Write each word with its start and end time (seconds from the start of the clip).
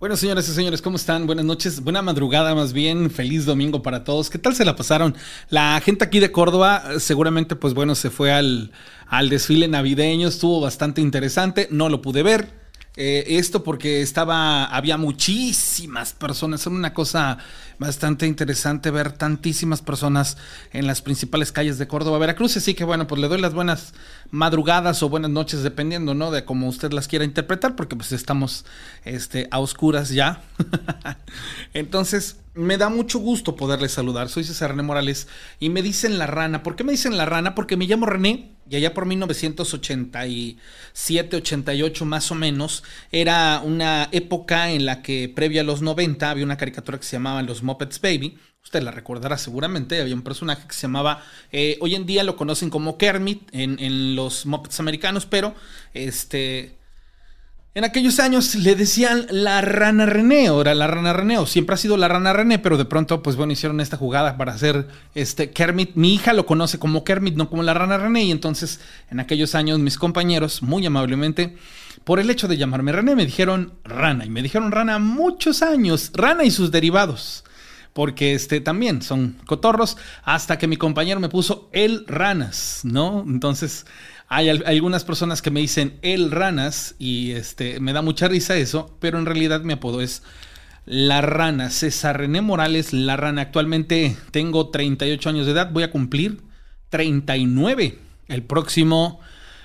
Bueno, 0.00 0.16
señoras 0.16 0.48
y 0.48 0.52
señores, 0.52 0.80
¿cómo 0.80 0.96
están? 0.96 1.26
Buenas 1.26 1.44
noches, 1.44 1.82
buena 1.84 2.00
madrugada 2.00 2.54
más 2.54 2.72
bien, 2.72 3.10
feliz 3.10 3.44
domingo 3.44 3.82
para 3.82 4.02
todos. 4.02 4.30
¿Qué 4.30 4.38
tal 4.38 4.54
se 4.54 4.64
la 4.64 4.74
pasaron? 4.74 5.14
La 5.50 5.78
gente 5.82 6.06
aquí 6.06 6.20
de 6.20 6.32
Córdoba 6.32 6.98
seguramente, 6.98 7.54
pues 7.54 7.74
bueno, 7.74 7.94
se 7.94 8.08
fue 8.08 8.32
al, 8.32 8.72
al 9.06 9.28
desfile 9.28 9.68
navideño, 9.68 10.28
estuvo 10.28 10.58
bastante 10.62 11.02
interesante, 11.02 11.68
no 11.70 11.90
lo 11.90 12.00
pude 12.00 12.22
ver. 12.22 12.59
Eh, 12.96 13.38
esto 13.38 13.62
porque 13.62 14.02
estaba, 14.02 14.64
había 14.64 14.96
muchísimas 14.96 16.12
personas, 16.12 16.66
era 16.66 16.74
una 16.74 16.92
cosa 16.92 17.38
bastante 17.78 18.26
interesante 18.26 18.90
ver 18.90 19.12
tantísimas 19.12 19.80
personas 19.80 20.36
en 20.72 20.86
las 20.86 21.00
principales 21.00 21.52
calles 21.52 21.78
de 21.78 21.86
Córdoba, 21.86 22.18
Veracruz, 22.18 22.56
así 22.56 22.74
que 22.74 22.84
bueno, 22.84 23.06
pues 23.06 23.20
le 23.20 23.28
doy 23.28 23.40
las 23.40 23.54
buenas 23.54 23.94
madrugadas 24.30 25.02
o 25.02 25.08
buenas 25.08 25.30
noches, 25.30 25.62
dependiendo, 25.62 26.14
¿no? 26.14 26.32
De 26.32 26.44
cómo 26.44 26.68
usted 26.68 26.92
las 26.92 27.06
quiera 27.06 27.24
interpretar, 27.24 27.76
porque 27.76 27.94
pues 27.94 28.10
estamos 28.12 28.64
este, 29.04 29.46
a 29.52 29.60
oscuras 29.60 30.10
ya. 30.10 30.42
Entonces, 31.72 32.38
me 32.54 32.76
da 32.76 32.88
mucho 32.88 33.18
gusto 33.20 33.56
poderles 33.56 33.92
saludar. 33.92 34.28
Soy 34.28 34.44
César 34.44 34.70
René 34.70 34.82
Morales 34.82 35.28
y 35.60 35.70
me 35.70 35.82
dicen 35.82 36.18
la 36.18 36.26
rana. 36.26 36.62
¿Por 36.62 36.76
qué 36.76 36.84
me 36.84 36.92
dicen 36.92 37.16
la 37.16 37.24
rana? 37.24 37.54
Porque 37.54 37.76
me 37.76 37.86
llamo 37.86 38.06
René 38.06 38.52
y 38.70 38.76
allá 38.76 38.94
por 38.94 39.04
1987, 39.04 41.36
88 41.36 42.04
más 42.04 42.30
o 42.30 42.36
menos, 42.36 42.84
era 43.10 43.60
una 43.64 44.08
época 44.12 44.70
en 44.70 44.86
la 44.86 45.02
que 45.02 45.28
previa 45.28 45.62
a 45.62 45.64
los 45.64 45.82
90 45.82 46.30
había 46.30 46.44
una 46.44 46.56
caricatura 46.56 46.96
que 46.96 47.04
se 47.04 47.16
llamaba 47.16 47.42
Los 47.42 47.64
Muppets 47.64 48.00
Baby. 48.00 48.38
Usted 48.62 48.82
la 48.82 48.92
recordará 48.92 49.38
seguramente, 49.38 50.00
había 50.00 50.14
un 50.14 50.22
personaje 50.22 50.68
que 50.68 50.74
se 50.74 50.82
llamaba, 50.82 51.24
eh, 51.50 51.78
hoy 51.80 51.96
en 51.96 52.06
día 52.06 52.22
lo 52.22 52.36
conocen 52.36 52.70
como 52.70 52.96
Kermit 52.96 53.48
en, 53.52 53.80
en 53.80 54.14
los 54.14 54.46
Muppets 54.46 54.78
americanos, 54.78 55.26
pero 55.26 55.56
este 55.92 56.78
en 57.72 57.84
aquellos 57.84 58.18
años 58.18 58.56
le 58.56 58.74
decían 58.74 59.26
la 59.30 59.60
rana 59.60 60.04
René, 60.04 60.46
era 60.46 60.74
la 60.74 60.88
rana 60.88 61.12
René, 61.12 61.38
o 61.38 61.46
siempre 61.46 61.74
ha 61.74 61.78
sido 61.78 61.96
la 61.96 62.08
rana 62.08 62.32
René, 62.32 62.58
pero 62.58 62.76
de 62.76 62.84
pronto, 62.84 63.22
pues 63.22 63.36
bueno, 63.36 63.52
hicieron 63.52 63.80
esta 63.80 63.96
jugada 63.96 64.36
para 64.36 64.52
hacer 64.52 64.88
este 65.14 65.50
Kermit. 65.50 65.94
Mi 65.94 66.14
hija 66.14 66.32
lo 66.32 66.46
conoce 66.46 66.80
como 66.80 67.04
Kermit, 67.04 67.36
no 67.36 67.48
como 67.48 67.62
la 67.62 67.74
rana 67.74 67.96
René, 67.96 68.24
y 68.24 68.30
entonces 68.32 68.80
en 69.08 69.20
aquellos 69.20 69.54
años 69.54 69.78
mis 69.78 69.98
compañeros, 69.98 70.62
muy 70.62 70.84
amablemente, 70.84 71.56
por 72.02 72.18
el 72.18 72.28
hecho 72.28 72.48
de 72.48 72.56
llamarme 72.56 72.90
René, 72.90 73.14
me 73.14 73.24
dijeron 73.24 73.74
rana, 73.84 74.24
y 74.24 74.30
me 74.30 74.42
dijeron 74.42 74.72
rana 74.72 74.98
muchos 74.98 75.62
años, 75.62 76.10
rana 76.14 76.42
y 76.44 76.50
sus 76.50 76.72
derivados 76.72 77.44
porque 77.92 78.34
este 78.34 78.60
también 78.60 79.02
son 79.02 79.36
cotorros, 79.46 79.96
hasta 80.22 80.58
que 80.58 80.68
mi 80.68 80.76
compañero 80.76 81.18
me 81.18 81.28
puso 81.28 81.68
el 81.72 82.04
ranas, 82.06 82.82
¿no? 82.84 83.24
Entonces, 83.26 83.84
hay 84.32 84.48
algunas 84.48 85.04
personas 85.04 85.42
que 85.42 85.50
me 85.50 85.58
dicen 85.58 85.98
el 86.02 86.30
ranas 86.30 86.94
y 87.00 87.32
este 87.32 87.80
me 87.80 87.92
da 87.92 88.00
mucha 88.00 88.28
risa 88.28 88.56
eso, 88.56 88.96
pero 89.00 89.18
en 89.18 89.26
realidad 89.26 89.62
mi 89.62 89.72
apodo 89.72 90.00
es 90.00 90.22
la 90.86 91.20
rana. 91.20 91.68
César 91.68 92.18
René 92.18 92.40
Morales, 92.40 92.92
la 92.92 93.16
rana. 93.16 93.42
Actualmente 93.42 94.16
tengo 94.30 94.68
38 94.68 95.28
años 95.28 95.46
de 95.46 95.52
edad, 95.52 95.72
voy 95.72 95.82
a 95.82 95.90
cumplir 95.90 96.42
39 96.90 97.98
el 98.28 98.42
próximo 98.44 99.18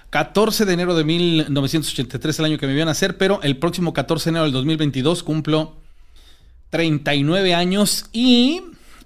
14 0.09 0.65
de 0.65 0.73
enero 0.73 0.95
de 0.95 1.03
1983, 1.03 2.39
el 2.39 2.45
año 2.45 2.57
que 2.57 2.65
me 2.65 2.73
iban 2.73 2.87
a 2.87 2.91
hacer, 2.91 3.17
pero 3.19 3.39
el 3.43 3.57
próximo 3.57 3.93
14 3.93 4.25
de 4.25 4.29
enero 4.31 4.45
del 4.45 4.53
2022 4.53 5.21
cumplo 5.21 5.75
39 6.71 7.53
años 7.53 8.09
y 8.11 8.63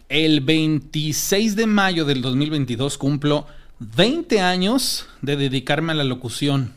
el 0.07 0.39
26 0.39 1.57
de 1.57 1.67
mayo 1.67 2.05
del 2.05 2.21
2022 2.21 2.97
cumplo 2.97 3.45
20 3.79 4.41
años 4.41 5.07
de 5.21 5.37
dedicarme 5.37 5.93
a 5.93 5.95
la 5.95 6.03
locución. 6.03 6.73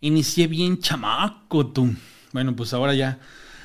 Inicié 0.00 0.46
bien 0.46 0.78
chamaco, 0.78 1.66
tú. 1.66 1.94
Bueno, 2.32 2.56
pues 2.56 2.72
ahora 2.72 2.94
ya 2.94 3.18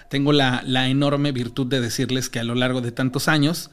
tengo 0.10 0.34
la, 0.34 0.62
la, 0.66 0.90
enorme 0.90 1.32
virtud 1.32 1.68
de 1.68 1.80
decirles 1.80 2.30
que 2.30 2.40
a 2.40 2.44
lo 2.44 2.56
largo 2.56 2.82
de 2.82 2.92
tantos 2.92 3.28
años 3.28 3.72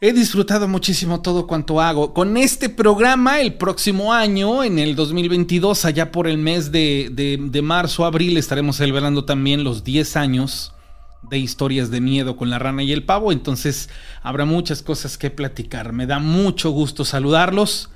he 0.00 0.12
disfrutado 0.12 0.68
muchísimo 0.68 1.20
todo 1.20 1.46
cuanto 1.46 1.80
hago. 1.80 2.14
Con 2.14 2.36
este 2.36 2.68
programa, 2.68 3.40
el 3.40 3.54
próximo 3.54 4.12
año, 4.12 4.64
en 4.64 4.78
el 4.78 4.94
2022, 4.94 5.84
allá 5.84 6.12
por 6.12 6.26
el 6.26 6.38
mes 6.38 6.72
de, 6.72 7.10
de, 7.12 7.38
de 7.40 7.62
marzo, 7.62 8.04
abril, 8.04 8.36
estaremos 8.36 8.76
celebrando 8.76 9.24
también 9.24 9.64
los 9.64 9.84
10 9.84 10.16
años 10.16 10.72
de 11.22 11.38
historias 11.38 11.90
de 11.90 12.00
miedo 12.00 12.36
con 12.36 12.50
la 12.50 12.58
rana 12.58 12.82
y 12.82 12.92
el 12.92 13.04
pavo, 13.04 13.32
entonces 13.32 13.90
habrá 14.22 14.44
muchas 14.44 14.82
cosas 14.82 15.18
que 15.18 15.30
platicar. 15.30 15.92
Me 15.92 16.06
da 16.06 16.18
mucho 16.18 16.70
gusto 16.70 17.04
saludarlos. 17.04 17.90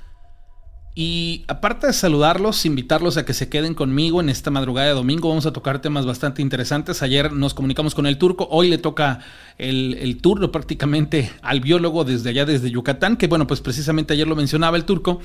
Y 0.97 1.43
aparte 1.49 1.87
de 1.87 1.93
saludarlos, 1.93 2.65
invitarlos 2.65 3.17
a 3.17 3.25
que 3.25 3.33
se 3.33 3.49
queden 3.49 3.73
conmigo 3.73 4.21
en 4.21 4.29
esta 4.29 4.49
madrugada 4.49 4.87
de 4.87 4.93
domingo. 4.93 5.27
Vamos 5.27 5.45
a 5.45 5.51
tocar 5.51 5.81
temas 5.81 6.05
bastante 6.05 6.41
interesantes. 6.41 7.01
Ayer 7.01 7.33
nos 7.33 7.53
comunicamos 7.53 7.93
con 7.93 8.05
el 8.07 8.17
turco, 8.17 8.47
hoy 8.49 8.69
le 8.69 8.77
toca 8.77 9.19
el, 9.57 9.97
el, 9.99 10.21
turno 10.21 10.53
prácticamente 10.53 11.33
al 11.41 11.59
biólogo 11.59 12.05
desde 12.05 12.29
allá, 12.29 12.45
desde 12.45 12.71
Yucatán, 12.71 13.17
que 13.17 13.27
bueno, 13.27 13.45
pues 13.45 13.59
precisamente 13.59 14.13
ayer 14.13 14.25
lo 14.25 14.37
mencionaba 14.37 14.77
el 14.77 14.85
turco, 14.85 15.19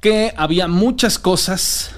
que 0.00 0.34
había 0.36 0.66
muchas 0.66 1.16
cosas 1.16 1.94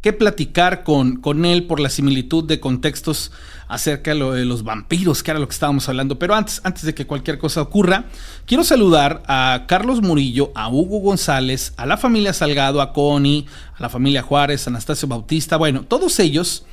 que 0.00 0.12
platicar 0.12 0.84
con, 0.84 1.16
con 1.16 1.44
él 1.44 1.64
por 1.64 1.80
la 1.80 1.90
similitud 1.90 2.44
de 2.44 2.60
contextos 2.60 3.32
acerca 3.66 4.14
de, 4.14 4.44
los 4.44 4.62
vampiros, 4.62 5.22
que 5.22 5.30
era 5.30 5.40
lo 5.40 5.48
que 5.48 5.52
estábamos 5.52 5.88
hablando. 5.88 6.18
Pero 6.18 6.34
antes, 6.34 6.60
antes 6.64 6.84
de 6.84 6.94
que 6.94 7.06
cualquier 7.06 7.38
cosa 7.38 7.60
ocurra, 7.60 8.04
quiero 8.46 8.64
saludar 8.64 9.22
a 9.26 9.64
Carlos 9.66 10.00
Murillo, 10.00 10.52
a 10.54 10.68
Hugo 10.68 11.00
González, 11.00 11.74
a 11.76 11.84
la 11.84 11.96
familia 11.96 12.32
Salgado, 12.32 12.80
a 12.80 12.92
Connie, 12.92 13.46
a 13.76 13.82
la 13.82 13.88
familia 13.88 14.22
Juárez, 14.22 14.66
a 14.66 14.70
Anastasio 14.70 15.08
Bautista. 15.08 15.56
Bueno, 15.56 15.82
todos 15.82 16.18
ellos 16.20 16.64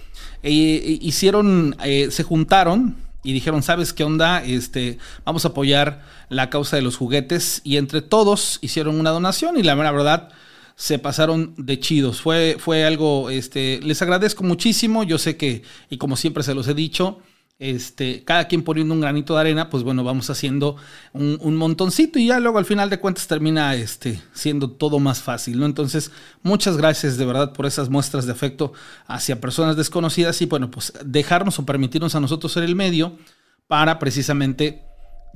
eh, 0.43 0.99
hicieron, 1.01 1.75
eh, 1.83 2.09
se 2.11 2.23
juntaron 2.23 2.95
y 3.23 3.33
dijeron, 3.33 3.63
¿sabes 3.63 3.91
qué 3.91 4.03
onda? 4.03 4.43
Este, 4.43 4.99
vamos 5.25 5.45
a 5.45 5.49
apoyar 5.49 6.03
la 6.29 6.51
causa 6.51 6.75
de 6.75 6.83
los 6.83 6.95
juguetes 6.95 7.61
y 7.63 7.77
entre 7.77 8.01
todos 8.01 8.59
hicieron 8.61 8.99
una 8.99 9.09
donación 9.09 9.57
y 9.57 9.63
la 9.63 9.73
verdad 9.75 10.29
se 10.75 10.99
pasaron 10.99 11.53
de 11.57 11.79
chidos. 11.79 12.21
Fue, 12.21 12.57
fue 12.59 12.85
algo, 12.85 13.29
este, 13.29 13.79
les 13.81 14.01
agradezco 14.01 14.43
muchísimo. 14.43 15.03
Yo 15.03 15.17
sé 15.17 15.37
que, 15.37 15.63
y 15.89 15.97
como 15.97 16.15
siempre 16.17 16.43
se 16.43 16.53
los 16.53 16.67
he 16.67 16.73
dicho, 16.73 17.19
este, 17.57 18.25
cada 18.25 18.49
quien 18.49 18.63
poniendo 18.63 18.93
un 18.93 18.99
granito 18.99 19.33
de 19.33 19.39
arena, 19.39 19.69
pues 19.69 19.83
bueno, 19.83 20.03
vamos 20.03 20.29
haciendo 20.29 20.75
un, 21.13 21.37
un, 21.39 21.55
montoncito 21.55 22.19
y 22.19 22.27
ya 22.27 22.41
luego 22.41 22.57
al 22.57 22.65
final 22.65 22.89
de 22.89 22.99
cuentas 22.99 23.27
termina 23.27 23.73
este, 23.75 24.21
siendo 24.33 24.71
todo 24.71 24.99
más 24.99 25.21
fácil, 25.21 25.57
¿no? 25.57 25.65
Entonces, 25.65 26.11
muchas 26.43 26.75
gracias 26.75 27.15
de 27.15 27.25
verdad 27.25 27.53
por 27.53 27.65
esas 27.65 27.89
muestras 27.89 28.25
de 28.25 28.33
afecto 28.33 28.73
hacia 29.07 29.39
personas 29.39 29.77
desconocidas 29.77 30.41
y 30.41 30.47
bueno, 30.47 30.69
pues 30.69 30.91
dejarnos 31.05 31.57
o 31.57 31.65
permitirnos 31.65 32.13
a 32.15 32.19
nosotros 32.19 32.51
ser 32.51 32.63
el 32.63 32.75
medio 32.75 33.17
para 33.67 33.99
precisamente 33.99 34.83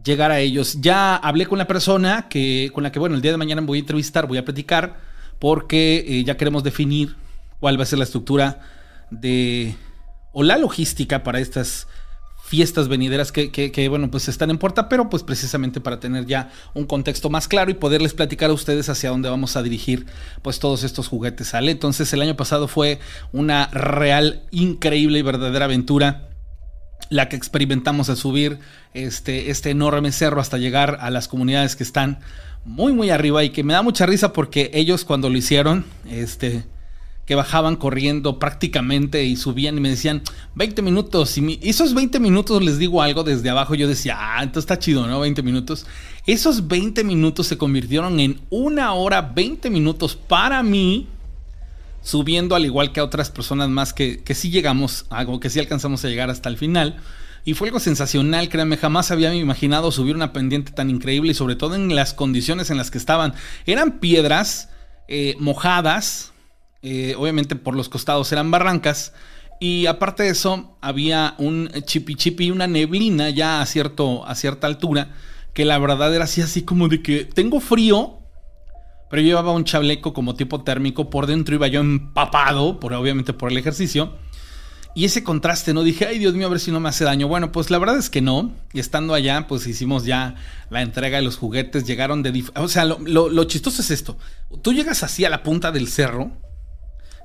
llegar 0.04 0.32
a 0.32 0.40
ellos. 0.42 0.82
Ya 0.82 1.16
hablé 1.16 1.46
con 1.46 1.58
la 1.58 1.68
persona 1.68 2.28
que, 2.30 2.70
con 2.74 2.84
la 2.84 2.92
que, 2.92 3.00
bueno, 3.00 3.16
el 3.16 3.22
día 3.22 3.32
de 3.32 3.38
mañana 3.38 3.62
voy 3.62 3.78
a 3.78 3.82
entrevistar, 3.82 4.28
voy 4.28 4.38
a 4.38 4.46
platicar 4.46 5.09
porque 5.40 6.06
eh, 6.08 6.24
ya 6.24 6.38
queremos 6.38 6.64
definir 6.64 7.16
cuál 7.60 7.80
va 7.80 7.84
a 7.84 7.88
ser 7.88 8.00
la 8.00 8.06
estructura 8.06 8.60
de 9.10 9.76
o 10.32 10.44
la 10.44 10.58
logística 10.58 11.24
para 11.24 11.40
estas 11.40 11.88
fiestas 12.50 12.88
venideras 12.88 13.32
que, 13.32 13.88
bueno, 13.90 14.10
pues 14.10 14.28
están 14.28 14.50
en 14.50 14.58
puerta, 14.58 14.90
pero 14.90 15.08
pues 15.08 15.22
precisamente 15.22 15.82
para 15.82 16.00
tener 16.00 16.26
ya 16.26 16.50
un 16.74 16.86
contexto 16.86 17.30
más 17.30 17.48
claro 17.48 17.70
y 17.70 17.76
poderles 17.76 18.16
platicar 18.16 18.50
a 18.50 18.54
ustedes 18.54 18.90
hacia 18.90 19.12
dónde 19.12 19.30
vamos 19.30 19.56
a 19.56 19.62
dirigir 19.62 20.08
pues 20.42 20.58
todos 20.58 20.84
estos 20.84 21.08
juguetes, 21.08 21.50
¿sale? 21.50 21.72
Entonces 21.72 22.12
el 22.12 22.24
año 22.24 22.36
pasado 22.36 22.68
fue 22.68 23.00
una 23.32 23.68
real, 23.68 24.42
increíble 24.50 25.20
y 25.20 25.22
verdadera 25.22 25.66
aventura 25.66 26.30
la 27.09 27.30
que 27.30 27.35
experimentamos 27.35 28.09
al 28.09 28.18
subir 28.18 28.58
este, 28.96 29.52
este 29.52 29.70
enorme 29.70 30.12
cerro 30.12 30.42
hasta 30.42 30.58
llegar 30.58 30.97
a 31.02 31.12
las 31.12 31.28
comunidades 31.28 31.76
que 31.76 31.84
están 31.84 32.20
muy, 32.66 32.94
muy 32.94 33.09
arriba 33.09 33.44
y 33.44 33.50
que 33.50 33.64
me 33.64 33.73
da 33.73 33.82
mucha 33.82 34.06
risa 34.06 34.34
porque 34.34 34.72
ellos 34.73 35.06
cuando 35.06 35.29
lo 35.29 35.38
hicieron, 35.38 35.85
este, 36.09 36.66
que 37.29 37.35
bajaban 37.35 37.76
corriendo 37.76 38.40
prácticamente 38.40 39.23
y 39.23 39.35
subían 39.35 39.78
y 39.78 39.82
me 39.82 39.90
decían 39.90 40.23
20 40.56 40.82
minutos. 40.82 41.38
Y 41.38 41.59
esos 41.61 41.94
20 41.94 42.20
minutos 42.20 42.64
les 42.64 42.79
digo 42.79 43.03
algo 43.03 43.23
desde 43.23 43.52
abajo. 43.52 43.76
Yo 43.76 43.88
decía, 43.88 44.17
ah, 44.17 44.40
entonces 44.41 44.64
está 44.64 44.79
chido, 44.79 45.06
¿no? 45.06 45.20
20 45.20 45.44
minutos. 45.44 45.85
Esos 46.26 46.67
20 46.67 47.03
minutos 47.03 47.46
se 47.46 47.56
convirtieron 47.58 48.20
en 48.20 48.41
una 48.50 48.94
hora 48.94 49.22
20 49.22 49.70
minutos 49.70 50.16
para 50.16 50.64
mí. 50.64 51.08
Subiendo 52.02 52.56
al 52.56 52.66
igual 52.66 52.94
que 52.94 53.00
a 53.00 53.03
otras 53.03 53.29
personas 53.29 53.70
más 53.70 53.94
que, 53.94 54.23
que 54.23 54.34
sí 54.34 54.50
llegamos, 54.50 55.06
algo 55.11 55.40
que 55.40 55.52
sí 55.52 55.59
alcanzamos 55.59 56.03
a 56.06 56.08
llegar 56.08 56.32
hasta 56.32 56.50
el 56.50 56.58
final. 56.58 56.97
Y 57.46 57.53
fue 57.53 57.70
algo 57.70 57.80
sensacional, 57.80 58.50
créanme, 58.50 58.78
jamás 58.78 59.12
había 59.12 59.34
imaginado 59.34 59.91
subir 59.91 60.16
una 60.16 60.34
pendiente 60.34 60.72
tan 60.72 60.90
increíble 60.90 61.32
y 61.32 61.36
sobre 61.36 61.56
todo 61.56 61.76
en 61.76 61.96
las 61.96 62.14
condiciones 62.14 62.70
en 62.70 62.78
las 62.78 62.91
que 62.91 62.97
estaban. 62.97 63.34
Eran 63.66 64.00
piedras 64.00 64.70
eh, 65.08 65.36
mojadas, 65.40 66.34
eh, 66.82 67.16
obviamente 67.18 67.56
por 67.56 67.76
los 67.76 67.90
costados 67.90 68.32
eran 68.32 68.52
barrancas. 68.52 69.14
Y 69.59 69.88
aparte 69.88 70.24
de 70.24 70.30
eso, 70.30 70.78
había 70.82 71.36
un 71.38 71.70
chipi 71.86 72.16
chipi 72.16 72.46
y 72.46 72.52
una 72.52 72.68
neblina 72.68 73.30
ya 73.30 73.62
a, 73.62 73.66
cierto, 73.66 74.26
a 74.26 74.35
cierta 74.35 74.68
altura, 74.68 75.16
que 75.53 75.66
la 75.66 75.78
verdad 75.78 76.16
era 76.16 76.24
así, 76.26 76.42
así 76.42 76.62
como 76.62 76.88
de 76.88 77.02
que 77.02 77.26
tengo 77.26 77.59
frío, 77.59 78.20
pero 79.09 79.22
yo 79.22 79.28
llevaba 79.30 79.52
un 79.52 79.66
chaleco 79.66 80.14
como 80.14 80.35
tipo 80.35 80.64
térmico, 80.64 81.09
por 81.09 81.26
dentro 81.26 81.56
iba 81.56 81.68
yo 81.68 81.82
empapado, 81.82 82.80
por, 82.80 82.94
obviamente 82.94 83.34
por 83.34 83.52
el 83.52 83.58
ejercicio. 83.58 84.14
Y 84.96 85.06
ese 85.06 85.24
contraste, 85.24 85.74
¿no? 85.74 85.84
Dije, 85.84 86.08
ay 86.08 86.20
Dios 86.20 86.34
mío, 86.34 86.47
a 86.47 86.50
ver 86.50 86.59
si 86.59 86.72
no 86.72 86.80
me 86.80 86.90
hace 86.90 87.03
daño. 87.03 87.28
Bueno, 87.28 87.52
pues 87.52 87.70
la 87.70 87.78
verdad 87.78 87.97
es 87.97 88.09
que 88.09 88.22
no. 88.22 88.53
Y 88.74 88.80
estando 88.80 89.14
allá, 89.14 89.47
pues 89.47 89.68
hicimos 89.68 90.03
ya 90.03 90.36
la 90.70 90.82
entrega 90.82 91.18
de 91.18 91.24
los 91.24 91.38
juguetes. 91.38 91.86
Llegaron 91.86 92.24
de... 92.24 92.44
O 92.56 92.68
sea, 92.68 92.86
lo, 92.86 93.44
chistoso 93.46 93.82
es 93.82 93.91
esto. 93.91 94.18
Tú 94.62 94.74
llegas 94.74 95.03
así 95.03 95.26
a 95.26 95.30
la 95.30 95.44
punta 95.44 95.72
del 95.72 95.88
cerro, 95.88 96.32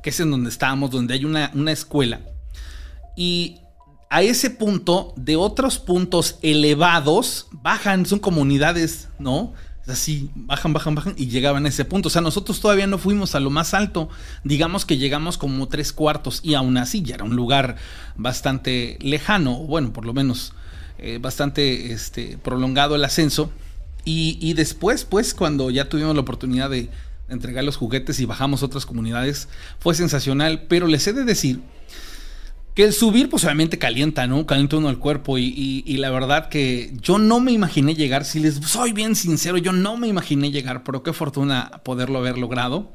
que 0.03 0.11
es 0.11 0.21
en 0.21 0.31
donde 0.31 0.51
estábamos, 0.51 0.91
donde 0.91 1.15
hay 1.15 1.25
una, 1.25 1.51
una 1.55 1.73
escuela. 1.73 2.21
Y 3.17 3.61
a 4.11 4.23
ese 4.23 4.51
punto, 4.51 5.15
de 5.17 5.37
otros 5.37 5.79
puntos 5.79 6.39
elevados, 6.43 7.49
bajan, 7.51 8.07
son 8.07 8.19
comunidades, 8.19 9.09
¿no? 9.19 9.55
Así, 9.87 10.31
bajan, 10.35 10.73
bajan, 10.73 10.95
bajan 10.95 11.15
y 11.17 11.27
llegaban 11.29 11.67
a 11.67 11.69
ese 11.69 11.85
punto. 11.85 12.09
O 12.09 12.11
sea, 12.11 12.23
nosotros 12.23 12.61
todavía 12.61 12.87
no 12.87 12.99
fuimos 12.99 13.35
a 13.35 13.41
lo 13.41 13.51
más 13.51 13.75
alto. 13.75 14.09
Digamos 14.43 14.85
que 14.85 14.97
llegamos 14.97 15.39
como 15.39 15.69
tres 15.69 15.93
cuartos 15.93 16.41
y 16.43 16.55
aún 16.55 16.77
así 16.77 17.03
ya 17.03 17.17
era 17.17 17.25
un 17.25 17.37
lugar 17.37 17.77
bastante 18.17 18.99
lejano, 19.01 19.55
bueno, 19.55 19.93
por 19.93 20.05
lo 20.05 20.13
menos 20.13 20.53
eh, 20.99 21.19
bastante 21.21 21.93
este, 21.93 22.39
prolongado 22.39 22.95
el 22.95 23.05
ascenso. 23.05 23.51
Y, 24.05 24.39
y, 24.41 24.53
después, 24.53 25.05
pues, 25.05 25.33
cuando 25.33 25.71
ya 25.71 25.89
tuvimos 25.89 26.15
la 26.15 26.21
oportunidad 26.21 26.69
de 26.69 26.91
entregar 27.29 27.65
los 27.65 27.77
juguetes 27.77 28.21
y 28.21 28.27
bajamos 28.27 28.63
otras 28.63 28.85
comunidades, 28.85 29.49
fue 29.79 29.95
sensacional. 29.95 30.65
Pero 30.69 30.87
les 30.87 31.07
he 31.07 31.15
de 31.15 31.25
decir 31.25 31.61
que 32.75 32.83
el 32.85 32.93
subir, 32.93 33.31
pues 33.31 33.45
obviamente 33.45 33.79
calienta, 33.79 34.27
¿no? 34.27 34.47
Calienta 34.47 34.77
uno 34.77 34.91
el 34.91 34.99
cuerpo 34.99 35.39
y, 35.39 35.97
la 35.97 36.11
verdad 36.11 36.49
que 36.49 36.93
yo 37.01 37.19
no 37.19 37.39
me 37.39 37.53
imaginé 37.53 37.95
llegar, 37.95 38.25
si 38.25 38.41
les 38.41 38.57
soy 38.57 38.93
bien 38.93 39.15
sincero, 39.15 39.59
yo 39.59 39.73
no 39.73 39.97
me 39.97 40.09
imaginé 40.09 40.51
llegar, 40.51 40.83
pero 40.83 41.03
qué 41.03 41.13
fortuna 41.13 41.81
poderlo 41.85 42.19
haber 42.19 42.37
logrado. 42.37 42.93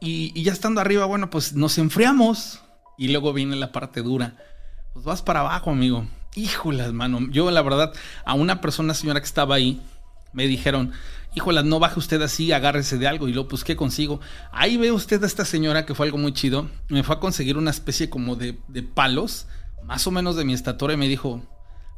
Y, 0.00 0.42
ya 0.42 0.52
estando 0.52 0.80
arriba, 0.80 1.04
bueno, 1.04 1.28
pues 1.28 1.52
nos 1.52 1.76
enfriamos 1.76 2.62
y 2.96 3.08
luego 3.08 3.34
viene 3.34 3.56
la 3.56 3.70
parte 3.70 4.00
dura. 4.00 4.36
Pues 4.94 5.04
vas 5.04 5.20
para 5.20 5.40
abajo, 5.40 5.70
amigo. 5.70 6.06
Híjolas, 6.34 6.92
mano. 6.92 7.28
Yo 7.30 7.50
la 7.50 7.62
verdad, 7.62 7.92
a 8.24 8.34
una 8.34 8.62
persona, 8.62 8.94
señora 8.94 9.20
que 9.20 9.26
estaba 9.26 9.56
ahí, 9.56 9.80
me 10.32 10.46
dijeron, 10.46 10.92
híjolas, 11.38 11.64
no 11.64 11.78
baje 11.78 11.98
usted 11.98 12.20
así, 12.20 12.52
agárrese 12.52 12.98
de 12.98 13.08
algo. 13.08 13.28
Y 13.28 13.32
luego, 13.32 13.48
pues, 13.48 13.64
¿qué 13.64 13.76
consigo? 13.76 14.20
Ahí 14.52 14.76
ve 14.76 14.92
usted 14.92 15.22
a 15.22 15.26
esta 15.26 15.44
señora 15.44 15.86
que 15.86 15.94
fue 15.94 16.06
algo 16.06 16.18
muy 16.18 16.32
chido. 16.32 16.68
Me 16.88 17.02
fue 17.02 17.16
a 17.16 17.20
conseguir 17.20 17.56
una 17.56 17.70
especie 17.70 18.10
como 18.10 18.36
de, 18.36 18.58
de 18.68 18.82
palos, 18.82 19.46
más 19.84 20.06
o 20.06 20.10
menos 20.10 20.36
de 20.36 20.44
mi 20.44 20.52
estatura, 20.52 20.94
y 20.94 20.96
me 20.96 21.08
dijo, 21.08 21.42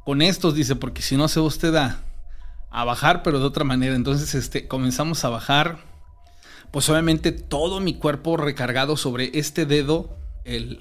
con 0.05 0.23
estos, 0.23 0.55
dice, 0.55 0.77
porque 0.77 1.03
si 1.03 1.17
no 1.17 1.27
se 1.29 1.41
va 1.41 1.47
usted 1.47 1.75
a, 1.75 2.03
a 2.71 2.85
bajar, 2.85 3.23
pero 3.23 3.41
de 3.41 3.47
otra 3.47 3.65
manera. 3.65 3.95
Entonces, 3.95 4.35
este, 4.35 4.69
comenzamos 4.69 5.25
a 5.25 5.31
bajar. 5.31 5.79
Pues 6.71 6.89
obviamente 6.89 7.33
todo 7.33 7.81
mi 7.81 7.95
cuerpo 7.95 8.37
recargado 8.37 8.97
sobre 8.97 9.33
este 9.35 9.67
dedo, 9.67 10.17
el, 10.45 10.79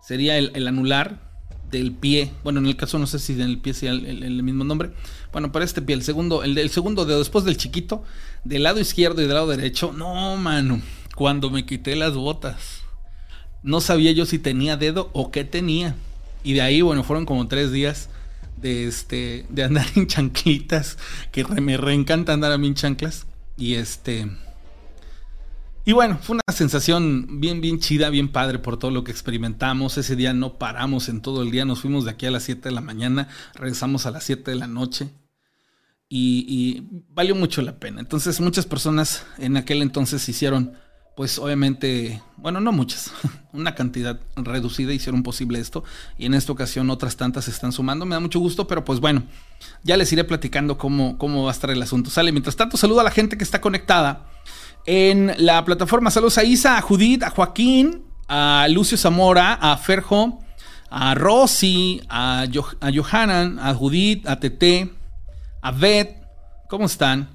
sería 0.00 0.38
el 0.38 0.68
anular 0.68 1.31
del 1.72 1.90
pie. 1.90 2.30
Bueno, 2.44 2.60
en 2.60 2.66
el 2.66 2.76
caso 2.76 2.98
no 2.98 3.08
sé 3.08 3.18
si 3.18 3.32
en 3.32 3.40
el 3.40 3.58
pie 3.58 3.74
sea 3.74 3.90
el, 3.90 4.42
mismo 4.44 4.62
nombre. 4.62 4.92
Bueno, 5.32 5.50
para 5.50 5.64
este 5.64 5.82
pie, 5.82 5.96
el 5.96 6.04
segundo, 6.04 6.44
el, 6.44 6.70
segundo 6.70 7.04
dedo, 7.04 7.18
después 7.18 7.44
del 7.44 7.56
chiquito, 7.56 8.04
del 8.44 8.62
lado 8.62 8.78
izquierdo 8.78 9.20
y 9.22 9.24
del 9.24 9.34
lado 9.34 9.48
derecho. 9.48 9.92
No, 9.92 10.36
mano. 10.36 10.80
Cuando 11.16 11.50
me 11.50 11.66
quité 11.66 11.96
las 11.96 12.14
botas. 12.14 12.82
No 13.62 13.80
sabía 13.80 14.12
yo 14.12 14.26
si 14.26 14.38
tenía 14.38 14.76
dedo 14.76 15.10
o 15.14 15.32
qué 15.32 15.44
tenía. 15.44 15.96
Y 16.44 16.52
de 16.52 16.60
ahí, 16.60 16.82
bueno, 16.82 17.02
fueron 17.02 17.26
como 17.26 17.48
tres 17.48 17.72
días 17.72 18.08
de 18.56 18.86
este. 18.86 19.46
de 19.48 19.64
andar 19.64 19.86
en 19.96 20.06
chanclitas. 20.06 20.98
Que 21.32 21.44
me 21.44 21.76
reencanta 21.76 22.34
andar 22.34 22.52
a 22.52 22.58
mí 22.58 22.68
en 22.68 22.74
chanclas. 22.74 23.26
Y 23.56 23.74
este. 23.74 24.28
Y 25.84 25.92
bueno, 25.92 26.18
fue 26.22 26.34
una 26.34 26.54
sensación 26.54 27.40
bien, 27.40 27.60
bien 27.60 27.80
chida, 27.80 28.08
bien 28.08 28.28
padre 28.28 28.60
por 28.60 28.78
todo 28.78 28.92
lo 28.92 29.02
que 29.02 29.10
experimentamos. 29.10 29.98
Ese 29.98 30.14
día 30.14 30.32
no 30.32 30.58
paramos 30.58 31.08
en 31.08 31.20
todo 31.20 31.42
el 31.42 31.50
día, 31.50 31.64
nos 31.64 31.80
fuimos 31.80 32.04
de 32.04 32.12
aquí 32.12 32.26
a 32.26 32.30
las 32.30 32.44
7 32.44 32.68
de 32.68 32.74
la 32.74 32.80
mañana, 32.80 33.28
regresamos 33.54 34.06
a 34.06 34.12
las 34.12 34.22
7 34.22 34.52
de 34.52 34.56
la 34.56 34.68
noche 34.68 35.10
y, 36.08 36.84
valió 37.08 37.34
mucho 37.34 37.62
la 37.62 37.80
pena. 37.80 38.00
Entonces 38.00 38.40
muchas 38.40 38.64
personas 38.64 39.26
en 39.38 39.56
aquel 39.56 39.82
entonces 39.82 40.28
hicieron, 40.28 40.74
pues 41.16 41.38
obviamente, 41.40 42.22
bueno, 42.36 42.60
no 42.60 42.70
muchas, 42.70 43.10
una 43.52 43.74
cantidad 43.74 44.20
reducida 44.36 44.92
hicieron 44.92 45.24
posible 45.24 45.58
esto 45.58 45.82
y 46.16 46.26
en 46.26 46.34
esta 46.34 46.52
ocasión 46.52 46.90
otras 46.90 47.16
tantas 47.16 47.46
se 47.46 47.50
están 47.50 47.72
sumando. 47.72 48.06
Me 48.06 48.14
da 48.14 48.20
mucho 48.20 48.38
gusto, 48.38 48.68
pero 48.68 48.84
pues 48.84 49.00
bueno, 49.00 49.24
ya 49.82 49.96
les 49.96 50.12
iré 50.12 50.22
platicando 50.22 50.78
cómo, 50.78 51.18
cómo 51.18 51.42
va 51.42 51.50
a 51.50 51.54
estar 51.54 51.70
el 51.70 51.82
asunto. 51.82 52.08
Sale, 52.08 52.30
mientras 52.30 52.54
tanto, 52.54 52.76
saludo 52.76 53.00
a 53.00 53.04
la 53.04 53.10
gente 53.10 53.36
que 53.36 53.42
está 53.42 53.60
conectada 53.60 54.28
en 54.86 55.34
la 55.38 55.64
plataforma. 55.64 56.10
Saludos 56.10 56.38
a 56.38 56.44
Isa, 56.44 56.76
a 56.76 56.82
Judith, 56.82 57.22
a 57.22 57.30
Joaquín, 57.30 58.04
a 58.28 58.66
Lucio 58.68 58.96
Zamora, 58.96 59.54
a 59.54 59.76
Ferjo, 59.76 60.40
a 60.90 61.14
Rosy, 61.14 62.02
a, 62.08 62.46
Johanan, 62.94 63.58
a 63.58 63.74
Judith, 63.74 64.26
a 64.28 64.40
Tete, 64.40 64.90
a 65.60 65.70
Beth. 65.70 66.16
¿Cómo 66.68 66.86
están? 66.86 67.28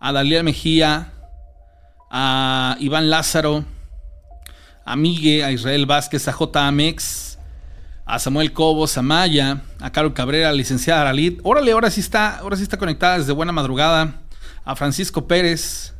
A 0.00 0.12
Dalia 0.12 0.42
Mejía, 0.42 1.12
a 2.10 2.76
Iván 2.80 3.10
Lázaro, 3.10 3.64
a 4.84 4.96
Migue, 4.96 5.44
a 5.44 5.52
Israel 5.52 5.86
Vázquez, 5.86 6.26
a 6.28 6.32
J. 6.32 6.66
Amex, 6.66 7.38
a 8.04 8.18
Samuel 8.18 8.52
Cobos, 8.52 8.98
a 8.98 9.02
Maya, 9.02 9.62
a 9.80 9.90
Carol 9.92 10.12
Cabrera, 10.12 10.50
a 10.50 10.52
licenciada 10.52 11.02
Aralit. 11.02 11.40
Órale, 11.44 11.72
ahora 11.72 11.90
sí 11.90 12.00
está, 12.00 12.38
ahora 12.38 12.56
sí 12.56 12.62
está 12.62 12.76
conectada 12.76 13.18
desde 13.18 13.32
buena 13.32 13.52
madrugada. 13.52 14.20
A 14.64 14.76
Francisco 14.76 15.26
Pérez, 15.26 15.91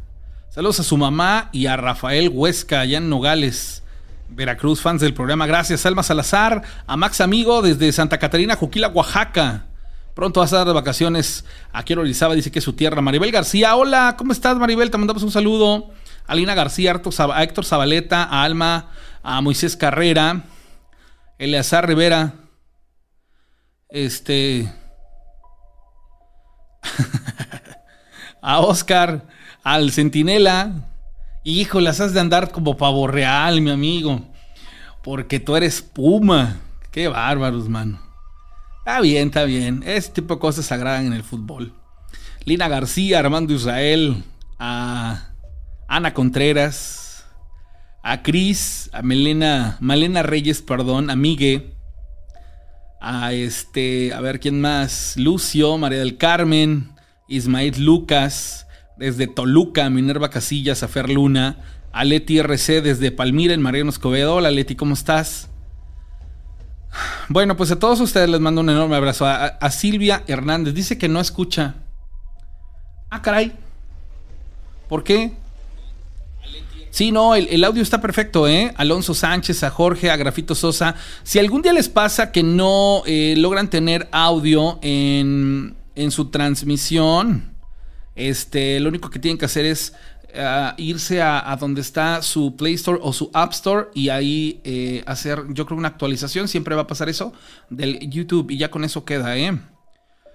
Saludos 0.55 0.81
a 0.81 0.83
su 0.83 0.99
mamá 0.99 1.49
y 1.51 1.65
a 1.65 1.79
Rafael 1.79 2.29
Huesca, 2.29 2.81
allá 2.81 2.99
en 2.99 3.09
Nogales, 3.09 3.83
Veracruz, 4.29 4.83
fans 4.83 5.01
del 5.01 5.15
programa. 5.15 5.47
Gracias, 5.47 5.87
Alma 5.87 6.03
Salazar, 6.03 6.61
a 6.87 6.95
Max 6.99 7.23
Amigo 7.23 7.63
desde 7.63 7.91
Santa 7.91 8.19
Catarina, 8.19 8.55
Juquila, 8.55 8.89
Oaxaca. 8.89 9.65
Pronto 10.13 10.41
vas 10.41 10.53
a 10.53 10.59
dar 10.59 10.67
de 10.67 10.75
vacaciones 10.75 11.47
a 11.73 11.85
Quiero 11.85 12.03
Orizaba, 12.03 12.35
dice 12.35 12.51
que 12.51 12.59
es 12.59 12.65
su 12.67 12.75
tierra. 12.75 13.01
Maribel 13.01 13.33
García, 13.33 13.75
hola, 13.77 14.15
¿cómo 14.19 14.33
estás, 14.33 14.59
Maribel? 14.59 14.91
Te 14.91 14.99
mandamos 14.99 15.23
un 15.23 15.31
saludo. 15.31 15.89
A 16.27 16.35
Lina 16.35 16.55
García, 16.55 16.93
a 16.93 17.43
Héctor 17.43 17.65
Zabaleta, 17.65 18.23
a 18.23 18.45
Alma, 18.45 18.91
a 19.23 19.41
Moisés 19.41 19.75
Carrera, 19.75 20.43
Eleazar 21.39 21.89
Rivera, 21.89 22.35
este. 23.89 24.71
a 28.43 28.61
Oscar 28.61 29.32
al 29.63 29.93
centinela. 29.93 30.89
Hijo, 31.45 31.81
las 31.81 32.01
has 32.01 32.15
de 32.15 32.21
andar 32.21 32.51
como 32.51 32.77
pavo 32.77 33.07
real, 33.07 33.61
mi 33.61 33.71
amigo. 33.71 34.21
Porque 35.03 35.41
tú 35.41 35.57
eres 35.57 35.83
puma. 35.83 36.61
Qué 36.91 37.09
bárbaros, 37.09 37.69
mano. 37.69 38.01
Está 38.79 39.01
bien, 39.01 39.29
está 39.29 39.45
bien. 39.45 39.83
Este 39.87 40.21
tipo 40.21 40.35
de 40.35 40.41
cosas 40.41 40.67
se 40.67 40.75
agradan 40.75 41.07
en 41.07 41.13
el 41.13 41.23
fútbol. 41.23 41.73
Lina 42.45 42.69
García, 42.69 43.21
Armando 43.21 43.55
Israel, 43.55 44.25
a 44.59 45.31
Ana 45.89 46.15
Contreras, 46.15 47.25
a 48.03 48.23
Cris, 48.23 48.91
a 48.93 49.03
Melena, 49.03 49.77
Malena 49.81 50.23
Reyes, 50.23 50.63
perdón, 50.63 51.11
a 51.11 51.17
Migue, 51.17 51.77
a 53.01 53.33
este, 53.33 54.13
a 54.13 54.21
ver 54.21 54.41
quién 54.41 54.61
más, 54.61 55.17
Lucio, 55.17 55.79
María 55.79 56.01
del 56.01 56.17
Carmen, 56.17 56.93
Ismael 57.29 57.85
Lucas, 57.85 58.67
desde 58.97 59.27
Toluca, 59.27 59.89
Minerva 59.91 60.31
Casillas, 60.31 60.83
a 60.83 60.89
Fer 60.89 61.11
Luna, 61.11 61.59
a 61.93 62.05
Leti 62.05 62.39
RC 62.39 62.83
desde 62.83 63.11
Palmira, 63.11 63.55
en 63.55 63.63
Mariano 63.63 63.91
Escobedo. 63.91 64.37
Hola 64.37 64.51
Leti, 64.51 64.75
¿cómo 64.77 64.95
estás? 64.95 65.49
Bueno, 67.29 67.57
pues 67.57 67.71
a 67.71 67.79
todos 67.79 68.01
ustedes 68.01 68.29
les 68.29 68.41
mando 68.41 68.61
un 68.61 68.71
enorme 68.71 68.97
abrazo. 68.97 69.27
A, 69.27 69.71
Silvia 69.71 70.25
Hernández, 70.27 70.75
dice 70.75 70.99
que 70.99 71.09
no 71.09 71.21
escucha. 71.21 71.77
Ah, 73.11 73.23
caray. 73.23 73.53
¿Por 74.89 75.05
qué? 75.05 75.33
Sí, 76.91 77.11
no, 77.11 77.35
el, 77.35 77.65
audio 77.65 77.83
está 77.83 78.03
perfecto, 78.03 78.47
¿eh? 78.47 78.75
Alonso 78.77 79.15
Sánchez, 79.15 79.63
a 79.63 79.71
Jorge, 79.71 80.11
a 80.11 80.17
Grafito 80.17 80.55
Sosa. 80.55 80.95
Si 81.23 81.39
algún 81.39 81.63
día 81.63 81.73
les 81.73 81.89
pasa 81.89 82.31
que 82.33 82.43
no 82.43 83.03
eh, 83.07 83.35
logran 83.39 83.71
tener 83.71 84.09
audio 84.13 84.79
en, 84.83 85.75
en 85.95 86.11
su 86.11 86.27
transmisión, 86.27 87.52
este, 88.15 88.81
lo 88.81 88.89
único 88.89 89.11
que 89.11 89.19
tienen 89.19 89.39
que 89.39 89.47
hacer 89.47 89.65
es 89.65 89.95
ah, 90.37 90.75
irse 90.77 91.23
a, 91.23 91.57
donde 91.59 91.81
está 91.81 92.23
su 92.23 92.57
Play 92.57 92.75
Store 92.75 92.99
o 93.03 93.13
su 93.13 93.31
App 93.33 93.53
Store 93.53 93.89
y 93.95 94.09
ahí 94.11 94.61
eh, 94.65 95.03
hacer, 95.07 95.45
yo 95.51 95.67
creo, 95.67 95.79
una 95.79 95.89
actualización. 95.89 96.49
Siempre 96.49 96.75
va 96.75 96.83
a 96.83 96.87
pasar 96.87 97.09
eso 97.09 97.33
del 97.71 97.99
YouTube 98.11 98.51
y 98.51 98.59
ya 98.59 98.71
con 98.71 98.85
eso 98.85 99.05
queda, 99.05 99.37
¿eh? 99.37 99.59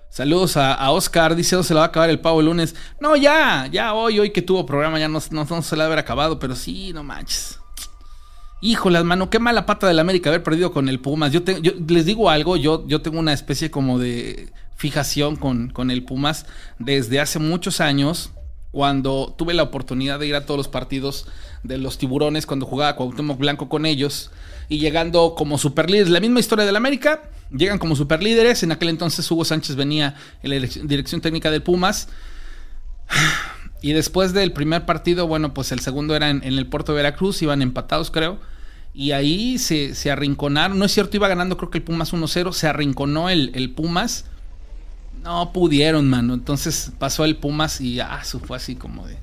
Saludos 0.10 0.56
a, 0.58 0.90
Oscar, 0.92 1.36
dice, 1.36 1.56
oh, 1.58 1.64
se 1.64 1.74
le 1.74 1.80
va 1.80 1.86
a 1.86 1.90
acabar 1.90 2.10
el 2.10 2.20
pavo 2.20 2.40
el 2.40 2.48
lunes. 2.48 2.76
No, 3.00 3.16
ya, 3.16 3.68
ya 3.72 3.94
hoy, 3.94 4.20
hoy 4.20 4.32
que 4.32 4.42
tuvo 4.42 4.66
programa, 4.66 4.98
ya 5.00 5.10
no, 5.10 5.20
no, 5.32 5.62
se 5.62 5.76
le 5.76 5.80
va 5.80 5.84
a 5.84 5.88
haber 5.88 6.00
acabado, 6.00 6.40
pero 6.40 6.56
sí, 6.56 6.92
no 6.94 7.04
manches. 7.04 7.60
Híjole, 8.62 9.04
mano, 9.04 9.30
qué 9.30 9.38
mala 9.38 9.68
pata 9.68 9.86
del 9.86 10.00
América 10.00 10.30
haber 10.30 10.42
perdido 10.42 10.72
con 10.72 10.90
el 10.90 11.00
Pumas. 11.00 11.32
Yo, 11.32 11.42
yo 11.42 11.74
les 11.88 12.06
digo 12.06 12.30
algo, 12.30 12.58
yo, 12.58 12.88
yo 12.88 13.02
tengo 13.02 13.20
una 13.20 13.34
especie 13.34 13.70
como 13.70 14.00
de 14.00 14.52
fijación 14.78 15.36
con, 15.36 15.70
con 15.70 15.92
el 15.92 16.04
Pumas 16.04 16.46
desde 16.80 17.20
hace 17.20 17.40
muchos 17.40 17.82
años, 17.82 18.32
cuando 18.72 19.34
tuve 19.38 19.54
la 19.54 19.64
oportunidad 19.64 20.20
de 20.20 20.28
ir 20.28 20.36
a 20.36 20.46
todos 20.46 20.58
los 20.58 20.68
partidos 20.68 21.28
de 21.64 21.78
los 21.78 21.98
tiburones 21.98 22.46
cuando 22.46 22.66
jugaba 22.66 22.96
Cuauhtémoc 22.96 23.40
Blanco 23.40 23.70
con 23.70 23.86
ellos 23.86 24.32
y 24.70 24.80
llegando 24.80 25.36
como 25.36 25.58
superlíderes, 25.58 26.10
la 26.10 26.20
misma 26.20 26.40
historia 26.40 26.66
del 26.66 26.76
América, 26.76 27.24
llegan 27.52 27.80
como 27.80 27.96
superlíderes, 27.96 28.64
en 28.64 28.72
aquel 28.72 28.90
entonces 28.90 29.30
Hugo 29.32 29.46
Sánchez 29.46 29.76
venía 29.76 30.16
en 30.44 30.50
la 30.50 30.68
dirección 30.84 31.22
técnica 31.22 31.50
del 31.50 31.64
Pumas 31.64 32.10
y 33.82 33.94
después 33.94 34.34
del 34.34 34.52
primer 34.52 34.86
partido, 34.86 35.28
bueno, 35.28 35.54
pues 35.54 35.72
el 35.72 35.80
segundo 35.80 36.16
era 36.16 36.30
en, 36.30 36.44
el 36.44 36.68
puerto 36.68 36.92
de 36.92 36.98
Veracruz, 36.98 37.42
iban 37.42 37.62
empatados 37.62 38.12
creo, 38.12 38.40
y 38.94 39.12
ahí 39.12 39.58
se, 39.58 40.12
arrinconaron, 40.12 40.78
no 40.78 40.86
es 40.86 40.92
cierto, 40.92 41.18
iba 41.18 41.28
ganando 41.28 41.58
creo 41.58 41.70
que 41.70 41.78
el 41.78 41.84
Pumas 41.84 42.14
1-0, 42.14 42.52
se 42.52 42.68
arrinconó 42.68 43.30
el, 43.30 43.52
el 43.54 43.72
Pumas 43.72 44.26
no 45.24 45.52
pudieron, 45.54 46.10
mano. 46.10 46.34
Entonces 46.34 46.92
pasó 46.98 47.26
el 47.26 47.38
Pumas 47.38 47.82
y 47.82 48.00
ah, 48.00 48.20
eso 48.22 48.40
fue 48.40 48.58
así 48.58 48.76
como 48.76 49.08
de. 49.08 49.18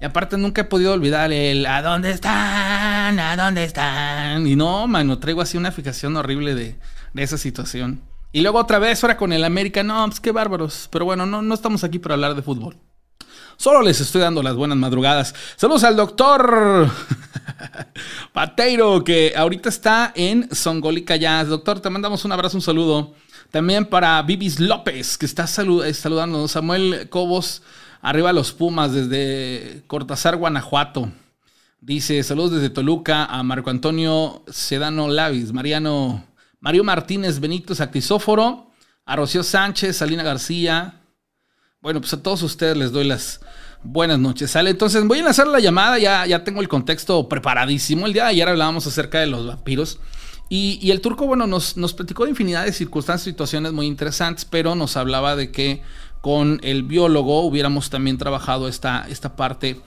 Y 0.00 0.04
aparte 0.04 0.36
nunca 0.36 0.62
he 0.62 0.64
podido 0.64 0.92
olvidar 0.92 1.32
el 1.32 1.64
¿A 1.64 1.80
dónde 1.80 2.10
están? 2.10 3.18
¿A 3.18 3.36
dónde 3.36 3.64
están? 3.64 4.46
Y 4.46 4.54
no, 4.54 4.86
mano, 4.86 5.18
traigo 5.18 5.40
así 5.40 5.56
una 5.56 5.72
fijación 5.72 6.16
horrible 6.16 6.54
de, 6.54 6.76
esa 7.14 7.38
situación. 7.38 8.02
Y 8.32 8.42
luego 8.42 8.58
otra 8.58 8.78
vez, 8.78 9.02
ahora 9.02 9.16
con 9.16 9.32
el 9.32 9.44
América, 9.44 9.82
no, 9.82 10.04
pues 10.06 10.20
qué 10.20 10.32
bárbaros. 10.32 10.88
Pero 10.92 11.06
bueno, 11.06 11.24
no, 11.24 11.40
no 11.40 11.54
estamos 11.54 11.82
aquí 11.82 11.98
para 11.98 12.14
hablar 12.14 12.34
de 12.34 12.42
fútbol. 12.42 12.76
Solo 13.56 13.80
les 13.80 14.00
estoy 14.02 14.20
dando 14.20 14.42
las 14.42 14.54
buenas 14.54 14.76
madrugadas. 14.76 15.34
Saludos 15.56 15.84
al 15.84 15.96
doctor 15.96 16.90
Pateiro, 18.34 19.02
que 19.02 19.32
ahorita 19.34 19.70
está 19.70 20.12
en 20.14 20.54
Songolica 20.54 21.16
ya. 21.16 21.42
Doctor, 21.42 21.80
te 21.80 21.88
mandamos 21.88 22.26
un 22.26 22.32
abrazo, 22.32 22.58
un 22.58 22.62
saludo. 22.62 23.14
También 23.50 23.86
para 23.86 24.20
Bibis 24.22 24.60
López, 24.60 25.16
que 25.18 25.26
está 25.26 25.44
eh, 25.44 25.94
saludando. 25.94 26.48
Samuel 26.48 27.08
Cobos, 27.08 27.62
arriba 28.02 28.32
los 28.32 28.52
Pumas 28.52 28.92
desde 28.92 29.82
Cortázar, 29.86 30.36
Guanajuato. 30.36 31.10
Dice, 31.80 32.22
saludos 32.22 32.52
desde 32.52 32.70
Toluca 32.70 33.26
a 33.26 33.42
Marco 33.42 33.70
Antonio 33.70 34.42
Sedano 34.48 35.08
Lavis, 35.08 35.52
Mariano, 35.52 36.24
Mario 36.60 36.82
Martínez 36.82 37.38
Benito 37.38 37.74
Sactisóforo, 37.74 38.70
a 39.04 39.16
Rocío 39.16 39.42
Sánchez, 39.42 39.96
Salina 39.96 40.22
García. 40.22 41.00
Bueno, 41.80 42.00
pues 42.00 42.12
a 42.12 42.22
todos 42.22 42.42
ustedes 42.42 42.76
les 42.76 42.90
doy 42.90 43.04
las 43.04 43.40
buenas 43.84 44.18
noches. 44.18 44.50
Sale, 44.50 44.70
entonces 44.70 45.06
voy 45.06 45.18
a 45.18 45.20
enlazar 45.20 45.46
la 45.46 45.60
llamada, 45.60 45.98
ya, 45.98 46.26
ya 46.26 46.42
tengo 46.42 46.60
el 46.60 46.68
contexto 46.68 47.28
preparadísimo. 47.28 48.06
El 48.06 48.12
día 48.12 48.24
de 48.24 48.30
ayer 48.30 48.48
hablábamos 48.48 48.86
acerca 48.86 49.20
de 49.20 49.26
los 49.26 49.46
vampiros. 49.46 50.00
Y, 50.48 50.90
el 50.90 51.00
turco, 51.00 51.26
bueno, 51.26 51.46
nos, 51.46 51.76
nos 51.76 51.92
platicó 51.92 52.24
de 52.24 52.30
infinidad 52.30 52.64
de 52.64 52.72
circunstancias, 52.72 53.24
situaciones 53.24 53.72
muy 53.72 53.86
interesantes, 53.86 54.44
pero 54.44 54.74
nos 54.74 54.96
hablaba 54.96 55.34
de 55.34 55.50
que 55.50 55.82
con 56.20 56.60
el 56.62 56.84
biólogo 56.84 57.42
hubiéramos 57.42 57.90
también 57.90 58.16
trabajado 58.18 58.68
esta, 58.68 59.06
esta 59.08 59.34
parte 59.34 59.80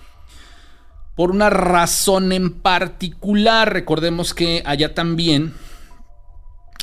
por 1.16 1.32
una 1.32 1.50
razón 1.50 2.32
en 2.32 2.52
particular. 2.52 3.72
Recordemos 3.72 4.34
que 4.34 4.64
allá 4.66 4.94
también 4.94 5.54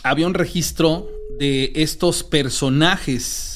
había 0.02 0.26
un 0.26 0.34
registro 0.34 1.08
de 1.38 1.72
estos 1.74 2.22
personajes 2.22 3.55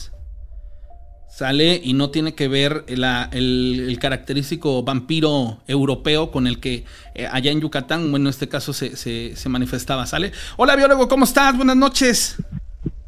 sale 1.40 1.80
y 1.82 1.94
no 1.94 2.11
tiene 2.11 2.35
que 2.35 2.49
ver 2.49 2.85
el, 2.87 3.99
característico 3.99 4.82
vampiro 4.82 5.56
europeo 5.66 6.30
con 6.30 6.47
el 6.47 6.61
que 6.61 6.85
eh, 7.14 7.26
allá 7.32 7.50
en 7.50 7.62
Yucatán, 7.62 8.11
bueno, 8.11 8.26
en 8.26 8.30
este 8.30 8.47
caso 8.47 8.75
se, 8.75 8.94
se, 8.94 9.49
manifestaba, 9.49 10.04
¿sale? 10.04 10.32
Hola 10.59 10.76
biólogo, 10.76 11.09
¿cómo 11.09 11.25
estás? 11.25 11.56
Buenas 11.56 11.76
noches. 11.76 12.37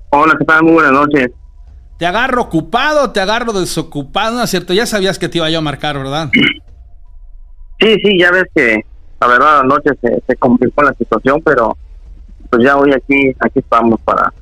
Hola, 0.08 0.34
¿qué 0.38 0.46
tal? 0.46 0.62
Muy 0.62 0.72
buenas 0.72 0.92
noches. 0.92 1.30
¿Te 1.98 2.06
agarro 2.06 2.40
ocupado 2.40 3.10
te 3.10 3.20
agarro 3.20 3.52
desocupado? 3.52 4.36
¿No 4.38 4.44
es 4.44 4.50
cierto? 4.50 4.72
Ya 4.72 4.86
sabías 4.86 5.18
que 5.18 5.28
te 5.28 5.36
iba 5.36 5.50
yo 5.50 5.58
a 5.58 5.62
marcar, 5.62 5.98
¿verdad? 5.98 6.30
Sí, 7.80 7.96
sí, 8.02 8.16
ya 8.16 8.30
ves 8.30 8.44
que 8.54 8.86
la 9.20 9.26
verdad 9.26 9.60
anoche 9.60 9.90
se, 10.00 10.22
se 10.24 10.36
complicó 10.36 10.84
la 10.84 10.94
situación, 10.94 11.42
pero 11.44 11.76
pues 12.48 12.64
ya 12.64 12.76
hoy 12.76 12.92
aquí, 12.92 13.34
aquí 13.40 13.58
estamos 13.58 14.00
para 14.02 14.32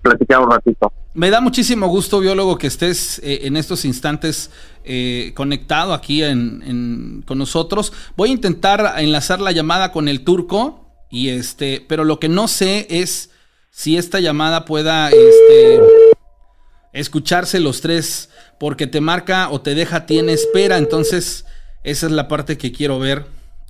platicar 0.00 0.38
un 0.38 0.50
ratito. 0.52 0.92
Me 1.18 1.30
da 1.30 1.40
muchísimo 1.40 1.88
gusto, 1.88 2.20
biólogo, 2.20 2.58
que 2.58 2.68
estés 2.68 3.18
eh, 3.24 3.40
en 3.42 3.56
estos 3.56 3.84
instantes 3.84 4.52
eh, 4.84 5.32
conectado 5.34 5.92
aquí 5.92 6.22
con 6.22 7.38
nosotros. 7.38 7.92
Voy 8.16 8.28
a 8.28 8.34
intentar 8.34 8.94
enlazar 8.98 9.40
la 9.40 9.50
llamada 9.50 9.90
con 9.90 10.06
el 10.06 10.22
turco, 10.22 10.86
y 11.10 11.30
este, 11.30 11.84
pero 11.88 12.04
lo 12.04 12.20
que 12.20 12.28
no 12.28 12.46
sé 12.46 12.86
es 12.88 13.30
si 13.72 13.96
esta 13.96 14.20
llamada 14.20 14.64
pueda 14.64 15.08
este, 15.08 15.80
escucharse 16.92 17.58
los 17.58 17.80
tres, 17.80 18.30
porque 18.60 18.86
te 18.86 19.00
marca 19.00 19.48
o 19.50 19.60
te 19.60 19.74
deja, 19.74 20.06
tiene 20.06 20.34
espera. 20.34 20.78
Entonces, 20.78 21.46
esa 21.82 22.06
es 22.06 22.12
la 22.12 22.28
parte 22.28 22.56
que 22.58 22.70
quiero 22.70 23.00
ver. 23.00 23.26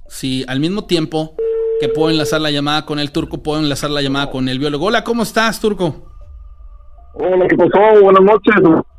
Si 0.07 0.45
al 0.49 0.61
mismo 0.61 0.85
tiempo 0.85 1.35
que 1.81 1.89
puedo 1.89 2.11
enlazar 2.11 2.43
la 2.43 2.51
llamada 2.51 2.85
con 2.85 2.99
el 2.99 3.11
turco, 3.11 3.43
puedo 3.43 3.59
enlazar 3.59 3.89
la 3.89 4.03
llamada 4.03 4.31
con 4.31 4.51
el 4.51 4.59
biólogo. 4.59 4.85
Hola, 4.85 5.03
¿cómo 5.03 5.23
estás, 5.23 5.61
turco? 5.61 6.08
Hola, 7.21 7.49
¿qué 7.49 7.57
pasó? 7.57 8.01
Buenas 8.01 8.23
noches. 8.23 8.55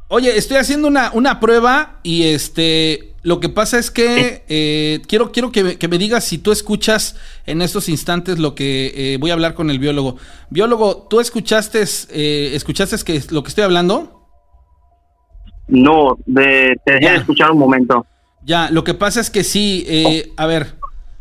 Oye, 0.10 0.38
estoy 0.38 0.58
haciendo 0.58 0.88
una, 0.88 1.12
una 1.14 1.40
prueba 1.40 2.00
y 2.04 2.24
este 2.24 3.16
lo 3.22 3.40
que 3.40 3.50
pasa 3.50 3.80
es 3.80 3.92
que 3.92 4.44
eh, 4.50 5.02
quiero, 5.08 5.32
quiero 5.32 5.52
que, 5.52 5.88
me 5.88 5.98
digas 5.98 6.24
si 6.24 6.38
tú 6.38 6.52
escuchas 6.52 7.18
en 7.46 7.62
estos 7.62 7.90
instantes 7.90 8.40
lo 8.40 8.56
que 8.56 8.92
eh, 8.96 9.18
voy 9.20 9.30
a 9.30 9.34
hablar 9.34 9.54
con 9.54 9.70
el 9.70 9.80
biólogo. 9.80 10.18
Biólogo, 10.50 11.08
¿tú 11.10 11.20
escuchaste, 11.20 11.84
eh, 12.12 12.52
escuchaste 12.54 12.98
que 13.06 13.22
lo 13.32 13.44
que 13.44 13.50
estoy 13.50 13.64
hablando? 13.64 14.28
No, 15.68 16.18
de, 16.26 16.78
te 16.84 16.94
dejé 16.94 17.16
escuchar 17.16 17.52
un 17.52 17.60
momento. 17.60 18.06
Ya, 18.44 18.70
lo 18.72 18.84
que 18.84 18.94
pasa 18.94 19.20
es 19.22 19.30
que 19.30 19.44
sí, 19.44 19.86
eh, 19.88 20.32
a 20.36 20.46
ver, 20.46 20.76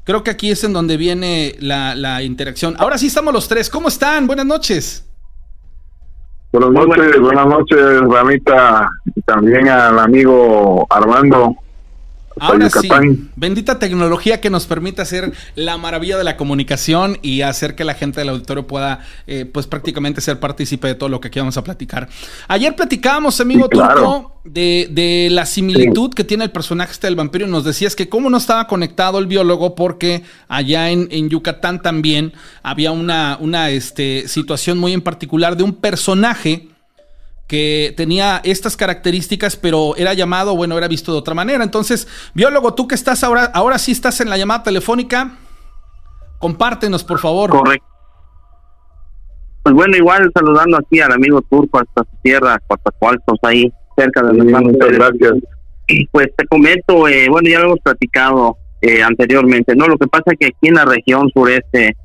creo 0.05 0.25
que 0.25 0.31
aquí 0.31 0.50
es 0.50 0.64
en 0.64 0.73
donde 0.73 0.97
viene 0.97 1.55
la, 1.61 1.95
la 1.95 2.23
interacción. 2.23 2.75
Ahora 2.78 2.97
sí 2.97 3.09
estamos 3.09 3.35
los 3.35 3.49
tres. 3.49 3.69
¿Cómo 3.69 3.88
están? 3.88 4.26
Buenas 4.26 4.47
noches. 4.47 5.07
Buenas 6.50 6.71
noches, 6.71 7.21
buenas 7.21 7.47
noches, 7.47 8.00
Ramita, 8.09 8.88
y 9.14 9.21
también 9.21 9.69
al 9.69 9.99
amigo 9.99 10.87
Armando. 10.88 11.55
Ahora 12.40 12.71
sí, 12.71 12.88
bendita 13.37 13.78
tecnología 13.78 14.40
que 14.40 14.50
nos 14.50 14.66
permite 14.66 15.02
hacer 15.02 15.33
la 15.54 15.78
maravilla 15.78 16.18
de 16.18 16.25
la 16.25 16.37
comunicación 16.37 17.18
y 17.23 17.42
hacer 17.42 17.75
que 17.75 17.85
la 17.85 17.95
gente 17.95 18.21
del 18.21 18.30
auditorio 18.30 18.66
pueda, 18.66 19.00
eh, 19.26 19.45
pues 19.45 19.66
prácticamente 19.66 20.21
ser 20.21 20.40
partícipe 20.40 20.88
de 20.88 20.95
todo 20.95 21.09
lo 21.09 21.21
que 21.21 21.28
aquí 21.28 21.38
vamos 21.38 21.57
a 21.57 21.64
platicar. 21.64 22.09
Ayer 22.49 22.75
platicábamos, 22.75 23.40
amigo 23.40 23.68
Turco, 23.68 24.40
de, 24.45 25.28
la 25.30 25.47
similitud 25.47 26.12
que 26.12 26.25
tiene 26.25 26.45
el 26.45 26.50
personaje 26.50 26.92
este 26.92 27.07
del 27.07 27.16
vampiro 27.16 27.47
y 27.47 27.50
nos 27.50 27.64
decías 27.64 27.95
que 27.95 28.09
cómo 28.09 28.30
no 28.30 28.37
estaba 28.37 28.66
conectado 28.66 29.18
el 29.18 29.26
biólogo 29.26 29.75
porque 29.75 30.23
allá 30.49 30.90
en, 30.90 31.28
Yucatán 31.28 31.83
también 31.83 32.33
había 32.62 32.90
una, 32.92 33.37
una 33.40 33.71
este, 33.71 34.26
situación 34.28 34.78
muy 34.78 34.92
en 34.92 35.02
particular 35.02 35.57
de 35.57 35.64
un 35.64 35.75
personaje 35.75 36.68
que 37.49 37.95
tenía 37.97 38.40
estas 38.45 38.76
características, 38.76 39.57
pero 39.57 39.97
era 39.97 40.12
llamado, 40.12 40.55
bueno, 40.55 40.76
era 40.76 40.87
visto 40.87 41.12
de 41.12 41.19
otra 41.19 41.35
manera. 41.35 41.64
Entonces, 41.64 42.07
biólogo, 42.35 42.75
tú 42.75 42.87
que 42.87 42.95
estás 42.95 43.25
ahora, 43.25 43.47
ahora 43.55 43.78
sí 43.78 43.90
estás 43.90 44.21
en 44.21 44.28
la 44.28 44.37
llamada 44.37 44.62
telefónica, 44.62 45.38
compártenos, 46.38 47.02
por 47.02 47.19
favor. 47.19 47.50
Correcto. 47.50 47.87
Pues 49.62 49.75
bueno, 49.75 49.97
igual 49.97 50.31
saludando 50.35 50.76
aquí 50.76 51.00
al 51.00 51.12
amigo 51.12 51.40
turco 51.43 51.78
hasta 51.78 52.02
su 52.02 52.17
tierra, 52.23 52.61
Coatzacoalcos, 52.67 53.38
ahí 53.43 53.73
cerca 53.97 54.23
de 54.23 54.40
sí, 54.40 54.47
Muchas 54.47 54.93
gracias. 54.93 55.33
Pues 56.12 56.28
te 56.37 56.47
comento, 56.47 57.09
eh, 57.09 57.28
bueno, 57.31 57.49
ya 57.49 57.61
lo 57.61 57.67
hemos 57.67 57.81
platicado 57.81 58.59
eh, 58.83 59.02
anteriormente, 59.02 59.75
¿no? 59.75 59.88
Lo 59.88 59.97
que 59.97 60.07
pasa 60.07 60.25
es 60.26 60.38
que 60.38 60.47
aquí 60.47 60.69
en 60.69 60.75
la 60.75 60.85
región 60.85 61.28
sureste 61.35 61.97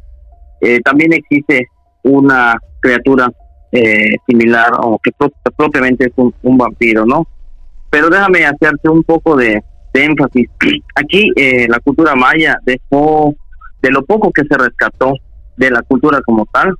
eh, 0.61 0.79
también 0.81 1.11
existe 1.13 1.67
una 2.03 2.57
criatura 2.79 3.29
eh, 3.73 4.17
similar 4.27 4.71
o 4.83 4.99
que 5.03 5.11
propiamente 5.57 6.05
es 6.05 6.11
un, 6.15 6.57
vampiro, 6.57 7.05
¿no? 7.05 7.27
Pero 7.89 8.09
déjame 8.09 8.45
hacerte 8.45 8.87
un 8.87 9.03
poco 9.03 9.35
de, 9.35 9.63
énfasis. 9.93 10.47
Aquí 10.95 11.31
eh, 11.35 11.67
la 11.67 11.79
cultura 11.79 12.15
maya 12.15 12.57
dejó, 12.65 13.35
de 13.81 13.89
lo 13.91 14.05
poco 14.05 14.31
que 14.31 14.43
se 14.43 14.57
rescató 14.57 15.13
de 15.57 15.71
la 15.71 15.81
cultura 15.81 16.21
como 16.25 16.45
tal, 16.51 16.73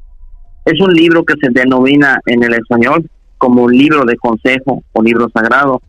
es 0.65 0.79
un 0.79 0.93
libro 0.93 1.23
que 1.25 1.33
se 1.41 1.49
denomina 1.51 2.21
en 2.25 2.43
el 2.43 2.53
español 2.53 3.09
como 3.37 3.63
un 3.63 3.75
libro 3.75 4.05
de 4.05 4.15
consejo 4.17 4.83
o 4.93 5.01
libro 5.01 5.27
sagrado, 5.33 5.81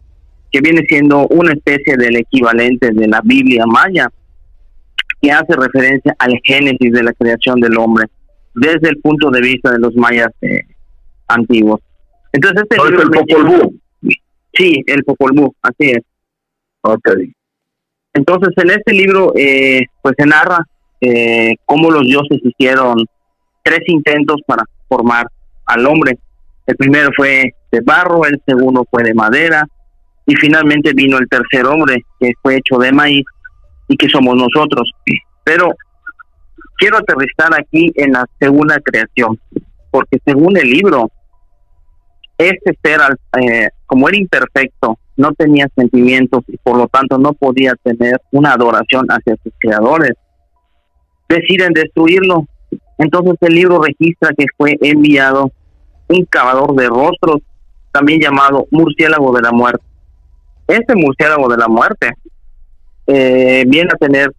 que 0.51 0.61
viene 0.61 0.85
siendo 0.89 1.27
una 1.29 1.53
especie 1.53 1.97
del 1.97 2.17
equivalente 2.17 2.91
de 2.93 3.09
la 3.09 3.21
Biblia 3.23 3.65
maya, 3.67 4.09
que 5.21 5.31
hace 5.31 5.55
referencia 5.55 6.17
al 6.19 6.41
génesis 6.43 6.93
de 6.93 7.03
la 7.03 7.13
creación 7.13 7.61
del 7.61 7.79
hombre 7.79 8.07
desde 8.55 8.89
el 8.89 8.99
punto 8.99 9.31
de 9.31 9.41
vista 9.41 9.71
de 9.73 9.79
los 9.79 9.95
mayas 9.97 10.29
eh, 10.41 10.63
antiguos. 11.29 11.81
Entonces 12.33 12.63
este 12.63 12.77
libro 12.85 12.99
es 12.99 13.05
el 13.05 13.11
Popol 13.11 13.45
Vuh? 13.45 13.81
Sí, 14.53 14.83
el 14.87 15.05
Popol 15.05 15.33
Vuh, 15.35 15.55
así 15.63 15.91
es. 15.91 16.03
Ok. 16.83 17.09
Entonces 18.13 18.51
en 18.57 18.71
este 18.71 18.93
libro 18.93 19.33
eh, 19.37 19.87
pues 20.03 20.15
se 20.19 20.27
narra 20.27 20.59
eh, 21.01 21.55
cómo 21.67 21.91
los 21.91 22.03
dioses 22.03 22.41
hicieron 22.43 23.05
tres 23.63 23.81
intentos 23.87 24.41
para 24.47 24.65
formar 24.89 25.27
al 25.67 25.87
hombre. 25.87 26.19
El 26.67 26.77
primero 26.77 27.11
fue 27.17 27.55
de 27.71 27.81
barro, 27.81 28.25
el 28.25 28.41
segundo 28.47 28.87
fue 28.91 29.03
de 29.03 29.15
madera 29.15 29.67
y 30.27 30.35
finalmente 30.37 30.93
vino 30.95 31.19
el 31.19 31.29
tercer 31.29 31.67
hombre 31.67 32.05
que 32.19 32.33
fue 32.41 32.57
hecho 32.57 32.79
de 32.79 32.93
maíz 32.93 33.25
y 33.89 33.97
que 33.97 34.09
somos 34.09 34.35
nosotros. 34.37 34.91
Pero 35.43 35.75
quiero 36.77 36.99
aterrizar 36.99 37.53
aquí 37.59 37.93
en 37.97 38.13
la 38.13 38.25
segunda 38.39 38.79
creación, 38.81 39.39
porque 39.95 40.19
según 40.25 40.57
el 40.57 40.69
libro, 40.69 41.09
este 42.37 42.77
ser, 42.83 42.99
eh, 43.41 43.69
como 43.87 44.09
era 44.09 44.19
imperfecto, 44.19 44.99
no 45.17 45.33
tenía 45.35 45.69
sentimientos 45.77 46.43
y 46.49 46.57
por 46.57 46.77
lo 46.77 46.89
tanto 46.89 47.17
no 47.17 47.33
podía 47.33 47.75
tener 47.81 48.21
una 48.33 48.55
adoración 48.55 49.07
hacia 49.07 49.37
sus 49.41 49.53
creadores. 49.57 50.15
Deciden 51.29 51.73
destruirlo. 51.75 52.45
Entonces 52.99 53.35
el 53.43 53.55
libro 53.55 53.81
registra 53.81 54.31
que 54.37 54.47
fue 54.57 54.77
enviado 54.81 55.53
un 56.09 56.25
cavador 56.25 56.75
de 56.75 56.89
rostros, 56.89 57.43
también 57.93 58.21
llamado 58.21 58.67
murciélago 58.73 59.33
de 59.33 59.43
la 59.43 59.53
muerte. 59.53 59.85
Este 60.67 60.97
murciélago 60.97 61.49
de 61.49 61.57
la 61.57 61.69
muerte 61.69 62.11
eh, 63.07 63.65
viene 63.69 63.91
a 63.95 63.97
tener 63.97 64.33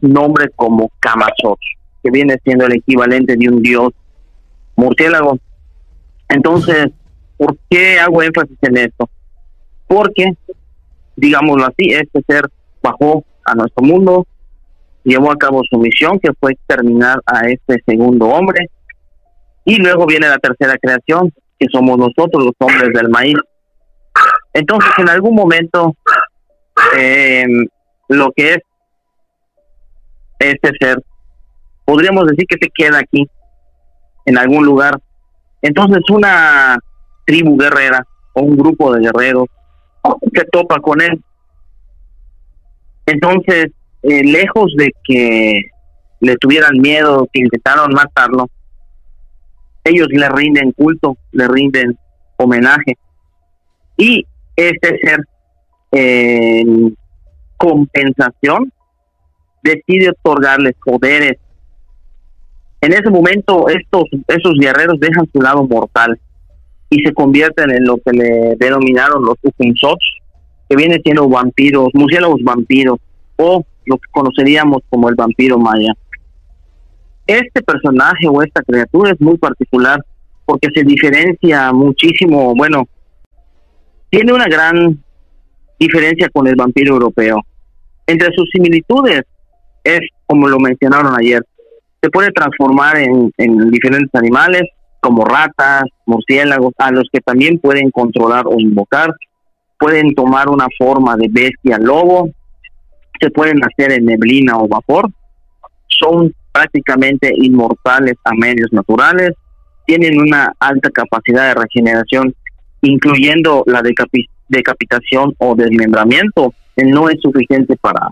nombre 0.00 0.48
como 0.56 0.90
Camazot, 0.98 1.60
que 2.02 2.10
viene 2.10 2.38
siendo 2.42 2.66
el 2.66 2.72
equivalente 2.72 3.36
de 3.36 3.48
un 3.48 3.62
dios 3.62 3.92
murciélago. 4.80 5.38
Entonces, 6.28 6.86
¿por 7.36 7.56
qué 7.68 7.98
hago 7.98 8.22
énfasis 8.22 8.56
en 8.62 8.76
esto? 8.78 9.08
Porque, 9.86 10.32
digámoslo 11.16 11.64
así, 11.64 11.92
este 11.92 12.22
ser 12.26 12.42
bajó 12.82 13.24
a 13.44 13.54
nuestro 13.54 13.84
mundo, 13.84 14.26
llevó 15.04 15.32
a 15.32 15.36
cabo 15.36 15.62
su 15.68 15.78
misión, 15.78 16.18
que 16.18 16.30
fue 16.38 16.52
exterminar 16.52 17.20
a 17.26 17.48
este 17.48 17.82
segundo 17.86 18.26
hombre, 18.28 18.68
y 19.64 19.76
luego 19.76 20.06
viene 20.06 20.28
la 20.28 20.38
tercera 20.38 20.76
creación, 20.78 21.32
que 21.58 21.66
somos 21.72 21.98
nosotros 21.98 22.44
los 22.44 22.54
hombres 22.58 22.90
del 22.94 23.08
maíz. 23.08 23.36
Entonces, 24.52 24.90
en 24.98 25.08
algún 25.08 25.34
momento, 25.34 25.94
eh, 26.96 27.44
lo 28.08 28.32
que 28.32 28.54
es 28.54 28.58
este 30.38 30.70
ser, 30.80 31.02
podríamos 31.84 32.26
decir 32.26 32.46
que 32.48 32.56
se 32.60 32.70
queda 32.74 32.98
aquí, 32.98 33.28
en 34.26 34.38
algún 34.38 34.64
lugar. 34.64 35.00
Entonces, 35.62 36.02
una 36.10 36.78
tribu 37.26 37.56
guerrera 37.56 38.06
o 38.32 38.42
un 38.42 38.56
grupo 38.56 38.92
de 38.92 39.02
guerreros 39.02 39.46
se 40.34 40.44
topa 40.46 40.80
con 40.80 41.00
él. 41.00 41.22
Entonces, 43.06 43.66
eh, 44.02 44.24
lejos 44.24 44.72
de 44.76 44.92
que 45.04 45.62
le 46.20 46.36
tuvieran 46.36 46.78
miedo, 46.78 47.28
que 47.32 47.40
intentaron 47.40 47.92
matarlo, 47.92 48.48
ellos 49.84 50.08
le 50.10 50.28
rinden 50.28 50.72
culto, 50.72 51.16
le 51.32 51.48
rinden 51.48 51.98
homenaje. 52.36 52.96
Y 53.96 54.24
este 54.56 54.98
ser, 55.00 55.24
en 55.92 56.96
compensación, 57.56 58.72
decide 59.62 60.10
otorgarles 60.10 60.74
poderes. 60.84 61.36
En 62.80 62.92
ese 62.92 63.10
momento, 63.10 63.68
estos, 63.68 64.04
esos 64.26 64.54
guerreros 64.58 64.98
dejan 64.98 65.28
su 65.32 65.40
lado 65.40 65.66
mortal 65.66 66.18
y 66.88 67.02
se 67.04 67.12
convierten 67.12 67.70
en 67.70 67.84
lo 67.84 67.96
que 67.98 68.12
le 68.12 68.56
denominaron 68.56 69.24
los 69.24 69.36
Ufunsots, 69.42 70.04
que 70.68 70.76
vienen 70.76 71.00
siendo 71.02 71.28
vampiros, 71.28 71.88
murciélagos 71.92 72.42
vampiros, 72.42 72.98
o 73.36 73.64
lo 73.86 73.96
que 73.96 74.10
conoceríamos 74.10 74.82
como 74.88 75.08
el 75.08 75.14
vampiro 75.14 75.58
maya. 75.58 75.92
Este 77.26 77.62
personaje 77.62 78.26
o 78.28 78.42
esta 78.42 78.62
criatura 78.62 79.12
es 79.12 79.20
muy 79.20 79.36
particular 79.38 80.04
porque 80.44 80.68
se 80.74 80.82
diferencia 80.82 81.72
muchísimo, 81.72 82.54
bueno, 82.54 82.88
tiene 84.10 84.32
una 84.32 84.46
gran 84.46 85.02
diferencia 85.78 86.28
con 86.30 86.48
el 86.48 86.56
vampiro 86.56 86.94
europeo. 86.94 87.40
Entre 88.06 88.34
sus 88.34 88.48
similitudes 88.50 89.22
es, 89.84 90.00
como 90.26 90.48
lo 90.48 90.58
mencionaron 90.58 91.14
ayer, 91.16 91.44
se 92.02 92.10
puede 92.10 92.30
transformar 92.32 92.96
en, 92.98 93.32
en 93.36 93.70
diferentes 93.70 94.14
animales, 94.14 94.62
como 95.00 95.24
ratas, 95.24 95.84
murciélagos, 96.06 96.74
a 96.78 96.90
los 96.90 97.04
que 97.12 97.20
también 97.20 97.58
pueden 97.58 97.90
controlar 97.90 98.44
o 98.46 98.58
invocar, 98.58 99.14
pueden 99.78 100.14
tomar 100.14 100.48
una 100.48 100.66
forma 100.78 101.16
de 101.16 101.28
bestia 101.30 101.78
lobo, 101.78 102.28
se 103.20 103.30
pueden 103.30 103.60
hacer 103.64 103.92
en 103.92 104.06
neblina 104.06 104.58
o 104.58 104.68
vapor, 104.68 105.10
son 105.88 106.34
prácticamente 106.52 107.32
inmortales 107.34 108.14
a 108.24 108.32
medios 108.34 108.72
naturales, 108.72 109.30
tienen 109.86 110.20
una 110.20 110.52
alta 110.58 110.90
capacidad 110.90 111.48
de 111.48 111.60
regeneración, 111.62 112.34
incluyendo 112.82 113.62
la 113.66 113.82
decapitación 114.48 115.34
o 115.38 115.54
desmembramiento, 115.54 116.54
no 116.76 117.08
es 117.08 117.20
suficiente 117.20 117.76
para, 117.76 118.08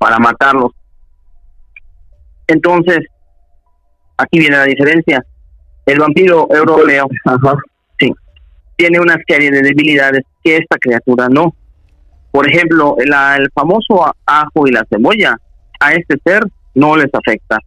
para 0.00 0.18
matarlos. 0.18 0.72
Entonces, 2.46 2.98
aquí 4.16 4.38
viene 4.38 4.56
la 4.56 4.64
diferencia. 4.64 5.24
El 5.86 5.98
vampiro 5.98 6.48
europeo 6.50 7.08
sí, 7.98 8.12
tiene 8.76 9.00
una 9.00 9.16
serie 9.26 9.50
de 9.50 9.62
debilidades 9.62 10.22
que 10.42 10.56
esta 10.56 10.78
criatura 10.78 11.28
no. 11.28 11.54
Por 12.30 12.48
ejemplo, 12.48 12.96
el 12.98 13.50
famoso 13.54 14.04
ajo 14.26 14.66
y 14.66 14.72
la 14.72 14.84
cebolla, 14.90 15.36
a 15.80 15.92
este 15.92 16.16
ser 16.24 16.42
no 16.74 16.96
les 16.96 17.10
afecta. 17.12 17.58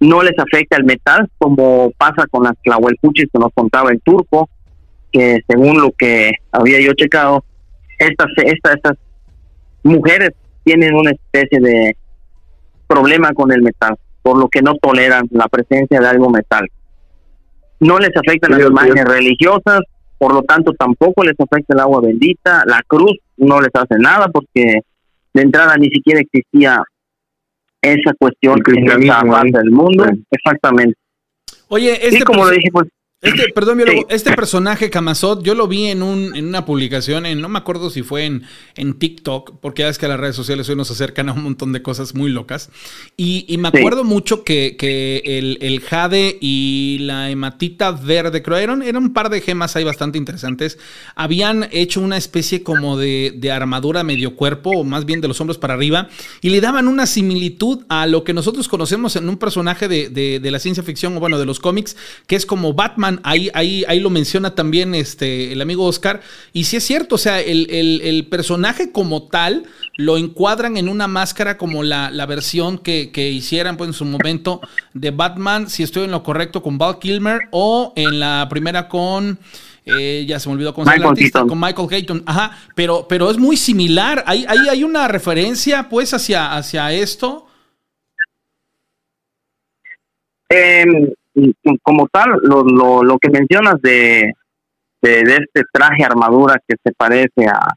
No 0.00 0.22
les 0.22 0.38
afecta 0.38 0.76
el 0.76 0.84
metal, 0.84 1.30
como 1.38 1.90
pasa 1.96 2.26
con 2.30 2.44
las 2.44 2.54
clahuelpuchis 2.62 3.26
que 3.32 3.38
nos 3.38 3.52
contaba 3.54 3.90
el 3.90 4.00
turco, 4.02 4.48
que 5.12 5.40
según 5.48 5.80
lo 5.80 5.90
que 5.92 6.32
había 6.52 6.80
yo 6.80 6.92
checado, 6.94 7.44
estas, 7.98 8.26
estas, 8.44 8.76
estas 8.76 8.98
mujeres 9.82 10.30
tienen 10.64 10.94
una 10.94 11.12
especie 11.12 11.60
de 11.60 11.96
problema 12.86 13.32
con 13.32 13.52
el 13.52 13.62
metal 13.62 13.96
por 14.24 14.38
lo 14.38 14.48
que 14.48 14.62
no 14.62 14.74
toleran 14.76 15.28
la 15.32 15.46
presencia 15.48 16.00
de 16.00 16.06
algo 16.06 16.30
metal. 16.30 16.66
No 17.78 17.98
les 17.98 18.10
afectan 18.16 18.52
las 18.52 18.66
imágenes 18.66 19.04
religiosas, 19.04 19.80
por 20.16 20.32
lo 20.32 20.42
tanto 20.42 20.72
tampoco 20.72 21.22
les 21.22 21.38
afecta 21.38 21.74
el 21.74 21.80
agua 21.80 22.00
bendita, 22.00 22.62
la 22.64 22.80
cruz 22.86 23.18
no 23.36 23.60
les 23.60 23.68
hace 23.74 23.98
nada 23.98 24.28
porque 24.28 24.80
de 25.34 25.42
entrada 25.42 25.76
ni 25.76 25.90
siquiera 25.90 26.20
existía 26.20 26.82
esa 27.82 28.14
cuestión 28.18 28.62
en 28.66 29.06
parte 29.06 29.58
del 29.58 29.70
mundo. 29.70 30.06
Exactamente. 30.30 30.96
Oye, 31.68 31.92
este 32.08 32.24
como 32.24 32.46
lo 32.46 32.50
dije, 32.50 32.70
pues 32.72 32.88
este, 33.24 33.52
perdón, 33.54 33.80
este 34.08 34.32
personaje 34.32 34.90
Camazot, 34.90 35.42
yo 35.42 35.54
lo 35.54 35.66
vi 35.66 35.86
en, 35.86 36.02
un, 36.02 36.36
en 36.36 36.46
una 36.46 36.66
publicación, 36.66 37.24
en, 37.24 37.40
no 37.40 37.48
me 37.48 37.58
acuerdo 37.58 37.88
si 37.88 38.02
fue 38.02 38.26
en, 38.26 38.42
en 38.76 38.94
TikTok, 38.94 39.60
porque 39.60 39.82
ya 39.82 39.88
es 39.88 39.98
que 39.98 40.06
las 40.06 40.20
redes 40.20 40.36
sociales 40.36 40.68
hoy 40.68 40.76
nos 40.76 40.90
acercan 40.90 41.28
a 41.28 41.32
un 41.32 41.42
montón 41.42 41.72
de 41.72 41.82
cosas 41.82 42.14
muy 42.14 42.30
locas. 42.30 42.70
Y, 43.16 43.56
me 43.58 43.68
acuerdo 43.68 44.04
mucho 44.04 44.44
que, 44.44 44.76
el, 45.24 45.80
jade 45.80 46.36
y 46.40 46.98
la 47.00 47.30
hematita 47.30 47.92
verde, 47.92 48.42
creo, 48.42 48.58
eran, 48.58 48.82
eran 48.82 49.02
un 49.02 49.12
par 49.12 49.30
de 49.30 49.40
gemas 49.40 49.74
ahí 49.76 49.84
bastante 49.84 50.18
interesantes. 50.18 50.78
Habían 51.14 51.68
hecho 51.72 52.00
una 52.00 52.18
especie 52.18 52.62
como 52.62 52.98
de, 52.98 53.32
de 53.36 53.50
armadura 53.50 54.04
medio 54.04 54.36
cuerpo, 54.36 54.70
o 54.70 54.84
más 54.84 55.06
bien 55.06 55.20
de 55.20 55.28
los 55.28 55.40
hombros 55.40 55.58
para 55.58 55.74
arriba, 55.74 56.08
y 56.42 56.50
le 56.50 56.60
daban 56.60 56.88
una 56.88 57.06
similitud 57.06 57.84
a 57.88 58.06
lo 58.06 58.22
que 58.22 58.34
nosotros 58.34 58.68
conocemos 58.68 59.16
en 59.16 59.28
un 59.28 59.38
personaje 59.38 59.88
de, 59.88 60.10
de 60.10 60.50
la 60.50 60.58
ciencia 60.58 60.82
ficción, 60.82 61.16
o 61.16 61.20
bueno, 61.20 61.38
de 61.38 61.46
los 61.46 61.60
cómics, 61.60 61.96
que 62.26 62.36
es 62.36 62.44
como 62.44 62.74
Batman 62.74 63.13
ahí, 63.22 63.50
ahí, 63.54 63.84
ahí 63.88 64.00
lo 64.00 64.10
menciona 64.10 64.54
también 64.54 64.94
este, 64.94 65.52
el 65.52 65.60
amigo 65.60 65.84
Oscar. 65.84 66.20
Y 66.52 66.64
sí 66.64 66.76
es 66.76 66.84
cierto, 66.84 67.14
o 67.14 67.18
sea, 67.18 67.40
el, 67.40 68.26
personaje 68.30 68.90
como 68.92 69.28
tal 69.28 69.64
lo 69.96 70.16
encuadran 70.16 70.76
en 70.76 70.88
una 70.88 71.06
máscara 71.06 71.56
como 71.56 71.82
la, 71.82 72.26
versión 72.26 72.78
que, 72.78 73.30
hicieran 73.30 73.76
pues, 73.76 73.88
en 73.88 73.94
su 73.94 74.04
momento 74.04 74.60
de 74.92 75.10
Batman, 75.10 75.68
si 75.68 75.82
estoy 75.82 76.04
en 76.04 76.10
lo 76.10 76.22
correcto, 76.22 76.62
con 76.62 76.78
Val 76.78 76.98
Kilmer, 76.98 77.42
o 77.50 77.92
en 77.96 78.18
la 78.18 78.46
primera 78.50 78.88
con... 78.88 79.38
Eh, 79.86 80.24
ya 80.26 80.40
se 80.40 80.48
me 80.48 80.54
olvidó 80.54 80.72
con 80.72 80.86
Michael 80.86 81.30
con 81.46 81.60
Michael 81.60 81.88
Keaton. 81.88 82.22
Ajá, 82.24 82.56
pero, 82.74 83.06
pero 83.06 83.30
es 83.30 83.36
muy 83.36 83.58
similar. 83.58 84.24
Ahí 84.26 84.46
hay, 84.48 84.58
hay, 84.70 84.82
una 84.82 85.08
referencia, 85.08 85.90
pues, 85.90 86.14
hacia, 86.14 86.56
hacia 86.56 86.90
esto. 86.90 87.46
Eh, 90.48 91.12
como 91.82 92.08
tal, 92.08 92.30
lo, 92.42 92.62
lo, 92.64 93.02
lo 93.02 93.18
que 93.18 93.30
mencionas 93.30 93.80
de, 93.82 94.32
de, 95.02 95.20
este 95.22 95.62
traje 95.72 96.04
armadura 96.04 96.56
que 96.66 96.76
se 96.82 96.92
parece 96.92 97.46
a, 97.46 97.74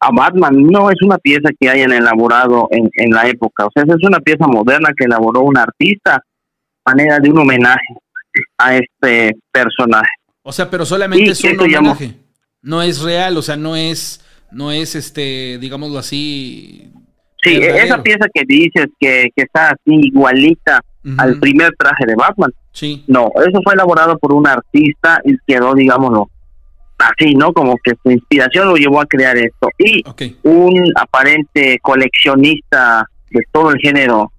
a 0.00 0.10
Batman 0.12 0.62
no 0.66 0.90
es 0.90 1.00
una 1.02 1.18
pieza 1.18 1.50
que 1.58 1.68
hayan 1.68 1.92
elaborado 1.92 2.68
en, 2.70 2.90
en 2.94 3.10
la 3.10 3.28
época, 3.28 3.66
o 3.66 3.70
sea, 3.74 3.84
es 3.84 4.04
una 4.04 4.20
pieza 4.20 4.46
moderna 4.46 4.90
que 4.96 5.04
elaboró 5.04 5.40
un 5.40 5.56
artista, 5.56 6.22
manera 6.84 7.18
de 7.18 7.30
un 7.30 7.38
homenaje 7.38 7.94
a 8.58 8.76
este 8.76 9.36
personaje. 9.50 10.10
O 10.42 10.52
sea, 10.52 10.68
pero 10.70 10.84
solamente 10.84 11.30
es 11.30 11.44
un 11.44 11.60
homenaje, 11.60 12.16
no 12.62 12.82
es 12.82 13.00
real, 13.00 13.36
o 13.36 13.42
sea, 13.42 13.56
no 13.56 13.76
es, 13.76 14.24
no 14.50 14.72
es 14.72 14.94
este, 14.94 15.58
digámoslo 15.58 15.98
así. 15.98 16.90
Sí, 17.42 17.56
esa 17.60 18.02
pieza 18.02 18.26
que 18.32 18.42
dices 18.46 18.86
que, 19.00 19.28
que 19.34 19.42
está 19.42 19.70
así 19.70 19.80
igualita 19.86 20.80
al 21.18 21.40
primer 21.40 21.72
traje 21.76 22.06
de 22.06 22.14
Batman, 22.14 22.52
Sí. 22.72 23.04
No, 23.06 23.30
eso 23.36 23.60
fue 23.62 23.74
elaborado 23.74 24.18
por 24.18 24.32
un 24.32 24.46
artista 24.46 25.20
y 25.24 25.36
quedó, 25.46 25.74
digámoslo, 25.74 26.28
así, 26.98 27.34
¿no? 27.34 27.52
Como 27.52 27.76
que 27.82 27.92
su 28.02 28.10
inspiración 28.10 28.68
lo 28.68 28.76
llevó 28.76 29.00
a 29.00 29.06
crear 29.06 29.36
esto. 29.36 29.68
Y 29.78 30.02
un 30.42 30.92
aparente 30.96 31.78
coleccionista 31.82 33.06
de 33.30 33.40
todo 33.52 33.70
el 33.70 33.78
género 33.78 34.32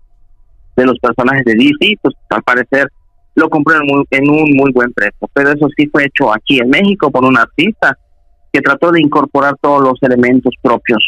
de 0.76 0.86
los 0.86 0.98
personajes 1.00 1.46
de 1.46 1.54
DC, 1.54 2.00
pues 2.02 2.16
al 2.30 2.44
parecer 2.44 2.88
lo 3.36 3.50
compró 3.50 3.76
en, 4.12 4.30
un 4.30 4.56
muy 4.56 4.72
buen 4.72 4.92
precio. 4.94 5.30
Pero 5.34 5.52
eso 5.52 5.68
sí 5.76 5.88
fue 5.88 6.06
hecho 6.06 6.34
aquí 6.34 6.60
en 6.60 6.70
México 6.70 7.12
por 7.12 7.26
un 7.26 7.38
artista 7.38 7.98
que 8.52 8.62
trató 8.62 8.92
de 8.92 9.02
incorporar 9.02 9.56
todos 9.62 9.82
los 9.82 9.94
elementos 10.02 10.54
propios 10.62 11.08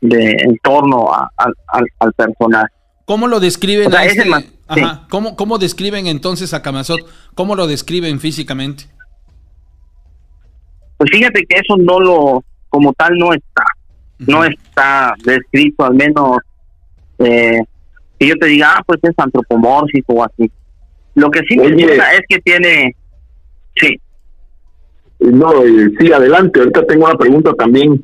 de 0.00 0.36
en 0.38 0.56
torno 0.62 1.08
al, 1.12 2.12
personaje. 2.16 2.72
¿Cómo 3.04 3.28
lo 3.28 3.40
describen? 3.40 3.92
Este 3.92 4.24
¿Cómo, 5.10 5.36
¿Cómo 5.36 5.58
describen 5.58 6.06
entonces 6.06 6.54
a 6.54 6.62
Camazot? 6.62 7.00
¿Cómo 7.34 7.54
lo 7.54 7.66
describen 7.66 8.18
físicamente? 8.18 8.84
Pues 10.96 11.10
fíjate 11.12 11.44
que 11.46 11.56
eso 11.56 11.76
no 11.76 12.00
lo, 12.00 12.44
como 12.68 12.92
tal, 12.94 13.16
no 13.16 13.32
está. 13.32 13.64
No 14.18 14.44
está 14.44 15.14
descrito, 15.24 15.84
al 15.84 15.94
menos 15.94 16.38
eh, 17.18 17.60
que 18.18 18.28
yo 18.28 18.34
te 18.36 18.46
diga, 18.46 18.74
ah, 18.76 18.82
pues 18.86 19.00
es 19.02 19.12
antropomórfico 19.16 20.14
o 20.14 20.24
así. 20.24 20.50
Lo 21.14 21.30
que 21.30 21.40
sí 21.48 21.56
me 21.56 21.72
gusta 21.72 22.12
es 22.14 22.22
que 22.28 22.38
tiene. 22.40 22.96
Sí. 23.76 24.00
No, 25.18 25.64
eh, 25.64 25.90
sí, 25.98 26.12
adelante. 26.12 26.60
Ahorita 26.60 26.86
tengo 26.86 27.06
una 27.06 27.16
pregunta 27.16 27.52
también 27.54 28.02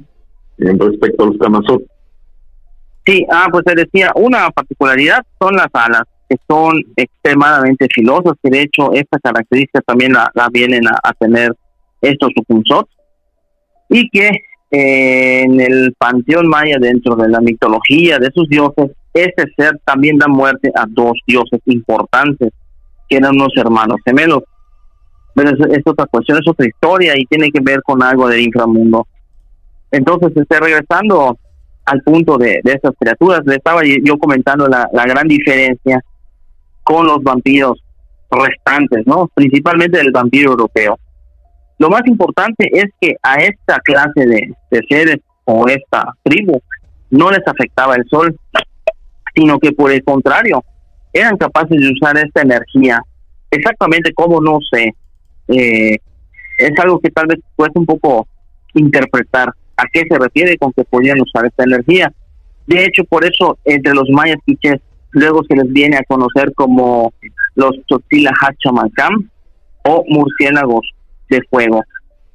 en 0.58 0.78
respecto 0.78 1.22
a 1.22 1.26
los 1.26 1.38
Camazot. 1.38 1.82
Sí, 3.10 3.26
ah, 3.28 3.48
pues 3.50 3.64
te 3.64 3.74
decía, 3.74 4.12
una 4.14 4.48
particularidad 4.52 5.26
son 5.40 5.56
las 5.56 5.66
alas, 5.72 6.02
que 6.28 6.36
son 6.48 6.80
extremadamente 6.94 7.88
filosas, 7.92 8.34
que 8.40 8.50
de 8.50 8.62
hecho 8.62 8.92
esta 8.92 9.18
característica 9.18 9.80
también 9.80 10.12
la, 10.12 10.30
vienen 10.52 10.86
a, 10.86 11.12
tener 11.14 11.52
estos 12.00 12.30
Upunsot, 12.36 12.88
y 13.88 14.08
que 14.10 14.30
eh, 14.70 15.42
en 15.42 15.60
el 15.60 15.92
panteón 15.98 16.46
maya, 16.46 16.76
dentro 16.80 17.16
de 17.16 17.28
la 17.28 17.40
mitología 17.40 18.20
de 18.20 18.30
sus 18.32 18.48
dioses, 18.48 18.92
este 19.12 19.42
ser 19.56 19.80
también 19.84 20.16
da 20.16 20.28
muerte 20.28 20.70
a 20.76 20.84
dos 20.88 21.14
dioses 21.26 21.60
importantes, 21.64 22.50
que 23.08 23.16
eran 23.16 23.34
unos 23.34 23.52
hermanos 23.56 23.96
gemelos. 24.04 24.44
Pero 25.34 25.50
es, 25.50 25.82
otra 25.84 26.06
cuestión, 26.06 26.38
es 26.38 26.48
otra 26.48 26.64
historia 26.64 27.14
y 27.18 27.24
tiene 27.24 27.50
que 27.50 27.60
ver 27.60 27.82
con 27.82 28.04
algo 28.04 28.28
del 28.28 28.42
inframundo. 28.42 29.08
Entonces, 29.90 30.30
estoy 30.36 30.58
regresando 30.60 31.36
al 31.90 32.02
punto 32.02 32.38
de, 32.38 32.60
de 32.62 32.72
estas 32.72 32.92
criaturas, 32.98 33.40
le 33.44 33.56
estaba 33.56 33.82
yo 33.84 34.16
comentando 34.16 34.68
la, 34.68 34.88
gran 34.92 35.26
diferencia 35.26 36.00
con 36.84 37.04
los 37.04 37.20
vampiros 37.20 37.82
restantes, 38.30 39.04
¿no? 39.06 39.28
Principalmente 39.34 40.00
el 40.00 40.12
vampiro 40.12 40.52
europeo. 40.52 40.96
Lo 41.78 41.90
más 41.90 42.02
importante 42.06 42.68
es 42.72 42.84
que 43.00 43.16
a 43.24 43.36
esta 43.36 43.80
clase 43.80 44.24
de, 44.24 44.54
seres 44.88 45.16
o 45.44 45.66
esta 45.66 46.14
tribu 46.22 46.62
no 47.10 47.32
les 47.32 47.42
afectaba 47.44 47.96
el 47.96 48.04
sol, 48.08 48.36
sino 49.34 49.58
que 49.58 49.72
por 49.72 49.90
el 49.90 50.04
contrario, 50.04 50.62
eran 51.12 51.36
capaces 51.38 51.76
de 51.76 51.90
usar 51.90 52.16
esta 52.18 52.42
energía. 52.42 53.02
Exactamente 53.50 54.12
cómo 54.14 54.40
no 54.40 54.58
sé. 54.70 54.94
Eh, 55.48 55.96
es 56.58 56.78
algo 56.78 57.00
que 57.00 57.10
tal 57.10 57.26
vez 57.26 57.40
cuesta 57.56 57.80
un 57.80 57.86
poco 57.86 58.28
interpretar 58.74 59.52
a 59.80 59.86
qué 59.92 60.04
se 60.08 60.18
refiere 60.18 60.56
con 60.58 60.72
que 60.72 60.84
podían 60.84 61.20
usar 61.20 61.46
esta 61.46 61.64
energía. 61.64 62.12
De 62.66 62.84
hecho, 62.84 63.04
por 63.04 63.24
eso 63.24 63.58
entre 63.64 63.94
los 63.94 64.08
mayas 64.10 64.36
quiches 64.44 64.80
luego 65.12 65.42
se 65.48 65.56
les 65.56 65.72
viene 65.72 65.96
a 65.96 66.04
conocer 66.04 66.52
como 66.54 67.12
los 67.54 67.72
Tzotzila 67.86 68.32
Hachamancam 68.40 69.28
o 69.84 70.04
murciélagos 70.08 70.88
de 71.28 71.40
fuego, 71.50 71.82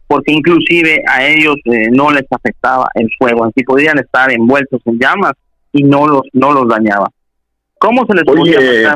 porque 0.08 0.34
inclusive 0.34 1.04
a 1.08 1.26
ellos 1.26 1.56
eh, 1.66 1.90
no 1.92 2.12
les 2.12 2.26
afectaba 2.30 2.88
el 2.96 3.08
fuego, 3.18 3.46
así 3.46 3.64
podían 3.64 4.00
estar 4.00 4.32
envueltos 4.32 4.82
en 4.86 5.00
llamas 5.00 5.34
y 5.72 5.84
no 5.84 6.08
los 6.08 6.24
no 6.34 6.52
los 6.54 6.68
dañaba. 6.68 7.10
¿Cómo 7.78 8.06
se 8.08 8.16
les 8.16 8.24
Oye, 8.28 8.88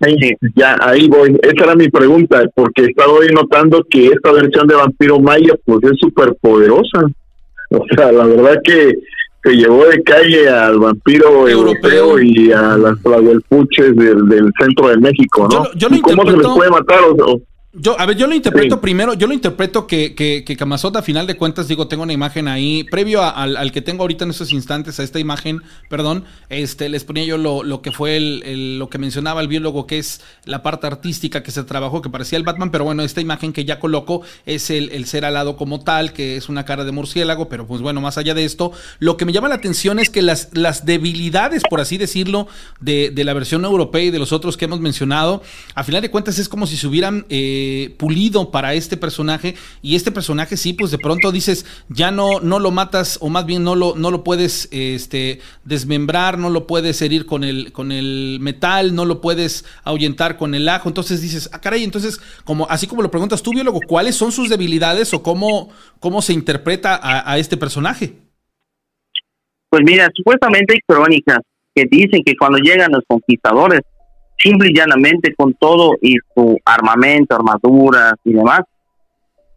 Sí, 0.00 0.36
ya 0.56 0.76
ahí 0.80 1.08
voy. 1.08 1.38
Esa 1.40 1.64
era 1.64 1.74
mi 1.74 1.88
pregunta, 1.88 2.42
porque 2.54 2.82
he 2.82 2.86
estado 2.86 3.14
hoy 3.14 3.28
notando 3.32 3.84
que 3.88 4.08
esta 4.08 4.32
versión 4.32 4.66
de 4.66 4.74
Vampiro 4.74 5.18
Maya 5.20 5.54
pues 5.64 5.78
es 5.84 5.98
súper 5.98 6.34
poderosa. 6.40 7.06
O 7.80 7.94
sea, 7.94 8.12
la 8.12 8.24
verdad 8.26 8.60
que 8.64 8.94
se 9.42 9.52
llevó 9.52 9.84
de 9.86 10.02
calle 10.02 10.48
al 10.48 10.78
vampiro 10.78 11.46
europeo, 11.48 12.18
y 12.18 12.50
a 12.50 12.78
las 12.78 12.96
Puches 13.48 13.94
del, 13.94 14.26
del 14.26 14.50
centro 14.58 14.88
de 14.88 14.96
México, 14.96 15.48
¿no? 15.50 15.64
¿Cómo 16.00 16.30
se 16.30 16.36
les 16.36 16.46
puede 16.46 16.70
matar? 16.70 17.00
O, 17.04 17.40
yo, 17.76 17.98
a 17.98 18.06
ver, 18.06 18.16
yo 18.16 18.28
lo 18.28 18.34
interpreto 18.36 18.80
primero, 18.80 19.14
yo 19.14 19.26
lo 19.26 19.34
interpreto 19.34 19.88
que, 19.88 20.14
que, 20.14 20.44
que 20.44 20.56
a 20.60 21.02
final 21.02 21.26
de 21.26 21.36
cuentas, 21.36 21.66
digo, 21.66 21.88
tengo 21.88 22.04
una 22.04 22.12
imagen 22.12 22.46
ahí, 22.46 22.84
previo 22.84 23.22
al, 23.22 23.72
que 23.72 23.82
tengo 23.82 24.02
ahorita 24.02 24.24
en 24.24 24.30
estos 24.30 24.52
instantes, 24.52 25.00
a 25.00 25.02
esta 25.02 25.18
imagen, 25.18 25.60
perdón, 25.88 26.24
este, 26.50 26.88
les 26.88 27.02
ponía 27.02 27.24
yo 27.24 27.36
lo, 27.36 27.64
lo 27.64 27.82
que 27.82 27.90
fue 27.90 28.16
el, 28.16 28.78
lo 28.78 28.88
que 28.88 28.98
mencionaba 28.98 29.40
el 29.40 29.48
biólogo, 29.48 29.88
que 29.88 29.98
es 29.98 30.20
la 30.44 30.62
parte 30.62 30.86
artística 30.86 31.42
que 31.42 31.50
se 31.50 31.64
trabajó, 31.64 32.00
que 32.00 32.10
parecía 32.10 32.38
el 32.38 32.44
Batman, 32.44 32.70
pero 32.70 32.84
bueno, 32.84 33.02
esta 33.02 33.20
imagen 33.20 33.52
que 33.52 33.64
ya 33.64 33.80
coloco 33.80 34.22
es 34.46 34.70
el, 34.70 34.90
el 34.92 35.06
ser 35.06 35.24
alado 35.24 35.56
como 35.56 35.80
tal, 35.80 36.12
que 36.12 36.36
es 36.36 36.48
una 36.48 36.64
cara 36.64 36.84
de 36.84 36.92
murciélago, 36.92 37.48
pero 37.48 37.66
pues 37.66 37.82
bueno, 37.82 38.00
más 38.00 38.18
allá 38.18 38.34
de 38.34 38.44
esto, 38.44 38.70
lo 39.00 39.16
que 39.16 39.24
me 39.24 39.32
llama 39.32 39.48
la 39.48 39.56
atención 39.56 39.98
es 39.98 40.10
que 40.10 40.22
las, 40.22 40.50
las 40.52 40.86
debilidades, 40.86 41.62
por 41.68 41.80
así 41.80 41.98
decirlo, 41.98 42.46
de, 42.80 43.10
de 43.10 43.24
la 43.24 43.34
versión 43.34 43.64
europea 43.64 44.04
y 44.04 44.10
de 44.10 44.20
los 44.20 44.32
otros 44.32 44.56
que 44.56 44.66
hemos 44.66 44.78
mencionado, 44.78 45.42
a 45.74 45.82
final 45.82 46.02
de 46.02 46.10
cuentas 46.10 46.38
es 46.38 46.48
como 46.48 46.68
si 46.68 46.76
se 46.76 46.86
hubieran... 46.86 47.26
Eh, 47.28 47.62
eh, 47.66 47.94
pulido 47.96 48.50
para 48.50 48.74
este 48.74 48.98
personaje 48.98 49.54
y 49.80 49.96
este 49.96 50.12
personaje 50.12 50.58
sí, 50.58 50.74
pues 50.74 50.90
de 50.90 50.98
pronto 50.98 51.32
dices, 51.32 51.64
ya 51.88 52.10
no, 52.10 52.40
no 52.40 52.58
lo 52.58 52.70
matas 52.70 53.18
o 53.22 53.30
más 53.30 53.46
bien 53.46 53.64
no 53.64 53.74
lo, 53.74 53.94
no 53.96 54.10
lo 54.10 54.22
puedes 54.22 54.68
este, 54.70 55.40
desmembrar, 55.64 56.36
no 56.36 56.50
lo 56.50 56.66
puedes 56.66 57.00
herir 57.00 57.24
con 57.24 57.42
el, 57.42 57.72
con 57.72 57.90
el 57.90 58.36
metal, 58.40 58.94
no 58.94 59.06
lo 59.06 59.22
puedes 59.22 59.64
ahuyentar 59.82 60.36
con 60.36 60.54
el 60.54 60.68
ajo, 60.68 60.90
entonces 60.90 61.22
dices, 61.22 61.48
ah 61.52 61.60
caray, 61.60 61.84
entonces 61.84 62.20
como, 62.44 62.66
así 62.68 62.86
como 62.86 63.00
lo 63.00 63.10
preguntas 63.10 63.42
tú 63.42 63.52
biólogo, 63.52 63.80
¿cuáles 63.86 64.14
son 64.14 64.30
sus 64.30 64.50
debilidades 64.50 65.14
o 65.14 65.22
cómo, 65.22 65.70
cómo 66.00 66.20
se 66.20 66.34
interpreta 66.34 66.94
a, 66.94 67.32
a 67.32 67.38
este 67.38 67.56
personaje? 67.56 68.14
Pues 69.70 69.82
mira, 69.86 70.10
supuestamente 70.14 70.74
hay 70.74 70.80
crónicas 70.86 71.38
que 71.74 71.86
dicen 71.90 72.22
que 72.24 72.36
cuando 72.36 72.58
llegan 72.58 72.92
los 72.92 73.04
conquistadores 73.08 73.80
simple 74.38 74.68
y 74.70 74.76
llanamente 74.76 75.34
con 75.34 75.54
todo 75.54 75.96
y 76.00 76.16
su 76.34 76.58
armamento, 76.64 77.34
armaduras 77.34 78.14
y 78.24 78.32
demás, 78.32 78.60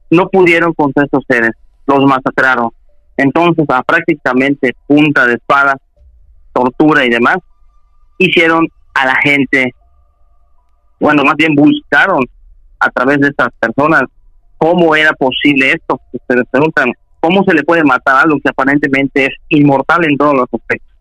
no 0.09 0.29
pudieron 0.29 0.73
contra 0.73 1.05
estos 1.05 1.23
seres, 1.27 1.51
los 1.85 2.03
masacraron. 2.05 2.71
Entonces, 3.17 3.65
a 3.69 3.81
prácticamente 3.83 4.75
punta 4.85 5.25
de 5.25 5.33
espada, 5.33 5.75
tortura 6.53 7.05
y 7.05 7.09
demás, 7.09 7.37
hicieron 8.17 8.67
a 8.93 9.05
la 9.05 9.15
gente, 9.23 9.73
bueno, 10.99 11.23
más 11.23 11.35
bien 11.35 11.55
buscaron 11.55 12.23
a 12.79 12.89
través 12.89 13.19
de 13.19 13.29
estas 13.29 13.49
personas 13.59 14.03
cómo 14.57 14.95
era 14.95 15.13
posible 15.13 15.71
esto. 15.71 15.99
Se 16.11 16.43
preguntan, 16.51 16.91
¿cómo 17.19 17.43
se 17.43 17.53
le 17.53 17.63
puede 17.63 17.83
matar 17.83 18.15
a 18.15 18.21
algo 18.21 18.37
que 18.43 18.49
aparentemente 18.49 19.25
es 19.25 19.33
inmortal 19.49 20.05
en 20.05 20.17
todos 20.17 20.33
los 20.33 20.45
aspectos? 20.51 20.95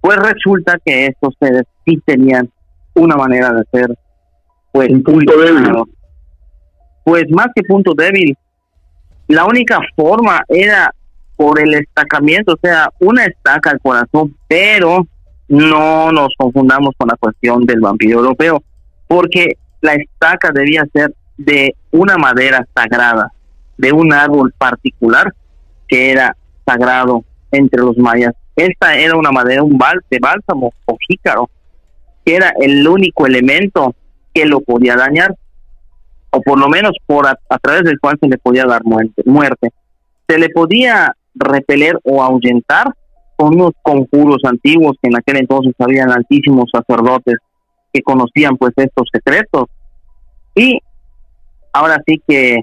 Pues 0.00 0.16
resulta 0.16 0.78
que 0.84 1.06
estos 1.06 1.34
seres 1.38 1.64
sí 1.84 2.00
tenían 2.04 2.50
una 2.94 3.16
manera 3.16 3.52
de 3.52 3.62
ser 3.72 3.98
pues 4.72 4.88
un 4.90 5.02
punto 5.02 5.36
débil. 5.38 5.72
pues 7.04 7.24
más 7.30 7.48
que 7.54 7.62
punto 7.62 7.94
débil 7.94 8.36
la 9.28 9.44
única 9.44 9.78
forma 9.96 10.42
era 10.48 10.94
por 11.36 11.60
el 11.60 11.74
estacamiento 11.74 12.54
o 12.54 12.58
sea 12.62 12.90
una 13.00 13.24
estaca 13.24 13.70
al 13.70 13.80
corazón 13.80 14.36
pero 14.48 15.06
no 15.48 16.12
nos 16.12 16.28
confundamos 16.36 16.94
con 16.96 17.08
la 17.08 17.16
cuestión 17.16 17.64
del 17.64 17.80
vampiro 17.80 18.20
europeo 18.20 18.62
porque 19.08 19.56
la 19.80 19.94
estaca 19.94 20.50
debía 20.52 20.84
ser 20.92 21.14
de 21.36 21.74
una 21.90 22.16
madera 22.16 22.66
sagrada 22.74 23.32
de 23.76 23.92
un 23.92 24.12
árbol 24.12 24.52
particular 24.56 25.32
que 25.88 26.12
era 26.12 26.36
sagrado 26.66 27.24
entre 27.50 27.80
los 27.80 27.96
mayas. 27.96 28.34
Esta 28.54 28.94
era 28.94 29.16
una 29.16 29.32
madera 29.32 29.62
un 29.62 29.78
bal 29.78 30.00
de 30.10 30.18
bálsamo 30.20 30.72
o 30.84 30.98
jícaro 31.08 31.48
era 32.34 32.52
el 32.60 32.86
único 32.86 33.26
elemento 33.26 33.94
que 34.32 34.44
lo 34.46 34.60
podía 34.60 34.96
dañar, 34.96 35.34
o 36.30 36.40
por 36.40 36.58
lo 36.58 36.68
menos 36.68 36.92
por 37.06 37.26
a, 37.26 37.58
través 37.58 37.82
del 37.82 37.98
cual 37.98 38.16
se 38.20 38.28
le 38.28 38.38
podía 38.38 38.64
dar 38.64 38.84
muerte, 38.84 39.22
muerte. 39.26 39.70
Se 40.28 40.38
le 40.38 40.48
podía 40.50 41.12
repeler 41.34 41.98
o 42.04 42.22
ahuyentar 42.22 42.92
con 43.36 43.54
unos 43.54 43.72
conjuros 43.82 44.42
antiguos 44.44 44.96
que 45.02 45.08
en 45.08 45.16
aquel 45.16 45.38
entonces 45.38 45.74
habían 45.78 46.10
altísimos 46.10 46.70
sacerdotes 46.72 47.36
que 47.92 48.02
conocían 48.02 48.56
pues 48.56 48.72
estos 48.76 49.08
secretos. 49.12 49.64
Y 50.54 50.78
ahora 51.72 52.00
sí 52.06 52.20
que, 52.28 52.60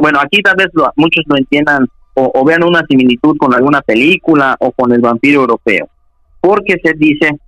bueno, 0.00 0.20
aquí 0.20 0.40
tal 0.42 0.56
vez 0.56 0.68
muchos 0.96 1.24
lo 1.26 1.36
entiendan 1.36 1.86
o, 2.14 2.30
o 2.34 2.44
vean 2.44 2.64
una 2.64 2.82
similitud 2.88 3.36
con 3.36 3.54
alguna 3.54 3.82
película 3.82 4.56
o 4.60 4.72
con 4.72 4.92
el 4.92 5.00
vampiro 5.00 5.42
europeo, 5.42 5.88
porque 6.40 6.76
se 6.82 6.94
dice 6.94 7.38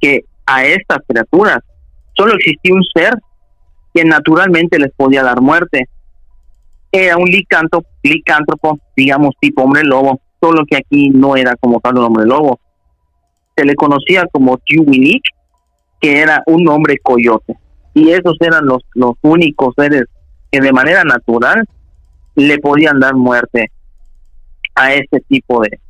que 0.00 0.24
a 0.46 0.64
estas 0.64 0.98
criaturas 1.06 1.58
solo 2.14 2.34
existía 2.34 2.74
un 2.74 2.84
ser 2.94 3.14
que 3.92 4.04
naturalmente 4.04 4.78
les 4.78 4.92
podía 4.92 5.22
dar 5.22 5.40
muerte. 5.40 5.88
era 6.92 7.16
un 7.16 7.26
licántropo, 7.26 7.88
licántropo, 8.02 8.78
digamos, 8.96 9.34
tipo 9.40 9.62
hombre 9.62 9.82
lobo, 9.84 10.20
solo 10.40 10.64
que 10.66 10.76
aquí 10.76 11.10
no 11.10 11.36
era 11.36 11.56
como 11.56 11.80
tal 11.80 11.98
un 11.98 12.04
hombre 12.04 12.26
lobo. 12.26 12.60
Se 13.56 13.64
le 13.64 13.74
conocía 13.74 14.26
como 14.30 14.58
Tiwinich, 14.58 15.24
que 16.00 16.20
era 16.20 16.42
un 16.46 16.68
hombre 16.68 16.98
coyote. 17.02 17.56
Y 17.94 18.10
esos 18.10 18.36
eran 18.40 18.66
los, 18.66 18.82
los 18.94 19.14
únicos 19.22 19.74
seres 19.76 20.04
que 20.50 20.60
de 20.60 20.72
manera 20.72 21.02
natural 21.04 21.64
le 22.34 22.58
podían 22.58 23.00
dar 23.00 23.14
muerte 23.14 23.70
a 24.74 24.92
este 24.92 25.20
tipo 25.20 25.62
de, 25.62 25.80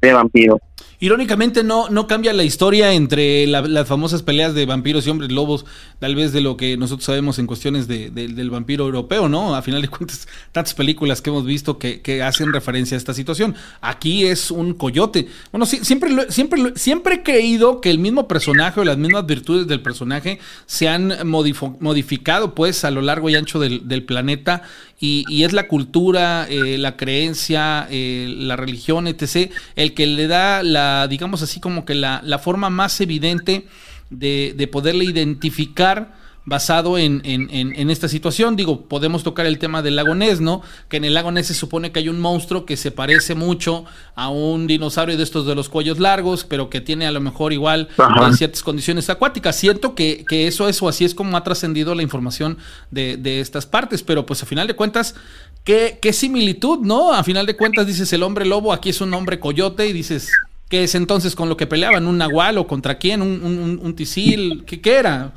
de 0.00 0.12
vampiros. 0.12 0.60
Irónicamente 1.02 1.64
no, 1.64 1.88
no 1.88 2.06
cambia 2.06 2.34
la 2.34 2.44
historia 2.44 2.92
entre 2.92 3.46
las 3.46 3.88
famosas 3.88 4.22
peleas 4.22 4.54
de 4.54 4.66
vampiros 4.66 5.06
y 5.06 5.10
hombres 5.10 5.32
lobos, 5.32 5.64
tal 5.98 6.14
vez 6.14 6.32
de 6.32 6.42
lo 6.42 6.58
que 6.58 6.76
nosotros 6.76 7.06
sabemos 7.06 7.38
en 7.38 7.46
cuestiones 7.46 7.88
de, 7.88 8.10
del 8.10 8.50
vampiro 8.50 8.84
europeo, 8.84 9.26
¿no? 9.26 9.54
A 9.54 9.62
final 9.62 9.80
de 9.80 9.88
cuentas, 9.88 10.28
tantas 10.52 10.74
películas 10.74 11.22
que 11.22 11.30
hemos 11.30 11.46
visto 11.46 11.78
que, 11.78 12.02
que 12.02 12.22
hacen 12.22 12.52
referencia 12.52 12.96
a 12.96 12.98
esta 12.98 13.14
situación. 13.14 13.54
Aquí 13.80 14.26
es 14.26 14.50
un 14.50 14.74
coyote. 14.74 15.26
Bueno, 15.50 15.64
sí, 15.64 15.80
siempre, 15.82 16.30
siempre, 16.30 16.74
siempre 16.76 17.14
he 17.14 17.22
creído 17.22 17.80
que 17.80 17.90
el 17.90 17.98
mismo 17.98 18.28
personaje 18.28 18.80
o 18.80 18.84
las 18.84 18.98
mismas 18.98 19.24
virtudes 19.24 19.66
del 19.66 19.80
personaje 19.80 20.38
se 20.66 20.88
han 20.88 21.14
modificado 21.26 22.54
pues 22.54 22.84
a 22.84 22.90
lo 22.90 23.00
largo 23.00 23.30
y 23.30 23.36
ancho 23.36 23.58
del 23.58 24.04
planeta 24.04 24.64
y, 25.00 25.24
y, 25.28 25.44
es 25.44 25.54
la 25.54 25.66
cultura, 25.66 26.46
eh, 26.48 26.76
la 26.76 26.96
creencia, 26.96 27.88
eh, 27.90 28.26
la 28.36 28.54
religión, 28.56 29.06
etc., 29.06 29.50
el 29.74 29.94
que 29.94 30.06
le 30.06 30.26
da 30.26 30.62
la 30.62 31.08
digamos 31.08 31.40
así, 31.42 31.58
como 31.58 31.86
que 31.86 31.94
la, 31.94 32.20
la 32.22 32.38
forma 32.38 32.68
más 32.68 33.00
evidente 33.00 33.66
de, 34.10 34.54
de 34.56 34.66
poderle 34.68 35.06
identificar 35.06 36.12
basado 36.50 36.98
en, 36.98 37.22
en, 37.24 37.90
esta 37.90 38.08
situación. 38.08 38.56
Digo, 38.56 38.82
podemos 38.82 39.22
tocar 39.22 39.46
el 39.46 39.60
tema 39.60 39.82
del 39.82 39.94
lago 39.94 40.16
Ness, 40.16 40.40
¿no? 40.40 40.62
Que 40.88 40.96
en 40.96 41.04
el 41.04 41.14
lago 41.14 41.30
Ness 41.30 41.46
se 41.46 41.54
supone 41.54 41.92
que 41.92 42.00
hay 42.00 42.08
un 42.08 42.18
monstruo 42.18 42.66
que 42.66 42.76
se 42.76 42.90
parece 42.90 43.36
mucho 43.36 43.84
a 44.16 44.30
un 44.30 44.66
dinosaurio 44.66 45.16
de 45.16 45.22
estos 45.22 45.46
de 45.46 45.54
los 45.54 45.68
cuellos 45.68 46.00
largos, 46.00 46.42
pero 46.42 46.68
que 46.68 46.80
tiene 46.80 47.06
a 47.06 47.12
lo 47.12 47.20
mejor 47.20 47.52
igual 47.52 47.88
ciertas 48.36 48.64
condiciones 48.64 49.08
acuáticas. 49.08 49.54
Siento 49.54 49.94
que, 49.94 50.24
que 50.28 50.48
eso 50.48 50.68
es 50.68 50.82
o 50.82 50.88
así 50.88 51.04
es 51.04 51.14
como 51.14 51.36
ha 51.36 51.44
trascendido 51.44 51.94
la 51.94 52.02
información 52.02 52.58
de, 52.90 53.16
de, 53.16 53.38
estas 53.38 53.64
partes, 53.64 54.02
pero 54.02 54.26
pues 54.26 54.42
a 54.42 54.46
final 54.46 54.66
de 54.66 54.74
cuentas, 54.74 55.14
¿qué, 55.62 56.00
qué 56.02 56.12
similitud, 56.12 56.80
¿no? 56.80 57.12
A 57.12 57.22
final 57.22 57.46
de 57.46 57.56
cuentas 57.56 57.86
dices 57.86 58.12
el 58.12 58.24
hombre 58.24 58.44
lobo, 58.44 58.72
aquí 58.72 58.88
es 58.88 59.00
un 59.00 59.14
hombre 59.14 59.38
coyote 59.38 59.86
y 59.86 59.92
dices, 59.92 60.32
¿Qué 60.68 60.84
es 60.84 60.94
entonces 60.94 61.34
con 61.34 61.48
lo 61.48 61.56
que 61.56 61.66
peleaban? 61.66 62.06
¿Un 62.06 62.16
nahual 62.16 62.56
o 62.56 62.68
contra 62.68 62.96
quién? 62.96 63.22
¿Un, 63.22 63.42
un, 63.42 63.80
un 63.82 63.96
tisil? 63.96 64.62
¿Qué, 64.64 64.80
¿Qué, 64.80 64.94
era? 64.94 65.32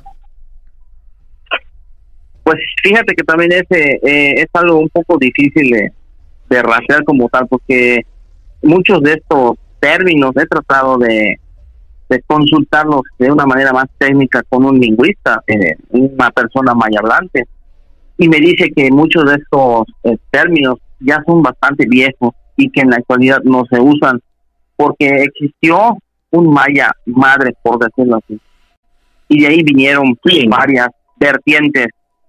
Pues 2.44 2.58
fíjate 2.84 3.16
que 3.16 3.24
también 3.24 3.52
ese 3.52 4.00
eh, 4.04 4.34
es 4.38 4.48
algo 4.54 4.78
un 4.78 4.90
poco 4.90 5.18
difícil 5.18 5.72
de, 5.72 5.92
de 6.50 6.62
rastrear 6.62 7.04
como 7.04 7.30
tal, 7.30 7.48
porque 7.48 8.02
muchos 8.62 9.02
de 9.02 9.14
estos 9.14 9.58
términos 9.80 10.32
he 10.36 10.46
tratado 10.46 10.98
de, 10.98 11.38
de 12.10 12.22
consultarlos 12.28 13.02
de 13.18 13.32
una 13.32 13.46
manera 13.46 13.72
más 13.72 13.86
técnica 13.98 14.44
con 14.50 14.66
un 14.66 14.80
lingüista, 14.80 15.42
eh, 15.48 15.76
una 15.90 16.30
persona 16.32 16.74
maya 16.74 17.00
hablante, 17.00 17.46
y 18.18 18.28
me 18.28 18.38
dice 18.38 18.72
que 18.76 18.92
muchos 18.92 19.26
de 19.26 19.36
estos 19.36 19.86
eh, 20.04 20.18
términos 20.30 20.78
ya 21.00 21.22
son 21.26 21.42
bastante 21.42 21.86
viejos 21.88 22.34
y 22.56 22.70
que 22.70 22.82
en 22.82 22.92
la 22.92 22.98
actualidad 22.98 23.40
no 23.44 23.64
se 23.70 23.80
usan 23.80 24.22
porque 24.76 25.08
existió 25.08 25.98
un 26.32 26.52
maya 26.52 26.92
madre, 27.06 27.54
por 27.62 27.80
decirlo 27.80 28.18
así. 28.18 28.40
Y 29.28 29.42
de 29.42 29.48
ahí 29.48 29.64
vinieron 29.64 30.18
varias 30.50 30.90
vertientes 31.18 31.88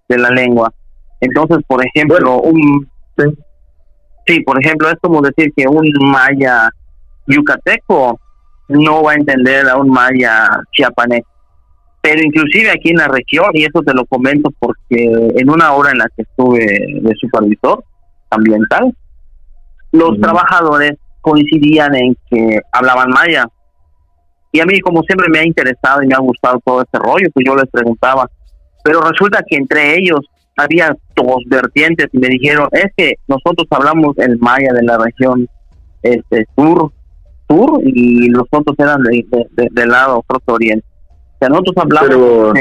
de 0.09 0.19
la 0.19 0.31
lengua. 0.31 0.73
Entonces, 1.21 1.59
por 1.67 1.85
ejemplo, 1.85 2.41
un... 2.41 2.89
Sí. 4.27 4.41
por 4.41 4.59
ejemplo, 4.63 4.89
es 4.89 4.97
como 5.01 5.21
decir 5.21 5.53
que 5.55 5.69
un 5.69 5.87
maya 6.01 6.71
yucateco 7.27 8.19
no 8.69 9.03
va 9.03 9.13
a 9.13 9.17
entender 9.17 9.69
a 9.69 9.77
un 9.77 9.91
maya 9.91 10.49
chiapaneco. 10.73 11.29
Pero 12.01 12.23
inclusive 12.23 12.71
aquí 12.71 12.91
en 12.91 12.97
la 12.97 13.09
región, 13.09 13.51
y 13.55 13.65
eso 13.65 13.81
te 13.83 13.95
lo 13.95 14.05
comento 14.07 14.51
porque 14.59 15.05
en 15.37 15.51
una 15.51 15.73
hora 15.73 15.91
en 15.91 15.99
la 15.99 16.07
que 16.15 16.23
estuve 16.23 16.61
de 16.61 17.15
supervisor 17.19 17.83
ambiental, 18.31 18.95
los 19.93 20.21
trabajadores 20.21 20.93
coincidían 21.21 21.95
en 21.95 22.17
que 22.29 22.61
hablaban 22.73 23.09
maya. 23.09 23.47
Y 24.53 24.61
a 24.61 24.67
mí, 24.67 24.81
como 24.81 25.03
siempre 25.03 25.29
me 25.31 25.39
ha 25.39 25.47
interesado 25.47 26.03
y 26.03 26.07
me 26.07 26.15
ha 26.15 26.19
gustado 26.19 26.61
todo 26.65 26.83
este 26.83 26.99
rollo, 26.99 27.29
pues 27.33 27.47
yo 27.47 27.57
les 27.57 27.69
preguntaba. 27.71 28.29
Pero 28.85 29.01
resulta 29.01 29.43
que 29.49 29.57
entre 29.57 29.97
ellos 29.99 30.21
había 30.57 30.95
dos 31.17 31.39
vertientes 31.47 32.09
y 32.13 32.19
me 32.19 32.29
dijeron, 32.29 32.69
es 32.71 32.93
que 32.97 33.15
nosotros 33.27 33.67
hablamos 33.71 34.17
el 34.19 34.39
maya 34.39 34.73
de 34.75 34.83
la 34.83 34.99
región 34.99 35.49
este 36.03 36.47
sur, 36.55 36.93
sur 37.49 37.81
y 37.83 38.29
los 38.29 38.45
otros 38.51 38.77
eran 38.79 39.03
de, 39.03 39.25
del 39.71 39.89
lado 39.89 40.23
oriente. 40.47 40.87
O 41.35 41.39
sea, 41.39 41.49
nosotros 41.49 41.75
hablamos... 41.79 42.55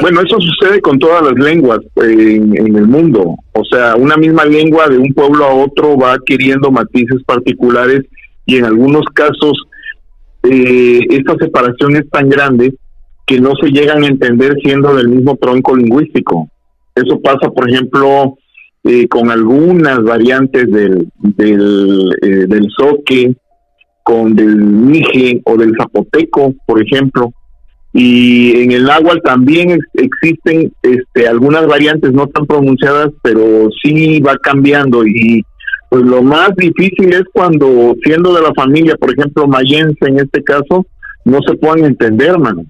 Bueno, 0.00 0.20
eso 0.22 0.38
sucede 0.40 0.80
con 0.80 0.98
todas 0.98 1.22
las 1.22 1.34
lenguas 1.34 1.80
en, 1.96 2.56
el 2.56 2.86
mundo. 2.86 3.34
O 3.52 3.64
sea, 3.64 3.96
una 3.96 4.16
misma 4.16 4.44
lengua 4.44 4.88
de 4.88 4.96
un 4.96 5.12
pueblo 5.12 5.44
a 5.44 5.54
otro 5.54 5.98
va 5.98 6.12
adquiriendo 6.12 6.70
matices 6.70 7.22
particulares 7.24 8.02
y 8.46 8.56
en 8.56 8.64
algunos 8.66 9.04
casos 9.12 9.66
eh, 10.44 11.00
esta 11.10 11.34
separación 11.36 11.96
es 11.96 12.08
tan 12.10 12.28
grande 12.28 12.74
que 13.26 13.40
no 13.40 13.52
se 13.60 13.70
llegan 13.70 14.02
a 14.04 14.08
entender 14.08 14.56
siendo 14.62 14.94
del 14.94 15.08
mismo 15.08 15.36
tronco 15.36 15.76
lingüístico. 15.76 16.48
Eso 16.94 17.20
pasa, 17.20 17.50
por 17.50 17.70
ejemplo, 17.70 18.36
eh, 18.84 19.08
con 19.08 19.30
algunas 19.30 20.02
variantes 20.02 20.70
del, 20.70 21.08
del, 21.18 22.16
eh, 22.22 22.46
del 22.48 22.68
soque, 22.76 23.34
con 24.02 24.34
del 24.34 24.56
mije 24.56 25.40
o 25.44 25.56
del 25.56 25.74
zapoteco, 25.78 26.54
por 26.66 26.82
ejemplo 26.82 27.32
y 27.92 28.62
en 28.62 28.72
el 28.72 28.88
agua 28.90 29.16
también 29.22 29.78
existen 29.94 30.72
este, 30.82 31.28
algunas 31.28 31.66
variantes 31.66 32.12
no 32.12 32.26
tan 32.26 32.46
pronunciadas, 32.46 33.10
pero 33.22 33.68
sí 33.82 34.18
va 34.20 34.36
cambiando 34.38 35.06
y 35.06 35.44
pues 35.90 36.02
lo 36.02 36.22
más 36.22 36.56
difícil 36.56 37.12
es 37.12 37.24
cuando 37.34 37.94
siendo 38.02 38.34
de 38.34 38.40
la 38.40 38.54
familia, 38.54 38.96
por 38.96 39.12
ejemplo, 39.12 39.46
mayense 39.46 40.06
en 40.06 40.20
este 40.20 40.42
caso, 40.42 40.86
no 41.26 41.38
se 41.46 41.54
puedan 41.56 41.84
entender, 41.84 42.38
mano. 42.38 42.64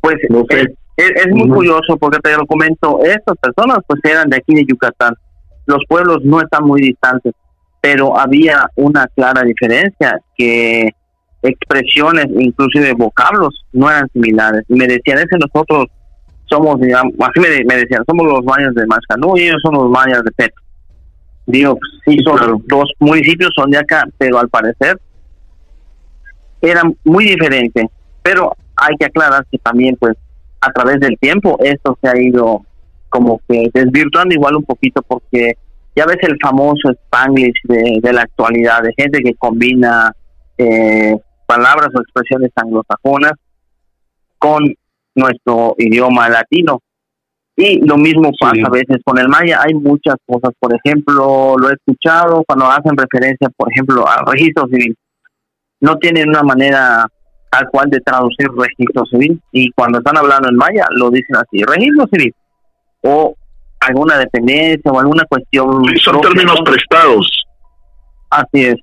Pues 0.00 0.16
no 0.28 0.44
sé. 0.48 0.74
es, 0.96 1.10
es, 1.10 1.28
muy 1.28 1.48
curioso 1.48 1.96
porque 1.98 2.18
te 2.18 2.36
lo 2.36 2.46
comento, 2.46 3.00
estas 3.02 3.36
personas 3.38 3.78
pues 3.86 4.00
eran 4.04 4.28
de 4.28 4.38
aquí 4.38 4.54
de 4.54 4.64
Yucatán, 4.66 5.14
los 5.66 5.82
pueblos 5.88 6.18
no 6.24 6.40
están 6.40 6.64
muy 6.64 6.80
distantes, 6.80 7.34
pero 7.80 8.18
había 8.18 8.68
una 8.76 9.06
clara 9.14 9.42
diferencia 9.42 10.20
que 10.36 10.90
expresiones, 11.42 12.26
inclusive 12.38 12.92
vocablos, 12.94 13.64
no 13.72 13.90
eran 13.90 14.08
similares. 14.12 14.62
Y 14.68 14.74
me 14.74 14.86
decían, 14.86 15.18
ese 15.18 15.38
nosotros 15.38 15.86
somos, 16.46 16.80
digamos, 16.80 17.14
así 17.20 17.40
me, 17.40 17.76
decían, 17.76 18.02
somos 18.06 18.26
los 18.26 18.44
mayas 18.44 18.74
de 18.74 18.86
Mascanú 18.86 19.36
y 19.36 19.42
ellos 19.42 19.60
son 19.62 19.74
los 19.74 19.90
mayas 19.90 20.22
de 20.22 20.30
Petro. 20.32 20.62
Digo, 21.46 21.78
sí, 22.04 22.18
son 22.24 22.62
dos 22.66 22.90
municipios, 22.98 23.50
son 23.54 23.70
de 23.70 23.78
acá, 23.78 24.04
pero 24.18 24.38
al 24.38 24.48
parecer 24.48 25.00
eran 26.60 26.94
muy 27.04 27.24
diferentes. 27.24 27.86
Pero 28.22 28.54
hay 28.80 28.96
que 28.96 29.06
aclarar 29.06 29.46
que 29.50 29.58
también, 29.58 29.96
pues, 29.96 30.16
a 30.60 30.72
través 30.72 31.00
del 31.00 31.18
tiempo, 31.18 31.56
esto 31.60 31.98
se 32.02 32.08
ha 32.08 32.20
ido 32.20 32.64
como 33.08 33.40
que 33.48 33.70
desvirtuando 33.74 34.34
igual 34.34 34.56
un 34.56 34.64
poquito 34.64 35.02
porque 35.02 35.54
ya 35.96 36.06
ves 36.06 36.18
el 36.22 36.36
famoso 36.40 36.90
Spanglish 36.90 37.60
de, 37.64 37.98
de 38.00 38.12
la 38.12 38.22
actualidad, 38.22 38.82
de 38.82 38.94
gente 38.96 39.20
que 39.20 39.34
combina 39.34 40.12
eh, 40.56 41.16
palabras 41.46 41.88
o 41.94 42.00
expresiones 42.00 42.50
anglosajonas 42.54 43.32
con 44.38 44.72
nuestro 45.14 45.74
idioma 45.78 46.28
latino. 46.28 46.80
Y 47.56 47.84
lo 47.84 47.96
mismo 47.96 48.30
pasa 48.40 48.62
a 48.66 48.70
veces 48.70 48.98
con 49.04 49.18
el 49.18 49.28
maya. 49.28 49.60
Hay 49.62 49.74
muchas 49.74 50.14
cosas, 50.24 50.52
por 50.58 50.72
ejemplo, 50.74 51.56
lo 51.58 51.68
he 51.68 51.74
escuchado 51.74 52.42
cuando 52.46 52.66
hacen 52.66 52.96
referencia, 52.96 53.48
por 53.56 53.70
ejemplo, 53.70 54.08
al 54.08 54.24
registro 54.26 54.66
civil. 54.68 54.96
No 55.80 55.98
tienen 55.98 56.28
una 56.28 56.42
manera 56.42 57.06
al 57.50 57.68
cual 57.70 57.90
de 57.90 58.00
traducir 58.00 58.48
registro 58.56 59.04
civil 59.06 59.40
y 59.52 59.70
cuando 59.72 59.98
están 59.98 60.16
hablando 60.16 60.48
en 60.48 60.56
maya 60.56 60.86
lo 60.90 61.10
dicen 61.10 61.36
así, 61.36 61.62
registro 61.64 62.06
civil 62.12 62.34
o 63.02 63.34
alguna 63.80 64.18
dependencia 64.18 64.90
o 64.90 65.00
alguna 65.00 65.24
cuestión. 65.24 65.82
son 66.02 66.20
términos 66.20 66.60
prestados. 66.64 67.26
Así 68.28 68.66
es. 68.66 68.76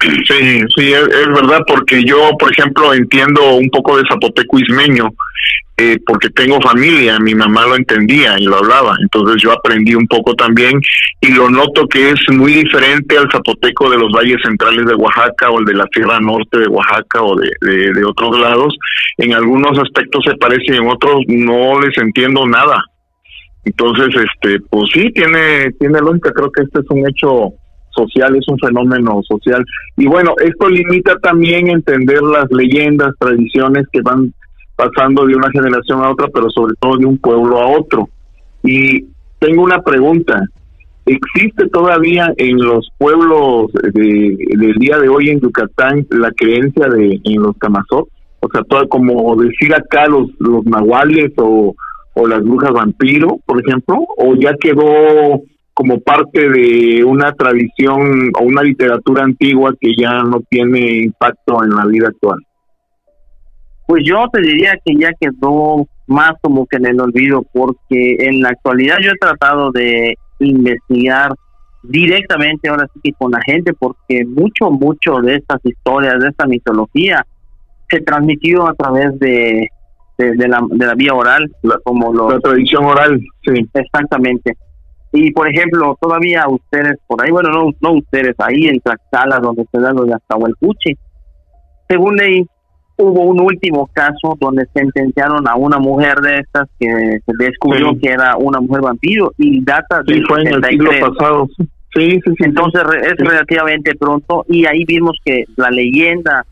Sí, 0.00 0.62
sí, 0.76 0.92
es, 0.92 1.28
verdad, 1.28 1.62
porque 1.66 2.04
yo, 2.04 2.30
por 2.38 2.52
ejemplo, 2.52 2.92
entiendo 2.92 3.56
un 3.56 3.70
poco 3.70 3.96
de 3.96 4.04
zapoteco 4.08 4.58
ismeño, 4.58 5.08
eh, 5.76 5.98
porque 6.06 6.28
tengo 6.30 6.60
familia, 6.60 7.18
mi 7.18 7.34
mamá 7.34 7.66
lo 7.66 7.74
entendía 7.74 8.38
y 8.38 8.44
lo 8.44 8.58
hablaba, 8.58 8.96
entonces 9.00 9.42
yo 9.42 9.50
aprendí 9.50 9.94
un 9.94 10.06
poco 10.06 10.34
también 10.34 10.80
y 11.20 11.32
lo 11.32 11.50
noto 11.50 11.88
que 11.88 12.10
es 12.10 12.20
muy 12.28 12.52
diferente 12.52 13.18
al 13.18 13.30
zapoteco 13.30 13.90
de 13.90 13.98
los 13.98 14.12
valles 14.12 14.40
centrales 14.44 14.86
de 14.86 14.94
Oaxaca 14.94 15.50
o 15.50 15.58
el 15.58 15.64
de 15.64 15.74
la 15.74 15.86
Sierra 15.92 16.20
Norte 16.20 16.60
de 16.60 16.68
Oaxaca 16.68 17.22
o 17.22 17.34
de, 17.36 17.50
de, 17.60 18.04
otros 18.04 18.38
lados. 18.38 18.76
En 19.16 19.34
algunos 19.34 19.76
aspectos 19.78 20.22
se 20.24 20.36
parece 20.36 20.74
y 20.74 20.76
en 20.76 20.86
otros 20.86 21.22
no 21.26 21.80
les 21.80 21.96
entiendo 21.98 22.46
nada. 22.46 22.84
Entonces, 23.64 24.08
este, 24.14 24.60
pues 24.70 24.90
sí, 24.92 25.10
tiene, 25.12 25.72
tiene 25.80 25.98
lógica, 25.98 26.30
creo 26.32 26.52
que 26.52 26.62
este 26.62 26.80
es 26.80 26.86
un 26.90 27.08
hecho 27.08 27.54
social, 27.94 28.36
es 28.36 28.46
un 28.48 28.58
fenómeno 28.58 29.20
social. 29.22 29.64
Y 29.96 30.06
bueno, 30.06 30.34
esto 30.44 30.68
limita 30.68 31.16
también 31.18 31.68
entender 31.68 32.22
las 32.22 32.50
leyendas, 32.50 33.14
tradiciones 33.18 33.86
que 33.92 34.02
van 34.02 34.32
pasando 34.76 35.24
de 35.24 35.36
una 35.36 35.50
generación 35.50 36.02
a 36.02 36.10
otra, 36.10 36.28
pero 36.28 36.50
sobre 36.50 36.74
todo 36.80 36.96
de 36.96 37.06
un 37.06 37.18
pueblo 37.18 37.58
a 37.58 37.78
otro. 37.78 38.08
Y 38.62 39.06
tengo 39.38 39.62
una 39.62 39.82
pregunta. 39.82 40.40
¿Existe 41.06 41.68
todavía 41.68 42.32
en 42.38 42.56
los 42.56 42.88
pueblos 42.96 43.70
de, 43.92 44.36
del 44.56 44.74
día 44.76 44.98
de 44.98 45.08
hoy 45.08 45.28
en 45.28 45.40
Yucatán 45.40 46.06
la 46.10 46.30
creencia 46.32 46.88
de 46.88 47.20
en 47.22 47.42
los 47.42 47.56
camazot? 47.58 48.08
O 48.40 48.48
sea, 48.50 48.62
todo, 48.62 48.88
como 48.88 49.36
decir 49.36 49.74
acá 49.74 50.06
los, 50.06 50.28
los 50.38 50.64
nahuales 50.64 51.32
o, 51.36 51.74
o 52.14 52.26
las 52.26 52.42
brujas 52.42 52.72
vampiro, 52.72 53.38
por 53.44 53.60
ejemplo, 53.60 54.06
o 54.16 54.34
ya 54.34 54.54
quedó 54.58 55.42
como 55.74 56.00
parte 56.00 56.48
de 56.48 57.04
una 57.04 57.32
tradición 57.32 58.30
o 58.38 58.44
una 58.44 58.62
literatura 58.62 59.24
antigua 59.24 59.74
que 59.78 59.92
ya 59.96 60.22
no 60.22 60.40
tiene 60.48 61.02
impacto 61.02 61.62
en 61.64 61.70
la 61.70 61.84
vida 61.86 62.08
actual? 62.08 62.40
Pues 63.86 64.04
yo 64.06 64.24
te 64.32 64.40
diría 64.40 64.78
que 64.84 64.94
ya 64.96 65.10
quedó 65.20 65.86
más 66.06 66.32
como 66.40 66.66
que 66.66 66.76
en 66.76 66.86
el 66.86 67.00
olvido, 67.00 67.42
porque 67.52 68.16
en 68.20 68.40
la 68.40 68.50
actualidad 68.50 68.96
yo 69.02 69.10
he 69.10 69.18
tratado 69.18 69.72
de 69.72 70.14
investigar 70.38 71.32
directamente 71.82 72.68
ahora 72.68 72.86
sí 72.94 73.00
que 73.02 73.12
con 73.12 73.32
la 73.32 73.40
gente, 73.44 73.72
porque 73.74 74.24
mucho, 74.24 74.70
mucho 74.70 75.20
de 75.20 75.36
estas 75.36 75.60
historias, 75.64 76.18
de 76.20 76.28
esta 76.28 76.46
mitología, 76.46 77.26
se 77.90 78.00
transmitió 78.00 78.68
a 78.68 78.74
través 78.74 79.18
de, 79.18 79.68
de, 80.18 80.48
la, 80.48 80.60
de 80.70 80.86
la 80.86 80.94
vía 80.94 81.14
oral, 81.14 81.50
como 81.82 82.12
lo, 82.12 82.30
la 82.30 82.40
tradición 82.40 82.84
oral, 82.84 83.20
sí. 83.44 83.68
Exactamente. 83.74 84.56
Y 85.16 85.30
por 85.30 85.48
ejemplo, 85.48 85.96
todavía 86.00 86.44
ustedes 86.48 86.98
por 87.06 87.22
ahí, 87.22 87.30
bueno, 87.30 87.50
no, 87.50 87.70
no 87.80 87.92
ustedes, 87.92 88.34
ahí 88.38 88.66
en 88.66 88.80
Tlaxcala, 88.80 89.38
donde 89.38 89.64
se 89.70 89.80
da 89.80 89.92
lo 89.92 90.04
de 90.04 90.14
Azcahualcuchi, 90.14 90.96
según 91.88 92.16
leí, 92.16 92.44
hubo 92.96 93.22
un 93.22 93.40
último 93.40 93.88
caso 93.92 94.36
donde 94.40 94.66
sentenciaron 94.74 95.46
a 95.48 95.54
una 95.54 95.78
mujer 95.78 96.16
de 96.18 96.38
estas 96.40 96.68
que 96.80 96.88
se 97.24 97.32
descubrió 97.38 97.96
que 98.00 98.10
era 98.10 98.36
una 98.36 98.60
mujer 98.60 98.82
vampiro 98.82 99.32
y 99.38 99.64
data 99.64 100.02
sí, 100.06 100.20
fue 100.28 100.42
en 100.42 100.48
el 100.48 100.64
siglo 100.64 100.90
pasado. 101.00 101.48
Sí, 101.94 102.10
sí, 102.10 102.20
sí. 102.24 102.44
Entonces 102.44 102.82
es 103.02 103.14
relativamente 103.16 103.94
pronto 103.94 104.44
y 104.48 104.66
ahí 104.66 104.84
vimos 104.84 105.16
que 105.24 105.44
la 105.56 105.70
leyenda 105.70 106.44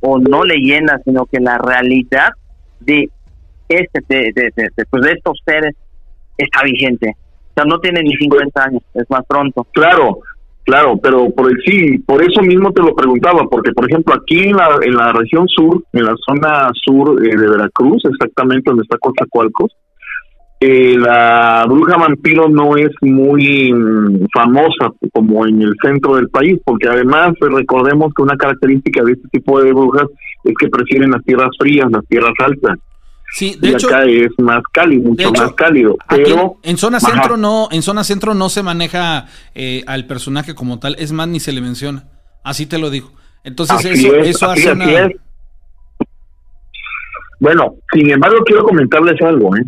o 0.00 0.18
no 0.18 0.44
leyenda, 0.44 1.00
sino 1.02 1.24
que 1.24 1.40
la 1.40 1.56
realidad 1.56 2.28
de 2.80 3.08
este 3.70 4.00
de, 4.06 4.32
de, 4.34 4.70
pues 4.90 5.02
de 5.02 5.12
estos 5.12 5.40
seres 5.46 5.74
está 6.36 6.62
vigente. 6.62 7.16
O 7.54 7.60
sea, 7.60 7.64
no 7.64 7.78
tiene 7.78 8.02
ni 8.02 8.16
50 8.16 8.62
años, 8.62 8.82
es 8.94 9.08
más 9.08 9.24
pronto. 9.26 9.64
Claro, 9.72 10.18
Claro, 10.64 10.98
pero 11.02 11.28
por 11.28 11.52
sí, 11.62 11.98
por 11.98 12.22
eso 12.22 12.40
mismo 12.40 12.72
te 12.72 12.80
lo 12.80 12.94
preguntaba, 12.94 13.46
porque 13.50 13.72
por 13.72 13.84
ejemplo 13.86 14.14
aquí 14.14 14.44
en 14.44 14.56
la, 14.56 15.12
región 15.12 15.46
sur, 15.46 15.84
en 15.92 16.04
la 16.06 16.14
zona 16.26 16.70
sur 16.72 17.22
eh, 17.22 17.36
de 17.36 17.50
Veracruz, 17.50 18.02
exactamente 18.06 18.70
donde 18.70 18.84
está 18.84 18.96
Coatzacoalcos, 18.96 19.76
eh, 20.60 20.96
la 20.98 21.66
bruja 21.68 21.98
vampiro 21.98 22.48
no 22.48 22.78
es 22.78 22.88
muy 23.02 23.70
mm, 23.74 24.28
famosa 24.32 24.90
como 25.12 25.46
en 25.46 25.60
el 25.60 25.74
centro 25.82 26.16
del 26.16 26.30
país, 26.30 26.58
porque 26.64 26.88
además 26.88 27.34
eh, 27.42 27.46
recordemos 27.50 28.14
que 28.14 28.22
una 28.22 28.36
característica 28.36 29.04
de 29.04 29.12
este 29.12 29.28
tipo 29.28 29.60
de 29.60 29.70
brujas 29.70 30.06
es 30.44 30.54
que 30.58 30.68
prefieren 30.68 31.10
las 31.10 31.22
tierras 31.24 31.50
frías, 31.58 31.90
las 31.90 32.06
tierras 32.06 32.32
altas. 32.38 32.78
Sí, 33.32 33.56
de 33.60 33.70
hecho, 33.70 33.88
acá 33.88 34.04
es 34.04 34.30
más 34.38 34.62
cálido, 34.70 35.10
mucho 35.10 35.32
más 35.32 35.52
cálido. 35.54 35.96
Pero 36.08 36.56
en 36.62 36.76
zona 36.76 37.00
centro 37.00 37.36
no, 37.36 37.68
en 37.72 37.82
zona 37.82 38.04
centro 38.04 38.34
no 38.34 38.48
se 38.48 38.62
maneja 38.62 39.26
eh, 39.54 39.82
al 39.86 40.06
personaje 40.06 40.54
como 40.54 40.78
tal, 40.78 40.94
es 40.98 41.10
más 41.12 41.26
ni 41.26 41.40
se 41.40 41.52
le 41.52 41.60
menciona. 41.60 42.04
Así 42.44 42.66
te 42.66 42.78
lo 42.78 42.90
digo. 42.90 43.10
Entonces 43.42 43.84
eso, 43.84 44.14
eso 44.16 44.50
hace 44.50 44.72
una... 44.72 45.10
Bueno, 47.40 47.74
sin 47.92 48.10
embargo 48.10 48.38
quiero 48.44 48.64
comentarles 48.64 49.20
algo. 49.20 49.56
¿eh? 49.56 49.64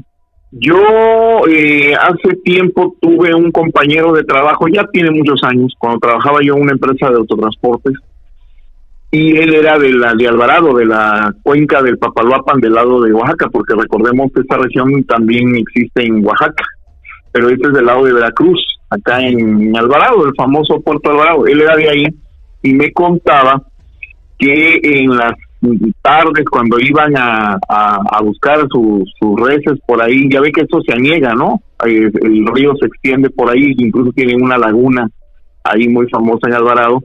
Yo 0.53 1.47
eh, 1.49 1.95
hace 1.95 2.37
tiempo 2.45 2.95
tuve 3.01 3.35
un 3.35 3.51
compañero 3.51 4.12
de 4.12 4.25
trabajo, 4.25 4.69
ya 4.69 4.87
tiene 4.92 5.11
muchos 5.11 5.42
años, 5.42 5.75
cuando 5.79 5.99
trabajaba 5.99 6.38
yo 6.42 6.55
en 6.55 6.62
una 6.62 6.73
empresa 6.73 7.11
de 7.11 7.16
autotransportes 7.16 7.95
y 9.11 9.37
él 9.37 9.55
era 9.55 9.79
de 9.79 9.92
la 9.92 10.14
de 10.14 10.27
Alvarado, 10.27 10.75
de 10.75 10.87
la 10.87 11.33
cuenca 11.42 11.83
del 11.83 11.99
Papaloapan 11.99 12.61
del 12.61 12.75
lado 12.75 13.01
de 13.01 13.12
Oaxaca, 13.12 13.49
porque 13.51 13.75
recordemos 13.75 14.33
que 14.33 14.40
esta 14.40 14.57
región 14.57 15.05
también 15.05 15.55
existe 15.57 16.05
en 16.05 16.25
Oaxaca, 16.25 16.64
pero 17.33 17.49
este 17.49 17.69
es 17.69 17.75
del 17.75 17.87
lado 17.87 18.05
de 18.05 18.12
Veracruz, 18.12 18.61
acá 18.90 19.21
en 19.21 19.77
Alvarado, 19.77 20.27
el 20.27 20.35
famoso 20.37 20.81
Puerto 20.81 21.11
Alvarado. 21.11 21.47
Él 21.47 21.61
era 21.61 21.77
de 21.77 21.88
ahí 21.88 22.07
y 22.62 22.75
me 22.75 22.92
contaba 22.92 23.62
que 24.38 24.81
en 24.83 25.16
las 25.16 25.35
tardes 26.03 26.45
cuando 26.51 26.79
iban 26.79 27.16
a, 27.16 27.59
a, 27.69 28.23
buscar 28.23 28.66
sus 28.71 29.40
reses 29.40 29.79
por 29.87 30.03
ahí, 30.03 30.29
ya 30.31 30.40
ve 30.40 30.53
que 30.53 30.62
esto 30.62 30.81
se 30.87 30.92
aniega, 30.92 31.35
¿no? 31.35 31.61
El, 31.85 32.12
el 32.23 32.47
río 32.55 32.75
se 32.77 32.87
extiende 32.87 33.31
por 33.31 33.51
ahí, 33.51 33.75
incluso 33.79 34.12
tienen 34.12 34.42
una 34.42 34.59
laguna 34.59 35.09
ahí 35.64 35.88
muy 35.88 36.09
famosa 36.09 36.49
en 36.49 36.55
Alvarado 36.55 37.03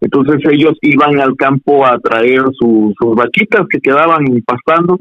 entonces 0.00 0.40
ellos 0.50 0.74
iban 0.82 1.20
al 1.20 1.36
campo 1.36 1.84
a 1.84 1.98
traer 1.98 2.42
sus 2.52 2.94
vaquitas 3.16 3.66
que 3.68 3.80
quedaban 3.80 4.24
pastando 4.46 4.98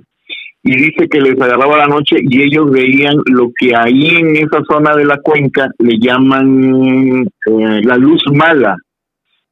y 0.63 0.75
dice 0.75 1.07
que 1.07 1.21
les 1.21 1.39
agarraba 1.39 1.77
la 1.77 1.87
noche 1.87 2.17
y 2.19 2.41
ellos 2.41 2.69
veían 2.69 3.15
lo 3.25 3.51
que 3.57 3.75
ahí 3.75 4.17
en 4.17 4.35
esa 4.35 4.61
zona 4.69 4.95
de 4.95 5.05
la 5.05 5.17
cuenca 5.17 5.69
le 5.79 5.97
llaman 5.97 7.25
eh, 7.25 7.81
la 7.83 7.95
luz 7.95 8.21
mala, 8.33 8.75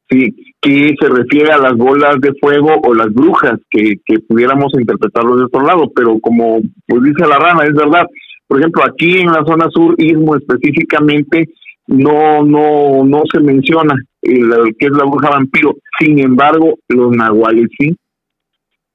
sí, 0.10 0.36
que 0.62 0.94
se 1.00 1.08
refiere 1.08 1.52
a 1.52 1.58
las 1.58 1.74
bolas 1.74 2.20
de 2.20 2.34
fuego 2.42 2.82
o 2.84 2.94
las 2.94 3.14
brujas, 3.14 3.60
que, 3.70 3.96
pudiéramos 4.28 4.74
interpretarlo 4.78 5.38
de 5.38 5.46
otro 5.46 5.62
lado, 5.62 5.90
pero 5.96 6.20
como 6.20 6.60
pues 6.88 7.04
dice 7.04 7.28
la 7.28 7.38
rana, 7.38 7.64
es 7.64 7.74
verdad. 7.74 8.06
Por 8.48 8.60
ejemplo, 8.60 8.84
aquí 8.84 9.20
en 9.20 9.28
la 9.28 9.44
zona 9.46 9.70
sur, 9.70 9.96
Istmo 9.98 10.36
específicamente, 10.36 11.50
no, 11.88 12.44
no, 12.44 13.04
no 13.04 13.24
se 13.32 13.40
menciona 13.40 13.96
el, 14.22 14.76
que 14.78 14.88
es 14.88 14.92
la 14.92 15.06
bruja 15.06 15.30
vampiro. 15.30 15.76
Sin 16.00 16.20
embargo, 16.20 16.78
los 16.90 17.16
nahuales 17.16 17.70
sí. 17.78 17.96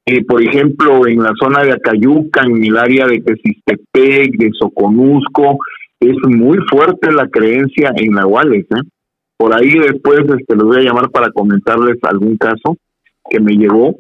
Eh, 0.07 0.25
por 0.25 0.43
ejemplo, 0.43 1.07
en 1.07 1.23
la 1.23 1.33
zona 1.41 1.63
de 1.63 1.73
Acayuca, 1.73 2.43
en 2.43 2.65
el 2.65 2.77
área 2.77 3.07
de 3.07 3.23
Quesistepec, 3.23 4.37
de 4.37 4.51
Soconusco, 4.59 5.59
es 6.01 6.17
muy 6.27 6.59
fuerte 6.69 7.13
la 7.13 7.29
creencia 7.29 7.93
en 7.95 8.13
nahuales. 8.13 8.65
¿eh? 8.71 8.83
Por 9.37 9.55
ahí 9.55 9.71
después 9.71 10.21
este, 10.21 10.57
les 10.57 10.65
voy 10.65 10.79
a 10.79 10.85
llamar 10.85 11.11
para 11.11 11.31
comentarles 11.31 11.99
algún 12.03 12.37
caso 12.37 12.77
que 13.29 13.39
me 13.39 13.53
llegó. 13.53 13.95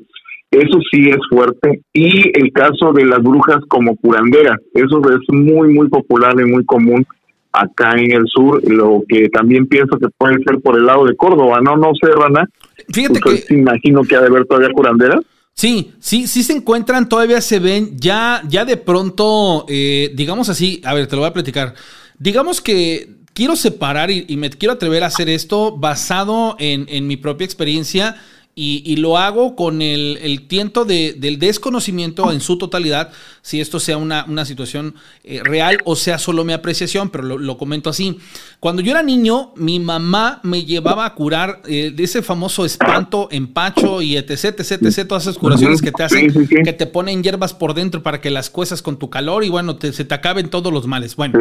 Eso 0.50 0.80
sí 0.90 1.10
es 1.10 1.18
fuerte. 1.28 1.82
Y 1.92 2.36
el 2.36 2.52
caso 2.52 2.92
de 2.92 3.04
las 3.04 3.22
brujas 3.22 3.60
como 3.68 3.94
curanderas, 3.96 4.58
eso 4.74 5.00
es 5.10 5.20
muy, 5.28 5.72
muy 5.72 5.88
popular 5.88 6.34
y 6.40 6.50
muy 6.50 6.64
común 6.64 7.06
acá 7.52 7.92
en 7.96 8.12
el 8.12 8.26
sur, 8.26 8.62
lo 8.68 9.02
que 9.08 9.28
también 9.28 9.66
pienso 9.66 9.98
que 9.98 10.08
puede 10.16 10.42
ser 10.44 10.60
por 10.60 10.76
el 10.76 10.86
lado 10.86 11.04
de 11.04 11.16
Córdoba, 11.16 11.60
¿no? 11.60 11.76
No 11.76 11.92
sé, 12.00 12.10
Rana. 12.12 12.48
Fíjate 12.92 13.20
que... 13.20 13.54
Imagino 13.54 14.02
que 14.02 14.16
ha 14.16 14.20
de 14.20 14.28
haber 14.28 14.46
todavía 14.46 14.70
curanderas. 14.72 15.20
Sí, 15.54 15.92
sí, 15.98 16.26
sí 16.26 16.42
se 16.42 16.54
encuentran, 16.54 17.08
todavía 17.08 17.40
se 17.40 17.58
ven, 17.58 17.98
ya, 17.98 18.42
ya 18.48 18.64
de 18.64 18.76
pronto, 18.76 19.66
eh, 19.68 20.10
digamos 20.14 20.48
así, 20.48 20.80
a 20.84 20.94
ver, 20.94 21.06
te 21.06 21.16
lo 21.16 21.22
voy 21.22 21.28
a 21.28 21.34
platicar. 21.34 21.74
Digamos 22.18 22.60
que 22.60 23.16
quiero 23.34 23.56
separar 23.56 24.10
y, 24.10 24.36
me 24.36 24.48
quiero 24.50 24.74
atrever 24.74 25.02
a 25.02 25.08
hacer 25.08 25.28
esto 25.28 25.76
basado 25.76 26.56
en, 26.58 26.86
en 26.88 27.06
mi 27.06 27.16
propia 27.16 27.44
experiencia 27.44 28.16
y, 28.62 28.96
lo 28.96 29.16
hago 29.16 29.56
con 29.56 29.80
el, 29.80 30.18
el 30.20 30.46
tiento 30.46 30.84
de, 30.84 31.14
del 31.16 31.38
desconocimiento 31.38 32.30
en 32.30 32.42
su 32.42 32.58
totalidad, 32.58 33.10
si 33.40 33.58
esto 33.58 33.80
sea 33.80 33.96
una, 33.96 34.26
una 34.28 34.44
situación 34.44 34.96
eh, 35.24 35.40
real 35.42 35.78
o 35.86 35.96
sea 35.96 36.18
solo 36.18 36.44
mi 36.44 36.52
apreciación, 36.52 37.08
pero 37.08 37.38
lo, 37.38 37.56
comento 37.56 37.88
así. 37.88 38.18
Cuando 38.58 38.82
yo 38.82 38.90
era 38.90 39.02
niño, 39.02 39.54
mi 39.56 39.80
mamá 39.80 40.40
me 40.42 40.66
llevaba 40.66 41.06
a 41.06 41.14
curar 41.14 41.62
eh, 41.66 41.90
de 41.94 42.04
ese 42.04 42.20
famoso 42.20 42.66
espanto, 42.66 43.28
empacho 43.30 44.02
y 44.02 44.18
etc, 44.18 44.44
etc, 44.58 44.82
etc, 44.82 45.08
todas 45.08 45.22
esas 45.22 45.38
curaciones 45.38 45.80
que 45.80 45.92
te 45.92 46.02
hacen, 46.02 46.48
que 46.62 46.72
te 46.74 46.86
ponen 46.86 47.22
hierbas 47.22 47.54
por 47.54 47.72
dentro 47.72 48.02
para 48.02 48.20
que 48.20 48.28
las 48.28 48.50
cuezas 48.50 48.82
con 48.82 48.98
tu 48.98 49.08
calor 49.08 49.42
y 49.42 49.48
bueno, 49.48 49.78
se 49.80 50.04
te 50.04 50.14
acaben 50.14 50.50
todos 50.50 50.70
los 50.70 50.86
males. 50.86 51.16
Bueno, 51.16 51.38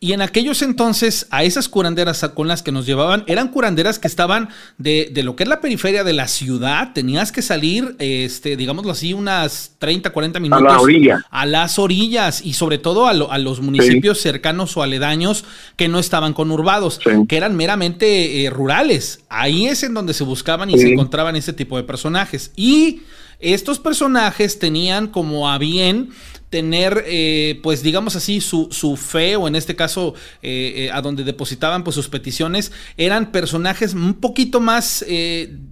y 0.00 0.12
en 0.12 0.22
aquellos 0.22 0.62
entonces, 0.62 1.26
a 1.30 1.44
esas 1.44 1.68
curanderas 1.68 2.26
con 2.34 2.48
las 2.48 2.62
que 2.62 2.72
nos 2.72 2.86
llevaban, 2.86 3.24
eran 3.26 3.48
curanderas 3.48 3.98
que 3.98 4.08
estaban 4.08 4.48
de, 4.78 5.10
de 5.12 5.22
lo 5.22 5.36
que 5.36 5.42
es 5.42 5.50
la 5.50 5.60
periferia 5.60 6.02
de 6.02 6.14
la 6.14 6.28
ciudad 6.28 6.45
ciudad, 6.46 6.92
tenías 6.92 7.32
que 7.32 7.42
salir, 7.42 7.96
este, 7.98 8.56
digámoslo 8.56 8.92
así, 8.92 9.12
unas 9.12 9.72
30, 9.78 10.10
40 10.10 10.38
minutos. 10.38 10.64
A 10.64 10.76
la 10.76 10.80
orilla. 10.80 11.26
A 11.28 11.44
las 11.44 11.76
orillas 11.80 12.40
y 12.44 12.52
sobre 12.52 12.78
todo 12.78 13.08
a, 13.08 13.38
los 13.38 13.60
municipios 13.60 14.20
cercanos 14.20 14.76
o 14.76 14.82
aledaños 14.84 15.44
que 15.74 15.88
no 15.88 15.98
estaban 15.98 16.34
conurbados, 16.34 17.00
que 17.28 17.36
eran 17.36 17.56
meramente 17.56 18.44
eh, 18.44 18.50
rurales. 18.50 19.24
Ahí 19.28 19.66
es 19.66 19.82
en 19.82 19.92
donde 19.92 20.14
se 20.14 20.22
buscaban 20.22 20.70
y 20.70 20.78
se 20.78 20.92
encontraban 20.92 21.34
ese 21.34 21.52
tipo 21.52 21.76
de 21.76 21.82
personajes. 21.82 22.52
Y 22.54 23.00
estos 23.40 23.80
personajes 23.80 24.60
tenían 24.60 25.08
como 25.08 25.50
a 25.50 25.58
bien 25.58 26.10
tener, 26.50 27.04
eh, 27.06 27.60
pues 27.62 27.82
digamos 27.82 28.16
así, 28.16 28.40
su, 28.40 28.68
su, 28.70 28.96
fe, 28.96 29.36
o 29.36 29.48
en 29.48 29.56
este 29.56 29.76
caso, 29.76 30.14
eh, 30.42 30.90
a 30.92 31.02
donde 31.02 31.24
depositaban 31.24 31.84
pues 31.84 31.94
sus 31.94 32.08
peticiones, 32.08 32.72
eran 32.96 33.32
personajes 33.32 33.94
un 33.94 34.14
poquito 34.14 34.60
más 34.60 35.04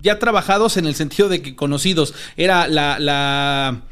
ya 0.02 0.18
trabajados 0.18 0.76
en 0.76 0.86
el 0.86 0.94
sentido 0.94 1.28
de 1.28 1.42
que 1.42 1.56
conocidos. 1.56 2.14
Era 2.36 2.68
la... 2.68 2.98
la 2.98 3.82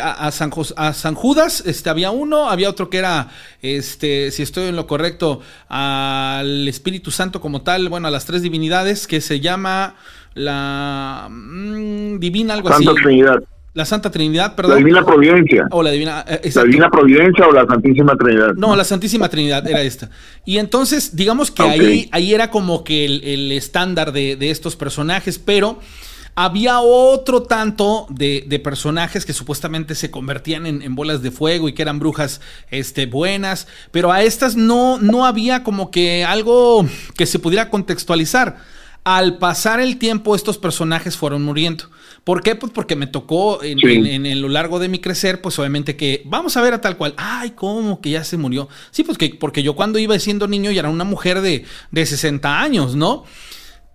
a, 0.00 0.30
San, 0.30 0.50
a, 0.76 0.94
San, 0.94 1.14
Judas 1.14 1.62
este, 1.66 1.90
había 1.90 2.10
uno, 2.10 2.48
había 2.48 2.70
otro 2.70 2.88
que 2.88 2.96
era, 2.96 3.28
este, 3.60 4.30
si 4.30 4.42
estoy 4.42 4.68
en 4.68 4.76
lo 4.76 4.86
correcto, 4.86 5.42
al 5.68 6.66
Espíritu 6.66 7.10
Santo 7.10 7.42
como 7.42 7.60
tal, 7.60 7.90
bueno, 7.90 8.08
a 8.08 8.10
las 8.10 8.24
tres 8.24 8.40
divinidades, 8.40 9.06
que 9.06 9.20
se 9.20 9.40
llama 9.40 9.96
la 10.32 11.28
mm, 11.30 12.18
Divina, 12.18 12.54
algo 12.54 12.70
Santa 12.70 12.94
Trinidad. 12.94 13.42
La 13.78 13.84
Santa 13.84 14.10
Trinidad, 14.10 14.56
perdón. 14.56 14.72
La 14.72 14.78
Divina 14.78 15.06
Providencia. 15.06 15.68
O 15.70 15.84
la 15.84 15.92
Divina. 15.92 16.24
Eh, 16.26 16.50
la 16.52 16.64
Divina 16.64 16.90
Providencia 16.90 17.46
o 17.46 17.52
la 17.52 17.64
Santísima 17.64 18.16
Trinidad. 18.16 18.54
No, 18.56 18.74
la 18.74 18.82
Santísima 18.82 19.28
Trinidad 19.28 19.64
era 19.68 19.82
esta. 19.82 20.10
Y 20.44 20.58
entonces, 20.58 21.14
digamos 21.14 21.52
que 21.52 21.62
ahí, 21.62 22.08
ahí 22.10 22.34
era 22.34 22.50
como 22.50 22.82
que 22.82 23.04
el, 23.04 23.52
estándar 23.52 24.10
de, 24.10 24.34
de, 24.34 24.50
estos 24.50 24.74
personajes, 24.74 25.38
pero 25.38 25.78
había 26.34 26.80
otro 26.80 27.44
tanto 27.44 28.08
de, 28.10 28.44
de 28.48 28.58
personajes 28.58 29.24
que 29.24 29.32
supuestamente 29.32 29.94
se 29.94 30.10
convertían 30.10 30.66
en, 30.66 30.82
en, 30.82 30.96
bolas 30.96 31.22
de 31.22 31.30
fuego 31.30 31.68
y 31.68 31.72
que 31.72 31.82
eran 31.82 32.00
brujas 32.00 32.40
este, 32.72 33.06
buenas, 33.06 33.68
pero 33.92 34.10
a 34.10 34.24
estas 34.24 34.56
no, 34.56 34.98
no 34.98 35.24
había 35.24 35.62
como 35.62 35.92
que 35.92 36.24
algo 36.24 36.84
que 37.16 37.26
se 37.26 37.38
pudiera 37.38 37.70
contextualizar 37.70 38.56
al 39.04 39.38
pasar 39.38 39.80
el 39.80 39.98
tiempo 39.98 40.34
estos 40.34 40.58
personajes 40.58 41.16
fueron 41.16 41.42
muriendo. 41.42 41.84
¿Por 42.28 42.42
qué? 42.42 42.56
Pues 42.56 42.70
porque 42.74 42.94
me 42.94 43.06
tocó 43.06 43.62
en, 43.62 44.42
lo 44.42 44.50
largo 44.50 44.78
de 44.78 44.90
mi 44.90 44.98
crecer, 44.98 45.40
pues 45.40 45.58
obviamente 45.58 45.96
que 45.96 46.20
vamos 46.26 46.58
a 46.58 46.60
ver 46.60 46.74
a 46.74 46.80
tal 46.82 46.98
cual, 46.98 47.14
ay, 47.16 47.52
¿cómo 47.52 48.02
que 48.02 48.10
ya 48.10 48.22
se 48.22 48.36
murió? 48.36 48.68
Sí, 48.90 49.02
pues 49.02 49.16
que 49.16 49.30
porque 49.30 49.62
yo 49.62 49.74
cuando 49.74 49.98
iba 49.98 50.18
siendo 50.18 50.46
niño 50.46 50.70
ya 50.70 50.80
era 50.80 50.90
una 50.90 51.04
mujer 51.04 51.40
de, 51.40 51.64
de 51.90 52.04
60 52.04 52.60
años, 52.60 52.96
¿no? 52.96 53.24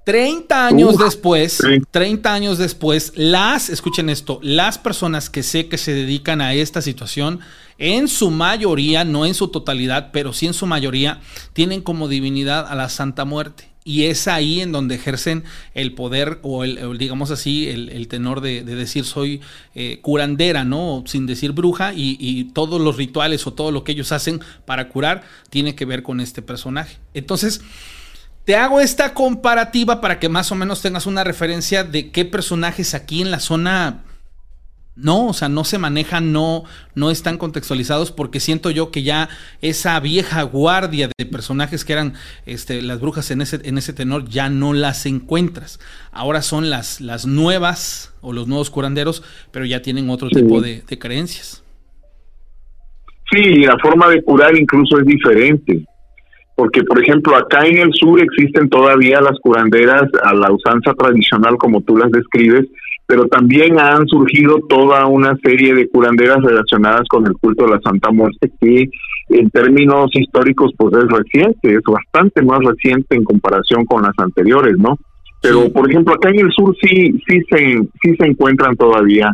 30 0.05 0.65
años 0.65 0.97
después, 0.97 1.61
30 1.91 2.34
años 2.34 2.57
después, 2.57 3.13
las, 3.15 3.69
escuchen 3.69 4.09
esto, 4.09 4.39
las 4.41 4.79
personas 4.79 5.29
que 5.29 5.43
sé 5.43 5.67
que 5.67 5.77
se 5.77 5.93
dedican 5.93 6.41
a 6.41 6.55
esta 6.55 6.81
situación, 6.81 7.39
en 7.77 8.07
su 8.07 8.31
mayoría, 8.31 9.05
no 9.05 9.27
en 9.27 9.36
su 9.36 9.49
totalidad, 9.49 10.09
pero 10.11 10.34
sí 10.34 10.47
en 10.47 10.55
su 10.55 10.65
mayoría, 10.65 11.21
tienen 11.53 11.81
como 11.81 12.07
divinidad 12.07 12.65
a 12.67 12.73
la 12.73 12.89
Santa 12.89 13.25
Muerte. 13.25 13.72
Y 13.86 14.05
es 14.05 14.27
ahí 14.27 14.61
en 14.61 14.71
donde 14.71 14.95
ejercen 14.95 15.43
el 15.73 15.93
poder 15.93 16.39
o 16.41 16.63
el, 16.63 16.97
digamos 16.97 17.31
así, 17.31 17.67
el, 17.67 18.07
tenor 18.07 18.41
de, 18.41 18.63
decir 18.63 19.03
soy 19.03 19.41
eh, 19.75 19.99
curandera, 20.01 20.63
¿no? 20.63 21.03
Sin 21.05 21.25
decir 21.25 21.51
bruja 21.51 21.93
y, 21.93 22.51
todos 22.53 22.79
los 22.79 22.97
rituales 22.97 23.45
o 23.47 23.53
todo 23.53 23.71
lo 23.71 23.84
que 23.84 23.93
ellos 23.93 24.11
hacen 24.11 24.39
para 24.65 24.89
curar 24.89 25.23
tiene 25.49 25.75
que 25.75 25.86
ver 25.86 26.03
con 26.03 26.19
este 26.19 26.41
personaje. 26.41 26.97
Entonces, 27.13 27.61
te 28.45 28.55
hago 28.55 28.79
esta 28.79 29.13
comparativa 29.13 30.01
para 30.01 30.19
que 30.19 30.29
más 30.29 30.51
o 30.51 30.55
menos 30.55 30.81
tengas 30.81 31.05
una 31.05 31.23
referencia 31.23 31.84
de 31.84 32.11
qué 32.11 32.25
personajes 32.25 32.93
aquí 32.93 33.21
en 33.21 33.31
la 33.31 33.39
zona 33.39 34.03
no, 34.95 35.27
o 35.27 35.33
sea, 35.33 35.49
no 35.49 35.63
se 35.63 35.79
manejan, 35.79 36.31
no, 36.31 36.63
no 36.95 37.09
están 37.09 37.37
contextualizados 37.37 38.11
porque 38.11 38.39
siento 38.39 38.69
yo 38.69 38.91
que 38.91 39.03
ya 39.03 39.29
esa 39.61 39.99
vieja 39.99 40.43
guardia 40.43 41.09
de 41.17 41.25
personajes 41.25 41.83
que 41.83 41.93
eran 41.93 42.13
este, 42.45 42.81
las 42.81 43.01
brujas 43.01 43.31
en 43.31 43.41
ese, 43.41 43.59
en 43.63 43.77
ese 43.77 43.93
tenor 43.93 44.25
ya 44.25 44.49
no 44.49 44.73
las 44.73 45.05
encuentras. 45.05 45.79
Ahora 46.11 46.41
son 46.41 46.69
las, 46.69 47.01
las 47.01 47.25
nuevas 47.25 48.13
o 48.21 48.33
los 48.33 48.47
nuevos 48.47 48.69
curanderos, 48.69 49.23
pero 49.51 49.65
ya 49.65 49.81
tienen 49.81 50.09
otro 50.09 50.29
tipo 50.29 50.61
de, 50.61 50.83
de 50.87 50.99
creencias. 50.99 51.63
Sí, 53.31 53.65
la 53.65 53.77
forma 53.79 54.09
de 54.09 54.21
curar 54.21 54.55
incluso 54.55 54.99
es 54.99 55.05
diferente 55.05 55.85
porque 56.55 56.83
por 56.83 57.01
ejemplo 57.01 57.35
acá 57.35 57.65
en 57.65 57.77
el 57.79 57.93
sur 57.93 58.21
existen 58.21 58.69
todavía 58.69 59.21
las 59.21 59.39
curanderas 59.39 60.03
a 60.23 60.33
la 60.33 60.51
usanza 60.51 60.93
tradicional 60.93 61.57
como 61.57 61.81
tú 61.81 61.97
las 61.97 62.11
describes, 62.11 62.67
pero 63.14 63.28
también 63.28 63.80
han 63.80 64.07
surgido 64.07 64.57
toda 64.68 65.05
una 65.05 65.38
serie 65.43 65.76
de 65.76 65.88
curanderas 65.88 66.41
relacionadas 66.41 67.03
con 67.07 67.28
el 67.28 67.34
culto 67.34 67.66
de 67.66 67.74
la 67.74 67.80
Santa 67.82 68.09
Muerte 68.09 68.49
que 68.59 68.89
en 69.30 69.51
términos 69.51 70.09
históricos 70.16 70.72
pues 70.76 70.95
es 70.95 71.11
reciente, 71.11 71.76
es 71.76 71.82
bastante 71.86 72.41
más 72.41 72.57
reciente 72.66 73.16
en 73.16 73.24
comparación 73.24 73.86
con 73.86 74.01
las 74.01 74.18
anteriores, 74.18 74.80
¿no? 74.80 74.97
Pero 75.43 75.72
por 75.72 75.88
ejemplo 75.88 76.16
acá 76.16 76.30
en 76.30 76.39
el 76.39 76.51
sur 76.53 76.76
sí 76.82 77.11
sí 77.28 77.39
se 77.51 77.82
sí 78.01 78.16
se 78.18 78.26
encuentran 78.26 78.76
todavía 78.78 79.32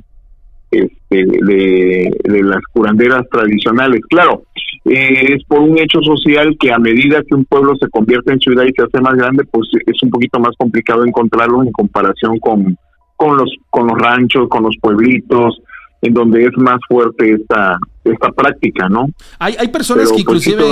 este, 0.71 0.89
de, 1.11 2.11
de 2.21 2.43
las 2.43 2.61
curanderas 2.73 3.29
tradicionales. 3.31 4.01
Claro, 4.09 4.43
eh, 4.83 5.35
es 5.35 5.43
por 5.45 5.61
un 5.61 5.79
hecho 5.79 6.01
social 6.01 6.53
que 6.59 6.73
a 6.73 6.79
medida 6.79 7.23
que 7.23 7.33
un 7.33 7.45
pueblo 7.45 7.77
se 7.79 7.87
convierte 7.87 8.33
en 8.33 8.41
ciudad 8.41 8.65
y 8.65 8.73
se 8.75 8.83
hace 8.83 9.01
más 9.01 9.15
grande, 9.15 9.45
pues 9.49 9.69
es 9.85 10.03
un 10.03 10.09
poquito 10.09 10.37
más 10.37 10.53
complicado 10.57 11.05
encontrarlos 11.05 11.65
en 11.65 11.71
comparación 11.71 12.37
con, 12.39 12.77
con 13.19 13.35
los 13.35 13.53
con 13.69 13.87
los 13.87 13.97
ranchos, 13.97 14.47
con 14.47 14.63
los 14.63 14.75
pueblitos, 14.81 15.61
en 16.01 16.13
donde 16.13 16.45
es 16.45 16.57
más 16.57 16.79
fuerte 16.87 17.33
esta 17.33 17.77
esta 18.05 18.31
práctica, 18.31 18.87
¿no? 18.87 19.07
Hay, 19.39 19.55
hay 19.59 19.67
personas 19.67 20.05
que 20.05 20.23
pues, 20.23 20.47
inclusive 20.47 20.63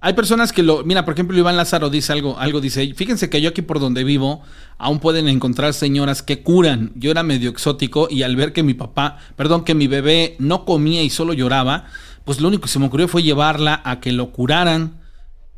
Hay 0.00 0.14
personas 0.14 0.50
que 0.50 0.62
lo, 0.62 0.82
mira, 0.82 1.04
por 1.04 1.12
ejemplo, 1.12 1.36
Iván 1.36 1.58
Lázaro 1.58 1.90
dice 1.90 2.14
algo, 2.14 2.38
algo 2.38 2.62
dice, 2.62 2.94
fíjense 2.94 3.28
que 3.28 3.42
yo 3.42 3.50
aquí 3.50 3.60
por 3.60 3.80
donde 3.80 4.02
vivo 4.02 4.40
aún 4.78 4.98
pueden 4.98 5.28
encontrar 5.28 5.74
señoras 5.74 6.22
que 6.22 6.42
curan. 6.42 6.90
Yo 6.94 7.10
era 7.10 7.22
medio 7.22 7.50
exótico 7.50 8.08
y 8.10 8.22
al 8.22 8.34
ver 8.34 8.54
que 8.54 8.62
mi 8.62 8.72
papá, 8.72 9.18
perdón, 9.36 9.62
que 9.64 9.74
mi 9.74 9.88
bebé 9.88 10.36
no 10.38 10.64
comía 10.64 11.02
y 11.02 11.10
solo 11.10 11.34
lloraba, 11.34 11.84
pues 12.24 12.40
lo 12.40 12.48
único 12.48 12.62
que 12.62 12.68
se 12.68 12.78
me 12.78 12.86
ocurrió 12.86 13.08
fue 13.08 13.22
llevarla 13.22 13.82
a 13.84 14.00
que 14.00 14.12
lo 14.12 14.30
curaran 14.30 15.01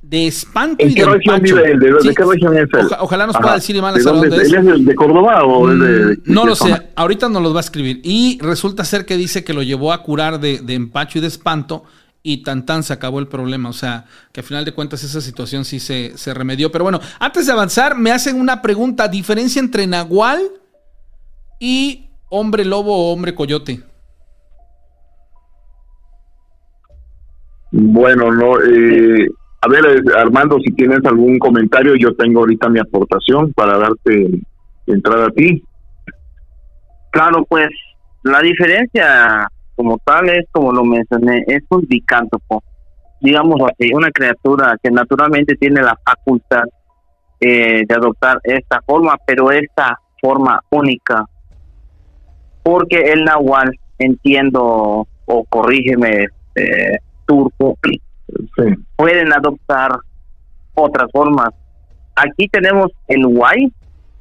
de 0.09 0.27
espanto 0.27 0.85
y 0.87 0.95
qué 0.95 1.05
región 1.05 1.41
vive 1.41 1.73
él? 1.73 1.81
¿De, 1.81 2.15
qué 2.15 2.25
región 2.25 2.57
es 2.57 2.69
él? 2.73 2.89
ojalá 3.01 3.27
nos 3.27 3.37
pueda 3.37 3.55
decir 3.55 3.75
Iván 3.75 3.95
¿De 3.95 4.03
dónde, 4.03 4.29
¿Él 4.29 4.55
es 4.55 4.85
de 4.85 4.95
Córdoba 4.95 5.45
o 5.45 5.71
es 5.71 5.79
de, 5.79 6.17
mm, 6.17 6.33
No 6.33 6.45
lo 6.45 6.55
sé, 6.55 6.91
ahorita 6.95 7.29
nos 7.29 7.43
los 7.43 7.55
va 7.55 7.59
a 7.59 7.61
escribir. 7.61 8.01
Y 8.05 8.39
resulta 8.43 8.85
ser 8.85 9.07
que 9.07 9.17
dice 9.17 9.45
que 9.45 9.55
lo 9.55 9.63
llevó 9.63 9.93
a 9.93 10.03
curar 10.03 10.41
de, 10.41 10.59
de 10.59 10.75
empacho 10.75 11.19
y 11.19 11.23
de 11.23 11.29
espanto 11.29 11.85
y 12.23 12.43
tan 12.43 12.65
tan 12.67 12.83
se 12.83 12.93
acabó 12.93 13.19
el 13.19 13.29
problema. 13.29 13.69
O 13.69 13.73
sea, 13.73 14.07
que 14.33 14.41
al 14.41 14.47
final 14.47 14.65
de 14.65 14.73
cuentas 14.73 15.03
esa 15.05 15.21
situación 15.21 15.65
sí 15.65 15.81
se, 15.81 16.13
se 16.17 16.35
remedió. 16.35 16.71
Pero 16.71 16.85
bueno, 16.85 17.01
antes 17.19 17.47
de 17.47 17.53
avanzar, 17.53 17.97
me 17.97 18.11
hacen 18.11 18.41
una 18.41 18.63
pregunta. 18.63 19.09
¿Diferencia 19.09 19.61
entre 19.61 19.87
Nahual 19.87 20.41
y 21.59 22.11
hombre 22.31 22.65
lobo 22.65 22.95
o 22.97 23.13
hombre 23.13 23.35
coyote? 23.35 23.83
Bueno, 27.77 28.31
no, 28.31 28.61
eh, 28.61 29.29
a 29.65 29.69
ver, 29.69 29.87
eh, 29.87 30.03
Armando, 30.19 30.59
si 30.61 30.73
tienes 30.75 31.05
algún 31.07 31.39
comentario, 31.39 31.95
yo 31.97 32.15
tengo 32.15 32.41
ahorita 32.41 32.69
mi 32.69 32.81
aportación 32.81 33.53
para 33.55 33.79
darte 33.79 34.41
entrada 34.87 35.27
a 35.27 35.31
ti. 35.31 35.65
Claro, 37.11 37.47
pues 37.49 37.69
la 38.25 38.41
diferencia 38.41 39.49
como 39.75 39.99
tal 40.05 40.29
es, 40.29 40.45
como 40.53 40.71
lo 40.71 40.85
mencioné, 40.85 41.45
es 41.47 41.63
un 41.71 41.83
dicántropo, 41.87 42.63
digamos 43.23 43.59
así, 43.63 43.91
una 43.95 44.11
criatura 44.11 44.77
que 44.83 44.91
naturalmente 44.91 45.55
tiene 45.57 45.81
la 45.81 45.99
facultad 46.05 46.65
eh, 47.41 47.85
de 47.89 47.95
adoptar 47.95 48.41
esta 48.45 48.83
forma, 48.87 49.17
pero 49.27 49.51
esta 49.51 49.99
forma 50.21 50.61
única, 50.71 51.25
porque 52.63 53.13
el 53.13 53.25
nahual, 53.25 53.71
entiendo, 53.99 55.09
o 55.25 55.45
corrígeme, 55.49 56.27
eh, 56.55 56.99
turco, 57.27 57.79
pueden 58.97 59.33
adoptar 59.33 59.91
otras 60.75 61.11
formas. 61.13 61.51
Aquí 62.17 62.49
tenemos 62.49 62.91
el 63.09 63.27
guay, 63.27 63.73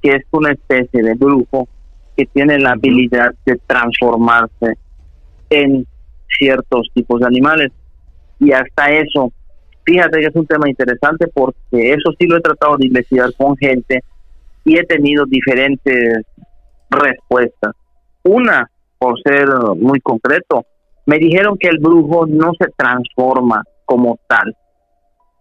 que 0.01 0.11
es 0.15 0.23
una 0.31 0.51
especie 0.51 1.01
de 1.01 1.13
brujo 1.13 1.67
que 2.15 2.25
tiene 2.27 2.59
la 2.59 2.71
habilidad 2.71 3.33
de 3.45 3.57
transformarse 3.67 4.77
en 5.49 5.85
ciertos 6.37 6.87
tipos 6.93 7.19
de 7.19 7.27
animales. 7.27 7.71
Y 8.39 8.51
hasta 8.51 8.91
eso, 8.91 9.31
fíjate 9.83 10.19
que 10.19 10.27
es 10.27 10.35
un 10.35 10.47
tema 10.47 10.69
interesante 10.69 11.27
porque 11.33 11.93
eso 11.93 12.11
sí 12.19 12.27
lo 12.27 12.37
he 12.37 12.41
tratado 12.41 12.77
de 12.77 12.87
investigar 12.87 13.33
con 13.37 13.55
gente 13.57 14.01
y 14.65 14.77
he 14.77 14.83
tenido 14.85 15.25
diferentes 15.25 16.25
respuestas. 16.89 17.73
Una, 18.23 18.69
por 18.97 19.19
ser 19.21 19.47
muy 19.77 19.99
concreto, 19.99 20.65
me 21.05 21.17
dijeron 21.17 21.57
que 21.57 21.67
el 21.67 21.79
brujo 21.79 22.25
no 22.25 22.51
se 22.57 22.67
transforma 22.77 23.63
como 23.93 24.17
tal. 24.27 24.55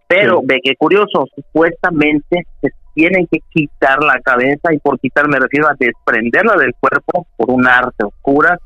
Pero 0.06 0.42
ve 0.44 0.60
que 0.62 0.76
curioso, 0.76 1.24
supuestamente 1.34 2.44
se 2.60 2.68
tienen 2.94 3.26
que 3.30 3.38
quitar 3.48 4.02
la 4.02 4.20
cabeza 4.20 4.74
y 4.74 4.78
por 4.78 5.00
quitar 5.00 5.26
me 5.26 5.38
refiero 5.38 5.68
a 5.68 5.74
desprenderla 5.78 6.56
del 6.56 6.74
cuerpo 6.78 7.26
por 7.38 7.50
un 7.50 7.66
arte 7.66 8.04
oscura 8.04 8.58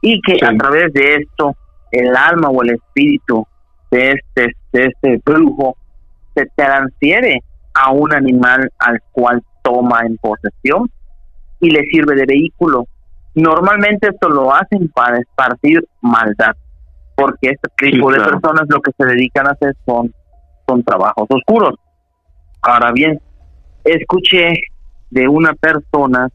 y 0.00 0.20
que 0.22 0.44
a 0.44 0.56
través 0.56 0.92
de 0.92 1.14
esto 1.14 1.54
el 1.92 2.16
alma 2.16 2.48
o 2.48 2.64
el 2.64 2.70
espíritu 2.70 3.46
de 3.92 4.12
este, 4.12 4.56
de 4.72 4.86
este 4.86 5.22
brujo 5.24 5.76
se 6.34 6.46
transfiere 6.56 7.38
a 7.74 7.92
un 7.92 8.12
animal 8.12 8.68
al 8.80 9.00
cual 9.12 9.44
toma 9.62 10.00
en 10.04 10.16
posesión 10.16 10.90
y 11.60 11.70
le 11.70 11.84
sirve 11.92 12.16
de 12.16 12.26
vehículo. 12.26 12.86
Normalmente 13.36 14.08
esto 14.08 14.28
lo 14.28 14.52
hacen 14.52 14.88
para 14.88 15.18
esparcir 15.18 15.86
maldad, 16.00 16.56
porque 17.16 17.50
este 17.50 17.90
tipo 17.90 18.12
de 18.12 18.18
personas 18.18 18.66
lo 18.68 18.80
que 18.80 18.92
se 18.96 19.06
dedican 19.06 19.46
a 19.46 19.50
hacer 19.50 19.74
son, 19.86 20.12
son 20.68 20.84
trabajos 20.84 21.26
oscuros. 21.30 21.74
Ahora 22.62 22.92
bien, 22.92 23.20
escuché 23.84 24.54
de 25.10 25.26
una 25.26 25.54
persona 25.54 26.28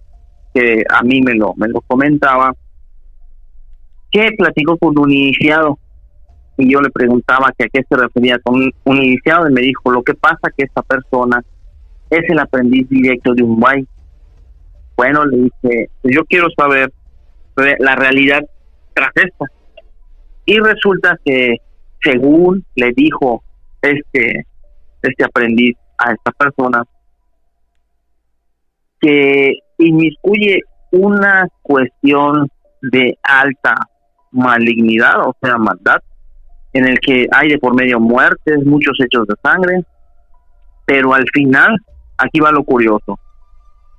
que 0.54 0.84
a 0.90 1.04
mí 1.04 1.22
me 1.22 1.36
lo, 1.36 1.54
me 1.56 1.68
lo 1.68 1.82
comentaba, 1.82 2.54
que 4.10 4.30
platicó 4.38 4.78
con 4.78 4.98
un 4.98 5.12
iniciado 5.12 5.78
y 6.58 6.72
yo 6.72 6.82
le 6.82 6.90
preguntaba 6.90 7.52
que 7.58 7.66
a 7.66 7.70
qué 7.70 7.82
se 7.88 7.96
refería 7.96 8.38
con 8.40 8.56
un, 8.56 8.98
iniciado 8.98 9.50
y 9.50 9.54
me 9.54 9.62
dijo, 9.62 9.92
lo 9.92 10.04
que 10.04 10.14
pasa 10.14 10.52
que 10.56 10.64
esta 10.64 10.82
persona 10.82 11.44
es 12.10 12.30
el 12.30 12.40
aprendiz 12.40 12.90
directo 12.90 13.34
de 13.34 13.44
un 13.44 13.60
guay. 13.60 13.88
Bueno, 14.98 15.26
le 15.26 15.38
dije, 15.38 15.90
yo 16.04 16.26
quiero 16.26 16.48
saber 16.58 16.92
la 17.80 17.96
realidad 17.96 18.42
tras 18.94 19.12
esta. 19.16 19.46
Y 20.46 20.60
resulta 20.60 21.18
que 21.24 21.58
según 22.02 22.66
le 22.76 22.92
dijo 22.96 23.44
este, 23.82 24.46
este 25.02 25.24
aprendiz 25.24 25.78
a 25.98 26.14
esta 26.14 26.32
persona, 26.32 26.84
que 29.00 29.54
inmiscuye 29.78 30.62
una 30.92 31.48
cuestión 31.62 32.48
de 32.82 33.18
alta 33.24 33.76
malignidad, 34.32 35.28
o 35.28 35.36
sea, 35.42 35.58
maldad, 35.58 36.02
en 36.74 36.88
el 36.88 37.00
que 37.00 37.28
hay 37.32 37.50
de 37.50 37.58
por 37.58 37.76
medio 37.76 38.00
muertes, 38.00 38.66
muchos 38.66 38.98
hechos 39.04 39.28
de 39.28 39.36
sangre, 39.44 39.84
pero 40.86 41.14
al 41.14 41.26
final, 41.34 41.76
aquí 42.18 42.40
va 42.40 42.52
lo 42.52 42.64
curioso, 42.64 43.20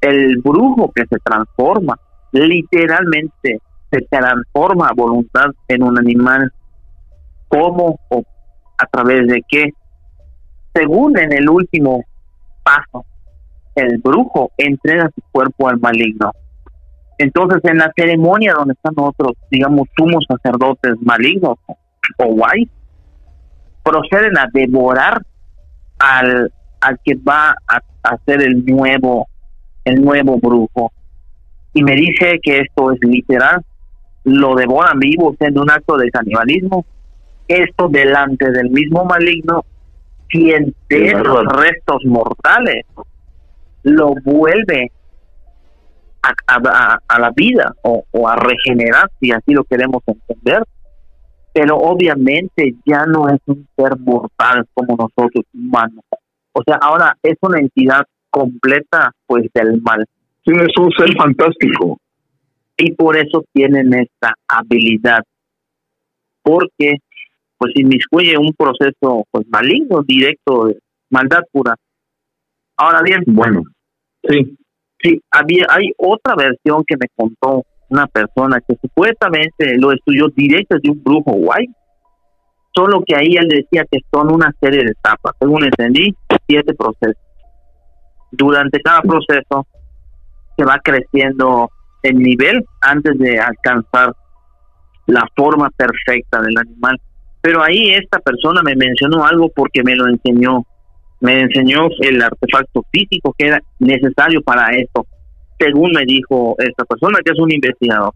el 0.00 0.38
brujo 0.38 0.90
que 0.94 1.04
se 1.06 1.18
transforma, 1.18 1.96
literalmente 2.32 3.60
se 3.92 4.00
transforma 4.10 4.90
voluntad 4.96 5.50
en 5.68 5.82
un 5.82 5.98
animal, 5.98 6.50
¿cómo 7.48 8.00
o 8.08 8.24
a 8.78 8.86
través 8.86 9.26
de 9.26 9.42
qué? 9.48 9.70
Según 10.74 11.18
en 11.18 11.32
el 11.32 11.48
último 11.50 12.02
paso, 12.62 13.04
el 13.74 13.98
brujo 13.98 14.50
entrega 14.56 15.10
su 15.14 15.22
cuerpo 15.30 15.68
al 15.68 15.78
maligno. 15.78 16.32
Entonces, 17.18 17.60
en 17.64 17.78
la 17.78 17.92
ceremonia 17.94 18.54
donde 18.54 18.72
están 18.72 18.94
otros, 18.96 19.32
digamos, 19.50 19.86
sumos 19.96 20.24
sacerdotes 20.26 20.94
malignos 21.02 21.58
o 22.18 22.24
guay, 22.24 22.68
proceden 23.84 24.38
a 24.38 24.46
devorar 24.52 25.22
al, 25.98 26.50
al 26.80 26.98
que 27.04 27.14
va 27.16 27.50
a, 27.50 27.80
a 28.02 28.16
ser 28.24 28.42
el 28.42 28.64
nuevo, 28.64 29.28
el 29.84 30.02
nuevo 30.02 30.38
brujo. 30.38 30.92
Y 31.74 31.82
me 31.82 31.94
dice 31.94 32.38
que 32.42 32.60
esto 32.60 32.92
es 32.92 32.98
literal, 33.02 33.62
lo 34.24 34.54
devoran 34.54 34.98
vivo, 34.98 35.34
siendo 35.38 35.62
un 35.62 35.70
acto 35.70 35.96
de 35.96 36.10
canibalismo. 36.10 36.84
Esto 37.48 37.88
delante 37.88 38.50
del 38.50 38.70
mismo 38.70 39.04
maligno, 39.04 39.64
quien 40.28 40.74
de 40.88 41.06
esos 41.06 41.44
restos 41.46 42.04
mortales 42.06 42.86
lo 43.82 44.14
vuelve 44.24 44.92
a, 46.22 47.00
a, 47.08 47.18
la 47.18 47.30
vida 47.30 47.74
o, 47.82 48.04
o, 48.12 48.28
a 48.28 48.36
regenerar, 48.36 49.10
si 49.20 49.32
así 49.32 49.52
lo 49.52 49.64
queremos 49.64 50.02
entender. 50.06 50.62
Pero 51.52 51.76
obviamente 51.76 52.74
ya 52.86 53.04
no 53.04 53.28
es 53.28 53.40
un 53.46 53.66
ser 53.76 53.98
mortal 53.98 54.66
como 54.72 54.96
nosotros 54.96 55.44
humanos. 55.52 56.04
O 56.52 56.62
sea, 56.64 56.76
ahora 56.80 57.16
es 57.22 57.36
una 57.42 57.58
entidad 57.58 58.02
completa 58.30 59.12
pues 59.26 59.46
del 59.52 59.82
mal. 59.82 60.06
Sí, 60.44 60.52
es 60.52 60.76
un 60.78 60.90
ser 60.92 61.14
fantástico. 61.16 61.98
Y 62.84 62.90
por 62.94 63.16
eso 63.16 63.44
tienen 63.52 63.94
esta 63.94 64.34
habilidad. 64.48 65.22
Porque 66.42 66.96
pues 67.56 67.72
inmiscuye 67.76 68.36
un 68.36 68.52
proceso 68.54 69.24
pues 69.30 69.46
maligno, 69.48 70.02
directo, 70.02 70.64
de 70.66 70.78
maldad 71.08 71.42
pura. 71.52 71.76
Ahora 72.76 73.02
bien, 73.02 73.22
bueno, 73.28 73.62
sí. 74.28 74.56
Sí, 75.00 75.20
había, 75.30 75.66
hay 75.68 75.92
otra 75.96 76.34
versión 76.34 76.82
que 76.84 76.96
me 76.96 77.06
contó 77.14 77.64
una 77.88 78.08
persona 78.08 78.60
que 78.66 78.74
supuestamente 78.82 79.76
lo 79.78 79.92
estudió 79.92 80.26
directo 80.28 80.76
de 80.82 80.90
un 80.90 81.02
brujo 81.04 81.32
guay. 81.32 81.66
Solo 82.74 83.04
que 83.06 83.14
ahí 83.14 83.36
él 83.36 83.48
decía 83.48 83.84
que 83.88 84.00
son 84.12 84.32
una 84.32 84.52
serie 84.60 84.80
de 84.80 84.90
etapas. 84.90 85.34
Según 85.38 85.64
entendí, 85.64 86.16
siete 86.48 86.74
procesos. 86.74 87.22
Durante 88.32 88.80
cada 88.80 89.02
proceso 89.02 89.66
se 90.56 90.64
va 90.64 90.80
creciendo 90.82 91.70
el 92.02 92.16
nivel 92.16 92.64
antes 92.80 93.18
de 93.18 93.38
alcanzar 93.38 94.14
la 95.06 95.26
forma 95.36 95.70
perfecta 95.70 96.40
del 96.40 96.56
animal. 96.58 97.00
Pero 97.40 97.62
ahí 97.62 97.90
esta 97.90 98.18
persona 98.20 98.62
me 98.62 98.76
mencionó 98.76 99.24
algo 99.24 99.48
porque 99.54 99.82
me 99.82 99.96
lo 99.96 100.08
enseñó 100.08 100.64
me 101.22 101.40
enseñó 101.40 101.86
el 102.00 102.20
artefacto 102.20 102.84
físico 102.90 103.32
que 103.38 103.46
era 103.46 103.60
necesario 103.78 104.42
para 104.42 104.74
esto, 104.74 105.06
según 105.56 105.92
me 105.92 106.04
dijo 106.04 106.56
esta 106.58 106.84
persona 106.84 107.20
que 107.24 107.30
es 107.32 107.38
un 107.38 107.52
investigador, 107.52 108.12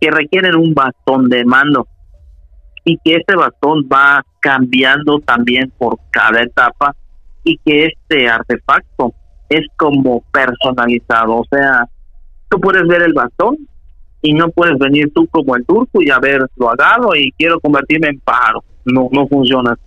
que 0.00 0.10
requieren 0.10 0.56
un 0.56 0.72
bastón 0.72 1.28
de 1.28 1.44
mando 1.44 1.86
y 2.82 2.96
que 3.04 3.16
este 3.16 3.36
bastón 3.36 3.86
va 3.92 4.24
cambiando 4.40 5.18
también 5.20 5.70
por 5.76 5.98
cada 6.10 6.40
etapa 6.40 6.96
y 7.44 7.58
que 7.58 7.84
este 7.92 8.26
artefacto 8.26 9.12
es 9.50 9.66
como 9.76 10.22
personalizado, 10.32 11.36
o 11.36 11.44
sea, 11.50 11.84
tú 12.48 12.60
puedes 12.60 12.86
ver 12.86 13.02
el 13.02 13.12
bastón 13.12 13.56
y 14.22 14.34
no 14.34 14.50
puedes 14.50 14.78
venir 14.78 15.12
tú 15.14 15.26
como 15.28 15.56
el 15.56 15.64
turco 15.64 16.02
y 16.02 16.10
haberlo 16.10 16.48
agarro 16.70 17.14
y 17.14 17.32
quiero 17.32 17.60
convertirme 17.60 18.08
en 18.08 18.20
pájaro. 18.20 18.64
No, 18.84 19.08
no 19.12 19.26
funciona 19.28 19.72
así. 19.72 19.82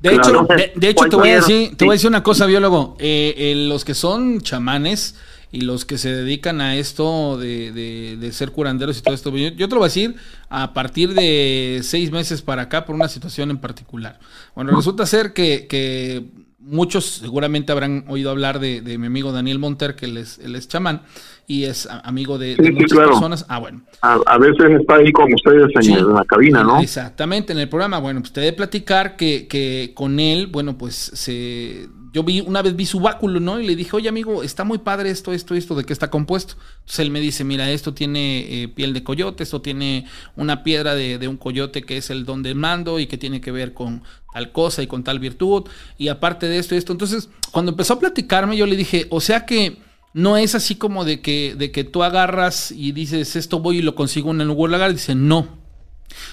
De 0.00 0.14
hecho, 0.14 0.46
de, 0.76 0.88
hecho 0.88 1.04
te, 1.10 1.16
voy 1.16 1.28
a 1.28 1.34
decir, 1.36 1.76
te 1.76 1.84
voy 1.84 1.92
a 1.92 1.96
decir 1.96 2.08
una 2.08 2.22
cosa, 2.22 2.46
biólogo. 2.46 2.96
Eh, 2.98 3.34
eh, 3.36 3.54
los 3.68 3.84
que 3.84 3.92
son 3.92 4.40
chamanes 4.40 5.18
y 5.52 5.60
los 5.60 5.84
que 5.84 5.98
se 5.98 6.10
dedican 6.10 6.62
a 6.62 6.76
esto 6.76 7.36
de, 7.36 7.70
de, 8.18 8.32
ser 8.32 8.50
curanderos 8.50 8.98
y 8.98 9.02
todo 9.02 9.14
esto, 9.14 9.30
yo, 9.36 9.48
yo, 9.48 9.68
te 9.68 9.74
lo 9.74 9.80
voy 9.80 9.86
a 9.86 9.88
decir 9.88 10.14
a 10.48 10.72
partir 10.72 11.12
de 11.12 11.80
seis 11.82 12.10
meses 12.10 12.40
para 12.40 12.62
acá 12.62 12.86
por 12.86 12.94
una 12.94 13.08
situación 13.08 13.50
en 13.50 13.58
particular. 13.58 14.18
Bueno, 14.54 14.74
resulta 14.74 15.04
ser 15.04 15.34
que, 15.34 15.66
que 15.66 16.24
muchos 16.60 17.04
seguramente 17.04 17.72
habrán 17.72 18.04
oído 18.08 18.30
hablar 18.30 18.60
de, 18.60 18.80
de, 18.80 18.98
mi 18.98 19.06
amigo 19.06 19.32
Daniel 19.32 19.58
Monter, 19.58 19.94
que 19.94 20.06
él 20.06 20.18
es, 20.18 20.38
él 20.38 20.54
es 20.54 20.68
chamán 20.68 21.02
y 21.46 21.64
es 21.64 21.88
amigo 22.04 22.38
de, 22.38 22.56
muchas 22.72 22.96
personas. 22.96 23.46
Ah, 23.48 23.58
bueno. 23.58 23.80
A, 24.02 24.38
veces 24.38 24.80
está 24.80 24.96
ahí 24.96 25.10
con 25.10 25.32
ustedes 25.32 25.70
en, 25.88 26.14
la 26.14 26.24
cabina, 26.24 26.62
¿no? 26.62 26.80
Exactamente, 26.80 27.52
en 27.52 27.58
el 27.58 27.68
programa. 27.68 27.98
Bueno, 27.98 28.20
pues 28.20 28.32
te 28.32 28.40
de 28.40 28.52
platicar 28.52 29.16
que, 29.16 29.48
que 29.48 29.92
con 29.94 30.20
él, 30.20 30.46
bueno, 30.46 30.78
pues 30.78 30.94
se 30.94 31.88
yo 32.12 32.24
vi 32.24 32.40
una 32.40 32.62
vez 32.62 32.76
vi 32.76 32.86
su 32.86 33.00
báculo, 33.00 33.40
¿no? 33.40 33.60
Y 33.60 33.66
le 33.66 33.76
dije, 33.76 33.94
oye 33.94 34.08
amigo, 34.08 34.42
está 34.42 34.64
muy 34.64 34.78
padre 34.78 35.10
esto, 35.10 35.32
esto, 35.32 35.54
esto, 35.54 35.74
¿de 35.74 35.84
qué 35.84 35.92
está 35.92 36.10
compuesto? 36.10 36.54
Entonces 36.80 36.98
él 37.00 37.10
me 37.10 37.20
dice, 37.20 37.44
mira, 37.44 37.70
esto 37.70 37.94
tiene 37.94 38.62
eh, 38.62 38.68
piel 38.68 38.92
de 38.92 39.04
coyote, 39.04 39.42
esto 39.42 39.60
tiene 39.60 40.06
una 40.36 40.62
piedra 40.62 40.94
de, 40.94 41.18
de, 41.18 41.28
un 41.28 41.36
coyote 41.36 41.82
que 41.82 41.96
es 41.96 42.10
el 42.10 42.24
don 42.24 42.42
del 42.42 42.56
mando 42.56 42.98
y 42.98 43.06
que 43.06 43.18
tiene 43.18 43.40
que 43.40 43.52
ver 43.52 43.74
con 43.74 44.02
tal 44.32 44.52
cosa 44.52 44.82
y 44.82 44.86
con 44.86 45.04
tal 45.04 45.18
virtud. 45.18 45.64
Y 45.98 46.08
aparte 46.08 46.46
de 46.46 46.58
esto 46.58 46.74
esto. 46.74 46.92
Entonces, 46.92 47.28
cuando 47.52 47.72
empezó 47.72 47.94
a 47.94 47.98
platicarme, 48.00 48.56
yo 48.56 48.66
le 48.66 48.76
dije, 48.76 49.06
o 49.10 49.20
sea 49.20 49.46
que 49.46 49.78
no 50.12 50.36
es 50.36 50.54
así 50.54 50.74
como 50.74 51.04
de 51.04 51.20
que, 51.20 51.54
de 51.56 51.70
que 51.70 51.84
tú 51.84 52.02
agarras 52.02 52.72
y 52.72 52.92
dices, 52.92 53.36
esto 53.36 53.60
voy 53.60 53.78
y 53.78 53.82
lo 53.82 53.94
consigo 53.94 54.30
en 54.30 54.40
el 54.40 54.48
lugar. 54.48 54.92
Dice, 54.92 55.14
no. 55.14 55.60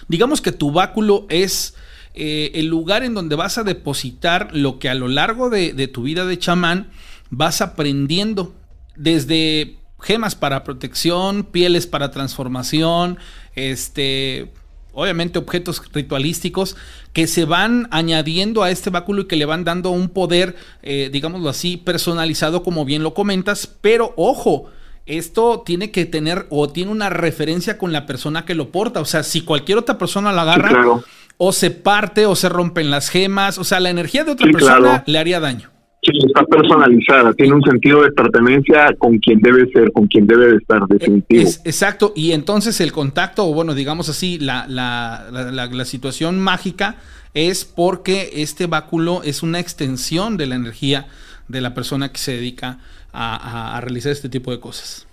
Digamos 0.08 0.42
que 0.42 0.52
tu 0.52 0.72
báculo 0.72 1.28
es 1.30 1.76
eh, 2.20 2.51
el 2.55 2.65
lugar 2.65 3.03
en 3.03 3.13
donde 3.13 3.36
vas 3.36 3.59
a 3.59 3.63
depositar 3.63 4.49
lo 4.51 4.80
que 4.80 4.89
a 4.89 4.95
lo 4.95 5.07
largo 5.07 5.51
de, 5.51 5.88
tu 5.88 6.01
vida 6.01 6.26
de 6.26 6.39
chamán 6.39 6.89
vas 7.30 7.61
aprendiendo. 7.61 8.55
Desde 8.95 9.78
gemas 9.99 10.34
para 10.34 10.63
protección, 10.63 11.43
pieles 11.43 11.86
para 11.86 12.09
transformación, 12.09 13.20
este, 13.53 14.51
obviamente 14.93 15.38
objetos 15.38 15.80
ritualísticos 15.93 16.76
que 17.13 17.28
se 17.28 17.45
van 17.45 17.88
añadiendo 17.91 18.63
a 18.63 18.72
este 18.72 18.89
báculo 18.89 19.22
y 19.22 19.28
que 19.28 19.36
le 19.36 19.45
van 19.45 19.63
dando 19.63 19.91
un 19.91 20.09
poder, 20.09 20.55
eh, 20.82 21.09
digámoslo 21.13 21.49
así, 21.49 21.78
personalizado, 21.78 22.63
como 22.63 22.84
bien 22.84 23.03
lo 23.03 23.13
comentas, 23.13 23.68
pero 23.80 24.15
ojo, 24.18 24.72
esto 25.05 25.61
tiene 25.63 25.91
que 25.91 26.05
tener 26.05 26.47
o 26.49 26.70
tiene 26.70 26.91
una 26.91 27.11
referencia 27.11 27.78
con 27.78 27.93
la 27.93 28.07
persona 28.07 28.43
que 28.43 28.55
lo 28.55 28.72
porta. 28.72 29.01
O 29.01 29.05
sea, 29.05 29.22
si 29.22 29.41
cualquier 29.41 29.78
otra 29.78 29.99
persona 29.99 30.34
la 30.34 30.41
agarra, 30.41 31.03
o 31.38 31.52
se 31.52 31.72
parte 31.72 32.26
o 32.26 32.36
se 32.36 32.50
rompen 32.50 32.90
las 32.90 33.10
gemas. 33.10 33.58
O 33.58 33.64
sea, 33.64 33.80
la 33.80 33.90
energía 33.90 34.24
de 34.24 34.32
otra 34.32 34.52
persona 34.52 35.04
le 35.06 35.18
haría 35.18 35.40
daño. 35.40 35.70
Sí, 36.04 36.12
está 36.26 36.46
personalizada, 36.46 37.34
tiene 37.34 37.56
un 37.56 37.64
sentido 37.64 38.04
de 38.04 38.12
pertenencia 38.12 38.94
con 39.00 39.18
quien 39.18 39.40
debe 39.40 39.70
ser, 39.72 39.92
con 39.92 40.08
quien 40.08 40.28
debe 40.28 40.52
de 40.52 40.58
estar, 40.58 40.88
definitivo. 40.88 41.50
exacto, 41.66 42.14
y 42.16 42.34
entonces 42.34 42.80
el 42.82 42.92
contacto, 42.92 43.46
o 43.46 43.54
bueno, 43.54 43.74
digamos 43.74 44.08
así, 44.08 44.38
la, 44.38 44.68
la, 44.68 45.26
la, 45.32 45.86
situación 45.86 46.40
mágica 46.40 46.98
es 47.34 47.66
porque 47.66 48.30
este 48.36 48.68
báculo 48.68 49.22
es 49.24 49.42
una 49.42 49.60
extensión 49.60 50.38
de 50.38 50.46
la 50.46 50.56
energía 50.56 51.08
de 51.48 51.62
la 51.62 51.74
persona 51.74 52.12
que 52.12 52.20
se 52.20 52.34
dedica 52.34 52.78
a, 53.12 53.76
a 53.76 53.82
realizar 53.82 54.12
este 54.12 54.30
tipo 54.30 54.52
de 54.52 54.60
cosas. 54.60 55.08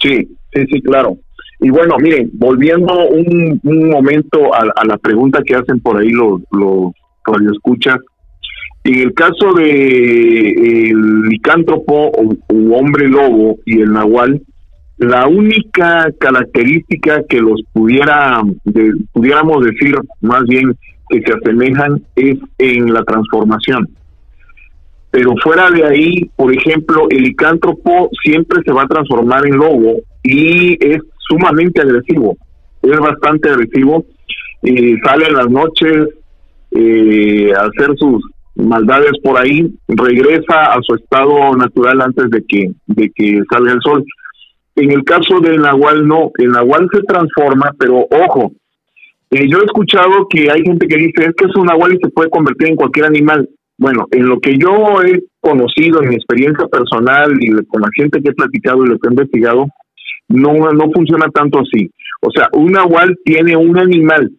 Sí, 0.00 0.28
sí, 0.54 0.66
sí, 0.72 0.80
claro. 0.82 1.18
Y 1.62 1.70
bueno, 1.70 1.96
miren, 1.98 2.30
volviendo 2.34 3.08
un, 3.08 3.60
momento 3.62 4.54
a, 4.54 4.84
la 4.84 4.96
pregunta 4.98 5.42
que 5.44 5.54
hacen 5.54 5.80
por 5.80 5.98
ahí 5.98 6.10
los, 6.10 6.40
los 6.52 6.92
radioescuchas, 7.24 7.98
en 8.84 8.98
el 8.98 9.12
caso 9.12 9.52
de 9.54 10.88
el 10.90 11.22
licántropo 11.28 12.10
o, 12.10 12.76
hombre 12.76 13.08
lobo 13.08 13.58
y 13.66 13.80
el 13.82 13.92
nahual, 13.92 14.40
la 14.96 15.26
única 15.26 16.08
característica 16.18 17.22
que 17.28 17.40
los 17.40 17.62
pudiera, 17.72 18.40
pudiéramos 19.12 19.64
decir 19.64 19.94
más 20.20 20.44
bien 20.44 20.74
que 21.08 21.22
se 21.22 21.32
asemejan 21.32 22.02
es 22.16 22.38
en 22.58 22.92
la 22.92 23.02
transformación. 23.04 23.88
Pero 25.10 25.34
fuera 25.42 25.70
de 25.70 25.84
ahí, 25.84 26.30
por 26.36 26.54
ejemplo, 26.54 27.06
el 27.10 27.22
licántropo 27.22 28.10
siempre 28.22 28.62
se 28.64 28.72
va 28.72 28.84
a 28.84 28.88
transformar 28.88 29.46
en 29.46 29.56
lobo 29.56 29.96
y 30.22 30.78
es 30.80 31.00
sumamente 31.30 31.80
agresivo, 31.80 32.36
es 32.82 32.98
bastante 32.98 33.48
agresivo, 33.48 34.04
y 34.62 34.96
sale 34.98 35.26
en 35.28 35.34
las 35.34 35.48
noches 35.48 36.08
eh, 36.72 37.52
a 37.56 37.66
hacer 37.66 37.96
sus 37.96 38.22
maldades 38.56 39.12
por 39.22 39.38
ahí, 39.38 39.72
regresa 39.88 40.72
a 40.72 40.78
su 40.82 40.94
estado 40.94 41.56
natural 41.56 42.00
antes 42.02 42.30
de 42.30 42.44
que, 42.46 42.70
de 42.86 43.10
que 43.14 43.40
salga 43.50 43.72
el 43.72 43.80
sol. 43.80 44.04
En 44.76 44.90
el 44.92 45.04
caso 45.04 45.40
del 45.40 45.60
nahual 45.60 46.06
no, 46.06 46.30
el 46.38 46.50
nahual 46.50 46.88
se 46.92 47.00
transforma, 47.02 47.72
pero 47.78 48.06
ojo, 48.10 48.52
eh, 49.30 49.48
yo 49.48 49.60
he 49.60 49.64
escuchado 49.64 50.26
que 50.28 50.50
hay 50.50 50.62
gente 50.62 50.86
que 50.86 50.96
dice 50.96 51.24
es 51.26 51.34
que 51.36 51.46
es 51.46 51.56
un 51.56 51.66
nahual 51.66 51.94
y 51.94 51.98
se 52.02 52.10
puede 52.10 52.30
convertir 52.30 52.68
en 52.68 52.76
cualquier 52.76 53.06
animal. 53.06 53.48
Bueno, 53.78 54.06
en 54.10 54.26
lo 54.26 54.38
que 54.40 54.58
yo 54.58 55.02
he 55.02 55.22
conocido, 55.40 56.02
en 56.02 56.10
mi 56.10 56.16
experiencia 56.16 56.66
personal 56.66 57.32
y 57.40 57.50
con 57.64 57.80
la 57.80 57.88
gente 57.94 58.20
que 58.20 58.30
he 58.30 58.34
platicado 58.34 58.84
y 58.84 58.88
lo 58.88 58.98
que 58.98 59.08
he 59.08 59.12
investigado, 59.12 59.66
no, 60.30 60.52
no 60.72 60.90
funciona 60.92 61.26
tanto 61.32 61.60
así. 61.60 61.90
O 62.22 62.30
sea, 62.30 62.48
un 62.52 62.72
nahual 62.72 63.16
tiene 63.24 63.56
un 63.56 63.78
animal 63.78 64.30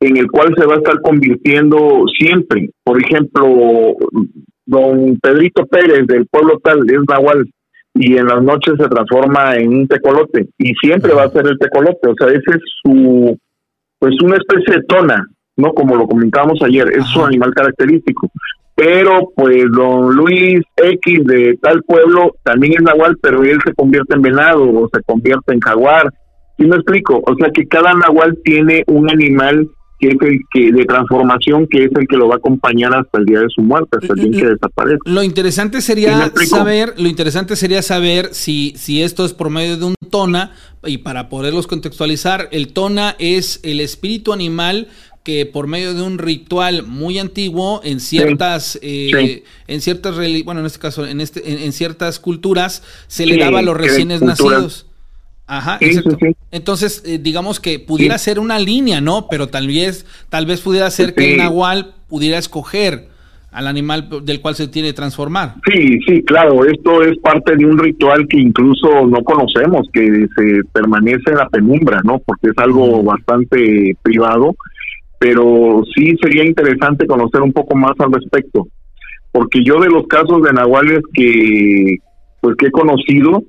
en 0.00 0.16
el 0.16 0.30
cual 0.30 0.54
se 0.56 0.64
va 0.64 0.74
a 0.74 0.78
estar 0.78 1.00
convirtiendo 1.02 2.04
siempre. 2.18 2.70
Por 2.82 3.00
ejemplo, 3.02 3.96
don 4.64 5.18
Pedrito 5.20 5.66
Pérez 5.66 6.06
del 6.06 6.26
pueblo 6.26 6.58
tal 6.64 6.88
es 6.88 7.00
nahual 7.08 7.48
y 7.94 8.16
en 8.16 8.26
las 8.26 8.42
noches 8.42 8.74
se 8.78 8.88
transforma 8.88 9.56
en 9.56 9.68
un 9.68 9.88
tecolote 9.88 10.48
y 10.58 10.72
siempre 10.74 11.12
va 11.12 11.24
a 11.24 11.30
ser 11.30 11.46
el 11.46 11.58
tecolote. 11.58 12.08
O 12.08 12.14
sea, 12.18 12.28
ese 12.28 12.56
es 12.56 12.62
su, 12.82 13.38
pues 13.98 14.14
una 14.22 14.36
especie 14.36 14.76
de 14.76 14.82
tona, 14.84 15.26
¿no? 15.56 15.74
Como 15.74 15.96
lo 15.96 16.06
comentábamos 16.06 16.62
ayer, 16.62 16.88
es 16.96 17.04
su 17.06 17.22
animal 17.22 17.52
característico 17.52 18.30
pero 18.74 19.30
pues 19.36 19.64
don 19.72 20.14
Luis 20.14 20.62
X 20.76 21.24
de 21.24 21.58
tal 21.60 21.82
pueblo 21.82 22.36
también 22.44 22.74
es 22.78 22.82
nahual, 22.82 23.16
pero 23.20 23.42
él 23.42 23.58
se 23.64 23.74
convierte 23.74 24.14
en 24.14 24.22
venado 24.22 24.62
o 24.62 24.88
se 24.92 25.02
convierte 25.02 25.52
en 25.52 25.60
jaguar. 25.60 26.12
¿Sí 26.58 26.66
me 26.66 26.76
explico? 26.76 27.22
O 27.26 27.34
sea 27.36 27.50
que 27.52 27.66
cada 27.66 27.94
nahual 27.94 28.38
tiene 28.44 28.84
un 28.86 29.10
animal 29.10 29.68
que 29.98 30.08
es 30.08 30.16
el 30.22 30.40
que 30.50 30.72
de 30.72 30.84
transformación 30.86 31.66
que 31.66 31.84
es 31.84 31.90
el 31.94 32.08
que 32.08 32.16
lo 32.16 32.28
va 32.28 32.36
a 32.36 32.38
acompañar 32.38 32.94
hasta 32.94 33.18
el 33.18 33.26
día 33.26 33.40
de 33.40 33.48
su 33.54 33.60
muerte, 33.60 33.98
hasta 34.00 34.14
el 34.14 34.30
día 34.30 34.40
que 34.40 34.48
desaparece. 34.48 34.98
Lo 35.04 35.22
interesante 35.22 35.82
sería 35.82 36.32
saber, 36.46 36.94
lo 36.96 37.08
interesante 37.08 37.54
sería 37.54 37.82
saber 37.82 38.30
si 38.32 38.72
si 38.76 39.02
esto 39.02 39.26
es 39.26 39.34
por 39.34 39.50
medio 39.50 39.76
de 39.76 39.84
un 39.84 39.94
tona 40.10 40.52
y 40.84 40.98
para 40.98 41.28
poderlos 41.28 41.66
contextualizar, 41.66 42.48
el 42.50 42.72
tona 42.72 43.14
es 43.18 43.60
el 43.62 43.80
espíritu 43.80 44.32
animal 44.32 44.88
que 45.22 45.46
por 45.46 45.66
medio 45.66 45.94
de 45.94 46.02
un 46.02 46.18
ritual 46.18 46.84
muy 46.84 47.18
antiguo 47.18 47.80
en 47.84 48.00
ciertas 48.00 48.78
eh, 48.82 49.44
en 49.66 49.80
ciertas 49.80 50.16
bueno 50.44 50.60
en 50.60 50.66
este 50.66 50.78
caso 50.78 51.06
en 51.06 51.20
este 51.20 51.64
en, 51.64 51.72
ciertas 51.72 52.18
culturas 52.18 52.82
se 53.06 53.26
le 53.26 53.36
daba 53.36 53.58
a 53.58 53.62
los 53.62 53.76
recién 53.76 54.08
nacidos. 54.08 54.86
Ajá, 55.46 55.80
Entonces, 56.52 57.02
eh, 57.04 57.18
digamos 57.20 57.58
que 57.58 57.80
pudiera 57.80 58.16
ser 58.18 58.38
una 58.38 58.60
línea, 58.60 59.00
¿no? 59.00 59.26
Pero 59.28 59.48
tal 59.48 59.66
vez, 59.66 60.06
tal 60.28 60.46
vez 60.46 60.60
pudiera 60.60 60.88
ser 60.92 61.12
que 61.12 61.32
el 61.32 61.38
nahual 61.38 61.92
pudiera 62.08 62.38
escoger 62.38 63.08
al 63.50 63.66
animal 63.66 64.08
del 64.22 64.40
cual 64.40 64.54
se 64.54 64.68
tiene 64.68 64.90
que 64.90 64.94
transformar. 64.94 65.56
Sí, 65.68 65.98
sí, 66.06 66.22
claro, 66.22 66.64
esto 66.64 67.02
es 67.02 67.18
parte 67.18 67.56
de 67.56 67.66
un 67.66 67.78
ritual 67.78 68.28
que 68.28 68.38
incluso 68.38 69.04
no 69.08 69.24
conocemos, 69.24 69.88
que 69.92 70.26
se 70.36 70.60
permanece 70.72 71.30
en 71.30 71.38
la 71.38 71.48
penumbra, 71.48 72.00
¿no? 72.04 72.20
Porque 72.20 72.50
es 72.50 72.58
algo 72.58 73.02
bastante 73.02 73.96
privado 74.02 74.54
pero 75.20 75.82
sí 75.94 76.16
sería 76.20 76.46
interesante 76.46 77.06
conocer 77.06 77.42
un 77.42 77.52
poco 77.52 77.76
más 77.76 77.92
al 77.98 78.10
respecto, 78.10 78.66
porque 79.30 79.62
yo 79.62 79.78
de 79.78 79.90
los 79.90 80.06
casos 80.06 80.42
de 80.42 80.52
nahuales 80.52 81.00
que 81.12 81.98
pues 82.40 82.56
que 82.56 82.68
he 82.68 82.70
conocido, 82.70 83.42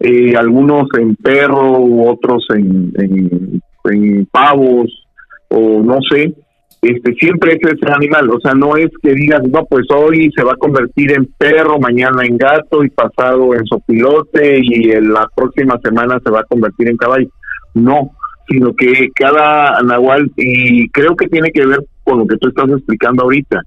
eh, 0.00 0.34
algunos 0.36 0.88
en 0.98 1.14
perro 1.14 1.80
otros 2.08 2.44
en, 2.56 2.92
en, 2.98 4.26
pavos 4.32 5.06
o 5.48 5.80
no 5.80 5.98
sé, 6.10 6.34
este 6.80 7.14
siempre 7.14 7.52
es 7.52 7.72
ese 7.72 7.92
animal, 7.92 8.28
o 8.30 8.40
sea, 8.40 8.54
no 8.54 8.76
es 8.76 8.88
que 9.00 9.14
digas, 9.14 9.42
no, 9.44 9.64
pues 9.66 9.86
hoy 9.94 10.28
se 10.36 10.42
va 10.42 10.54
a 10.54 10.56
convertir 10.56 11.12
en 11.12 11.26
perro, 11.38 11.78
mañana 11.78 12.24
en 12.24 12.36
gato 12.36 12.82
y 12.82 12.90
pasado 12.90 13.54
en 13.54 13.64
sopilote 13.66 14.58
y 14.60 14.90
en 14.90 15.12
la 15.12 15.28
próxima 15.36 15.78
semana 15.84 16.18
se 16.24 16.32
va 16.32 16.40
a 16.40 16.44
convertir 16.44 16.88
en 16.88 16.96
caballo. 16.96 17.28
No, 17.74 18.10
sino 18.52 18.74
que 18.74 19.08
cada 19.14 19.80
nahual, 19.82 20.30
y 20.36 20.88
creo 20.90 21.16
que 21.16 21.26
tiene 21.28 21.50
que 21.50 21.66
ver 21.66 21.78
con 22.04 22.18
lo 22.18 22.26
que 22.26 22.36
tú 22.36 22.48
estás 22.48 22.68
explicando 22.68 23.22
ahorita, 23.22 23.62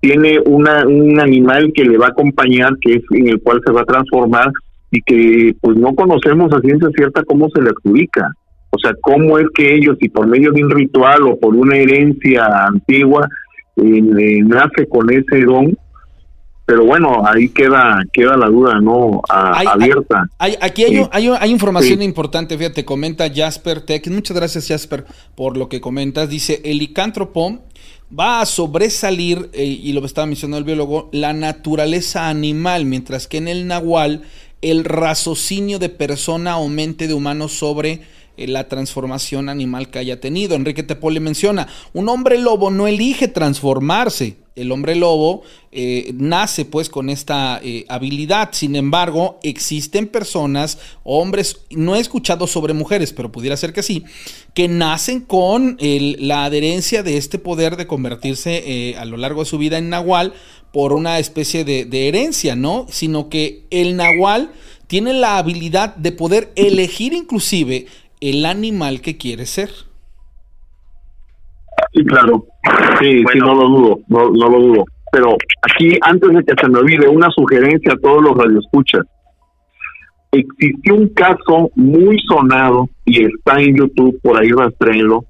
tiene 0.00 0.38
una, 0.44 0.86
un 0.86 1.18
animal 1.18 1.72
que 1.74 1.84
le 1.84 1.96
va 1.96 2.06
a 2.06 2.10
acompañar, 2.10 2.76
que 2.80 2.94
es 2.94 3.02
en 3.12 3.28
el 3.28 3.40
cual 3.40 3.62
se 3.64 3.72
va 3.72 3.80
a 3.80 3.86
transformar 3.86 4.50
y 4.90 5.00
que 5.00 5.54
pues 5.60 5.76
no 5.78 5.94
conocemos 5.94 6.52
a 6.52 6.60
ciencia 6.60 6.88
cierta 6.94 7.24
cómo 7.24 7.48
se 7.48 7.62
le 7.62 7.70
adjudica. 7.70 8.30
O 8.70 8.78
sea, 8.78 8.92
cómo 9.00 9.38
es 9.38 9.46
que 9.54 9.74
ellos, 9.74 9.96
si 10.00 10.10
por 10.10 10.26
medio 10.26 10.52
de 10.52 10.62
un 10.62 10.70
ritual 10.70 11.22
o 11.22 11.38
por 11.40 11.54
una 11.54 11.76
herencia 11.76 12.46
antigua, 12.66 13.26
eh, 13.76 14.42
nace 14.44 14.86
con 14.88 15.10
ese 15.10 15.44
don, 15.44 15.76
pero 16.66 16.84
bueno, 16.84 17.22
ahí 17.24 17.48
queda 17.48 18.02
queda 18.12 18.36
la 18.36 18.48
duda, 18.48 18.80
¿no? 18.80 19.22
abierta. 19.28 20.28
Hay, 20.38 20.56
aquí 20.60 20.84
hay, 20.84 21.28
hay, 21.40 21.50
información 21.50 22.02
importante, 22.02 22.58
fíjate, 22.58 22.84
comenta 22.84 23.32
Jasper 23.32 23.82
Tech. 23.82 24.08
Muchas 24.08 24.36
gracias, 24.36 24.66
Jasper, 24.66 25.06
por 25.36 25.56
lo 25.56 25.68
que 25.68 25.80
comentas. 25.80 26.28
Dice, 26.28 26.60
el 26.64 26.78
licántropo 26.78 27.60
va 28.18 28.40
a 28.40 28.46
sobresalir, 28.46 29.48
eh, 29.52 29.64
y 29.64 29.92
lo 29.92 30.04
estaba 30.04 30.26
mencionando 30.26 30.58
el 30.58 30.64
biólogo, 30.64 31.08
la 31.12 31.32
naturaleza 31.32 32.28
animal, 32.28 32.84
mientras 32.84 33.28
que 33.28 33.38
en 33.38 33.48
el 33.48 33.68
nahual 33.68 34.22
el 34.60 34.84
raciocinio 34.84 35.78
de 35.78 35.88
persona 35.88 36.58
o 36.58 36.68
mente 36.68 37.06
de 37.06 37.14
humano 37.14 37.48
sobre 37.48 38.02
eh, 38.36 38.48
la 38.48 38.68
transformación 38.68 39.48
animal 39.48 39.90
que 39.90 40.00
haya 40.00 40.20
tenido. 40.20 40.56
Enrique 40.56 40.82
Tepole 40.82 41.20
menciona, 41.20 41.68
un 41.92 42.08
hombre 42.08 42.38
lobo 42.38 42.70
no 42.70 42.86
elige 42.88 43.28
transformarse, 43.28 44.38
el 44.56 44.72
hombre 44.72 44.96
lobo 44.96 45.42
eh, 45.70 46.12
nace 46.14 46.64
pues 46.64 46.88
con 46.88 47.10
esta 47.10 47.60
eh, 47.62 47.84
habilidad. 47.88 48.48
Sin 48.52 48.74
embargo, 48.74 49.38
existen 49.42 50.08
personas, 50.08 50.78
hombres, 51.04 51.60
no 51.70 51.94
he 51.94 52.00
escuchado 52.00 52.46
sobre 52.46 52.72
mujeres, 52.72 53.12
pero 53.12 53.30
pudiera 53.30 53.56
ser 53.56 53.72
que 53.72 53.82
sí, 53.82 54.04
que 54.54 54.68
nacen 54.68 55.20
con 55.20 55.76
la 55.80 56.46
adherencia 56.46 57.02
de 57.02 57.18
este 57.18 57.38
poder 57.38 57.76
de 57.76 57.86
convertirse 57.86 58.62
eh, 58.66 58.96
a 58.96 59.04
lo 59.04 59.18
largo 59.18 59.42
de 59.42 59.50
su 59.50 59.58
vida 59.58 59.78
en 59.78 59.90
nahual 59.90 60.32
por 60.72 60.94
una 60.94 61.18
especie 61.18 61.64
de, 61.64 61.84
de 61.84 62.08
herencia, 62.08 62.56
¿no? 62.56 62.86
Sino 62.90 63.28
que 63.28 63.66
el 63.70 63.96
nahual 63.96 64.50
tiene 64.86 65.12
la 65.12 65.36
habilidad 65.38 65.94
de 65.96 66.12
poder 66.12 66.52
elegir 66.56 67.12
inclusive 67.12 67.86
el 68.20 68.46
animal 68.46 69.02
que 69.02 69.16
quiere 69.16 69.46
ser. 69.46 69.70
Sí, 71.92 72.04
claro. 72.04 72.44
Sí, 73.00 73.24
sí, 73.32 73.38
no 73.38 73.54
lo 73.54 73.68
dudo, 73.68 73.98
no, 74.08 74.30
no 74.30 74.48
lo 74.48 74.58
dudo. 74.58 74.84
Pero 75.12 75.36
aquí, 75.62 75.96
antes 76.02 76.30
de 76.30 76.44
que 76.44 76.54
se 76.60 76.68
me 76.68 76.78
olvide, 76.78 77.08
una 77.08 77.30
sugerencia 77.30 77.92
a 77.92 77.98
todos 77.98 78.22
los 78.22 78.36
radioescuchas. 78.36 79.02
Existió 80.32 80.94
un 80.94 81.08
caso 81.08 81.70
muy 81.76 82.18
sonado 82.28 82.88
y 83.04 83.24
está 83.24 83.60
en 83.60 83.76
YouTube, 83.76 84.20
por 84.22 84.38
ahí 84.38 84.48
rastrenlo, 84.48 85.24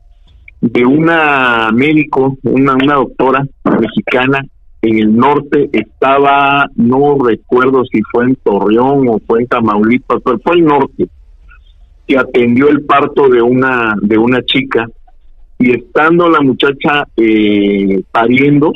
de 0.61 0.85
una 0.85 1.71
médico, 1.73 2.37
una, 2.43 2.75
una 2.75 2.95
doctora 2.95 3.47
mexicana 3.79 4.41
en 4.83 4.99
el 4.99 5.17
norte, 5.17 5.69
estaba, 5.73 6.69
no 6.77 7.19
recuerdo 7.25 7.85
si 7.85 8.01
fue 8.11 8.25
en 8.25 8.37
Torreón 8.37 9.09
o 9.09 9.19
fue 9.27 9.43
en 9.43 9.49
Tamaulipas, 9.49 10.23
pero 10.25 10.39
fue 10.41 10.57
el 10.57 10.65
norte, 10.65 11.09
que 12.07 12.19
atendió 12.19 12.69
el 12.69 12.85
parto 12.85 13.29
de 13.29 13.43
una, 13.43 13.95
de 14.01 14.19
una 14.19 14.43
chica 14.43 14.87
y 15.59 15.71
estando 15.73 16.29
la 16.29 16.41
muchacha 16.41 17.07
eh, 17.17 18.03
pariendo, 18.13 18.73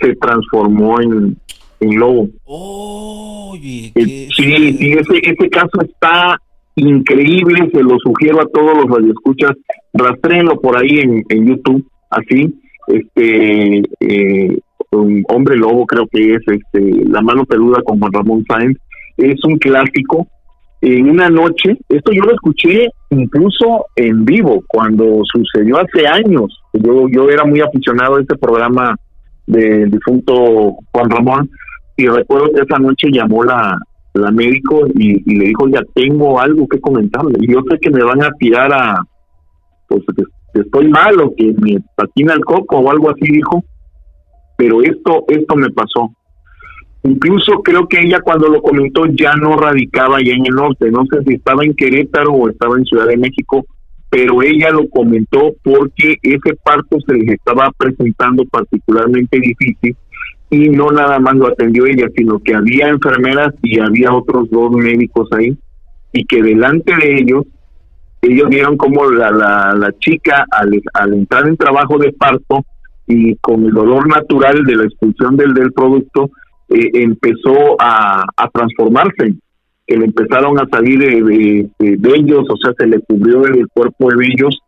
se 0.00 0.14
transformó 0.16 1.00
en, 1.00 1.36
en 1.80 1.98
lobo. 1.98 2.28
Oye, 2.44 3.92
sí, 3.94 4.28
sí, 4.36 4.92
ese, 4.92 5.18
ese 5.22 5.50
caso 5.50 5.80
está 5.82 6.40
increíble, 6.76 7.70
se 7.72 7.82
lo 7.82 7.96
sugiero 7.98 8.40
a 8.40 8.48
todos 8.48 8.76
los 8.76 8.86
radioescuchas, 8.86 9.52
rastréenlo 9.92 10.60
por 10.60 10.76
ahí 10.76 10.98
en, 11.00 11.24
en 11.28 11.46
YouTube, 11.46 11.86
así, 12.10 12.52
este, 12.88 13.82
eh, 14.00 14.58
un 14.90 15.24
hombre 15.28 15.56
lobo 15.56 15.86
creo 15.86 16.06
que 16.10 16.34
es, 16.34 16.42
este, 16.46 17.08
La 17.08 17.20
mano 17.20 17.44
peluda 17.44 17.80
con 17.84 17.98
Juan 17.98 18.12
Ramón 18.12 18.44
Sáenz, 18.48 18.76
es 19.16 19.42
un 19.44 19.56
clásico, 19.58 20.26
en 20.80 21.08
una 21.08 21.30
noche, 21.30 21.78
esto 21.88 22.12
yo 22.12 22.24
lo 22.24 22.32
escuché 22.32 22.88
incluso 23.20 23.86
en 23.96 24.24
vivo, 24.24 24.62
cuando 24.68 25.22
sucedió 25.24 25.78
hace 25.78 26.06
años. 26.06 26.60
Yo, 26.72 27.08
yo 27.08 27.28
era 27.30 27.44
muy 27.44 27.60
aficionado 27.60 28.16
a 28.16 28.20
este 28.20 28.36
programa 28.36 28.96
del 29.46 29.90
difunto 29.90 30.76
Juan 30.92 31.10
Ramón, 31.10 31.50
y 31.96 32.06
recuerdo 32.08 32.50
que 32.52 32.62
esa 32.62 32.78
noche 32.78 33.08
llamó 33.12 33.44
la, 33.44 33.78
la 34.14 34.30
médico 34.30 34.86
y, 34.94 35.22
le 35.38 35.46
dijo, 35.46 35.68
ya 35.68 35.80
tengo 35.94 36.40
algo 36.40 36.66
que 36.66 36.80
comentarle. 36.80 37.34
Yo 37.46 37.60
sé 37.70 37.78
que 37.78 37.90
me 37.90 38.02
van 38.02 38.22
a 38.22 38.30
tirar 38.38 38.72
a, 38.72 38.96
pues 39.88 40.02
que, 40.16 40.60
estoy 40.60 40.88
mal 40.88 41.20
o 41.20 41.34
que 41.36 41.54
me 41.58 41.78
patina 41.96 42.34
el 42.34 42.44
coco 42.44 42.78
o 42.78 42.90
algo 42.90 43.10
así, 43.10 43.30
dijo. 43.30 43.62
Pero 44.56 44.82
esto, 44.82 45.24
esto 45.28 45.56
me 45.56 45.70
pasó. 45.70 46.12
Incluso 47.04 47.62
creo 47.62 47.86
que 47.86 48.00
ella 48.00 48.20
cuando 48.22 48.48
lo 48.48 48.62
comentó 48.62 49.04
ya 49.06 49.34
no 49.34 49.56
radicaba 49.56 50.22
ya 50.24 50.32
en 50.32 50.46
el 50.46 50.54
norte, 50.54 50.90
no 50.90 51.04
sé 51.04 51.22
si 51.26 51.34
estaba 51.34 51.62
en 51.62 51.74
Querétaro 51.74 52.32
o 52.32 52.48
estaba 52.48 52.78
en 52.78 52.84
Ciudad 52.86 53.06
de 53.06 53.18
México, 53.18 53.66
pero 54.08 54.40
ella 54.42 54.70
lo 54.70 54.88
comentó 54.88 55.52
porque 55.62 56.16
ese 56.22 56.56
parto 56.64 56.98
se 57.06 57.14
les 57.14 57.28
estaba 57.28 57.70
presentando 57.76 58.44
particularmente 58.46 59.38
difícil 59.38 59.94
y 60.48 60.70
no 60.70 60.90
nada 60.92 61.18
más 61.18 61.34
lo 61.34 61.48
atendió 61.48 61.84
ella, 61.84 62.08
sino 62.16 62.38
que 62.38 62.54
había 62.54 62.88
enfermeras 62.88 63.52
y 63.62 63.80
había 63.80 64.14
otros 64.14 64.48
dos 64.50 64.70
médicos 64.72 65.28
ahí 65.32 65.54
y 66.12 66.24
que 66.24 66.42
delante 66.42 66.94
de 66.96 67.18
ellos, 67.18 67.44
ellos 68.22 68.48
vieron 68.48 68.78
como 68.78 69.10
la, 69.10 69.30
la, 69.30 69.92
chica 69.98 70.46
al, 70.50 70.80
al 70.94 71.12
entrar 71.12 71.46
en 71.48 71.56
trabajo 71.58 71.98
de 71.98 72.12
parto 72.12 72.64
y 73.06 73.34
con 73.36 73.64
el 73.64 73.72
dolor 73.72 74.08
natural 74.08 74.64
de 74.64 74.76
la 74.76 74.84
expulsión 74.84 75.36
del, 75.36 75.52
del 75.52 75.72
producto, 75.72 76.30
eh, 76.68 76.90
empezó 76.94 77.76
a, 77.78 78.24
a, 78.36 78.48
transformarse, 78.48 79.34
que 79.86 79.96
le 79.96 80.06
empezaron 80.06 80.58
a 80.58 80.66
salir 80.68 80.98
de, 80.98 81.68
de, 81.78 82.10
ellos, 82.16 82.46
o 82.48 82.56
sea, 82.56 82.72
se 82.78 82.86
le 82.86 83.00
cubrió 83.00 83.44
el 83.44 83.68
cuerpo 83.68 84.08
de 84.08 84.26
ellos 84.26 84.58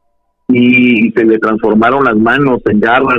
y, 0.49 1.11
se 1.13 1.25
le 1.25 1.39
transformaron 1.39 2.05
las 2.05 2.17
manos 2.17 2.61
en 2.67 2.81
garras, 2.81 3.19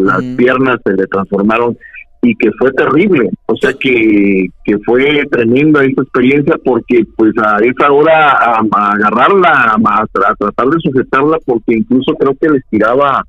las 0.00 0.22
piernas 0.36 0.78
se 0.84 0.94
le 0.94 1.06
transformaron 1.06 1.76
y 2.22 2.34
que 2.36 2.50
fue 2.58 2.72
terrible, 2.72 3.28
o 3.46 3.56
sea 3.56 3.74
que, 3.74 4.46
que 4.64 4.78
fue 4.78 5.22
tremenda 5.30 5.84
esa 5.84 6.02
experiencia 6.02 6.56
porque 6.64 7.04
pues 7.16 7.34
a 7.36 7.58
esa 7.58 7.92
hora 7.92 8.30
a, 8.30 8.62
agarrarla, 8.92 9.76
a, 9.84 10.06
tratar 10.38 10.68
de 10.68 10.80
sujetarla 10.80 11.38
porque 11.44 11.74
incluso 11.74 12.14
creo 12.14 12.34
que 12.40 12.48
les 12.48 12.62
tiraba, 12.70 13.22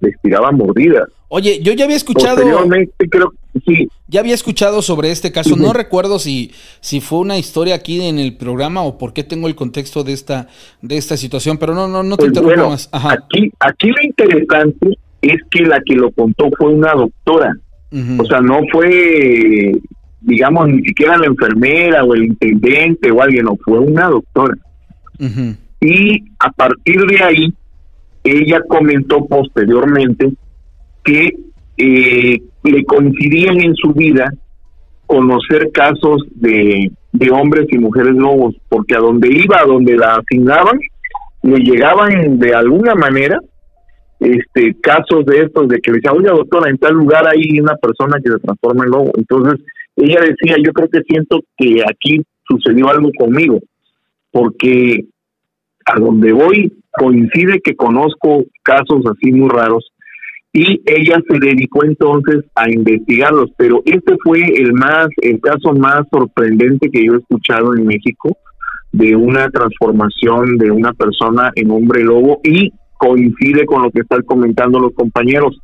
les 0.00 0.14
tiraba 0.20 0.52
mordidas. 0.52 1.08
Oye, 1.36 1.58
yo 1.60 1.72
ya 1.72 1.84
había 1.84 1.96
escuchado. 1.96 2.40
creo 3.10 3.32
sí. 3.66 3.88
Ya 4.06 4.20
había 4.20 4.34
escuchado 4.34 4.82
sobre 4.82 5.10
este 5.10 5.32
caso. 5.32 5.56
No 5.56 5.72
recuerdo 5.72 6.20
si, 6.20 6.52
si 6.78 7.00
fue 7.00 7.18
una 7.18 7.36
historia 7.36 7.74
aquí 7.74 8.06
en 8.06 8.20
el 8.20 8.36
programa 8.36 8.82
o 8.82 8.98
por 8.98 9.12
qué 9.12 9.24
tengo 9.24 9.48
el 9.48 9.56
contexto 9.56 10.04
de 10.04 10.12
esta, 10.12 10.46
de 10.80 10.96
esta 10.96 11.16
situación, 11.16 11.58
pero 11.58 11.74
no, 11.74 11.88
no, 11.88 12.04
no 12.04 12.16
te 12.16 12.30
pues 12.30 12.56
más. 12.56 12.88
Aquí, 12.92 13.50
aquí 13.58 13.88
lo 13.88 14.00
interesante 14.00 14.96
es 15.22 15.40
que 15.50 15.62
la 15.64 15.80
que 15.84 15.96
lo 15.96 16.12
contó 16.12 16.50
fue 16.56 16.72
una 16.72 16.92
doctora. 16.92 17.52
O 18.16 18.24
sea, 18.26 18.40
no 18.40 18.60
fue, 18.70 19.72
digamos, 20.20 20.68
ni 20.68 20.82
siquiera 20.84 21.18
la 21.18 21.26
enfermera 21.26 22.04
o 22.04 22.14
el 22.14 22.26
intendente 22.26 23.10
o 23.10 23.20
alguien, 23.20 23.46
no, 23.46 23.56
fue 23.64 23.80
una 23.80 24.06
doctora. 24.06 24.56
Y 25.80 26.22
a 26.38 26.52
partir 26.52 27.04
de 27.06 27.24
ahí, 27.24 27.54
ella 28.22 28.62
comentó 28.68 29.26
posteriormente 29.26 30.32
que 31.04 31.36
eh, 31.76 32.40
le 32.62 32.84
coincidían 32.84 33.60
en 33.60 33.74
su 33.74 33.92
vida 33.92 34.32
conocer 35.06 35.70
casos 35.72 36.24
de, 36.34 36.90
de 37.12 37.30
hombres 37.30 37.66
y 37.70 37.78
mujeres 37.78 38.14
lobos, 38.14 38.56
porque 38.68 38.96
a 38.96 39.00
donde 39.00 39.28
iba, 39.30 39.60
a 39.60 39.66
donde 39.66 39.96
la 39.96 40.16
asignaban, 40.16 40.78
le 41.42 41.58
llegaban 41.58 42.38
de 42.38 42.54
alguna 42.54 42.94
manera 42.94 43.38
este 44.20 44.74
casos 44.80 45.26
de 45.26 45.42
estos 45.42 45.68
de 45.68 45.78
que 45.80 45.92
decía, 45.92 46.12
oye 46.12 46.28
doctora, 46.28 46.70
en 46.70 46.78
tal 46.78 46.94
lugar 46.94 47.26
hay 47.28 47.60
una 47.60 47.76
persona 47.76 48.18
que 48.24 48.32
se 48.32 48.38
transforma 48.38 48.84
en 48.84 48.90
lobo. 48.90 49.10
Entonces 49.16 49.60
ella 49.96 50.20
decía, 50.20 50.56
yo 50.64 50.72
creo 50.72 50.88
que 50.88 51.02
siento 51.02 51.40
que 51.56 51.82
aquí 51.82 52.22
sucedió 52.48 52.88
algo 52.88 53.10
conmigo, 53.18 53.60
porque 54.30 55.04
a 55.84 55.98
donde 56.00 56.32
voy 56.32 56.72
coincide 56.92 57.60
que 57.60 57.76
conozco 57.76 58.44
casos 58.62 59.04
así 59.06 59.32
muy 59.32 59.48
raros 59.50 59.92
y 60.56 60.80
ella 60.86 61.20
se 61.28 61.38
dedicó 61.40 61.84
entonces 61.84 62.44
a 62.54 62.70
investigarlos, 62.70 63.50
pero 63.58 63.82
este 63.84 64.16
fue 64.22 64.38
el 64.38 64.72
más 64.72 65.08
el 65.20 65.40
caso 65.40 65.74
más 65.74 66.02
sorprendente 66.12 66.88
que 66.90 67.04
yo 67.04 67.14
he 67.14 67.18
escuchado 67.18 67.74
en 67.74 67.84
México 67.84 68.36
de 68.92 69.16
una 69.16 69.50
transformación 69.50 70.56
de 70.56 70.70
una 70.70 70.92
persona 70.92 71.50
en 71.56 71.72
hombre 71.72 72.04
lobo 72.04 72.38
y 72.44 72.72
coincide 72.98 73.66
con 73.66 73.82
lo 73.82 73.90
que 73.90 74.02
están 74.02 74.22
comentando 74.22 74.78
los 74.78 74.94
compañeros. 74.94 75.58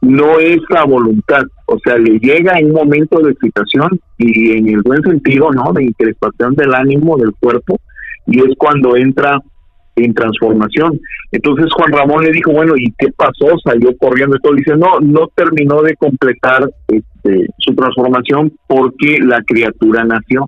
No 0.00 0.38
es 0.38 0.60
la 0.68 0.84
voluntad, 0.84 1.42
o 1.66 1.76
sea, 1.80 1.98
le 1.98 2.20
llega 2.20 2.54
un 2.62 2.72
momento 2.72 3.18
de 3.18 3.32
excitación 3.32 4.00
y 4.16 4.52
en 4.52 4.68
el 4.68 4.82
buen 4.82 5.02
sentido, 5.02 5.50
¿no? 5.50 5.72
De 5.72 5.82
increspación 5.82 6.54
del 6.54 6.72
ánimo, 6.72 7.18
del 7.18 7.32
cuerpo, 7.40 7.80
y 8.26 8.38
es 8.38 8.56
cuando 8.56 8.96
entra 8.96 9.40
en 9.96 10.14
transformación. 10.14 11.00
Entonces 11.32 11.72
Juan 11.72 11.92
Ramón 11.92 12.24
le 12.24 12.32
dijo, 12.32 12.52
bueno, 12.52 12.74
¿y 12.76 12.92
qué 12.98 13.08
pasó? 13.16 13.58
Salió 13.64 13.96
corriendo 13.98 14.36
y 14.36 14.40
todo. 14.40 14.54
Dice, 14.54 14.76
no, 14.76 15.00
no 15.00 15.28
terminó 15.34 15.82
de 15.82 15.94
completar 15.96 16.70
este, 16.88 17.46
su 17.58 17.74
transformación 17.74 18.52
porque 18.66 19.18
la 19.20 19.42
criatura 19.42 20.04
nació 20.04 20.46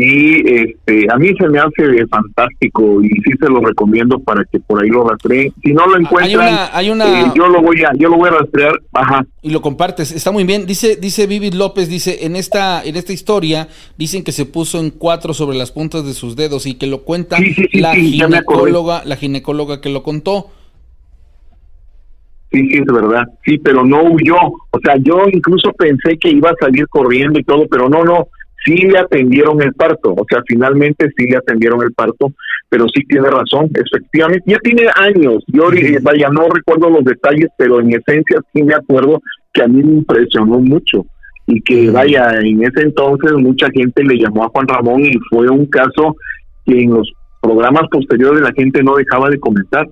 y 0.00 0.42
este 0.46 1.06
a 1.12 1.16
mí 1.16 1.28
se 1.38 1.48
me 1.48 1.58
hace 1.58 2.06
fantástico 2.06 3.02
y 3.02 3.08
sí 3.08 3.32
se 3.40 3.48
lo 3.48 3.60
recomiendo 3.60 4.18
para 4.20 4.44
que 4.44 4.58
por 4.60 4.82
ahí 4.82 4.88
lo 4.88 5.08
rastreen. 5.08 5.52
Si 5.62 5.72
no 5.72 5.86
lo 5.86 5.96
encuentran 5.96 6.68
hay 6.72 6.90
una, 6.90 7.20
eh, 7.20 7.32
yo 7.34 7.48
lo 7.48 7.62
voy 7.62 7.82
a 7.82 7.92
yo 7.96 8.08
lo 8.08 8.16
voy 8.16 8.28
a 8.28 8.32
rastrear. 8.32 8.72
Ajá. 8.92 9.26
Y 9.42 9.50
lo 9.50 9.60
compartes 9.62 10.12
está 10.12 10.30
muy 10.30 10.44
bien. 10.44 10.66
Dice 10.66 10.96
dice 10.96 11.26
Vivid 11.26 11.54
López 11.54 11.88
dice 11.88 12.24
en 12.24 12.36
esta 12.36 12.82
en 12.84 12.96
esta 12.96 13.12
historia 13.12 13.68
dicen 13.96 14.24
que 14.24 14.32
se 14.32 14.46
puso 14.46 14.80
en 14.80 14.90
cuatro 14.90 15.34
sobre 15.34 15.56
las 15.56 15.72
puntas 15.72 16.04
de 16.04 16.14
sus 16.14 16.36
dedos 16.36 16.66
y 16.66 16.74
que 16.74 16.86
lo 16.86 17.02
cuenta 17.02 17.36
la 17.72 17.94
ginecóloga 17.94 19.02
la 19.04 19.16
ginecóloga 19.16 19.80
que 19.80 19.90
lo 19.90 20.02
contó. 20.02 20.50
Sí, 22.50 22.66
sí, 22.70 22.78
es 22.78 22.86
verdad. 22.86 23.24
Sí, 23.44 23.58
pero 23.58 23.84
no 23.84 24.02
huyó. 24.04 24.36
O 24.70 24.80
sea, 24.82 24.96
yo 25.02 25.24
incluso 25.30 25.70
pensé 25.72 26.16
que 26.18 26.30
iba 26.30 26.50
a 26.50 26.56
salir 26.58 26.88
corriendo 26.88 27.38
y 27.38 27.44
todo, 27.44 27.66
pero 27.68 27.90
no, 27.90 28.04
no 28.04 28.28
sí 28.64 28.76
le 28.76 28.98
atendieron 28.98 29.62
el 29.62 29.72
parto, 29.74 30.14
o 30.14 30.26
sea, 30.28 30.42
finalmente 30.46 31.08
sí 31.16 31.26
le 31.26 31.36
atendieron 31.36 31.82
el 31.82 31.92
parto, 31.92 32.32
pero 32.68 32.86
sí 32.88 33.02
tiene 33.08 33.28
razón, 33.30 33.70
efectivamente, 33.74 34.44
ya 34.46 34.58
tiene 34.58 34.86
años, 34.96 35.42
yo 35.48 35.70
vaya, 36.02 36.28
no 36.30 36.48
recuerdo 36.48 36.90
los 36.90 37.04
detalles, 37.04 37.48
pero 37.56 37.80
en 37.80 37.92
esencia 37.92 38.40
sí 38.52 38.62
me 38.62 38.74
acuerdo 38.74 39.20
que 39.52 39.62
a 39.62 39.68
mí 39.68 39.82
me 39.82 39.92
impresionó 39.94 40.58
mucho 40.58 41.06
y 41.46 41.62
que 41.62 41.90
vaya, 41.90 42.30
en 42.40 42.62
ese 42.62 42.82
entonces 42.82 43.32
mucha 43.32 43.68
gente 43.70 44.04
le 44.04 44.18
llamó 44.18 44.44
a 44.44 44.48
Juan 44.48 44.68
Ramón 44.68 45.00
y 45.02 45.16
fue 45.30 45.48
un 45.48 45.64
caso 45.66 46.14
que 46.66 46.82
en 46.82 46.90
los 46.90 47.10
programas 47.40 47.84
posteriores 47.90 48.42
la 48.42 48.52
gente 48.52 48.82
no 48.82 48.96
dejaba 48.96 49.30
de 49.30 49.40
comentar. 49.40 49.88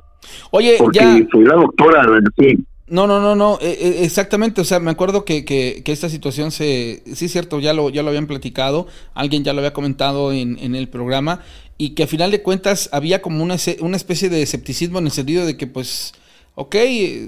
Oye, 0.51 0.77
porque 0.79 1.27
fue 1.31 1.45
la 1.45 1.55
doctora, 1.55 2.03
sí. 2.39 2.59
No, 2.89 3.09
no, 3.09 3.21
no, 3.21 3.35
no, 3.35 3.59
eh, 3.61 3.77
eh, 3.81 4.05
exactamente, 4.05 4.61
o 4.61 4.65
sea, 4.65 4.79
me 4.79 4.93
acuerdo 4.93 5.25
que, 5.25 5.45
que, 5.45 5.83
esta 5.87 6.09
situación 6.09 6.53
se, 6.53 7.03
sí 7.15 7.25
es 7.25 7.33
cierto, 7.33 7.59
ya 7.59 7.73
lo, 7.73 7.91
ya 7.91 8.05
lo 8.05 8.11
habían 8.11 8.29
platicado, 8.29 8.87
alguien 9.13 9.43
ya 9.43 9.53
lo 9.53 9.59
había 9.59 9.73
comentado 9.73 10.33
en, 10.33 10.57
en 10.61 10.77
el 10.77 10.89
programa, 10.89 11.43
y 11.79 11.91
que 11.91 12.05
a 12.05 12.07
final 12.07 12.31
de 12.31 12.43
cuentas 12.43 12.89
había 12.93 13.23
como 13.23 13.43
una, 13.43 13.57
una 13.81 13.97
especie 13.97 14.29
de 14.29 14.41
escepticismo 14.41 15.01
en 15.01 15.07
el 15.07 15.11
sentido 15.11 15.45
de 15.47 15.57
que 15.57 15.67
pues, 15.67 16.15
ok, 16.55 16.77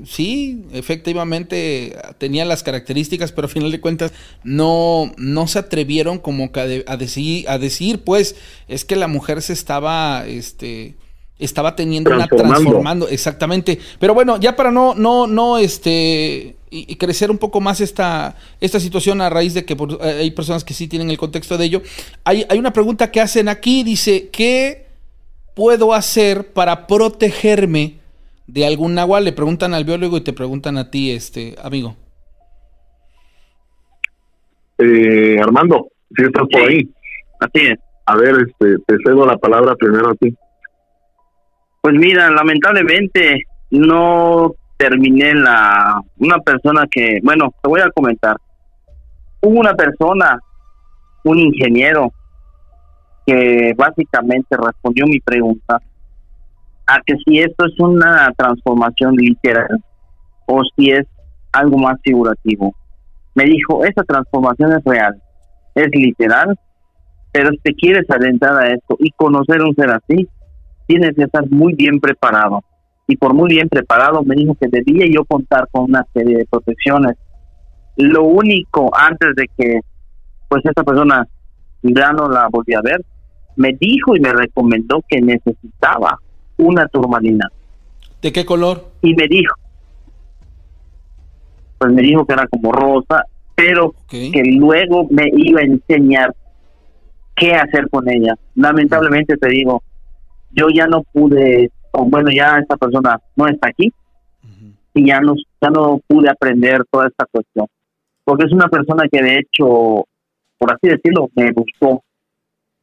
sí, 0.07 0.63
efectivamente 0.73 1.97
tenía 2.19 2.45
las 2.45 2.63
características, 2.63 3.33
pero 3.33 3.47
a 3.47 3.51
final 3.51 3.73
de 3.73 3.81
cuentas 3.81 4.13
no, 4.45 5.13
no 5.17 5.49
se 5.49 5.59
atrevieron 5.59 6.21
como 6.21 6.53
que 6.53 6.85
a, 6.87 6.93
a, 6.93 6.97
decir, 6.97 7.49
a 7.49 7.59
decir, 7.59 8.05
pues, 8.05 8.37
es 8.69 8.85
que 8.85 8.95
la 8.95 9.09
mujer 9.09 9.43
se 9.43 9.55
estaba, 9.55 10.25
este 10.25 10.95
estaba 11.39 11.77
teniendo 11.77 12.11
una 12.11 12.27
transformando, 12.27 13.09
exactamente. 13.09 13.79
Pero 13.99 14.15
bueno, 14.15 14.39
ya 14.39 14.57
para 14.57 14.71
no, 14.71 14.95
no, 14.95 15.27
no, 15.27 15.59
este, 15.59 16.57
y, 16.71 16.97
crecer 16.97 17.31
un 17.31 17.39
poco 17.39 17.61
más 17.61 17.81
esta, 17.81 18.37
esta 18.61 18.81
situación 18.81 19.21
a 19.21 19.31
raíz 19.31 19.55
de 19.55 19.65
que 19.65 19.75
eh, 19.75 20.19
hay 20.21 20.31
personas 20.33 20.65
que 20.65 20.75
sí 20.75 20.89
tienen 20.89 21.11
el 21.11 21.19
contexto 21.19 21.57
de 21.57 21.67
ello. 21.67 21.83
Hay, 22.25 22.45
hay 22.49 22.59
una 22.59 22.73
pregunta 22.73 23.11
que 23.11 23.21
hacen 23.21 23.49
aquí, 23.49 23.83
dice, 23.83 24.29
¿qué 24.33 24.87
puedo 25.55 25.95
hacer 25.95 26.53
para 26.53 26.87
protegerme 26.87 27.99
de 28.47 28.67
algún 28.67 28.95
nahual? 28.95 29.25
Le 29.25 29.33
preguntan 29.33 29.75
al 29.75 29.85
biólogo 29.85 30.17
y 30.17 30.23
te 30.23 30.33
preguntan 30.33 30.77
a 30.77 30.91
ti, 30.91 31.13
este, 31.13 31.55
amigo. 31.63 31.97
Eh, 34.79 35.39
Armando, 35.41 35.89
si 36.17 36.23
estás 36.23 36.47
por 36.51 36.63
ahí. 36.63 36.89
Así 37.41 37.67
es. 37.67 37.79
A 38.07 38.17
ver, 38.17 38.35
este, 38.47 38.77
te 38.87 38.97
cedo 39.05 39.27
la 39.27 39.37
palabra 39.37 39.75
primero 39.77 40.11
a 40.11 40.15
ti. 40.15 40.35
Pues 41.81 41.95
mira, 41.95 42.31
lamentablemente 42.31 43.43
no 43.71 44.53
terminé 44.77 45.35
la 45.35 46.01
una 46.19 46.39
persona 46.39 46.85
que, 46.91 47.21
bueno, 47.23 47.53
te 47.63 47.69
voy 47.69 47.81
a 47.81 47.91
comentar. 47.91 48.37
Hubo 49.43 49.61
una 49.61 49.75
persona, 49.75 50.39
un 51.25 51.39
ingeniero 51.39 52.13
que 53.27 53.75
básicamente 53.77 54.57
respondió 54.57 55.07
mi 55.07 55.21
pregunta 55.21 55.81
a 56.87 57.01
que 57.05 57.15
si 57.25 57.39
esto 57.39 57.67
es 57.67 57.79
una 57.79 58.33
transformación 58.37 59.15
literal 59.17 59.79
o 60.47 60.63
si 60.75 60.91
es 60.91 61.07
algo 61.53 61.77
más 61.77 61.97
figurativo. 62.03 62.75
Me 63.35 63.45
dijo, 63.45 63.85
esa 63.85 64.03
transformación 64.03 64.73
es 64.73 64.85
real, 64.85 65.23
es 65.75 65.89
literal, 65.93 66.59
pero 67.31 67.51
si 67.51 67.59
te 67.59 67.75
quieres 67.75 68.09
adentrar 68.11 68.57
a 68.57 68.69
esto 68.69 68.97
y 68.99 69.11
conocer 69.13 69.61
un 69.63 69.75
ser 69.75 69.91
así, 69.91 70.27
tienes 70.89 71.15
que 71.15 71.25
estar 71.25 71.49
muy 71.51 71.75
bien 71.75 72.01
preparado. 72.01 72.65
Y 73.07 73.17
por 73.17 73.35
muy 73.35 73.51
bien 73.51 73.69
preparado 73.69 74.23
me 74.25 74.35
dijo 74.35 74.57
que 74.57 74.69
debía 74.69 75.07
yo 75.09 75.25
contar 75.25 75.69
con 75.71 75.85
una 75.85 76.05
serie 76.13 76.39
de 76.39 76.47
protecciones. 76.47 77.17
Lo 77.97 78.25
único 78.25 78.91
antes 78.97 79.37
de 79.37 79.47
que 79.57 79.81
pues 80.49 80.65
esta 80.65 80.83
persona 80.83 81.29
ya 81.83 82.13
no 82.13 82.29
la 82.29 82.49
volví 82.51 82.75
a 82.75 82.81
ver, 82.81 83.05
me 83.57 83.77
dijo 83.79 84.17
y 84.17 84.21
me 84.21 84.33
recomendó 84.33 85.03
que 85.07 85.21
necesitaba 85.21 86.19
una 86.57 86.89
turmalina. 86.89 87.49
¿De 88.23 88.33
qué 88.33 88.45
color? 88.45 88.91
Y 89.03 89.15
me 89.15 89.27
dijo, 89.29 89.55
pues 91.79 91.93
me 91.93 92.03
dijo 92.03 92.25
que 92.25 92.33
era 92.33 92.47
como 92.49 92.73
rosa, 92.73 93.25
pero 93.55 93.95
que 94.09 94.43
luego 94.57 95.07
me 95.11 95.31
iba 95.35 95.61
a 95.61 95.65
enseñar 95.65 96.35
qué 97.37 97.55
hacer 97.55 97.89
con 97.91 98.09
ella. 98.09 98.35
Lamentablemente 98.55 99.37
te 99.37 99.49
digo, 99.49 99.83
yo 100.51 100.67
ya 100.75 100.87
no 100.87 101.03
pude, 101.03 101.71
o 101.93 102.05
bueno, 102.05 102.31
ya 102.31 102.59
esta 102.59 102.77
persona 102.77 103.21
no 103.37 103.47
está 103.47 103.69
aquí 103.69 103.93
y 104.95 105.07
ya 105.07 105.21
no, 105.21 105.35
ya 105.61 105.71
no 105.71 106.01
pude 106.07 106.29
aprender 106.29 106.85
toda 106.91 107.09
esta 107.09 107.27
cuestión. 107.27 107.67
Porque 108.25 108.47
es 108.47 108.53
una 108.53 108.69
persona 108.69 109.05
que 109.11 109.23
de 109.23 109.39
hecho, 109.39 110.05
por 110.59 110.73
así 110.73 110.89
decirlo, 110.89 111.29
me 111.35 111.53
buscó. 111.53 112.03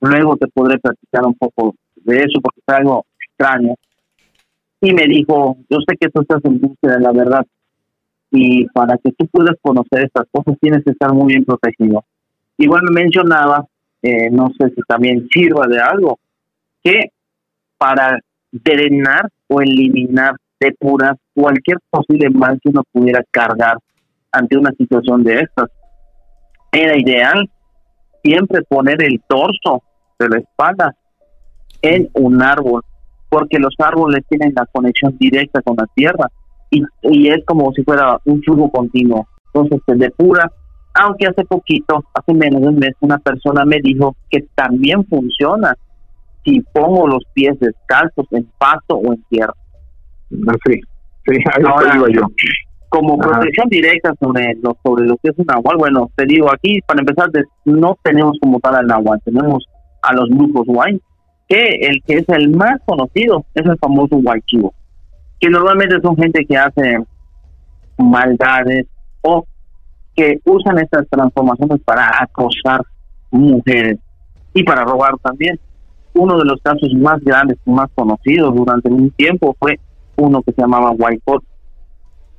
Luego 0.01 0.37
te 0.37 0.47
podré 0.47 0.77
platicar 0.79 1.25
un 1.25 1.35
poco 1.35 1.75
de 1.95 2.17
eso 2.17 2.39
porque 2.41 2.61
es 2.65 2.75
algo 2.75 3.05
extraño. 3.27 3.75
Y 4.81 4.93
me 4.93 5.05
dijo, 5.07 5.57
yo 5.69 5.77
sé 5.87 5.97
que 5.99 6.09
tú 6.09 6.21
estás 6.21 6.43
en 6.45 6.59
búsqueda 6.59 6.95
de 6.97 7.01
la 7.01 7.11
verdad 7.11 7.45
y 8.31 8.65
para 8.67 8.97
que 8.97 9.11
tú 9.13 9.27
puedas 9.27 9.55
conocer 9.61 10.05
estas 10.05 10.25
cosas 10.31 10.57
tienes 10.59 10.83
que 10.83 10.91
estar 10.91 11.13
muy 11.13 11.27
bien 11.33 11.45
protegido. 11.45 12.03
Igual 12.57 12.81
me 12.89 13.01
mencionaba, 13.01 13.65
eh, 14.01 14.29
no 14.29 14.49
sé 14.59 14.69
si 14.69 14.81
también 14.87 15.27
sirva 15.31 15.67
de 15.67 15.79
algo, 15.79 16.19
que 16.83 17.11
para 17.77 18.19
drenar 18.51 19.27
o 19.47 19.61
eliminar, 19.61 20.35
depurar 20.59 21.15
cualquier 21.33 21.77
posible 21.89 22.29
mal 22.29 22.59
que 22.61 22.69
uno 22.69 22.83
pudiera 22.91 23.23
cargar 23.31 23.77
ante 24.31 24.57
una 24.57 24.71
situación 24.71 25.23
de 25.23 25.41
estas, 25.41 25.69
era 26.71 26.97
ideal 26.97 27.49
siempre 28.23 28.63
poner 28.63 29.01
el 29.03 29.21
torso 29.27 29.83
de 30.19 30.29
la 30.29 30.39
espalda 30.39 30.95
en 31.81 32.09
un 32.13 32.41
árbol, 32.41 32.81
porque 33.29 33.59
los 33.59 33.73
árboles 33.77 34.23
tienen 34.27 34.53
la 34.55 34.65
conexión 34.65 35.15
directa 35.17 35.61
con 35.61 35.75
la 35.77 35.85
tierra 35.93 36.29
y, 36.71 36.81
y 37.03 37.27
es 37.29 37.45
como 37.45 37.71
si 37.73 37.83
fuera 37.83 38.17
un 38.25 38.41
flujo 38.41 38.69
continuo. 38.71 39.27
Entonces 39.53 39.79
se 39.85 39.95
depura, 39.95 40.51
aunque 40.93 41.27
hace 41.27 41.45
poquito, 41.45 42.03
hace 42.13 42.33
menos 42.33 42.61
de 42.61 42.67
un 42.69 42.79
mes, 42.79 42.93
una 42.99 43.19
persona 43.19 43.63
me 43.65 43.79
dijo 43.81 44.15
que 44.29 44.45
también 44.55 45.05
funciona 45.05 45.75
si 46.45 46.61
pongo 46.73 47.07
los 47.07 47.23
pies 47.33 47.59
descalzos 47.59 48.25
en 48.31 48.47
pasto 48.57 48.95
o 48.95 49.13
en 49.13 49.21
tierra. 49.23 49.53
Sí, 50.29 50.79
sí, 51.25 51.37
Ahora, 51.65 51.97
yo. 52.09 52.21
Como 52.89 53.17
protección 53.17 53.67
directa 53.67 54.13
sobre 54.21 54.55
lo, 54.61 54.77
sobre 54.81 55.05
lo 55.05 55.17
que 55.17 55.29
es 55.29 55.37
un 55.37 55.45
nahual, 55.45 55.75
bueno, 55.77 56.09
te 56.15 56.25
digo, 56.25 56.49
aquí 56.53 56.79
para 56.87 57.01
empezar, 57.01 57.29
no 57.65 57.97
tenemos 58.03 58.37
como 58.39 58.59
tal 58.61 58.75
al 58.75 58.87
nahual, 58.87 59.19
tenemos 59.25 59.67
a 60.01 60.13
los 60.13 60.29
brujos 60.29 60.65
wine, 60.67 61.01
que 61.49 61.65
el 61.81 62.01
que 62.03 62.19
es 62.19 62.29
el 62.29 62.51
más 62.51 62.75
conocido 62.85 63.43
es 63.53 63.65
el 63.65 63.77
famoso 63.79 64.21
chivo 64.45 64.73
que 65.39 65.49
normalmente 65.49 65.99
son 66.01 66.15
gente 66.15 66.45
que 66.45 66.57
hace 66.57 66.97
maldades 67.97 68.87
o 69.21 69.45
que 70.15 70.39
usan 70.45 70.79
estas 70.79 71.07
transformaciones 71.09 71.81
para 71.83 72.09
acosar 72.21 72.81
mujeres 73.31 73.99
y 74.53 74.63
para 74.63 74.83
robar 74.83 75.17
también. 75.21 75.59
Uno 76.15 76.37
de 76.37 76.45
los 76.45 76.61
casos 76.61 76.93
más 76.93 77.21
grandes 77.23 77.57
y 77.65 77.71
más 77.71 77.89
conocidos 77.93 78.55
durante 78.55 78.89
un 78.89 79.11
tiempo 79.11 79.55
fue 79.59 79.79
uno 80.15 80.41
que 80.41 80.51
se 80.53 80.61
llamaba 80.61 80.91
Whitecot. 80.91 81.43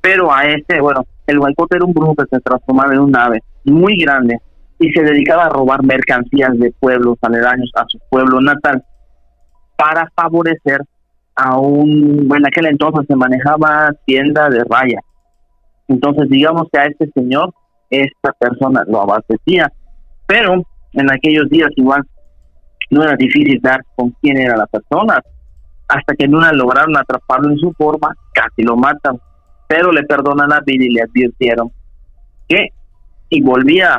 Pero 0.01 0.33
a 0.33 0.45
este, 0.45 0.81
bueno, 0.81 1.05
el 1.27 1.39
Whitecot 1.39 1.74
era 1.74 1.85
un 1.85 1.93
brujo 1.93 2.14
que 2.14 2.24
se 2.31 2.41
transformaba 2.41 2.95
en 2.95 3.01
un 3.01 3.16
ave 3.16 3.41
muy 3.64 3.97
grande 3.99 4.39
y 4.79 4.91
se 4.91 5.03
dedicaba 5.03 5.45
a 5.45 5.49
robar 5.51 5.83
mercancías 5.83 6.59
de 6.59 6.72
pueblos 6.79 7.18
aledaños 7.22 7.70
a 7.74 7.85
su 7.89 7.99
pueblo 8.11 8.41
natal 8.41 8.83
para 9.77 10.11
favorecer 10.14 10.81
aún, 11.35 12.27
bueno, 12.27 12.47
en 12.47 12.47
aquel 12.47 12.66
entonces 12.66 13.07
se 13.07 13.14
manejaba 13.14 13.93
tienda 14.07 14.49
de 14.49 14.64
raya. 14.64 15.01
Entonces, 15.89 16.29
digamos 16.29 16.64
que 16.72 16.81
a 16.81 16.85
este 16.85 17.11
señor, 17.14 17.53
esta 17.91 18.33
persona 18.33 18.85
lo 18.89 19.03
abastecía, 19.03 19.70
pero 20.27 20.62
en 20.93 21.11
aquellos 21.11 21.49
días 21.51 21.68
igual 21.77 22.03
no 22.91 23.03
era 23.03 23.16
difícil 23.16 23.61
dar 23.61 23.80
con 23.95 24.11
quién 24.20 24.39
era 24.39 24.57
la 24.57 24.66
persona, 24.66 25.20
hasta 25.89 26.14
que 26.14 26.24
en 26.24 26.34
una 26.34 26.53
lograron 26.53 26.97
atraparlo 26.97 27.51
en 27.51 27.59
su 27.59 27.72
forma, 27.72 28.14
casi 28.32 28.62
lo 28.62 28.76
matan, 28.76 29.20
pero 29.68 29.93
le 29.93 30.03
perdonan 30.05 30.49
la 30.49 30.61
vida 30.61 30.84
y 30.84 30.91
le 30.91 31.03
advirtieron 31.03 31.70
que 32.49 32.68
si 33.30 33.41
volvía 33.41 33.99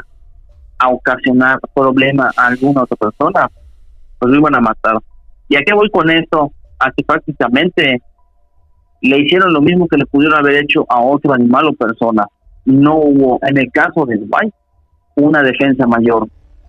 a 0.79 0.89
ocasionar 0.89 1.59
problema 1.73 2.31
a 2.35 2.47
alguna 2.47 2.83
otra 2.83 2.97
persona, 2.97 3.49
pues 4.19 4.31
lo 4.31 4.37
iban 4.37 4.55
a 4.55 4.61
matar. 4.61 4.97
¿Y 5.49 5.55
a 5.55 5.61
qué 5.61 5.73
voy 5.73 5.89
con 5.89 6.09
esto? 6.09 6.51
así 6.79 7.03
prácticamente 7.03 8.01
le 9.01 9.19
hicieron 9.19 9.53
lo 9.53 9.61
mismo 9.61 9.87
que 9.87 9.97
le 9.97 10.05
pudieron 10.05 10.37
haber 10.37 10.63
hecho 10.63 10.85
a 10.89 11.01
otro 11.01 11.33
animal 11.33 11.67
o 11.67 11.73
persona. 11.73 12.25
No 12.65 12.95
hubo, 12.95 13.39
en 13.43 13.57
el 13.57 13.71
caso 13.71 14.05
de 14.05 14.17
Dubái, 14.17 14.51
una 15.15 15.41
defensa 15.41 15.85
mayor. 15.85 16.27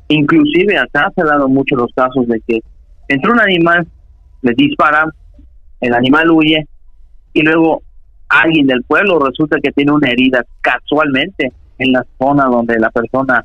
Inclusive 0.08 0.78
acá 0.78 1.10
se 1.14 1.20
han 1.22 1.28
dado 1.28 1.48
muchos 1.48 1.78
los 1.78 1.92
casos 1.94 2.26
de 2.26 2.40
que 2.46 2.60
entre 3.08 3.30
un 3.30 3.40
animal, 3.40 3.86
le 4.42 4.52
dispara, 4.54 5.06
el 5.80 5.94
animal 5.94 6.30
huye 6.30 6.66
y 7.32 7.42
luego 7.42 7.82
alguien 8.28 8.66
del 8.66 8.82
pueblo 8.84 9.18
resulta 9.18 9.58
que 9.62 9.72
tiene 9.72 9.92
una 9.92 10.10
herida 10.10 10.44
casualmente 10.60 11.52
en 11.78 11.92
la 11.92 12.04
zona 12.18 12.44
donde 12.44 12.78
la 12.78 12.90
persona 12.90 13.44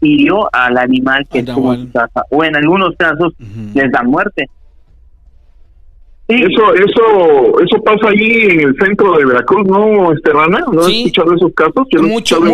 hirió 0.00 0.48
al 0.52 0.78
animal 0.78 1.26
que 1.28 1.40
estuvo 1.40 1.74
en 1.74 1.86
su 1.86 1.92
casa. 1.92 2.24
O 2.30 2.44
en 2.44 2.56
algunos 2.56 2.96
casos 2.96 3.32
les 3.74 3.90
da 3.90 4.02
muerte. 4.02 4.48
Eso, 6.28 6.74
eso, 6.74 7.58
eso 7.58 7.82
pasa 7.82 8.08
allí 8.08 8.50
en 8.50 8.60
el 8.60 8.76
centro 8.78 9.16
de 9.16 9.24
Veracruz, 9.24 9.66
¿no, 9.66 10.12
Esterrana? 10.12 10.62
¿No 10.70 10.82
has 10.82 10.88
escuchado 10.88 11.34
esos 11.34 11.54
casos? 11.54 11.86
Yo 11.90 12.02
mucho, 12.02 12.38
de 12.38 12.50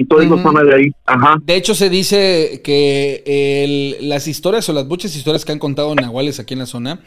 y 0.00 0.04
toda 0.06 0.24
esa 0.24 0.42
zona 0.42 0.64
de 0.64 0.74
ahí. 0.74 0.92
Ajá. 1.06 1.36
De 1.40 1.54
hecho, 1.54 1.76
se 1.76 1.90
dice 1.90 2.60
que 2.64 3.22
el, 3.24 4.08
las 4.08 4.26
historias 4.26 4.68
o 4.68 4.72
las 4.72 4.86
muchas 4.86 5.14
historias 5.14 5.44
que 5.44 5.52
han 5.52 5.60
contado 5.60 5.94
Nahuales 5.94 6.40
aquí 6.40 6.54
en 6.54 6.58
la 6.58 6.66
zona, 6.66 6.98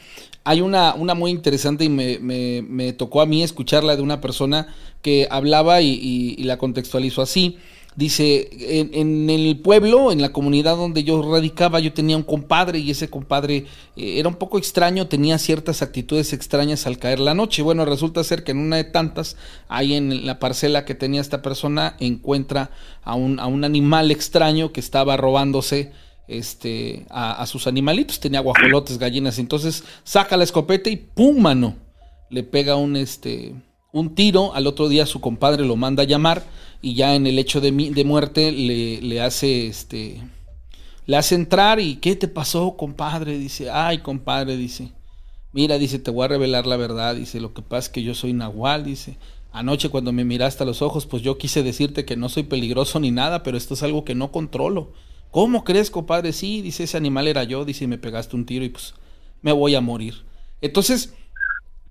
hay 0.45 0.61
una, 0.61 0.95
una 0.95 1.13
muy 1.13 1.29
interesante 1.29 1.83
y 1.83 1.89
me, 1.89 2.19
me, 2.19 2.63
me 2.65 2.93
tocó 2.93 3.19
a 3.19 3.25
mí 3.25 3.43
escucharla 3.43 3.97
de 3.97 4.01
una 4.01 4.21
persona 4.21 4.67
que 5.01 5.27
hablaba 5.29 5.81
y, 5.81 6.35
y 6.37 6.43
la 6.43 6.57
contextualizó 6.57 7.21
así. 7.21 7.57
Dice, 7.93 8.47
en, 8.93 9.29
el 9.29 9.59
pueblo, 9.59 10.13
en 10.13 10.21
la 10.21 10.31
comunidad 10.31 10.77
donde 10.77 11.03
yo 11.03 11.21
radicaba, 11.21 11.81
yo 11.81 11.91
tenía 11.91 12.15
un 12.15 12.23
compadre 12.23 12.79
y 12.79 12.89
ese 12.89 13.09
compadre 13.09 13.65
eh, 13.97 14.17
era 14.17 14.29
un 14.29 14.35
poco 14.35 14.57
extraño, 14.57 15.07
tenía 15.07 15.37
ciertas 15.37 15.81
actitudes 15.81 16.31
extrañas 16.31 16.87
al 16.87 16.97
caer 16.99 17.19
la 17.19 17.33
noche. 17.33 17.61
Bueno, 17.61 17.83
resulta 17.83 18.23
ser 18.23 18.45
que 18.45 18.51
en 18.51 18.59
una 18.59 18.77
de 18.77 18.85
tantas, 18.85 19.35
ahí 19.67 19.93
en 19.93 20.25
la 20.25 20.39
parcela 20.39 20.85
que 20.85 20.95
tenía 20.95 21.19
esta 21.19 21.41
persona, 21.41 21.97
encuentra 21.99 22.71
a 23.03 23.15
un, 23.15 23.41
a 23.41 23.47
un 23.47 23.65
animal 23.65 24.09
extraño 24.09 24.71
que 24.71 24.79
estaba 24.79 25.17
robándose 25.17 25.91
este, 26.29 27.05
a, 27.09 27.41
a, 27.41 27.45
sus 27.45 27.67
animalitos, 27.67 28.21
tenía 28.21 28.39
guajolotes, 28.39 28.99
gallinas, 28.99 29.37
entonces 29.37 29.83
saca 30.05 30.37
la 30.37 30.45
escopeta 30.45 30.89
y 30.89 30.95
¡pum! 30.95 31.41
mano, 31.41 31.75
le 32.29 32.43
pega 32.43 32.77
un, 32.77 32.95
este, 32.95 33.53
un 33.91 34.15
tiro, 34.15 34.53
al 34.53 34.67
otro 34.67 34.89
día 34.89 35.05
su 35.05 35.19
compadre 35.19 35.65
lo 35.65 35.75
manda 35.75 36.03
a 36.03 36.05
llamar 36.05 36.43
y 36.81 36.95
ya 36.95 37.15
en 37.15 37.27
el 37.27 37.37
hecho 37.39 37.61
de, 37.61 37.71
de 37.71 38.03
muerte 38.03 38.51
le, 38.51 39.21
hace 39.21 39.67
este 39.67 40.21
le 41.05 41.17
hace 41.17 41.35
entrar 41.35 41.79
y 41.79 41.95
¿qué 41.97 42.15
te 42.15 42.27
pasó, 42.27 42.77
compadre? 42.77 43.37
Dice, 43.37 43.69
ay, 43.69 43.97
compadre, 43.97 44.55
dice, 44.55 44.91
mira, 45.51 45.77
dice, 45.77 45.99
te 45.99 46.11
voy 46.11 46.25
a 46.25 46.29
revelar 46.29 46.67
la 46.67 46.77
verdad, 46.77 47.15
dice, 47.15 47.41
lo 47.41 47.53
que 47.53 47.61
pasa 47.61 47.87
es 47.87 47.89
que 47.89 48.03
yo 48.03 48.13
soy 48.13 48.33
Nahual, 48.33 48.85
dice, 48.85 49.17
anoche 49.51 49.89
cuando 49.89 50.13
me 50.13 50.23
miraste 50.23 50.63
a 50.63 50.65
los 50.65 50.81
ojos, 50.81 51.07
pues 51.07 51.21
yo 51.23 51.37
quise 51.37 51.63
decirte 51.63 52.05
que 52.05 52.15
no 52.15 52.29
soy 52.29 52.43
peligroso 52.43 52.99
ni 52.99 53.11
nada, 53.11 53.43
pero 53.43 53.57
esto 53.57 53.73
es 53.73 53.83
algo 53.83 54.05
que 54.05 54.15
no 54.15 54.31
controlo. 54.31 54.93
¿Cómo 55.31 55.63
crees, 55.63 55.89
compadre? 55.89 56.33
Sí, 56.33 56.61
dice, 56.61 56.83
ese 56.83 56.97
animal 56.97 57.27
era 57.27 57.43
yo, 57.43 57.65
dice, 57.65 57.87
me 57.87 57.97
pegaste 57.97 58.35
un 58.35 58.45
tiro 58.45 58.63
y 58.63 58.69
pues 58.69 58.93
me 59.41 59.51
voy 59.51 59.75
a 59.75 59.81
morir. 59.81 60.23
Entonces, 60.61 61.13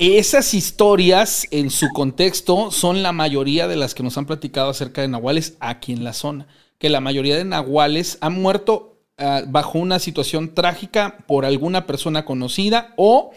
esas 0.01 0.55
historias 0.55 1.47
en 1.51 1.69
su 1.69 1.89
contexto 1.93 2.71
son 2.71 3.03
la 3.03 3.13
mayoría 3.13 3.69
de 3.69 3.77
las 3.77 3.95
que 3.95 4.03
nos 4.03 4.17
han 4.17 4.25
platicado 4.25 4.71
acerca 4.71 5.03
de 5.03 5.09
nahuales 5.09 5.59
aquí 5.61 5.93
en 5.93 6.05
la 6.05 6.15
zona. 6.15 6.47
Que 6.79 6.89
la 6.89 7.01
mayoría 7.01 7.37
de 7.37 7.45
nahuales 7.45 8.17
han 8.23 8.41
muerto 8.41 8.97
ah, 9.19 9.43
bajo 9.47 9.79
una 9.79 9.99
situación 9.99 10.55
trágica 10.55 11.19
por 11.27 11.45
alguna 11.45 11.87
persona 11.87 12.25
conocida 12.25 12.95
o 12.97 13.33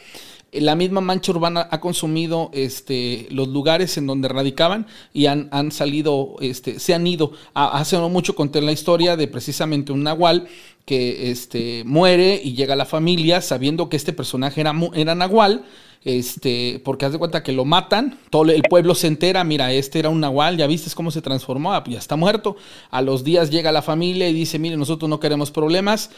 la 0.54 0.76
misma 0.76 1.02
mancha 1.02 1.32
urbana 1.32 1.68
ha 1.70 1.82
consumido 1.82 2.50
este, 2.54 3.28
los 3.32 3.48
lugares 3.48 3.98
en 3.98 4.08
donde 4.08 4.28
radicaban 4.28 4.88
y 5.12 5.26
han, 5.26 5.50
han 5.52 5.72
salido, 5.72 6.36
este, 6.40 6.80
se 6.80 6.94
han 6.94 7.06
ido. 7.08 7.34
Hace 7.54 7.98
mucho 7.98 8.36
conté 8.36 8.62
la 8.62 8.72
historia 8.72 9.18
de 9.18 9.28
precisamente 9.28 9.92
un 9.92 10.04
nahual 10.04 10.48
que 10.86 11.32
este, 11.32 11.84
muere 11.86 12.40
y 12.44 12.54
llega 12.54 12.74
a 12.74 12.78
la 12.78 12.86
familia 12.86 13.42
sabiendo 13.42 13.90
que 13.90 13.98
este 13.98 14.14
personaje 14.14 14.62
era, 14.62 14.74
era 14.94 15.16
nahual. 15.16 15.66
Este, 16.06 16.82
porque 16.84 17.06
haz 17.06 17.14
de 17.14 17.18
cuenta 17.18 17.44
que 17.44 17.54
lo 17.54 17.64
matan, 17.64 18.20
todo 18.30 18.52
el 18.52 18.62
pueblo 18.64 18.94
se 18.94 19.08
entera, 19.08 19.44
mira, 19.44 19.72
este 19.72 20.00
era 20.00 20.10
un 20.10 20.20
nahual, 20.20 20.58
ya 20.58 20.68
viste 20.68 20.92
cómo 20.94 21.12
se 21.12 21.22
transformó, 21.22 21.74
ah, 21.74 21.84
ya 21.88 21.98
está 21.98 22.16
muerto. 22.16 22.58
A 22.92 23.02
los 23.02 23.24
días 23.24 23.50
llega 23.50 23.72
la 23.72 23.82
familia 23.82 24.28
y 24.28 24.34
dice, 24.34 24.60
mire, 24.60 24.76
nosotros 24.76 25.10
no 25.10 25.20
queremos 25.20 25.52
problemas, 25.52 26.10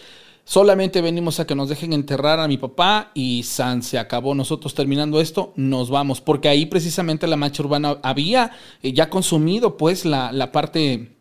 Solamente 0.47 1.01
venimos 1.01 1.39
a 1.39 1.47
que 1.47 1.55
nos 1.55 1.69
dejen 1.69 1.91
enterrar 1.91 2.39
a 2.39 2.47
mi 2.47 2.57
papá 2.57 3.09
y 3.15 3.41
San 3.41 3.81
se 3.81 3.97
acabó. 3.97 4.36
Nosotros 4.36 4.75
terminando 4.75 5.19
esto, 5.19 5.53
nos 5.55 5.89
vamos. 5.89 6.21
Porque 6.21 6.47
ahí 6.47 6.67
precisamente 6.67 7.25
la 7.25 7.36
mancha 7.36 7.63
urbana 7.63 7.97
había 8.03 8.51
eh, 8.83 8.93
ya 8.93 9.09
consumido 9.09 9.75
pues 9.75 10.05
la, 10.05 10.31
la 10.31 10.51
parte 10.51 11.14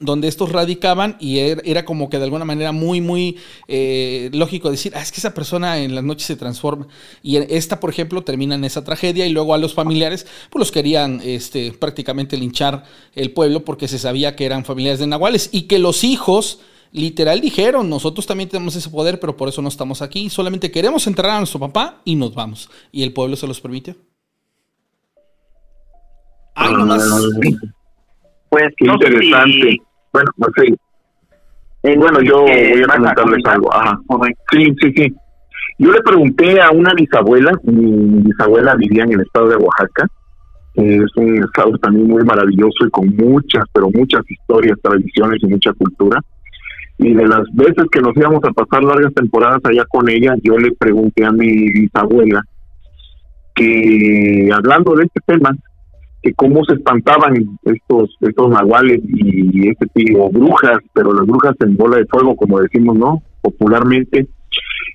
donde 0.00 0.28
estos 0.28 0.52
radicaban 0.52 1.16
y 1.18 1.38
er, 1.38 1.62
era, 1.64 1.84
como 1.84 2.08
que 2.08 2.18
de 2.18 2.24
alguna 2.24 2.44
manera 2.44 2.72
muy, 2.72 3.00
muy 3.00 3.38
eh, 3.66 4.30
lógico 4.32 4.70
decir, 4.70 4.92
ah, 4.94 5.02
es 5.02 5.12
que 5.12 5.20
esa 5.20 5.34
persona 5.34 5.78
en 5.78 5.94
las 5.94 6.04
noches 6.04 6.26
se 6.26 6.36
transforma. 6.36 6.86
Y 7.22 7.36
esta, 7.36 7.80
por 7.80 7.90
ejemplo, 7.90 8.22
termina 8.22 8.54
en 8.54 8.64
esa 8.64 8.84
tragedia 8.84 9.26
y 9.26 9.30
luego 9.30 9.54
a 9.54 9.58
los 9.58 9.74
familiares, 9.74 10.26
pues 10.50 10.60
los 10.60 10.72
querían 10.72 11.20
este, 11.24 11.72
prácticamente 11.72 12.36
linchar 12.36 12.84
el 13.14 13.32
pueblo 13.32 13.64
porque 13.64 13.88
se 13.88 13.98
sabía 13.98 14.36
que 14.36 14.46
eran 14.46 14.64
familiares 14.64 15.00
de 15.00 15.06
Nahuales 15.06 15.50
y 15.52 15.62
que 15.62 15.78
los 15.78 16.04
hijos 16.04 16.60
literal 16.92 17.40
dijeron, 17.40 17.90
nosotros 17.90 18.26
también 18.26 18.48
tenemos 18.48 18.74
ese 18.76 18.90
poder, 18.90 19.20
pero 19.20 19.36
por 19.36 19.48
eso 19.48 19.60
no 19.62 19.68
estamos 19.68 20.02
aquí, 20.02 20.30
solamente 20.30 20.70
queremos 20.70 21.06
enterrar 21.06 21.32
a 21.32 21.38
nuestro 21.38 21.60
papá 21.60 22.00
y 22.04 22.14
nos 22.14 22.34
vamos. 22.34 22.70
¿Y 22.92 23.02
el 23.02 23.12
pueblo 23.12 23.36
se 23.36 23.46
los 23.46 23.60
permite? 23.60 23.94
Ay, 26.54 26.72
nomás. 26.72 27.04
Pues 28.50 28.72
qué 28.78 28.86
interesante. 28.86 29.82
Bueno, 30.12 30.30
no 30.36 30.46
sé. 30.56 30.74
Eh, 31.82 31.96
bueno, 31.96 32.20
yo 32.22 32.42
voy 32.42 32.82
a 32.82 32.96
comentarles 32.96 33.44
algo. 33.46 33.72
Ajá. 33.72 34.00
Sí, 34.50 34.74
sí, 34.80 34.92
sí. 34.96 35.14
Yo 35.78 35.92
le 35.92 36.00
pregunté 36.00 36.60
a 36.60 36.70
una 36.70 36.92
bisabuela, 36.94 37.52
mi 37.62 38.22
bisabuela 38.22 38.74
vivía 38.74 39.04
en 39.04 39.12
el 39.12 39.20
estado 39.20 39.48
de 39.48 39.56
Oaxaca, 39.56 40.08
es 40.74 41.16
un 41.16 41.44
estado 41.44 41.78
también 41.78 42.08
muy 42.08 42.24
maravilloso 42.24 42.86
y 42.86 42.90
con 42.90 43.14
muchas, 43.16 43.64
pero 43.72 43.88
muchas 43.90 44.28
historias, 44.28 44.78
tradiciones 44.82 45.40
y 45.42 45.46
mucha 45.46 45.72
cultura 45.74 46.20
y 46.98 47.14
de 47.14 47.26
las 47.26 47.42
veces 47.52 47.84
que 47.92 48.00
nos 48.00 48.16
íbamos 48.16 48.42
a 48.44 48.52
pasar 48.52 48.82
largas 48.82 49.14
temporadas 49.14 49.60
allá 49.64 49.84
con 49.88 50.08
ella, 50.08 50.34
yo 50.42 50.58
le 50.58 50.72
pregunté 50.72 51.24
a 51.24 51.30
mi 51.30 51.70
bisabuela 51.70 52.42
que 53.54 54.50
hablando 54.52 54.96
de 54.96 55.04
este 55.04 55.20
tema, 55.24 55.56
cómo 56.34 56.64
se 56.64 56.74
espantaban 56.74 57.58
estos 57.64 58.16
estos 58.20 58.50
nahuales 58.50 59.00
y 59.04 59.68
este 59.68 59.86
tipo 59.94 60.30
brujas, 60.30 60.78
pero 60.92 61.12
las 61.12 61.26
brujas 61.26 61.54
en 61.60 61.76
bola 61.76 61.98
de 61.98 62.06
fuego, 62.06 62.36
como 62.36 62.60
decimos, 62.60 62.96
¿no? 62.96 63.22
Popularmente. 63.40 64.26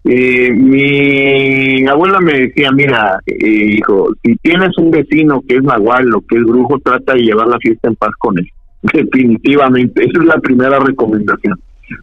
Eh, 0.05 0.51
mi 0.51 1.87
abuela 1.87 2.19
me 2.19 2.33
decía, 2.33 2.71
mira, 2.71 3.19
eh, 3.25 3.77
hijo, 3.77 4.09
si 4.23 4.35
tienes 4.37 4.77
un 4.77 4.91
vecino 4.91 5.41
que 5.47 5.55
es 5.55 5.63
nahual 5.63 6.13
o 6.13 6.21
que 6.21 6.37
es 6.37 6.43
brujo, 6.43 6.79
trata 6.79 7.13
de 7.13 7.21
llevar 7.21 7.47
la 7.47 7.57
fiesta 7.59 7.87
en 7.87 7.95
paz 7.95 8.11
con 8.19 8.37
él. 8.37 8.47
Definitivamente, 8.93 10.03
esa 10.03 10.19
es 10.19 10.25
la 10.25 10.39
primera 10.39 10.77
recomendación 10.79 11.57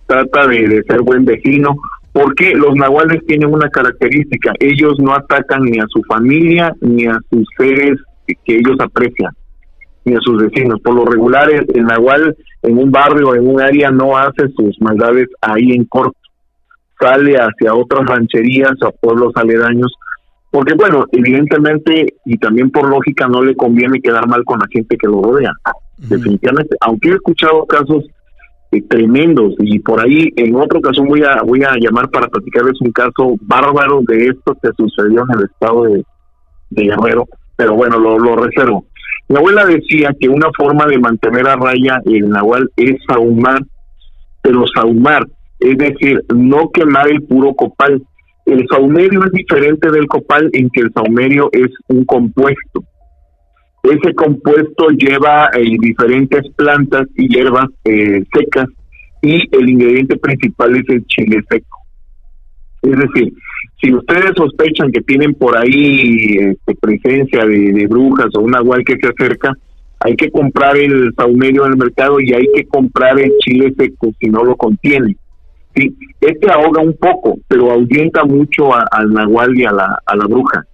trata 0.07 0.47
de, 0.47 0.83
ser 0.89 1.03
buen 1.03 1.25
vecino, 1.25 1.77
porque 2.13 2.55
los 2.55 2.75
nahuales 2.75 3.25
tienen 3.27 3.53
una 3.53 3.69
característica, 3.69 4.53
ellos 4.59 4.95
no 4.99 5.15
atacan 5.15 5.63
ni 5.63 5.79
a 5.79 5.87
su 5.89 6.03
familia 6.05 6.73
ni 6.81 7.07
a 7.07 7.19
sus 7.31 7.47
seres 7.57 7.99
que 8.45 8.57
ellos 8.57 8.77
aprecian, 8.79 9.33
ni 10.05 10.15
a 10.15 10.21
sus 10.21 10.43
vecinos. 10.43 10.81
Por 10.81 10.95
lo 10.95 11.05
regular, 11.05 11.51
el, 11.51 11.85
nahual 11.85 12.37
en 12.63 12.79
un 12.79 12.91
barrio, 12.91 13.35
en 13.35 13.47
un 13.47 13.61
área, 13.61 13.91
no 13.91 14.17
hace 14.17 14.49
sus 14.57 14.81
maldades 14.81 15.29
ahí 15.41 15.73
en 15.73 15.85
corto, 15.85 16.17
sale 16.99 17.37
hacia 17.37 17.75
otras 17.75 18.07
rancherías 18.07 18.75
o 18.83 18.93
pueblos 18.93 19.33
aledaños, 19.37 19.93
porque 20.51 20.75
bueno, 20.75 21.05
evidentemente 21.13 22.15
y 22.25 22.37
también 22.39 22.71
por 22.71 22.89
lógica 22.89 23.29
no 23.29 23.43
le 23.43 23.55
conviene 23.55 24.01
quedar 24.01 24.27
mal 24.27 24.45
con 24.45 24.59
la 24.59 24.67
gente 24.71 24.97
que 24.97 25.07
lo 25.07 25.23
rodea. 25.23 25.53
Definitivamente, 25.97 26.77
aunque 26.81 27.11
he 27.11 27.15
escuchado 27.15 27.67
casos 27.67 28.05
eh, 28.73 28.83
tremendos 28.83 29.55
y 29.59 29.81
por 29.81 30.01
ahí 30.01 30.33
en 30.37 30.55
otra 30.55 30.79
ocasión 30.79 31.09
voy 31.09 31.25
a 31.25 31.43
voy 31.43 31.61
a 31.65 31.75
llamar 31.77 32.09
para 32.09 32.29
platicarles 32.29 32.81
un 32.81 32.93
caso 32.93 33.35
bárbaro 33.41 34.01
de 34.07 34.29
esto 34.29 34.57
que 34.63 34.71
sucedió 34.77 35.25
en 35.29 35.39
el 35.39 35.45
estado 35.47 35.83
de, 35.85 36.05
Guerrero, 36.71 37.27
pero 37.61 37.75
bueno, 37.75 37.99
lo, 37.99 38.19
lo 38.19 38.37
reservo. 38.37 38.87
Mi 39.29 39.37
abuela 39.37 39.67
decía 39.67 40.17
que 40.19 40.31
una 40.31 40.49
forma 40.57 40.87
de 40.87 40.99
mantener 40.99 41.47
a 41.47 41.57
raya 41.57 42.01
el 42.07 42.31
nahual 42.31 42.71
es 42.75 42.97
sahumar, 43.07 43.61
pero 44.41 44.65
sahumar, 44.75 45.27
es 45.59 45.77
decir, 45.77 46.25
no 46.35 46.71
quemar 46.71 47.11
el 47.11 47.23
puro 47.25 47.53
copal. 47.53 48.03
El 48.47 48.67
saumerio 48.71 49.27
es 49.27 49.33
diferente 49.33 49.91
del 49.91 50.07
copal 50.07 50.49
en 50.55 50.71
que 50.71 50.81
el 50.81 50.93
saumerio 50.95 51.51
es 51.53 51.69
un 51.89 52.07
compuesto. 52.07 52.83
Ese 53.83 54.15
compuesto 54.15 54.89
lleva 54.89 55.51
eh, 55.53 55.77
diferentes 55.79 56.51
plantas 56.57 57.07
y 57.15 57.29
hierbas 57.29 57.69
eh, 57.85 58.25
secas 58.35 58.69
y 59.21 59.35
el 59.55 59.69
ingrediente 59.69 60.17
principal 60.17 60.77
es 60.77 60.89
el 60.89 61.05
chile 61.05 61.43
seco. 61.51 61.79
Es 62.81 62.97
decir, 62.97 63.35
si 63.81 63.95
ustedes 63.95 64.33
sospechan 64.37 64.93
que 64.93 65.01
tienen 65.01 65.35
por 65.35 65.57
ahí 65.57 66.37
este, 66.39 66.75
presencia 66.75 67.45
de, 67.45 67.87
brujas 67.89 68.29
o 68.35 68.41
un 68.41 68.55
agual 68.55 68.85
que 68.85 68.97
se 69.01 69.09
acerca, 69.09 69.53
hay 70.01 70.17
que 70.17 70.31
comprar 70.31 70.77
el 70.77 71.13
saumerio 71.17 71.67
en 71.67 71.73
el 71.73 71.79
mercado 71.79 72.21
y 72.21 72.33
hay 72.33 72.47
que 72.55 72.67
comprar 72.67 73.19
el 73.19 73.33
chile 73.39 73.73
seco 73.79 74.13
si 74.19 74.29
no 74.29 74.45
lo 74.45 74.57
contiene. 74.57 75.17
Sí, 75.75 75.95
este 76.21 76.51
ahoga 76.51 76.83
un 76.83 76.95
poco, 76.95 77.39
pero 77.49 77.71
ahuyenta 77.71 78.25
mucho 78.25 78.75
al 78.75 79.13
nahual 79.13 79.57
y 79.57 79.65
a 79.65 79.73
la, 79.73 79.99
a 80.05 80.17
la 80.17 80.27
bruja 80.27 80.67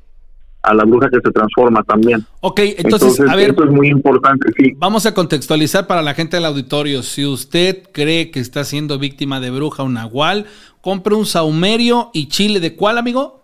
a 0.67 0.75
la 0.75 0.85
bruja 0.85 1.09
que 1.09 1.21
se 1.25 1.31
transforma 1.31 1.83
también. 1.85 2.25
Ok, 2.41 2.61
entonces, 2.77 3.21
a 3.21 3.37
ver. 3.37 3.51
Esto 3.51 3.65
es 3.65 3.71
muy 3.71 3.89
importante, 3.89 4.49
sí. 4.59 4.73
Vamos 4.77 5.07
a 5.07 5.15
contextualizar 5.15 5.87
para 5.87 6.03
la 6.03 6.15
gente 6.15 6.37
del 6.37 6.45
auditorio. 6.45 7.03
Si 7.03 7.25
usted 7.25 7.85
cree 7.93 8.31
que 8.31 8.41
está 8.41 8.65
siendo 8.65 8.99
víctima 8.99 9.39
de 9.41 9.51
bruja 9.51 9.85
o 9.85 9.89
nahual, 9.89 10.47
compre 10.87 11.17
un 11.17 11.27
saumerio 11.27 12.11
y 12.15 12.29
chile. 12.29 12.61
¿De 12.61 12.77
cuál, 12.77 12.97
amigo? 12.97 13.43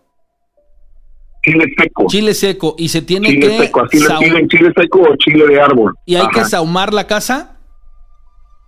Chile 1.43 1.64
seco. 1.76 2.07
Chile 2.07 2.34
seco. 2.34 2.76
Y 2.78 2.88
se 2.88 3.03
tiene 3.03 3.36
que. 3.36 3.59
Seco. 3.59 3.80
Así 3.80 3.99
le 3.99 4.47
chile 4.47 4.72
seco 4.76 5.03
o 5.03 5.16
chile 5.16 5.49
de 5.49 5.61
árbol. 5.61 5.93
¿Y 6.07 6.14
hay 6.14 6.28
que 6.28 6.45
saumar 6.45 6.95
la 6.95 7.09
casa? 7.09 7.59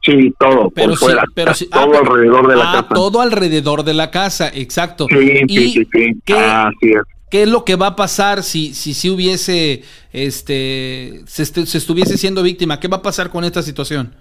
Sí, 0.03 0.35
todo, 0.41 0.71
pero 0.75 0.89
por 0.89 0.99
fuera, 0.99 1.25
pero 1.37 1.53
todo 1.71 1.95
ah, 1.95 1.99
alrededor 2.01 2.49
de 2.49 2.57
la 2.57 2.71
ah, 2.71 2.73
casa. 2.73 2.95
Todo 2.95 3.21
alrededor 3.21 3.85
de 3.85 3.95
la 3.95 4.11
casa, 4.11 4.51
exacto. 4.53 5.07
Sí, 5.09 5.41
sí, 5.49 5.69
sí, 5.71 5.89
sí. 5.93 6.33
Así 6.35 6.91
es. 6.91 7.03
¿Qué 7.31 7.45
es 7.45 7.49
lo 7.49 7.65
que 7.65 7.77
va 7.77 7.87
a 7.87 7.97
pasar 7.97 8.43
si, 8.43 8.75
si, 8.75 8.93
si 8.93 9.09
hubiese, 9.09 9.85
este, 10.13 11.23
se, 11.27 11.43
estuviese 11.43 12.19
siendo 12.19 12.43
víctima? 12.43 12.81
¿Qué 12.81 12.89
va 12.89 12.97
a 12.97 13.03
pasar 13.03 13.31
con 13.31 13.45
esta 13.45 13.63
situación? 13.63 14.15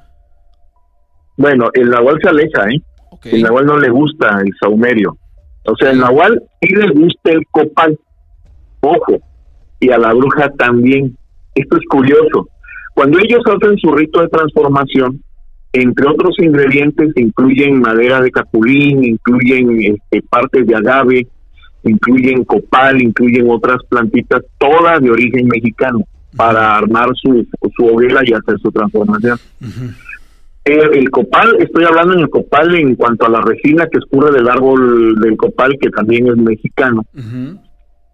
Bueno, 1.38 1.70
el 1.74 1.90
nahual 1.90 2.20
se 2.22 2.30
aleja, 2.30 2.70
¿eh? 2.70 2.80
El 3.26 3.42
nahual 3.42 3.66
no 3.66 3.78
le 3.78 3.90
gusta 3.90 4.40
el 4.42 4.52
saumerio. 4.60 5.18
O 5.66 5.76
sea, 5.76 5.92
el 5.92 6.00
nahual 6.00 6.42
sí 6.62 6.76
le 6.76 6.90
gusta 6.90 7.32
el 7.32 7.46
copal. 7.52 7.98
Ojo. 8.82 9.20
Y 9.80 9.92
a 9.92 9.98
la 9.98 10.14
bruja 10.14 10.50
también. 10.58 11.16
Esto 11.56 11.78
es 11.78 11.84
curioso. 11.90 12.50
Cuando 12.94 13.20
ellos 13.20 13.42
hacen 13.46 13.78
su 13.78 13.92
rito 13.92 14.22
de 14.22 14.28
transformación, 14.28 15.22
entre 15.74 16.08
otros 16.08 16.36
ingredientes 16.40 17.12
incluyen 17.16 17.82
madera 17.82 18.22
de 18.22 18.30
capulín, 18.30 19.04
incluyen 19.04 19.82
este, 19.82 20.22
partes 20.30 20.68
de 20.68 20.76
agave, 20.76 21.28
incluyen 21.84 22.44
copal, 22.44 23.02
incluyen 23.02 23.50
otras 23.50 23.78
plantitas, 23.90 24.44
todas 24.60 25.02
de 25.02 25.10
origen 25.10 25.48
mexicano, 25.48 26.04
para 26.36 26.78
armar 26.78 27.10
su, 27.16 27.46
su 27.76 27.86
hoguera 27.86 28.22
y 28.24 28.34
hacer 28.34 28.60
su 28.60 28.72
transformación. 28.72 29.38
El, 30.66 31.10
copal, 31.10 31.58
estoy 31.60 31.84
hablando 31.84 32.14
en 32.14 32.22
el 32.22 32.30
copal 32.30 32.76
en 32.76 32.96
cuanto 32.96 33.26
a 33.26 33.30
la 33.30 33.42
resina 33.42 33.88
que 33.88 34.00
escurre 34.00 34.32
del 34.32 34.48
árbol 34.50 35.20
del 35.20 35.36
copal, 35.38 35.78
que 35.80 35.90
también 35.90 36.28
es 36.28 36.38
mexicano. 36.38 37.04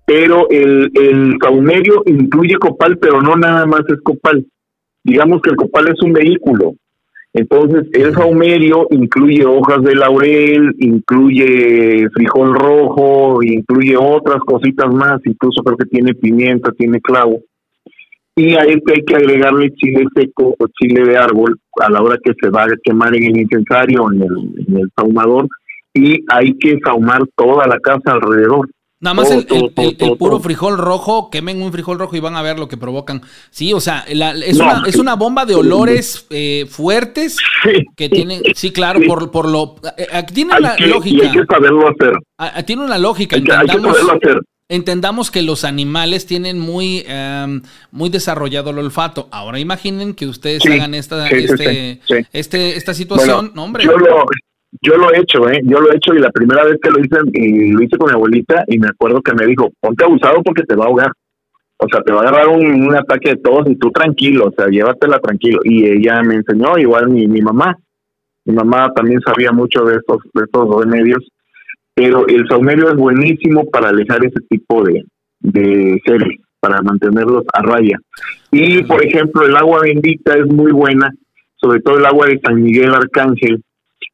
Pero 0.05 0.49
el, 0.49 0.91
el 0.95 1.37
saumerio 1.41 2.01
incluye 2.05 2.55
copal, 2.55 2.97
pero 2.97 3.21
no 3.21 3.35
nada 3.35 3.65
más 3.65 3.81
es 3.89 4.01
copal. 4.01 4.45
Digamos 5.03 5.41
que 5.41 5.51
el 5.51 5.55
copal 5.55 5.89
es 5.89 6.01
un 6.01 6.13
vehículo, 6.13 6.73
entonces, 7.33 7.87
el 7.93 8.13
saumerio 8.13 8.87
incluye 8.89 9.45
hojas 9.45 9.83
de 9.83 9.95
laurel, 9.95 10.73
incluye 10.79 12.09
frijol 12.09 12.55
rojo, 12.55 13.43
incluye 13.43 13.95
otras 13.95 14.39
cositas 14.39 14.91
más, 14.91 15.21
incluso 15.25 15.61
creo 15.63 15.77
que 15.77 15.85
tiene 15.85 16.15
pimienta, 16.15 16.71
tiene 16.71 16.99
clavo. 16.99 17.39
Y 18.39 18.55
este 18.55 18.93
hay 18.93 19.03
que 19.05 19.15
agregarle 19.17 19.69
chile 19.75 20.05
seco 20.15 20.55
o 20.57 20.67
chile 20.79 21.03
de 21.03 21.17
árbol 21.17 21.59
a 21.81 21.89
la 21.89 22.01
hora 22.01 22.17
que 22.23 22.31
se 22.41 22.49
va 22.49 22.63
a 22.63 22.67
quemar 22.81 23.13
en 23.13 23.25
el 23.25 23.37
incensario, 23.41 24.09
en 24.13 24.21
el, 24.21 24.65
en 24.65 24.77
el 24.77 24.89
saumador, 24.95 25.49
y 25.93 26.23
hay 26.29 26.57
que 26.57 26.79
saumar 26.81 27.21
toda 27.35 27.67
la 27.67 27.77
casa 27.79 28.13
alrededor. 28.13 28.69
Nada 29.01 29.13
más 29.13 29.29
el, 29.29 29.45
puro 30.17 30.39
frijol 30.39 30.77
rojo, 30.77 31.29
quemen 31.29 31.61
un 31.61 31.73
frijol 31.73 31.99
rojo 31.99 32.15
y 32.15 32.21
van 32.21 32.37
a 32.37 32.41
ver 32.41 32.57
lo 32.57 32.69
que 32.69 32.77
provocan. 32.77 33.21
Sí, 33.49 33.73
o 33.73 33.81
sea, 33.81 34.05
es, 34.07 34.57
una, 34.57 34.83
es 34.87 34.95
una 34.95 35.15
bomba 35.15 35.45
de 35.45 35.55
olores 35.55 36.25
eh, 36.29 36.65
fuertes 36.69 37.37
que 37.97 38.07
tienen, 38.07 38.41
sí, 38.55 38.71
claro, 38.71 39.01
por, 39.05 39.31
por 39.31 39.49
lo... 39.49 39.75
Eh, 39.97 40.07
tiene 40.33 40.55
una 40.57 40.77
lógica. 40.77 41.27
hay 41.27 41.31
que 41.31 41.45
saberlo 41.45 41.89
hacer. 41.89 42.65
tiene 42.65 42.85
una 42.85 42.97
lógica. 42.97 43.35
entendamos, 43.35 43.97
hacer. 43.99 44.39
Entendamos 44.70 45.32
que 45.32 45.41
los 45.41 45.65
animales 45.65 46.26
tienen 46.26 46.59
muy, 46.59 47.03
em, 47.07 47.61
muy 47.91 48.09
desarrollado 48.09 48.70
el 48.70 48.78
olfato. 48.78 49.28
Ahora 49.32 49.59
imaginen 49.59 50.13
que 50.13 50.28
ustedes 50.28 50.65
hagan 50.65 50.93
esta, 50.93 51.28
este, 51.28 51.99
este, 52.32 52.78
esta 52.78 52.93
situación. 52.93 53.51
no, 53.55 53.63
hombre. 53.63 53.84
Yo 53.84 53.97
lo, 53.97 54.26
yo 54.82 54.97
lo 54.97 55.11
he 55.11 55.20
hecho, 55.20 55.49
¿eh? 55.49 55.61
Yo 55.63 55.82
lo 55.82 55.91
he 55.91 55.97
hecho 55.97 56.13
y 56.13 56.20
la 56.20 56.30
primera 56.30 56.63
vez 56.63 56.78
que 56.82 56.91
lo 56.91 56.99
hice, 56.99 57.17
y 57.34 57.72
lo 57.72 57.82
hice 57.82 57.97
con 57.97 58.09
mi 58.09 58.13
abuelita 58.13 58.63
y 58.67 58.78
me 58.78 58.88
acuerdo 58.88 59.22
que 59.22 59.34
me 59.34 59.47
dijo, 59.47 59.70
ponte 59.82 60.05
abusado 60.05 60.43
porque 60.43 60.63
te 60.63 60.76
va 60.76 60.86
a 60.86 60.88
ahogar. 60.88 61.11
O 61.82 61.88
sea, 61.89 62.01
te 62.01 62.11
va 62.11 62.20
a 62.20 62.22
agarrar 62.24 62.49
un, 62.49 62.93
ataque 62.93 63.30
de 63.30 63.38
tos 63.38 63.67
y 63.70 63.76
tú 63.78 63.89
tranquilo, 63.89 64.47
o 64.47 64.51
sea, 64.51 64.67
llévatela 64.67 65.20
tranquilo. 65.20 65.61
Y 65.63 65.86
ella 65.86 66.22
me 66.22 66.36
enseñó, 66.36 66.78
igual 66.78 67.09
mi, 67.09 67.28
mi 67.28 67.41
mamá. 67.41 67.76
Mi 68.45 68.53
mamá 68.53 68.91
también 68.93 69.22
sabía 69.22 69.51
mucho 69.51 69.84
de 69.86 69.95
estos, 69.95 70.17
de 70.34 70.43
estos 70.43 70.84
remedios. 70.84 71.26
Pero 71.99 72.25
el 72.29 72.47
saumerio 72.47 72.89
es 72.89 72.95
buenísimo 72.95 73.65
para 73.65 73.89
alejar 73.89 74.25
ese 74.25 74.39
tipo 74.49 74.85
de, 74.85 75.03
de 75.41 76.01
seres, 76.05 76.37
para 76.61 76.81
mantenerlos 76.81 77.43
a 77.51 77.61
raya. 77.61 77.97
Y, 78.51 78.83
por 78.83 79.05
ejemplo, 79.05 79.45
el 79.45 79.53
agua 79.57 79.81
bendita 79.81 80.33
es 80.37 80.45
muy 80.45 80.71
buena, 80.71 81.09
sobre 81.57 81.81
todo 81.81 81.97
el 81.97 82.05
agua 82.05 82.27
de 82.27 82.39
San 82.39 82.63
Miguel 82.63 82.95
Arcángel, 82.95 83.61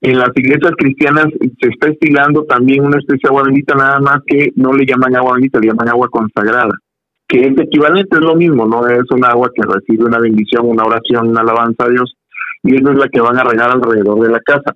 en 0.01 0.17
las 0.17 0.31
iglesias 0.36 0.73
cristianas 0.79 1.27
se 1.61 1.69
está 1.69 1.89
estilando 1.89 2.43
también 2.45 2.83
una 2.83 2.97
especie 2.97 3.21
de 3.23 3.29
agua 3.29 3.43
bendita, 3.43 3.75
nada 3.75 3.99
más 3.99 4.17
que 4.25 4.49
no 4.55 4.73
le 4.73 4.86
llaman 4.88 5.15
agua 5.15 5.33
bendita, 5.33 5.59
le 5.59 5.67
llaman 5.67 5.89
agua 5.89 6.09
consagrada, 6.09 6.73
que 7.27 7.41
es 7.41 7.53
equivalente, 7.55 8.15
es 8.15 8.21
lo 8.23 8.36
mismo, 8.36 8.65
no 8.65 8.88
es 8.88 9.03
un 9.11 9.23
agua 9.23 9.51
que 9.53 9.61
recibe 9.61 10.05
una 10.05 10.17
bendición, 10.17 10.65
una 10.65 10.86
oración, 10.86 11.27
una 11.27 11.41
alabanza 11.41 11.86
a 11.86 11.89
Dios, 11.89 12.15
y 12.63 12.77
esa 12.77 12.93
es 12.93 12.97
la 12.97 13.09
que 13.09 13.21
van 13.21 13.38
a 13.38 13.43
regar 13.43 13.69
alrededor 13.69 14.21
de 14.21 14.31
la 14.31 14.39
casa. 14.39 14.73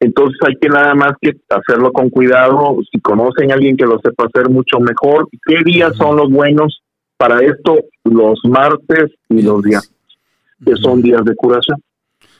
Entonces 0.00 0.38
hay 0.46 0.56
que 0.56 0.68
nada 0.70 0.94
más 0.94 1.12
que 1.20 1.36
hacerlo 1.50 1.92
con 1.92 2.08
cuidado, 2.08 2.78
si 2.90 2.98
conocen 3.00 3.50
a 3.50 3.54
alguien 3.54 3.76
que 3.76 3.84
lo 3.84 4.00
sepa 4.00 4.24
hacer 4.24 4.48
mucho 4.48 4.80
mejor, 4.80 5.28
¿qué 5.46 5.62
días 5.62 5.94
son 5.96 6.16
los 6.16 6.30
buenos 6.30 6.82
para 7.18 7.40
esto? 7.40 7.76
Los 8.04 8.40
martes 8.44 9.12
y 9.28 9.42
los 9.42 9.62
días, 9.62 9.92
que 10.64 10.74
son 10.76 11.02
días 11.02 11.22
de 11.24 11.34
curación. 11.36 11.78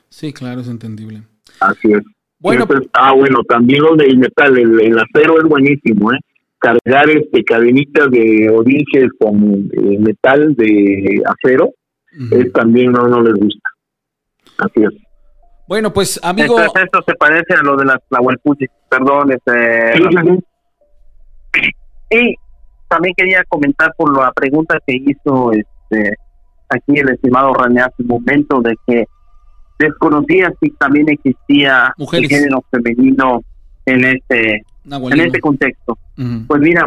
Sí, 0.08 0.32
claro, 0.32 0.62
es 0.62 0.68
entendible. 0.68 1.22
Así 1.60 1.92
es. 1.92 2.02
Bueno, 2.38 2.66
ah, 2.94 3.12
bueno, 3.12 3.42
también 3.46 3.82
lo 3.82 3.94
del 3.94 4.16
metal, 4.16 4.56
el, 4.56 4.98
acero 4.98 5.38
es 5.38 5.44
buenísimo, 5.44 6.10
¿eh? 6.14 6.18
Cargar 6.58 7.10
este 7.10 7.44
cadenitas 7.44 8.10
de 8.10 8.48
origen 8.50 9.10
con 9.18 9.70
eh, 9.72 9.98
metal 9.98 10.54
de 10.56 11.22
acero, 11.26 11.70
es 12.30 12.52
también 12.52 12.92
no, 12.92 13.06
no 13.06 13.22
les 13.22 13.34
gusta. 13.34 13.68
Así 14.58 14.82
es. 14.82 15.09
Bueno, 15.70 15.92
pues 15.92 16.18
amigo. 16.24 16.58
Esto, 16.58 16.98
se 17.06 17.14
parece 17.14 17.54
a 17.54 17.62
lo 17.62 17.76
de 17.76 17.84
las 17.84 17.98
Tlahuelpuchis, 18.08 18.68
perdón. 18.88 19.30
Este, 19.30 20.02
Y 22.10 22.34
también 22.88 23.14
quería 23.16 23.44
comentar 23.44 23.94
por 23.96 24.18
la 24.18 24.32
pregunta 24.32 24.78
que 24.84 24.96
hizo 24.96 25.52
este 25.52 26.16
aquí 26.70 26.98
el 26.98 27.10
estimado 27.10 27.54
René 27.54 27.82
hace 27.82 28.02
un 28.02 28.08
momento 28.08 28.60
de 28.60 28.74
que 28.84 29.04
desconocía 29.78 30.52
si 30.60 30.70
también 30.70 31.08
existía 31.08 31.94
el 31.96 32.28
género 32.28 32.64
femenino 32.72 33.40
en 33.86 34.04
este 34.06 34.64
en 34.86 35.20
este 35.20 35.38
contexto. 35.38 35.96
Pues 36.48 36.60
mira, 36.60 36.84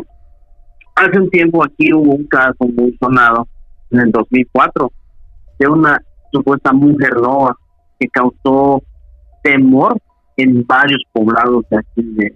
hace 0.95 1.19
un 1.21 1.29
tiempo 1.29 1.63
aquí 1.63 1.93
hubo 1.93 2.15
un 2.15 2.25
caso 2.25 2.65
muy 2.75 2.97
sonado 2.99 3.47
en 3.91 4.01
el 4.01 4.11
2004 4.11 4.91
de 5.59 5.67
una 5.69 5.97
supuesta 6.33 6.73
mujer 6.73 7.13
loba 7.13 7.55
que 8.03 8.09
causó 8.09 8.83
temor 9.41 9.97
en 10.35 10.65
varios 10.65 11.01
poblados 11.11 11.63
de 11.69 11.77
aquí 11.77 12.03
de, 12.15 12.33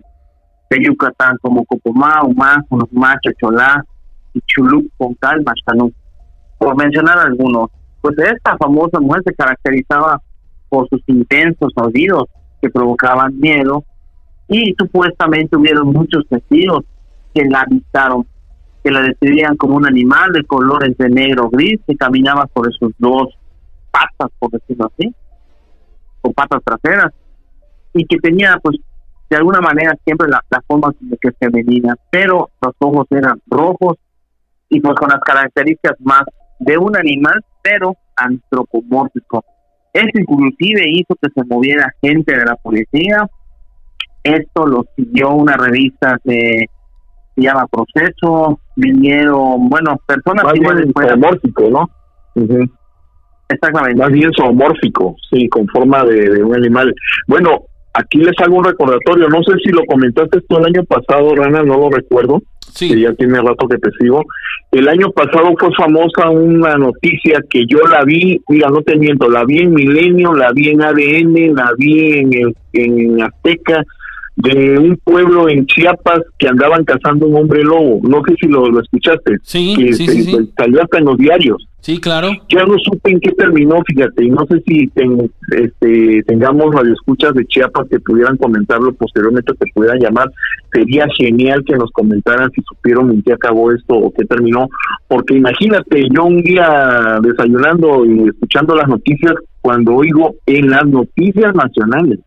Yucatán 0.86 1.38
como 1.42 1.66
Copomá, 1.66 2.22
Humá, 2.24 2.64
Macho, 2.92 3.32
Cholá 3.42 3.84
y 4.34 4.42
Chulup, 4.42 4.92
Calma, 5.20 5.54
por 6.60 6.78
mencionar 6.78 7.18
algunos. 7.20 7.70
Pues 8.02 8.18
esta 8.20 8.58
famosa 8.58 9.00
mujer 9.00 9.24
se 9.26 9.34
caracterizaba 9.34 10.22
por 10.70 10.88
sus 10.90 11.02
intensos 11.08 11.72
oídos 11.76 12.26
que 12.62 12.70
provocaban 12.70 13.40
miedo 13.40 13.84
y 14.50 14.76
supuestamente 14.78 15.56
hubieron 15.56 15.88
muchos 15.88 16.28
testigos 16.30 16.84
que 17.34 17.46
la 17.46 17.62
avistaron, 17.62 18.28
que 18.84 18.92
la 18.92 19.02
describían 19.02 19.56
como 19.56 19.78
un 19.78 19.88
animal 19.88 20.32
de 20.34 20.44
colores 20.44 20.98
de 20.98 21.10
negro 21.10 21.50
gris 21.50 21.80
que 21.88 21.96
caminaba 21.96 22.46
por 22.48 22.68
esos 22.70 22.92
dos 23.00 23.38
patas, 23.90 24.32
por 24.38 24.52
decirlo 24.52 24.92
así, 24.94 25.14
con 26.22 26.34
patas 26.34 26.62
traseras, 26.64 27.14
y 27.94 28.06
que 28.06 28.18
tenía 28.18 28.58
pues 28.62 28.78
de 29.30 29.38
alguna 29.38 29.60
manera 29.60 29.94
siempre 30.06 30.28
la, 30.30 30.42
la 30.50 30.62
forma 30.68 30.94
de 31.00 31.18
que 31.18 31.32
femenina, 31.34 31.96
pero 32.10 32.50
los 32.62 32.74
ojos 32.80 33.08
eran 33.10 33.42
rojos 33.48 33.98
y 34.70 34.80
pues 34.80 34.96
con 34.96 35.10
las 35.10 35.20
características 35.22 36.00
más 36.00 36.24
de 36.60 36.78
un 36.78 36.96
animal, 36.96 37.44
pero 37.62 37.96
antropomórfico. 38.16 39.44
Esto 39.94 40.20
inclusive 40.20 40.84
hizo 40.90 41.16
que 41.22 41.30
se 41.34 41.44
moviera 41.46 41.94
gente 42.02 42.36
de 42.36 42.46
la 42.46 42.56
policía. 42.56 43.28
Esto 44.24 44.66
lo 44.66 44.86
siguió 44.96 45.32
una 45.32 45.56
revista 45.58 46.20
que 46.24 46.66
se 47.36 47.42
llama 47.42 47.68
Proceso. 47.68 48.60
Vinieron, 48.76 49.70
bueno, 49.70 50.00
personas 50.06 50.54
bien 50.54 50.94
zoomórfico, 50.94 51.70
¿no? 51.70 51.90
Exactamente. 53.50 54.02
Más 54.02 54.12
bien 54.12 54.32
zoomórfico, 54.38 55.16
sí, 55.30 55.48
con 55.50 55.68
forma 55.68 56.04
de, 56.04 56.44
un 56.44 56.56
animal. 56.56 56.94
Bueno, 57.28 57.64
aquí 57.94 58.20
les 58.20 58.38
hago 58.40 58.58
un 58.58 58.66
recordatorio. 58.66 59.30
No 59.30 59.42
sé 59.44 59.54
si 59.64 59.72
lo 59.72 59.86
comentaste 59.86 60.40
esto 60.40 60.60
el 60.60 60.66
año 60.66 60.84
pasado, 60.84 61.36
Rana, 61.36 61.64
no 61.64 61.78
lo 61.78 61.90
recuerdo 61.90 62.42
que 62.78 63.02
ya 63.02 63.14
tiene 63.14 63.42
rato 63.42 63.68
que 63.68 63.78
te 63.78 63.90
sigo. 64.00 64.24
El 64.72 64.88
año 64.88 65.12
pasado 65.12 65.54
fue 65.58 65.70
famosa 65.76 66.30
una 66.30 66.76
noticia 66.76 67.42
que 67.50 67.66
yo 67.68 67.80
la 67.90 68.04
vi, 68.04 68.40
mira, 68.50 68.70
no 68.70 68.82
te 68.82 68.98
miento, 68.98 69.30
la 69.30 69.46
vi 69.46 69.60
en 69.60 69.74
Milenio, 69.74 70.34
la 70.34 70.52
vi 70.52 70.70
en 70.70 70.82
ADN, 70.82 71.56
la 71.56 71.72
vi 71.78 72.20
en, 72.20 72.34
el, 72.34 72.56
en 72.74 73.22
Azteca, 73.22 73.84
de 74.36 74.78
un 74.78 74.98
pueblo 75.04 75.50
en 75.50 75.66
Chiapas 75.66 76.20
que 76.38 76.48
andaban 76.48 76.84
cazando 76.84 77.28
un 77.28 77.38
hombre 77.38 77.64
lobo. 77.64 78.00
No 78.04 78.22
sé 78.28 78.36
si 78.40 78.48
lo, 78.48 78.80
escuchaste. 78.80 79.38
Sí, 79.42 79.76
sí, 79.94 80.08
sí, 80.08 80.52
Salió 80.56 80.84
hasta 80.84 81.00
en 81.00 81.06
los 81.06 81.18
diarios. 81.18 81.68
Sí, 81.88 82.02
claro. 82.02 82.32
Ya 82.50 82.66
no 82.66 82.78
supe 82.80 83.12
en 83.12 83.22
qué 83.22 83.32
terminó, 83.32 83.82
fíjate, 83.88 84.26
y 84.26 84.30
no 84.30 84.46
sé 84.50 84.62
si 84.68 84.92
este, 85.56 86.22
tengamos 86.24 86.76
radioescuchas 86.76 87.34
de 87.34 87.46
Chiapas 87.46 87.88
que 87.90 88.02
pudieran 88.02 88.36
comentarlo 88.36 88.92
posteriormente, 88.92 89.54
que 89.58 89.72
pudieran 89.74 90.02
llamar. 90.02 90.30
Sería 90.74 91.08
genial 91.18 91.64
que 91.66 91.78
nos 91.78 91.90
comentaran 91.92 92.52
si 92.52 92.62
supieron 92.64 93.12
en 93.12 93.24
qué 93.24 93.32
acabó 93.32 93.72
esto 93.72 93.96
o 93.96 94.12
qué 94.12 94.26
terminó, 94.26 94.68
porque 95.08 95.36
imagínate, 95.36 96.10
yo 96.14 96.26
un 96.26 96.42
día 96.42 97.20
desayunando 97.22 98.06
y 98.06 98.28
escuchando 98.28 98.76
las 98.76 98.90
noticias, 98.90 99.36
cuando 99.62 99.96
oigo 99.96 100.36
en 100.46 100.70
las 100.70 100.86
noticias 100.86 101.56
nacionales 101.56 102.20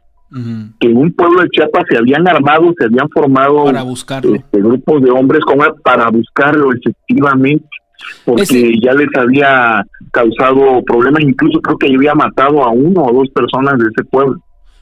que 0.79 0.87
en 0.87 0.97
un 0.97 1.13
pueblo 1.13 1.43
de 1.43 1.49
Chiapas 1.51 1.85
se 1.91 1.99
habían 1.99 2.27
armado, 2.29 2.73
se 2.79 2.87
habían 2.87 3.09
formado 3.11 3.65
para 3.65 3.83
buscarlo. 3.83 4.37
Este, 4.37 4.61
grupos 4.61 5.03
de 5.03 5.11
hombres 5.11 5.45
como 5.45 5.65
para 5.83 6.09
buscarlo 6.09 6.71
efectivamente, 6.73 7.67
porque 8.25 8.73
ya 8.83 8.93
les 8.93 9.09
había 9.17 9.85
causado 10.13 10.83
problemas, 10.85 11.23
incluso 11.23 11.61
creo 11.61 11.79
que 11.79 11.95
había 11.95 12.15
matado 12.15 12.65
a 12.65 12.71
uno 12.71 13.05
o 13.05 13.13
dos 13.13 13.29
personas 13.31 13.79
de 13.79 13.89
ese 13.89 14.05
pueblo. 14.05 14.41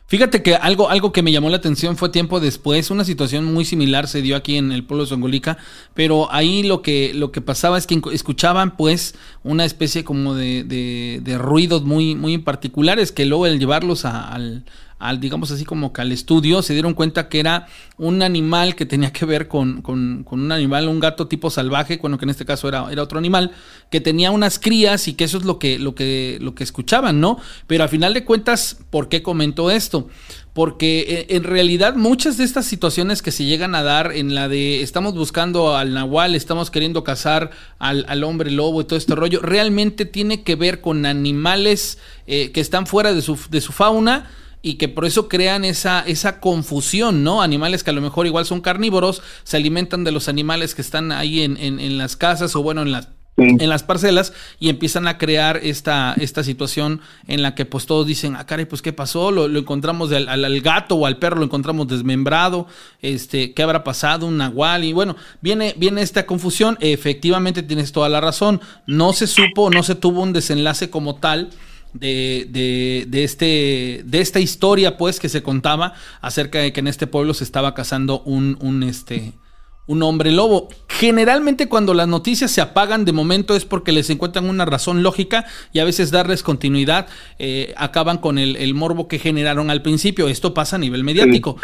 Fíjate 0.09 0.43
que 0.43 0.55
algo, 0.55 0.89
algo 0.89 1.13
que 1.13 1.23
me 1.23 1.33
llamó 1.33 1.51
la 1.51 1.59
atención 1.59 1.99
fue 1.99 2.09
tiempo 2.09 2.41
después, 2.41 2.91
una 2.91 3.05
situación 3.05 3.45
muy 3.45 3.67
similar 3.67 4.07
se 4.07 4.23
dio 4.23 4.37
aquí 4.37 4.57
en 4.57 4.73
el 4.73 4.85
pueblo 4.85 5.05
de 5.05 5.11
Zongolica, 5.11 5.59
pero 5.93 6.33
ahí 6.33 6.63
lo 6.63 6.81
que, 6.81 7.13
lo 7.13 7.31
que 7.31 7.43
pasaba 7.43 7.77
es 7.77 7.87
que 7.87 8.01
escuchaban 8.15 8.75
pues 8.79 9.15
una 9.43 9.67
especie 9.67 10.05
como 10.05 10.35
de, 10.35 10.65
de, 10.65 11.21
de 11.23 11.37
ruidos 11.37 11.85
muy, 11.85 12.15
muy 12.15 12.39
particulares 12.39 13.13
que 13.13 13.27
luego 13.27 13.45
al 13.45 13.59
llevarlos 13.59 14.07
al, 14.07 14.65
al, 14.99 15.21
digamos 15.21 15.51
así 15.51 15.65
como 15.65 15.93
que 15.93 16.01
al 16.01 16.13
estudio, 16.13 16.63
se 16.63 16.73
dieron 16.73 16.95
cuenta 16.95 17.29
que 17.29 17.41
era 17.41 17.67
un 17.97 18.23
animal 18.23 18.75
que 18.75 18.87
tenía 18.87 19.13
que 19.13 19.25
ver 19.25 19.49
con, 19.49 19.83
con, 19.83 20.25
un 20.29 20.53
animal, 20.53 20.89
un 20.89 21.01
gato 21.01 21.29
tipo 21.29 21.51
salvaje, 21.51 21.99
bueno, 21.99 22.19
que 22.19 22.25
en 22.25 22.31
este 22.31 22.45
caso 22.45 22.69
era, 22.69 22.91
era 22.91 23.03
otro 23.03 23.19
animal, 23.19 23.53
que 23.91 24.01
tenía 24.01 24.31
unas 24.31 24.59
crías 24.59 25.09
y 25.09 25.15
que 25.15 25.25
eso 25.25 25.39
es 25.39 25.45
lo 25.45 25.59
que, 25.59 25.79
lo 25.79 25.95
que, 25.95 26.39
lo 26.41 26.55
que 26.55 26.65
escuchaban, 26.65 27.21
¿no? 27.21 27.39
Pero 27.67 27.85
a 27.85 27.89
final 27.89 28.15
de 28.15 28.25
cuentas, 28.25 28.79
¿por 28.91 29.09
qué 29.09 29.23
comento 29.23 29.71
esto? 29.71 30.09
porque 30.59 30.99
eh, 31.09 31.37
en 31.37 31.45
realidad 31.45 31.95
muchas 31.95 32.37
de 32.37 32.43
estas 32.43 32.67
situaciones 32.67 33.23
que 33.23 33.31
se 33.31 33.45
llegan 33.45 33.77
a 33.77 33.85
dar 33.85 34.11
en 34.11 34.35
la 34.35 34.49
de 34.49 34.83
estamos 34.83 35.15
buscando 35.15 35.77
al 35.77 35.95
nahual, 35.95 36.35
estamos 36.35 36.73
queriendo 36.73 37.05
cazar 37.05 37.53
al, 37.79 38.05
al 38.09 38.25
hombre 38.25 38.51
lobo 38.51 38.81
y 38.81 38.85
todo 38.85 38.99
este 38.99 39.15
rollo, 39.15 39.41
realmente 39.41 40.05
tiene 40.05 40.43
que 40.43 40.57
ver 40.57 40.81
con 40.81 41.07
animales 41.07 41.99
eh, 42.27 42.51
que 42.51 42.61
están 42.61 42.89
fuera 42.89 43.13
de 43.13 43.23
su, 43.23 43.39
de 43.51 43.61
su 43.61 43.71
fauna 43.71 44.29
y 44.63 44.75
que 44.75 44.89
por 44.89 45.05
eso 45.05 45.29
crean 45.29 45.65
esa, 45.65 46.01
esa 46.01 46.41
confusión, 46.41 47.25
¿no? 47.25 47.43
Animales 47.43 47.85
que 47.85 47.91
a 47.91 47.95
lo 47.95 48.01
mejor 48.01 48.27
igual 48.27 48.47
son 48.47 48.61
carnívoros, 48.61 49.23
se 49.45 49.57
alimentan 49.57 50.05
de 50.05 50.13
los 50.13 50.29
animales 50.29 50.75
que 50.75 50.83
están 50.83 51.13
ahí 51.13 51.43
en, 51.43 51.57
en, 51.57 51.81
en 51.81 51.99
las 51.99 52.17
casas 52.17 52.55
o 52.57 52.63
bueno, 52.63 52.83
en 52.83 52.93
las 52.93 53.09
en 53.39 53.69
las 53.69 53.85
parcelas 53.85 54.33
y 54.59 54.69
empiezan 54.69 55.07
a 55.07 55.17
crear 55.17 55.59
esta, 55.63 56.15
esta 56.19 56.43
situación 56.43 57.01
en 57.29 57.43
la 57.43 57.55
que 57.55 57.65
pues 57.65 57.87
todos 57.87 58.07
dicen, 58.07 58.35
ah, 58.37 58.47
caray, 58.47 58.65
pues 58.65 58.83
qué 58.83 58.93
pasó, 58.93 59.31
lo, 59.31 59.47
encontramos 59.47 60.11
al, 60.13 60.61
gato 60.61 60.97
o 60.97 61.07
al 61.07 61.19
perro 61.19 61.39
lo 61.39 61.45
encontramos 61.45 61.87
desmembrado, 61.87 62.67
este, 63.01 63.55
¿qué 63.55 63.63
habrá 63.63 63.85
pasado? 63.85 64.27
Un 64.27 64.39
nahual 64.39 64.85
y 64.85 64.93
bueno, 64.93 65.17
viene, 65.41 65.75
viene 65.77 66.03
esta 66.03 66.27
confusión, 66.27 66.77
efectivamente 66.81 67.63
tienes 67.63 67.93
toda 67.93 68.09
la 68.09 68.21
razón, 68.21 68.61
no 68.87 69.13
se 69.13 69.27
supo, 69.27 69.71
no 69.71 69.83
se 69.83 69.95
tuvo 69.95 70.23
un 70.23 70.33
desenlace 70.33 70.91
como 70.91 71.17
tal. 71.17 71.51
De, 71.95 72.47
de, 72.51 73.07
de, 73.09 73.25
este, 73.25 74.03
de 74.05 74.21
esta 74.21 74.41
historia 74.41 74.99
pues 74.99 75.19
que 75.19 75.29
se 75.29 75.43
contaba 75.43 75.95
acerca 76.21 76.59
de 76.59 76.73
que 76.73 76.81
en 76.81 76.87
este 76.87 77.07
pueblo 77.07 77.33
se 77.33 77.45
estaba 77.45 77.75
cazando 77.75 78.21
un, 78.21 78.59
un 78.61 78.83
este, 78.83 79.33
un 79.89 80.03
hombre 80.03 80.31
lobo. 80.31 80.69
Generalmente 80.87 81.69
cuando 81.69 81.95
las 81.95 82.07
noticias 82.07 82.51
se 82.51 82.61
apagan 82.61 83.05
de 83.05 83.13
momento 83.13 83.57
es 83.57 83.65
porque 83.65 83.91
les 83.91 84.11
encuentran 84.11 84.49
una 84.49 84.65
razón 84.65 85.03
lógica 85.03 85.47
y 85.73 85.81
a 85.81 85.85
veces 85.85 86.11
darles 86.11 86.43
continuidad 86.43 87.09
eh, 87.39 87.75
acaban 87.77 88.19
con 88.19 88.39
el, 88.39 88.75
morbo 88.75 89.09
que 89.09 89.19
generaron 89.19 89.71
al 89.71 89.83
principio. 89.83 90.29
Esto 90.29 90.55
pasa 90.55 90.77
a 90.77 90.79
nivel 90.79 91.05
mediático. 91.05 91.57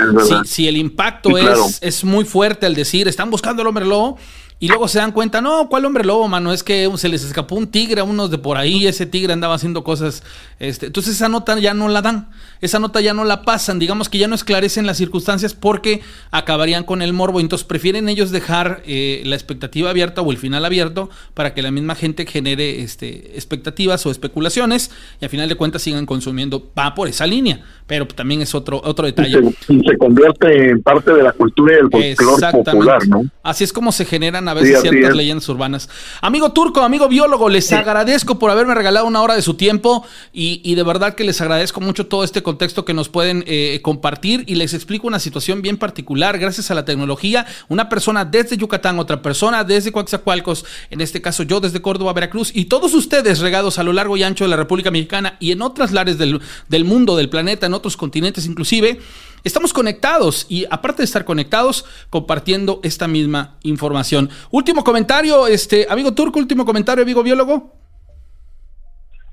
si, 0.47 0.67
el 0.67 0.79
impacto 0.79 1.37
es, 1.37 1.79
es 1.83 2.03
muy 2.03 2.25
fuerte 2.25 2.67
al 2.67 2.75
decir 2.75 3.07
están 3.09 3.31
buscando 3.31 3.61
al 3.61 3.69
hombre 3.69 3.85
lobo, 3.85 4.19
y 4.61 4.69
luego 4.69 4.87
se 4.87 4.99
dan 4.99 5.13
cuenta, 5.13 5.41
no, 5.41 5.69
¿cuál 5.69 5.85
hombre 5.85 6.05
lobo, 6.05 6.29
mano? 6.29 6.53
Es 6.53 6.63
que 6.63 6.89
se 6.97 7.09
les 7.09 7.25
escapó 7.25 7.57
un 7.57 7.67
tigre 7.67 8.01
a 8.01 8.05
unos 8.05 8.31
de 8.31 8.39
por 8.39 8.57
ahí, 8.57 8.87
ese 8.87 9.05
tigre 9.05 9.33
andaba 9.33 9.55
haciendo 9.55 9.83
cosas. 9.83 10.23
Este, 10.61 10.87
entonces 10.87 11.17
esa 11.17 11.29
nota 11.29 11.59
ya 11.59 11.75
no 11.75 11.89
la 11.89 12.03
dan, 12.03 12.29
esa 12.61 12.79
nota 12.79 13.01
ya 13.01 13.15
no 13.15 13.25
la 13.25 13.43
pasan, 13.43 13.81
digamos 13.81 14.09
que 14.09 14.19
ya 14.19 14.29
no 14.29 14.35
esclarecen 14.35 14.87
las 14.87 14.97
circunstancias 14.97 15.55
porque 15.55 16.03
acabarían 16.31 16.85
con 16.85 17.03
el 17.03 17.13
morbo. 17.13 17.41
Entonces 17.41 17.67
prefieren 17.67 18.09
ellos 18.09 18.31
dejar 18.31 18.83
eh, 18.87 19.23
la 19.27 19.35
expectativa 19.35 19.91
abierta 19.91 20.23
o 20.23 20.31
el 20.31 20.39
final 20.39 20.65
abierto 20.65 21.11
para 21.35 21.53
que 21.53 21.61
la 21.61 21.73
misma 21.73 21.97
gente 21.97 22.25
genere 22.25 22.81
este, 22.81 23.35
expectativas 23.35 24.07
o 24.07 24.11
especulaciones 24.13 24.93
y 25.21 25.25
a 25.25 25.29
final 25.29 25.49
de 25.49 25.57
cuentas 25.57 25.83
sigan 25.83 26.07
consumiendo. 26.07 26.71
Va 26.79 26.95
por 26.95 27.09
esa 27.09 27.27
línea, 27.27 27.65
pero 27.89 28.07
también 28.07 28.41
es 28.41 28.55
otro, 28.55 28.81
otro 28.85 29.05
detalle. 29.05 29.41
Y 29.69 29.81
se, 29.81 29.99
convierte 29.99 30.71
en 30.71 30.83
parte 30.83 31.13
de 31.13 31.23
la 31.25 31.33
cultura 31.33 31.75
y 31.75 31.77
del 31.77 31.91
folclore 31.91 32.53
popular, 32.53 33.07
¿no? 33.09 33.25
Así 33.43 33.65
es 33.65 33.73
como 33.73 33.93
se 33.93 34.05
generan 34.05 34.44
a 34.49 34.55
veces 34.55 34.81
ciertas 34.83 35.15
leyendas 35.15 35.49
urbanas. 35.49 35.89
Amigo 36.21 36.53
turco, 36.53 36.83
amigo 36.83 37.09
biólogo, 37.09 37.49
les 37.49 37.73
agradezco 37.73 38.39
por 38.39 38.51
haberme 38.51 38.75
regalado 38.75 39.07
una 39.07 39.23
hora 39.23 39.35
de 39.35 39.43
su 39.43 39.55
tiempo 39.55 40.07
y, 40.33 40.75
de 40.75 40.83
verdad 40.83 41.15
que 41.15 41.25
les 41.25 41.41
agradezco 41.41 41.81
mucho 41.81 42.07
todo 42.07 42.25
este 42.25 42.43
contexto 42.43 42.85
que 42.85 42.95
nos 42.95 43.09
pueden 43.09 43.45
eh, 43.47 43.81
compartir 43.83 44.45
y 44.47 44.57
les 44.57 44.75
explico 44.75 45.07
una 45.07 45.19
situación 45.19 45.63
bien 45.63 45.77
particular. 45.77 46.39
Gracias 46.39 46.71
a 46.71 46.75
la 46.75 46.85
tecnología, 46.85 47.47
una 47.69 47.89
persona 47.89 48.25
desde 48.25 48.57
Yucatán, 48.57 48.99
otra 48.99 49.23
persona 49.23 49.65
desde 49.65 49.93
Coaxacualcos, 49.93 50.65
en 50.91 51.01
este 51.01 51.23
caso 51.23 51.43
yo 51.43 51.61
desde 51.61 51.83
Córdoba, 51.83 52.13
Veracruz 52.13 52.51
y 52.55 52.67
todos 52.67 52.95
ustedes 52.95 53.41
regados 53.41 53.79
a 53.79 53.83
lo 53.83 53.93
largo 53.93 54.17
y 54.17 54.23
ancho 54.23 54.45
de 54.45 54.51
la 54.51 54.57
República 54.57 54.91
Mexicana 54.91 55.37
y 55.41 55.53
en 55.53 55.63
otras 55.63 55.93
lares 55.93 56.19
del, 56.19 56.41
del 56.69 56.85
mundo, 56.85 57.17
del 57.17 57.29
planeta, 57.29 57.67
en 57.67 57.75
otros 57.75 57.97
continentes 57.97 58.47
inclusive 58.47 58.99
estamos 59.45 59.73
conectados 59.73 60.47
y 60.49 60.67
aparte 60.71 61.03
de 61.03 61.05
estar 61.05 61.25
conectados, 61.25 61.85
compartiendo 62.11 62.81
esta 62.83 63.07
misma 63.07 63.57
información. 63.63 64.31
Último 64.51 64.83
comentario, 64.83 65.47
este 65.47 65.87
amigo 65.89 66.15
Turco, 66.15 66.39
último 66.39 66.65
comentario, 66.65 67.05
amigo 67.05 67.23
biólogo. 67.23 67.73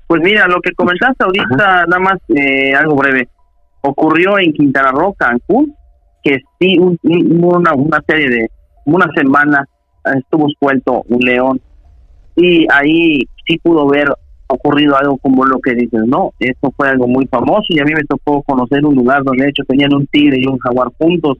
Pues 0.06 0.20
mira, 0.22 0.46
lo 0.46 0.60
que 0.60 0.72
comentaste 0.72 1.24
ahorita, 1.24 1.86
nada 1.86 1.98
más 1.98 2.18
eh, 2.28 2.74
algo 2.74 2.96
breve, 2.96 3.28
ocurrió 3.80 4.38
en 4.38 4.52
Quintana 4.52 4.92
Roo, 4.92 5.14
Cancún, 5.14 5.74
que 6.22 6.38
sí, 6.60 6.78
una, 6.78 7.72
una 7.74 8.02
serie 8.06 8.28
de, 8.28 8.50
una 8.84 9.10
semana 9.16 9.66
estuvo 10.04 10.48
suelto 10.60 11.02
un 11.08 11.20
león 11.20 11.60
y 12.36 12.66
ahí 12.72 13.20
sí 13.46 13.58
pudo 13.62 13.86
ver 13.88 14.08
ocurrido 14.46 14.96
algo 14.96 15.16
como 15.18 15.44
lo 15.44 15.58
que 15.60 15.74
dices, 15.74 16.00
no, 16.06 16.32
eso 16.38 16.72
fue 16.76 16.88
algo 16.88 17.06
muy 17.06 17.26
famoso 17.26 17.66
y 17.68 17.80
a 17.80 17.84
mí 17.84 17.92
me 17.94 18.04
tocó 18.04 18.42
conocer 18.42 18.84
un 18.84 18.94
lugar 18.94 19.22
donde 19.24 19.44
de 19.44 19.50
hecho 19.50 19.64
tenían 19.66 19.94
un 19.94 20.06
tigre 20.06 20.38
y 20.38 20.46
un 20.46 20.58
jaguar 20.58 20.88
juntos. 20.98 21.38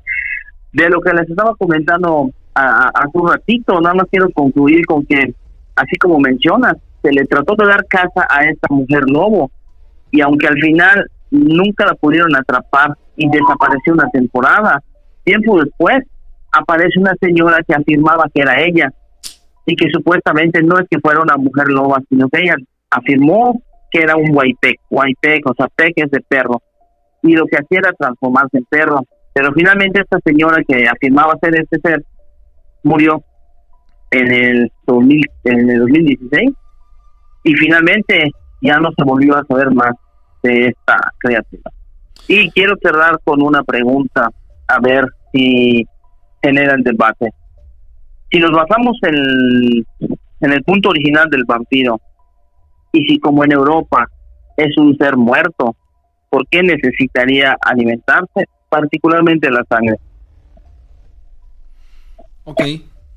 De 0.73 0.89
lo 0.89 1.01
que 1.01 1.13
les 1.13 1.29
estaba 1.29 1.55
comentando 1.57 2.31
hace 2.55 3.19
un 3.19 3.29
ratito, 3.29 3.81
nada 3.81 3.95
más 3.95 4.07
quiero 4.11 4.31
concluir 4.31 4.85
con 4.87 5.05
que, 5.05 5.35
así 5.77 5.97
como 6.01 6.19
mencionas, 6.19 6.77
se 7.03 7.13
le 7.13 7.25
trató 7.27 7.55
de 7.57 7.67
dar 7.67 7.85
casa 7.87 8.27
a 8.31 8.45
esta 8.45 8.69
mujer 8.71 9.03
lobo 9.07 9.51
y 10.11 10.21
aunque 10.21 10.47
al 10.47 10.59
final 10.59 11.11
nunca 11.31 11.87
la 11.87 11.95
pudieron 11.95 12.35
atrapar 12.37 12.97
y 13.17 13.29
desapareció 13.29 13.95
una 13.95 14.09
temporada, 14.11 14.83
tiempo 15.25 15.63
después 15.63 16.05
aparece 16.53 16.99
una 16.99 17.15
señora 17.21 17.63
que 17.67 17.75
afirmaba 17.75 18.25
que 18.33 18.43
era 18.43 18.61
ella 18.63 18.93
y 19.67 19.77
que 19.77 19.89
supuestamente 19.91 20.63
no 20.63 20.79
es 20.79 20.87
que 20.91 21.01
fuera 21.01 21.21
una 21.21 21.37
mujer 21.37 21.69
loba, 21.69 22.01
sino 22.09 22.29
que 22.29 22.41
ella 22.41 22.57
afirmó 22.93 23.61
que 23.91 24.01
era 24.01 24.17
un 24.17 24.31
guaypec, 24.31 24.81
guaypec, 24.89 25.47
o 25.47 25.55
sea, 25.55 25.69
es 25.77 26.11
de 26.11 26.21
perro, 26.21 26.63
y 27.23 27.35
lo 27.35 27.47
que 27.47 27.57
hacía 27.57 27.81
era 27.81 27.93
transformarse 27.93 28.59
en 28.59 28.65
perro. 28.65 29.01
Pero 29.35 29.53
finalmente 29.53 30.01
esta 30.01 30.19
señora 30.25 30.63
que 30.67 30.87
afirmaba 30.87 31.35
ser 31.41 31.59
este 31.59 31.79
ser 31.81 32.05
murió 32.83 33.23
en 34.11 34.33
el, 34.33 34.73
2000, 34.87 35.23
en 35.45 35.71
el 35.71 35.79
2016 35.81 36.51
y 37.45 37.55
finalmente 37.55 38.31
ya 38.61 38.79
no 38.79 38.91
se 38.97 39.05
volvió 39.05 39.37
a 39.37 39.45
saber 39.47 39.71
más 39.73 39.93
de 40.43 40.67
esta 40.67 40.97
criatura. 41.19 41.71
Y 42.29 42.51
quiero 42.51 42.77
cerrar 42.83 43.19
con 43.25 43.43
una 43.43 43.63
pregunta, 43.63 44.29
a 44.69 44.81
ver 44.81 45.07
si 45.33 45.87
genera 46.43 46.75
el 46.75 46.83
debate. 46.83 47.31
Si 48.31 48.39
nos 48.39 48.53
basamos 48.53 48.97
en, 49.03 49.85
en 50.41 50.53
el 50.53 50.63
punto 50.63 50.91
original 50.91 51.29
del 51.31 51.45
vampiro, 51.47 52.01
y 52.93 53.05
si 53.05 53.19
como 53.19 53.45
en 53.45 53.53
Europa 53.53 54.07
es 54.57 54.77
un 54.77 54.97
ser 54.97 55.17
muerto, 55.17 55.75
¿por 56.31 56.47
qué 56.49 56.63
necesitaría 56.63 57.57
alimentarse? 57.61 58.47
Particularmente 58.69 59.51
la 59.51 59.65
sangre. 59.69 59.97
Ok. 62.45 62.63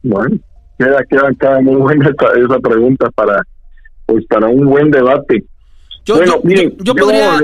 Bueno, 0.03 0.37
queda, 0.77 1.33
queda, 1.39 1.61
muy 1.61 1.75
buena 1.75 2.09
esa, 2.09 2.59
pregunta 2.59 3.09
para, 3.11 3.41
pues 4.05 4.25
para 4.27 4.47
un 4.47 4.65
buen 4.65 4.91
debate. 4.91 5.43
Yo, 6.05 6.17
bueno, 6.17 6.39
yo, 6.83 6.93
podría, 6.93 7.41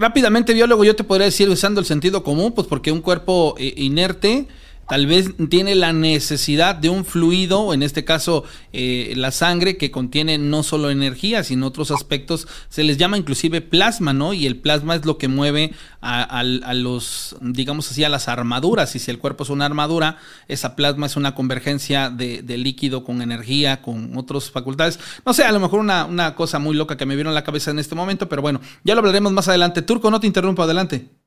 rápidamente, 0.00 0.52
biólogo, 0.52 0.82
yo 0.84 0.96
te 0.96 1.04
podría 1.04 1.26
decir 1.26 1.48
usando 1.48 1.78
el 1.78 1.86
sentido 1.86 2.24
común, 2.24 2.52
pues 2.52 2.66
porque 2.66 2.90
un 2.90 3.00
cuerpo 3.00 3.54
eh, 3.56 3.72
inerte 3.76 4.48
tal 4.88 5.06
vez 5.06 5.30
tiene 5.48 5.74
la 5.74 5.92
necesidad 5.92 6.74
de 6.74 6.88
un 6.88 7.04
fluido, 7.04 7.72
en 7.72 7.82
este 7.82 8.04
caso 8.04 8.44
eh, 8.72 9.12
la 9.16 9.30
sangre, 9.30 9.76
que 9.76 9.90
contiene 9.90 10.38
no 10.38 10.62
solo 10.62 10.90
energía, 10.90 11.44
sino 11.44 11.66
otros 11.66 11.90
aspectos, 11.90 12.48
se 12.68 12.84
les 12.84 12.98
llama 12.98 13.16
inclusive 13.16 13.60
plasma, 13.60 14.12
¿no? 14.12 14.32
Y 14.34 14.46
el 14.46 14.56
plasma 14.56 14.94
es 14.96 15.04
lo 15.04 15.18
que 15.18 15.28
mueve 15.28 15.72
a, 16.00 16.42
los, 16.74 17.36
digamos 17.40 17.90
así, 17.90 18.04
a 18.04 18.08
las 18.08 18.28
armaduras. 18.28 18.94
Y 18.96 18.98
si 18.98 19.10
el 19.10 19.18
cuerpo 19.18 19.44
es 19.44 19.50
una 19.50 19.66
armadura, 19.66 20.18
esa 20.48 20.74
plasma 20.76 21.06
es 21.06 21.16
una 21.16 21.34
convergencia 21.34 22.10
de, 22.10 22.42
líquido 22.58 23.04
con 23.04 23.22
energía, 23.22 23.82
con 23.82 24.16
otras 24.16 24.50
facultades. 24.50 24.98
No 25.24 25.32
sé, 25.32 25.44
a 25.44 25.52
lo 25.52 25.60
mejor 25.60 25.80
una, 25.80 26.04
una 26.04 26.34
cosa 26.34 26.58
muy 26.58 26.76
loca 26.76 26.96
que 26.96 27.06
me 27.06 27.16
vino 27.16 27.30
a 27.30 27.32
la 27.32 27.44
cabeza 27.44 27.70
en 27.70 27.78
este 27.78 27.94
momento, 27.94 28.28
pero 28.28 28.42
bueno, 28.42 28.60
ya 28.84 28.94
lo 28.94 29.00
hablaremos 29.00 29.32
más 29.32 29.48
adelante. 29.48 29.82
Turco, 29.82 30.10
no 30.10 30.20
te 30.20 30.26
interrumpo, 30.26 30.62
adelante. 30.62 31.21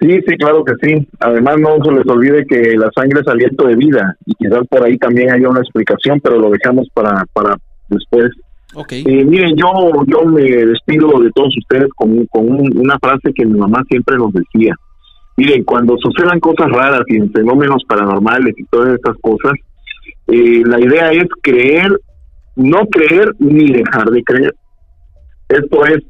Sí, 0.00 0.20
sí, 0.26 0.36
claro 0.36 0.64
que 0.64 0.74
sí. 0.80 1.08
Además, 1.18 1.56
no 1.58 1.82
se 1.84 1.92
les 1.92 2.06
olvide 2.06 2.46
que 2.46 2.76
la 2.76 2.88
sangre 2.94 3.20
es 3.20 3.26
aliento 3.26 3.66
de 3.66 3.74
vida 3.74 4.16
y 4.26 4.34
quizás 4.34 4.66
por 4.68 4.84
ahí 4.84 4.96
también 4.96 5.32
haya 5.32 5.48
una 5.48 5.60
explicación, 5.60 6.20
pero 6.20 6.38
lo 6.38 6.50
dejamos 6.50 6.88
para, 6.94 7.24
para 7.32 7.56
después. 7.88 8.30
Okay. 8.74 9.02
Eh, 9.04 9.24
miren, 9.24 9.56
yo, 9.56 9.66
yo 10.06 10.24
me 10.24 10.42
despido 10.42 11.18
de 11.20 11.30
todos 11.34 11.52
ustedes 11.56 11.88
con, 11.96 12.26
con 12.26 12.48
una 12.48 12.98
frase 13.00 13.32
que 13.34 13.44
mi 13.44 13.58
mamá 13.58 13.82
siempre 13.88 14.16
nos 14.16 14.32
decía. 14.32 14.74
Miren, 15.36 15.64
cuando 15.64 15.96
sucedan 15.98 16.38
cosas 16.38 16.68
raras 16.70 17.02
y 17.08 17.18
fenómenos 17.28 17.82
paranormales 17.88 18.54
y 18.56 18.64
todas 18.66 18.94
estas 18.94 19.16
cosas, 19.20 19.52
eh, 20.28 20.62
la 20.64 20.80
idea 20.80 21.10
es 21.12 21.26
creer, 21.42 21.90
no 22.54 22.86
creer 22.86 23.32
ni 23.38 23.72
dejar 23.72 24.10
de 24.10 24.22
creer. 24.22 24.54
Esto 25.48 25.86
es, 25.86 26.04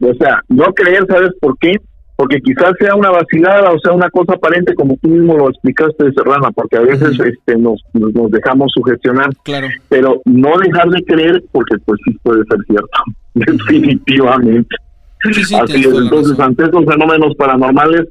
o 0.00 0.14
sea, 0.14 0.40
no 0.48 0.72
creer, 0.72 1.04
¿sabes 1.08 1.30
por 1.40 1.58
qué? 1.58 1.76
Porque 2.16 2.40
quizás 2.40 2.72
sea 2.78 2.94
una 2.94 3.10
vacilada 3.10 3.72
o 3.72 3.78
sea 3.80 3.92
una 3.92 4.08
cosa 4.10 4.34
aparente 4.34 4.74
como 4.74 4.96
tú 5.02 5.08
mismo 5.08 5.36
lo 5.36 5.50
explicaste 5.50 6.12
Serrana 6.12 6.50
porque 6.52 6.76
a 6.76 6.82
veces 6.82 7.18
este 7.18 7.56
nos, 7.56 7.82
nos 7.92 8.30
dejamos 8.30 8.70
sugestionar. 8.74 9.30
Claro. 9.42 9.68
pero 9.88 10.20
no 10.24 10.56
dejar 10.58 10.88
de 10.90 11.02
creer 11.04 11.42
porque 11.52 11.76
pues 11.84 12.00
sí 12.04 12.16
puede 12.22 12.44
ser 12.44 12.58
cierto 12.66 12.98
definitivamente. 13.34 14.76
Así 15.24 15.80
es. 15.80 15.86
entonces 15.86 16.38
ante 16.38 16.64
estos 16.64 16.84
fenómenos 16.84 17.34
paranormales 17.36 18.08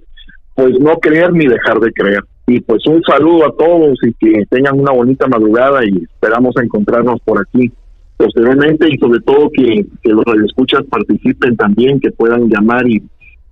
pues 0.55 0.80
no 0.80 0.97
creer 0.97 1.34
ni 1.34 1.47
dejar 1.47 1.80
de 1.80 1.91
creer. 1.93 2.23
Y 2.45 2.59
pues 2.59 2.85
un 2.88 3.01
saludo 3.03 3.47
a 3.47 3.55
todos 3.57 3.97
y 4.03 4.13
que 4.13 4.45
tengan 4.49 4.80
una 4.80 4.91
bonita 4.91 5.27
madrugada 5.27 5.84
y 5.85 6.03
esperamos 6.03 6.53
encontrarnos 6.61 7.19
por 7.21 7.41
aquí 7.41 7.71
posteriormente 8.17 8.88
y 8.89 8.97
sobre 8.97 9.19
todo 9.21 9.49
que, 9.51 9.85
que 10.01 10.09
los 10.09 10.23
radioescuchas 10.25 10.84
participen 10.89 11.55
también 11.55 11.99
que 11.99 12.11
puedan 12.11 12.49
llamar 12.49 12.88
y 12.88 13.01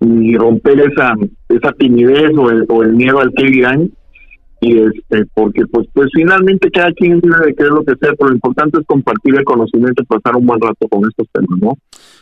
y 0.01 0.35
romper 0.35 0.79
esa 0.79 1.13
esa 1.49 1.71
timidez 1.73 2.31
o 2.37 2.49
el, 2.49 2.65
o 2.69 2.83
el 2.83 2.93
miedo 2.93 3.19
al 3.19 3.31
que 3.35 3.45
dirán. 3.45 3.91
Y 4.63 4.77
este 4.77 5.25
porque 5.33 5.65
pues 5.71 5.87
pues 5.93 6.09
finalmente 6.13 6.69
cada 6.69 6.91
quien 6.93 7.19
tiene 7.19 7.35
de 7.45 7.55
creer 7.55 7.71
lo 7.71 7.83
que 7.83 7.95
sea 7.99 8.11
pero 8.13 8.29
lo 8.29 8.35
importante 8.35 8.79
es 8.79 8.85
compartir 8.85 9.35
el 9.35 9.43
conocimiento 9.43 10.03
y 10.03 10.05
pasar 10.05 10.35
un 10.35 10.45
buen 10.45 10.61
rato 10.61 10.87
con 10.87 11.01
estos 11.09 11.27
temas 11.33 11.59
no 11.59 11.77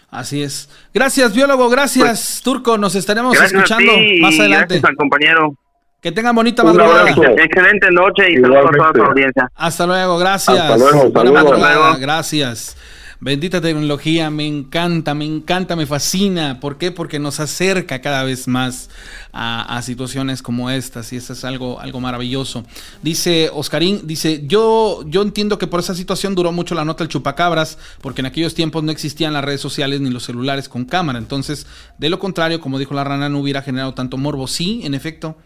así 0.10 0.41
es. 0.41 0.69
Gracias 0.93 1.35
biólogo 1.35 1.68
gracias 1.69 2.07
pues, 2.07 2.41
Turco 2.41 2.77
nos 2.77 2.95
estaremos 2.95 3.35
escuchando 3.41 3.91
más 4.22 4.39
adelante. 4.39 4.76
gracias 4.76 4.85
al 4.85 4.95
compañero. 4.95 5.53
Que 6.01 6.14
tengan 6.14 6.34
bonita 6.34 6.64
madrugada. 6.64 7.10
Excelente 7.10 7.91
noche 7.91 8.31
y 8.31 8.35
saludos 8.38 8.68
a 8.68 8.77
toda 8.77 8.93
tu 8.93 9.03
audiencia. 9.03 9.51
Hasta 9.53 9.85
luego, 9.85 10.18
gracias. 10.18 10.57
Hasta 10.57 10.77
luego, 10.77 11.10
Buena 11.11 11.31
madrugada, 11.31 11.97
gracias. 11.97 12.77
Bendita 13.22 13.60
tecnología, 13.60 14.30
me 14.30 14.48
encanta, 14.48 15.14
me 15.14 15.26
encanta, 15.26 15.76
me 15.76 15.86
fascina. 15.86 16.62
¿Por 16.62 16.78
qué? 16.78 16.91
Porque 16.91 17.20
nos 17.20 17.41
acerca 17.41 18.00
cada 18.00 18.24
vez 18.24 18.48
más 18.48 18.90
a, 19.34 19.82
situaciones 19.82 20.41
como 20.41 20.70
estas 20.70 21.12
y 21.12 21.18
eso 21.18 21.34
es 21.34 21.44
algo, 21.44 21.82
algo 21.82 22.00
maravilloso. 22.00 22.64
Dice 23.04 23.50
Oscarín, 23.54 24.08
dice, 24.08 24.44
yo, 24.48 25.04
yo 25.06 25.22
entiendo 25.22 25.58
que 25.58 25.68
por 25.68 25.82
esa 25.82 25.96
situación 25.96 26.34
duró 26.34 26.54
mucho 26.54 26.76
la 26.76 26.86
nota 26.86 27.04
el 27.04 27.10
chupacabras, 27.10 27.78
porque 28.00 28.22
en 28.22 28.28
aquellos 28.28 28.54
tiempos 28.54 28.84
no 28.84 28.91
existían 28.91 29.34
las 29.34 29.44
redes 29.44 29.60
sociales 29.60 30.00
ni 30.00 30.10
los 30.12 30.24
celulares 30.24 30.70
con 30.70 30.86
cámara. 30.86 31.20
Entonces, 31.20 31.68
de 31.98 32.10
lo 32.10 32.20
contrario, 32.20 32.62
como 32.62 32.80
dijo 32.80 32.94
la 32.94 33.04
rana, 33.04 33.28
no 33.28 33.40
hubiera 33.40 33.62
generado 33.62 33.94
tanto 33.94 34.16
morbo. 34.16 34.48
Sí, 34.48 34.80
en 34.86 34.94
efecto. 34.94 35.38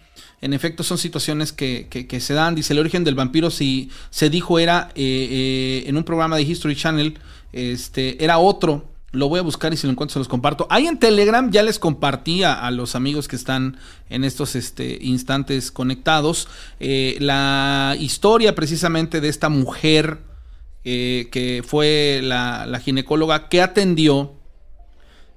En 0.41 0.53
efecto, 0.53 0.83
son 0.83 0.97
situaciones 0.97 1.53
que, 1.53 1.87
que, 1.89 2.19
se 2.19 2.33
dan. 2.33 2.53
Dice, 2.53 2.73
el 2.73 2.79
origen 2.79 3.03
del 3.03 3.15
vampiro, 3.15 3.49
si 3.49 3.89
se 4.09 4.29
dijo, 4.29 4.59
era 4.59 4.89
eh, 4.93 5.27
eh, 5.31 5.83
en 5.87 5.97
un 5.97 6.03
programa 6.03 6.35
de 6.35 6.43
History 6.43 6.75
Channel, 6.75 7.17
este, 7.53 8.21
era 8.23 8.39
otro. 8.39 8.89
Lo 9.11 9.29
voy 9.29 9.39
a 9.39 9.43
buscar 9.43 9.71
y 9.71 9.77
si 9.77 9.85
lo 9.85 9.91
encuentro 9.91 10.13
se 10.13 10.19
los 10.19 10.27
comparto. 10.27 10.65
Ahí 10.71 10.87
en 10.87 10.97
Telegram 10.97 11.51
ya 11.51 11.61
les 11.61 11.77
compartí 11.77 12.43
a, 12.43 12.69
los 12.71 12.95
amigos 12.95 13.27
que 13.27 13.35
están 13.35 13.77
en 14.09 14.23
estos 14.23 14.55
este, 14.55 14.97
instantes 15.01 15.71
conectados 15.71 16.47
eh, 16.79 17.15
la 17.19 17.95
historia 17.99 18.55
precisamente 18.55 19.21
de 19.21 19.29
esta 19.29 19.49
mujer 19.49 20.17
eh, 20.83 21.29
que 21.31 21.63
fue 21.65 22.21
la, 22.23 22.81
ginecóloga 22.83 23.49
que 23.49 23.61
atendió 23.61 24.33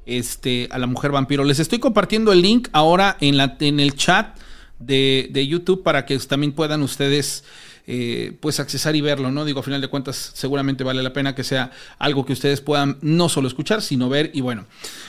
este, 0.07 0.69
a 0.71 0.79
la 0.79 0.87
mujer 0.87 1.13
vampiro. 1.13 1.45
Les 1.45 1.59
estoy 1.59 1.79
compartiendo 1.79 2.33
el 2.33 2.41
link 2.41 2.69
ahora 2.73 3.19
en, 3.21 3.37
la, 3.37 3.59
en 3.61 3.79
el 3.79 3.95
chat 3.95 4.39
de, 4.79 5.29
de 5.31 5.47
YouTube 5.47 5.83
para 5.83 6.07
que 6.07 6.19
también 6.21 6.53
puedan 6.53 6.83
ustedes 6.83 7.45
eh, 7.87 8.37
pues 8.41 8.59
accesar 8.59 8.97
y 8.97 9.01
verlo, 9.01 9.31
¿no? 9.31 9.45
Digo, 9.45 9.61
a 9.61 9.63
final 9.63 9.81
de 9.81 9.89
cuentas, 9.89 10.33
seguramente 10.35 10.83
vale 10.83 11.03
la 11.03 11.13
pena 11.13 11.35
que 11.35 11.45
sea 11.45 11.71
algo 11.99 12.27
que 12.27 12.33
ustedes 12.33 12.61
puedan 12.61 12.99
no 13.01 13.29
solo 13.29 13.47
escuchar, 13.47 13.81
sino 13.81 14.09
ver. 14.09 14.31
Y 14.35 14.41
bueno, 14.41 14.67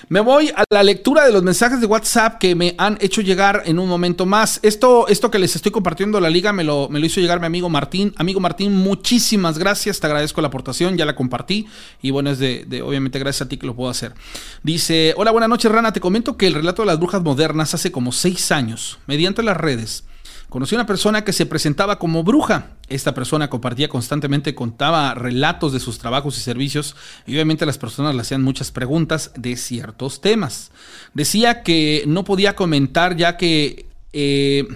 me 0.10 0.20
voy 0.20 0.50
a 0.50 0.64
la 0.70 0.84
lectura 0.84 1.26
de 1.26 1.32
los 1.32 1.44
mensajes 1.44 1.82
de 1.82 1.88
WhatsApp 1.88 2.38
que 2.38 2.54
me 2.56 2.76
han 2.78 2.98
hecho 3.02 3.22
llegar 3.22 3.64
en 3.66 3.80
un 3.80 3.90
momento 3.90 4.26
más. 4.26 4.60
Esto, 4.62 5.08
esto 5.08 5.32
que 5.32 5.40
les 5.40 5.56
estoy 5.56 5.72
compartiendo 5.72 6.20
la 6.20 6.30
liga 6.30 6.54
me 6.54 6.64
lo, 6.64 6.88
me 6.90 7.00
lo 7.00 7.06
hizo 7.06 7.20
llegar 7.20 7.40
mi 7.40 7.48
amigo 7.48 7.70
Martín. 7.70 8.14
Amigo 8.18 8.40
Martín, 8.40 8.74
muchísimas 8.74 9.58
gracias, 9.58 10.00
te 10.00 10.08
agradezco 10.08 10.42
la 10.42 10.50
aportación, 10.50 10.98
ya 10.98 11.06
la 11.06 11.16
compartí. 11.16 11.68
Y 12.02 12.12
bueno, 12.12 12.30
es 12.30 12.40
de, 12.40 12.66
de 12.68 12.82
obviamente 12.82 13.18
gracias 13.18 13.48
a 13.48 13.50
ti 13.50 13.58
que 13.58 13.66
lo 13.66 13.76
puedo 13.76 13.90
hacer. 13.90 14.14
Dice, 14.62 15.14
hola, 15.18 15.32
buenas 15.32 15.50
noches, 15.50 15.72
Rana, 15.72 15.94
te 15.94 16.00
comento 16.00 16.38
que 16.38 16.48
el 16.48 16.54
relato 16.54 16.84
de 16.84 16.88
las 16.88 17.00
brujas 17.00 17.24
modernas 17.24 17.74
hace 17.74 17.92
como 17.92 18.12
seis 18.12 18.52
años, 18.52 19.00
mediante 19.08 19.42
las 19.42 19.58
redes 19.58 20.04
Conocí 20.50 20.76
una 20.76 20.86
persona 20.86 21.26
que 21.26 21.34
se 21.34 21.46
presentaba 21.46 22.00
como 22.00 22.24
bruja. 22.24 22.68
Esta 22.88 23.14
persona 23.14 23.50
compartía 23.50 23.90
constantemente, 23.90 24.56
contaba 24.56 25.14
relatos 25.14 25.74
de 25.74 25.82
sus 25.82 26.00
trabajos 26.00 26.38
y 26.38 26.42
servicios 26.42 26.96
y 27.26 27.34
obviamente 27.34 27.66
las 27.66 27.78
personas 27.78 28.16
le 28.16 28.22
hacían 28.22 28.44
muchas 28.44 28.72
preguntas 28.72 29.32
de 29.36 29.58
ciertos 29.58 30.22
temas. 30.22 30.72
Decía 31.14 31.64
que 31.64 32.04
no 32.08 32.24
podía 32.24 32.56
comentar 32.56 33.18
ya 33.18 33.36
que... 33.36 33.86
Eh, 34.14 34.68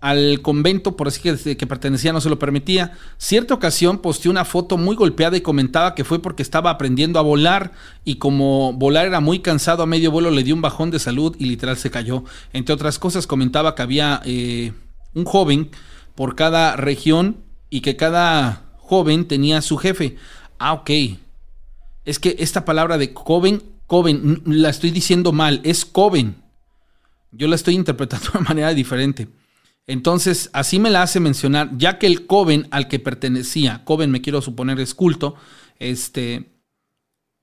al 0.00 0.40
convento, 0.40 0.96
por 0.96 1.08
así 1.08 1.20
que, 1.20 1.56
que 1.56 1.66
pertenecía, 1.66 2.12
no 2.12 2.20
se 2.20 2.30
lo 2.30 2.38
permitía. 2.38 2.92
Cierta 3.18 3.52
ocasión 3.52 3.98
posteó 3.98 4.30
una 4.30 4.46
foto 4.46 4.78
muy 4.78 4.96
golpeada 4.96 5.36
y 5.36 5.42
comentaba 5.42 5.94
que 5.94 6.04
fue 6.04 6.22
porque 6.22 6.42
estaba 6.42 6.70
aprendiendo 6.70 7.18
a 7.18 7.22
volar 7.22 7.72
y 8.04 8.16
como 8.16 8.72
volar 8.72 9.06
era 9.06 9.20
muy 9.20 9.40
cansado 9.40 9.82
a 9.82 9.86
medio 9.86 10.10
vuelo 10.10 10.30
le 10.30 10.42
dio 10.42 10.54
un 10.54 10.62
bajón 10.62 10.90
de 10.90 10.98
salud 10.98 11.36
y 11.38 11.44
literal 11.44 11.76
se 11.76 11.90
cayó. 11.90 12.24
Entre 12.52 12.74
otras 12.74 12.98
cosas 12.98 13.26
comentaba 13.26 13.74
que 13.74 13.82
había 13.82 14.22
eh, 14.24 14.72
un 15.14 15.24
joven 15.24 15.70
por 16.14 16.34
cada 16.34 16.76
región 16.76 17.44
y 17.68 17.82
que 17.82 17.96
cada 17.96 18.62
joven 18.78 19.26
tenía 19.26 19.60
su 19.60 19.76
jefe. 19.76 20.16
Ah, 20.58 20.72
ok. 20.72 20.90
Es 22.06 22.18
que 22.18 22.36
esta 22.38 22.64
palabra 22.64 22.96
de 22.96 23.12
joven, 23.14 23.62
joven, 23.86 24.42
la 24.46 24.70
estoy 24.70 24.90
diciendo 24.90 25.32
mal, 25.32 25.60
es 25.62 25.86
joven. 25.92 26.36
Yo 27.32 27.48
la 27.48 27.56
estoy 27.56 27.74
interpretando 27.74 28.26
de 28.32 28.38
una 28.38 28.48
manera 28.48 28.72
diferente. 28.72 29.28
Entonces, 29.86 30.50
así 30.52 30.78
me 30.78 30.90
la 30.90 31.02
hace 31.02 31.20
mencionar, 31.20 31.70
ya 31.76 31.98
que 31.98 32.06
el 32.06 32.26
Coven 32.26 32.68
al 32.70 32.88
que 32.88 32.98
pertenecía, 32.98 33.82
Coven 33.84 34.10
me 34.10 34.20
quiero 34.20 34.40
suponer 34.40 34.78
es 34.80 34.94
culto, 34.94 35.34
este, 35.78 36.52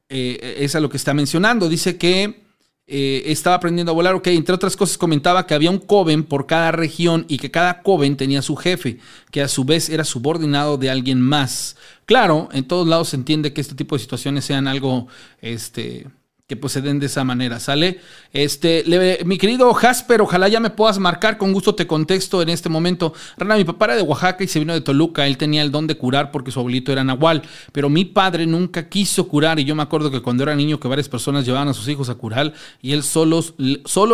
eh, 0.09 0.57
es 0.59 0.75
a 0.75 0.79
lo 0.79 0.89
que 0.89 0.97
está 0.97 1.13
mencionando. 1.13 1.67
Dice 1.67 1.97
que 1.97 2.47
eh, 2.89 3.23
estaba 3.25 3.57
aprendiendo 3.57 3.91
a 3.91 3.95
volar, 3.95 4.15
ok, 4.15 4.27
entre 4.27 4.55
otras 4.55 4.77
cosas 4.77 4.97
comentaba 4.97 5.45
que 5.45 5.53
había 5.53 5.71
un 5.71 5.79
Coven 5.79 6.23
por 6.23 6.47
cada 6.47 6.71
región 6.71 7.25
y 7.27 7.37
que 7.37 7.51
cada 7.51 7.81
Coven 7.83 8.15
tenía 8.15 8.41
su 8.41 8.55
jefe, 8.55 8.99
que 9.29 9.41
a 9.41 9.49
su 9.49 9.65
vez 9.65 9.89
era 9.89 10.05
subordinado 10.05 10.77
de 10.77 10.89
alguien 10.89 11.19
más. 11.19 11.75
Claro, 12.05 12.47
en 12.53 12.65
todos 12.65 12.87
lados 12.87 13.09
se 13.09 13.17
entiende 13.17 13.51
que 13.51 13.59
este 13.59 13.75
tipo 13.75 13.95
de 13.95 13.99
situaciones 13.99 14.45
sean 14.45 14.69
algo, 14.69 15.07
este, 15.41 16.07
que 16.47 16.55
pues 16.55 16.71
se 16.71 16.81
den 16.81 16.97
de 16.99 17.07
esa 17.07 17.25
manera, 17.25 17.59
¿sale? 17.59 17.99
Este, 18.31 18.85
mi 19.25 19.37
querido 19.37 19.73
Jasper, 19.73 20.21
ojalá 20.21 20.47
ya 20.47 20.61
me 20.61 20.69
puedas 20.69 20.97
marcar, 20.97 21.37
con 21.37 21.51
gusto 21.51 21.75
te 21.75 21.85
contesto 21.85 22.41
en 22.41 22.47
este 22.47 22.69
momento. 22.69 23.13
Rana, 23.35 23.57
mi 23.57 23.65
papá 23.65 23.87
era 23.87 23.95
de 23.97 24.01
Oaxaca 24.01 24.45
y 24.45 24.47
se 24.47 24.59
vino 24.59 24.73
de 24.73 24.79
Toluca, 24.79 25.27
él 25.27 25.37
tenía 25.37 25.61
el 25.61 25.71
don 25.71 25.87
de 25.87 25.97
curar 25.97 26.31
porque 26.31 26.51
su 26.51 26.59
abuelito 26.59 26.93
era 26.93 27.03
nahual, 27.03 27.41
pero 27.73 27.89
mi 27.89 28.05
padre 28.05 28.47
nunca 28.47 28.87
quiso 28.87 29.27
curar 29.27 29.59
y 29.59 29.65
yo 29.65 29.75
me 29.75 29.83
acuerdo 29.83 30.09
que 30.09 30.21
cuando 30.21 30.43
era 30.43 30.55
niño 30.55 30.79
que 30.79 30.87
varias 30.87 31.09
personas 31.09 31.45
llevaban 31.45 31.67
a 31.67 31.73
sus 31.73 31.89
hijos 31.89 32.07
a 32.07 32.15
curar 32.15 32.53
y 32.81 32.93
él 32.93 33.03
solo, 33.03 33.41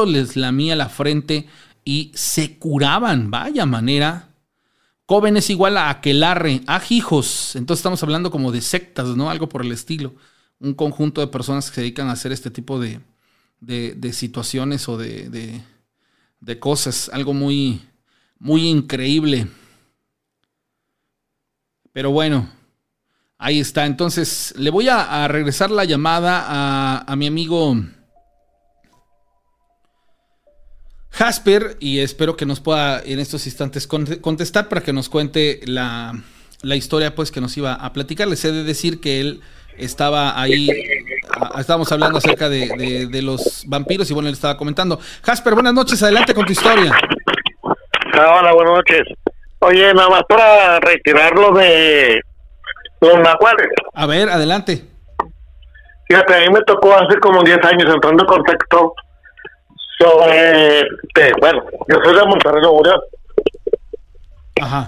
les 0.07 0.35
lamía 0.35 0.75
la 0.75 0.89
frente 0.89 1.47
y 1.85 2.11
se 2.15 2.57
curaban, 2.57 3.29
vaya 3.29 3.67
manera. 3.67 4.29
Coven 5.05 5.37
es 5.37 5.51
igual 5.51 5.77
a 5.77 5.91
aquelarre, 5.91 6.61
hijos. 6.89 7.55
entonces 7.55 7.81
estamos 7.81 8.01
hablando 8.01 8.31
como 8.31 8.51
de 8.51 8.61
sectas, 8.61 9.09
¿no? 9.09 9.29
Algo 9.29 9.49
por 9.49 9.61
el 9.63 9.71
estilo 9.71 10.15
un 10.63 10.73
conjunto 10.73 11.19
de 11.19 11.27
personas 11.27 11.69
que 11.69 11.75
se 11.75 11.81
dedican 11.81 12.07
a 12.07 12.13
hacer 12.13 12.31
este 12.31 12.49
tipo 12.49 12.79
de, 12.79 13.01
de, 13.59 14.13
situaciones 14.13 14.87
o 14.87 14.97
de, 14.97 15.61
de, 16.39 16.59
cosas. 16.59 17.09
Algo 17.13 17.33
muy, 17.33 17.81
muy 18.39 18.69
increíble. 18.69 19.47
Pero 21.91 22.11
bueno, 22.11 22.49
ahí 23.37 23.59
está. 23.59 23.85
Entonces, 23.85 24.53
le 24.57 24.69
voy 24.69 24.87
a, 24.87 25.27
regresar 25.27 25.69
la 25.69 25.83
llamada 25.83 26.45
a, 26.47 27.11
a 27.11 27.15
mi 27.17 27.27
amigo 27.27 27.75
Jasper 31.11 31.77
y 31.81 31.99
espero 31.99 32.37
que 32.37 32.45
nos 32.45 32.61
pueda 32.61 33.01
en 33.03 33.19
estos 33.19 33.45
instantes 33.47 33.85
contestar 33.85 34.69
para 34.69 34.81
que 34.81 34.93
nos 34.93 35.09
cuente 35.09 35.59
la, 35.65 36.23
la 36.61 36.75
historia 36.77 37.15
pues 37.15 37.31
que 37.31 37.41
nos 37.41 37.57
iba 37.57 37.73
a 37.73 37.91
platicar. 37.91 38.29
Les 38.29 38.45
he 38.45 38.53
de 38.53 38.63
decir 38.63 39.01
que 39.01 39.19
él 39.19 39.41
estaba 39.77 40.39
ahí, 40.39 40.69
estábamos 41.57 41.91
hablando 41.91 42.17
acerca 42.17 42.49
de, 42.49 43.07
de, 43.09 43.21
los 43.21 43.63
vampiros 43.67 44.09
y 44.09 44.13
bueno, 44.13 44.29
él 44.29 44.33
estaba 44.33 44.57
comentando. 44.57 44.99
Jasper, 45.23 45.53
buenas 45.53 45.73
noches, 45.73 46.01
adelante 46.03 46.33
con 46.33 46.45
tu 46.45 46.51
historia. 46.51 46.91
Ah, 48.13 48.39
hola, 48.39 48.53
buenas 48.53 48.73
noches. 48.75 49.01
Oye, 49.59 49.93
nada 49.93 50.09
más 50.09 50.23
para 50.27 50.79
retirarlo 50.79 51.51
de 51.53 52.21
los 53.01 53.19
nahuales. 53.19 53.67
A 53.93 54.05
ver, 54.05 54.29
adelante. 54.29 54.85
Fíjate, 56.07 56.35
a 56.35 56.39
mí 56.39 56.53
me 56.53 56.61
tocó 56.61 56.93
hace 56.93 57.17
como 57.19 57.43
10 57.43 57.63
años 57.65 57.93
entrando 57.93 58.23
en 58.23 58.27
contacto 58.27 58.93
sobre, 59.97 60.87
bueno, 61.39 61.63
yo 61.87 61.97
soy 62.03 62.15
de 62.15 62.25
Monterrey, 62.25 62.61
Nuevo 62.61 62.83
Ajá. 64.61 64.87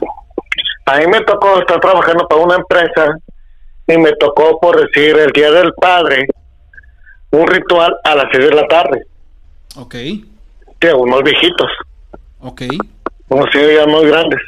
A 0.86 0.98
mí 0.98 1.08
me 1.08 1.22
tocó 1.22 1.60
estar 1.60 1.80
trabajando 1.80 2.28
para 2.28 2.42
una 2.42 2.56
empresa 2.56 3.18
y 3.88 3.98
me 3.98 4.12
tocó, 4.14 4.60
por 4.60 4.80
decir, 4.80 5.18
el 5.18 5.32
Día 5.32 5.52
del 5.52 5.74
Padre, 5.74 6.28
un 7.32 7.48
ritual 7.48 7.96
a 8.04 8.16
las 8.16 8.26
6 8.32 8.50
de 8.50 8.56
la 8.56 8.68
tarde. 8.68 9.06
Ok. 9.78 9.96
De 10.80 10.94
unos 10.94 11.24
viejitos. 11.24 11.72
Ok. 12.40 12.64
Unos 13.30 13.50
señores 13.52 13.88
muy 13.88 14.08
grandes. 14.08 14.40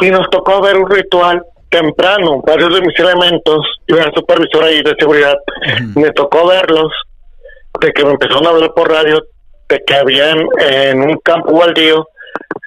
Y 0.00 0.10
nos 0.10 0.28
tocó 0.30 0.60
ver 0.60 0.76
un 0.76 0.90
ritual 0.90 1.42
temprano, 1.70 2.42
varios 2.46 2.74
de 2.74 2.80
mis 2.80 2.98
elementos, 2.98 3.66
y 3.86 3.92
una 3.92 4.10
supervisora 4.14 4.66
ahí 4.66 4.82
de 4.82 4.94
seguridad, 4.98 5.34
me 5.94 6.10
tocó 6.12 6.46
verlos, 6.46 6.92
de 7.80 7.92
que 7.92 8.04
me 8.04 8.12
empezaron 8.12 8.46
a 8.46 8.50
hablar 8.50 8.72
por 8.74 8.90
radio, 8.90 9.22
de 9.68 9.82
que 9.86 9.94
habían 9.94 10.46
en 10.60 11.02
un 11.02 11.18
campo 11.18 11.58
baldío 11.58 12.06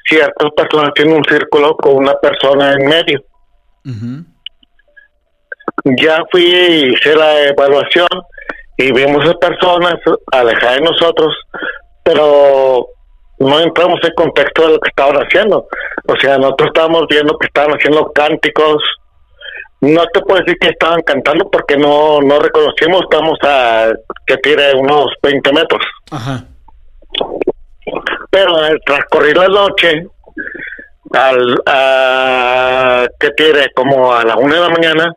ciertas 0.07 0.52
personas 0.56 0.91
en 0.98 1.14
un 1.14 1.23
círculo 1.23 1.76
con 1.78 1.95
una 1.95 2.14
persona 2.15 2.73
en 2.73 2.86
medio 2.86 3.23
ya 5.84 6.24
fui, 6.32 6.44
hice 6.44 7.16
la 7.16 7.41
evaluación 7.44 8.08
y 8.78 8.91
vimos 8.91 9.28
a 9.30 9.34
personas 9.34 9.95
alejadas 10.32 10.78
de 10.78 10.82
nosotros, 10.82 11.36
pero 12.03 12.88
no 13.40 13.60
entramos 13.60 13.99
en 14.03 14.14
contexto 14.16 14.64
de 14.64 14.74
lo 14.74 14.80
que 14.80 14.90
estaban 14.90 15.16
haciendo. 15.18 15.68
O 16.08 16.16
sea, 16.20 16.38
nosotros 16.38 16.68
estábamos 16.68 17.06
viendo 17.10 17.38
que 17.38 17.48
estaban 17.48 17.72
haciendo 17.72 18.12
cánticos. 18.14 18.84
No 19.82 20.03
te 20.14 20.22
puedo 20.22 20.41
decir 20.41 20.58
que 20.60 20.70
estaban 20.70 21.02
cantando 21.02 21.49
porque 21.49 21.76
no, 21.76 22.22
no 22.22 22.40
reconocimos, 22.40 23.02
estamos 23.02 23.38
a 23.44 23.91
que 24.28 24.38
tire 24.38 24.76
unos 24.76 25.08
20 25.24 25.53
metros. 25.53 25.84
Ajá. 26.12 26.44
Pero 28.30 28.56
al 28.56 28.80
transcurrir 28.86 29.38
la 29.38 29.48
noche, 29.48 30.08
al 31.14 31.62
a, 31.66 33.08
que 33.20 33.32
tire 33.32 33.72
como 33.74 34.14
a 34.14 34.24
la 34.24 34.38
una 34.38 34.56
de 34.56 34.62
la 34.62 34.70
mañana, 34.70 35.16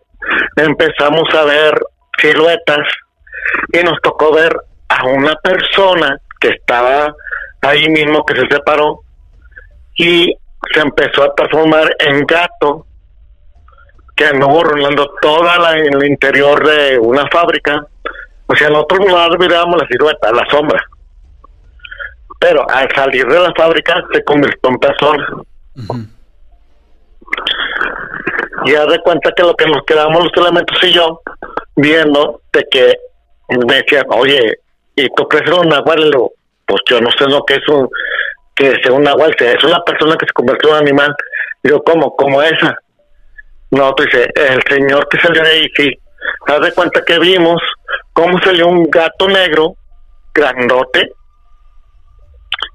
empezamos 0.56 1.32
a 1.34 1.44
ver 1.44 1.80
siluetas 2.18 2.86
y 3.72 3.82
nos 3.82 4.00
tocó 4.02 4.32
ver 4.32 4.56
a 4.88 5.06
una 5.06 5.34
persona 5.36 6.18
que 6.40 6.48
estaba 6.48 7.14
ahí 7.62 7.88
mismo 7.88 8.24
que 8.24 8.36
se 8.36 8.46
separó 8.48 9.00
y 9.96 10.34
se 10.72 10.80
empezó 10.80 11.24
a 11.24 11.34
transformar 11.34 11.94
en 11.98 12.26
gato 12.26 12.86
que 14.16 14.26
anduvo 14.26 14.62
rondando 14.62 15.10
toda 15.20 15.58
la 15.58 15.78
en 15.78 15.94
el 15.94 16.06
interior 16.06 16.64
de 16.64 16.98
una 16.98 17.26
fábrica. 17.30 17.86
O 18.46 18.54
sea, 18.54 18.68
nosotros 18.68 19.00
no 19.08 19.38
mirábamos 19.38 19.80
la 19.82 19.88
silueta, 19.88 20.32
la 20.32 20.46
sombra. 20.50 20.80
Pero 22.38 22.68
al 22.70 22.88
salir 22.94 23.26
de 23.26 23.40
la 23.40 23.52
fábrica 23.56 24.04
se 24.12 24.22
convirtió 24.22 24.70
en 24.70 24.78
persona. 24.78 25.26
Ya 28.66 28.86
de 28.86 28.98
cuenta 29.00 29.32
que 29.32 29.42
lo 29.42 29.54
que 29.54 29.66
nos 29.66 29.84
quedamos 29.84 30.24
los 30.24 30.32
elementos 30.36 30.78
y 30.82 30.92
yo, 30.92 31.20
viendo 31.76 32.40
de 32.52 32.64
que 32.70 32.94
me 33.48 33.74
decía, 33.76 34.04
oye, 34.08 34.58
¿y 34.96 35.08
tú 35.10 35.28
crees 35.28 35.50
un 35.50 35.68
nahual? 35.68 36.10
pues 36.66 36.80
yo 36.88 37.00
no 37.00 37.10
sé 37.10 37.26
lo 37.26 37.44
que 37.44 37.54
es 37.54 37.68
un, 37.68 37.88
que 38.54 38.74
sea 38.82 38.92
un 38.92 39.02
nahual, 39.02 39.34
es 39.38 39.64
una 39.64 39.82
persona 39.82 40.16
que 40.16 40.26
se 40.26 40.32
convirtió 40.32 40.70
en 40.70 40.76
un 40.76 40.82
animal. 40.82 41.14
Digo, 41.62 41.82
¿cómo? 41.82 42.14
¿Cómo 42.16 42.42
esa? 42.42 42.76
No, 43.70 43.94
pues 43.94 44.08
dice, 44.10 44.30
el 44.34 44.62
señor 44.68 45.08
que 45.08 45.20
salió 45.20 45.42
de 45.42 45.50
ahí, 45.50 45.68
sí. 45.76 45.90
Haz 46.46 46.60
de 46.60 46.72
cuenta 46.72 47.04
que 47.04 47.18
vimos 47.18 47.60
cómo 48.12 48.38
salió 48.42 48.68
un 48.68 48.84
gato 48.84 49.28
negro, 49.28 49.74
grandote, 50.32 51.10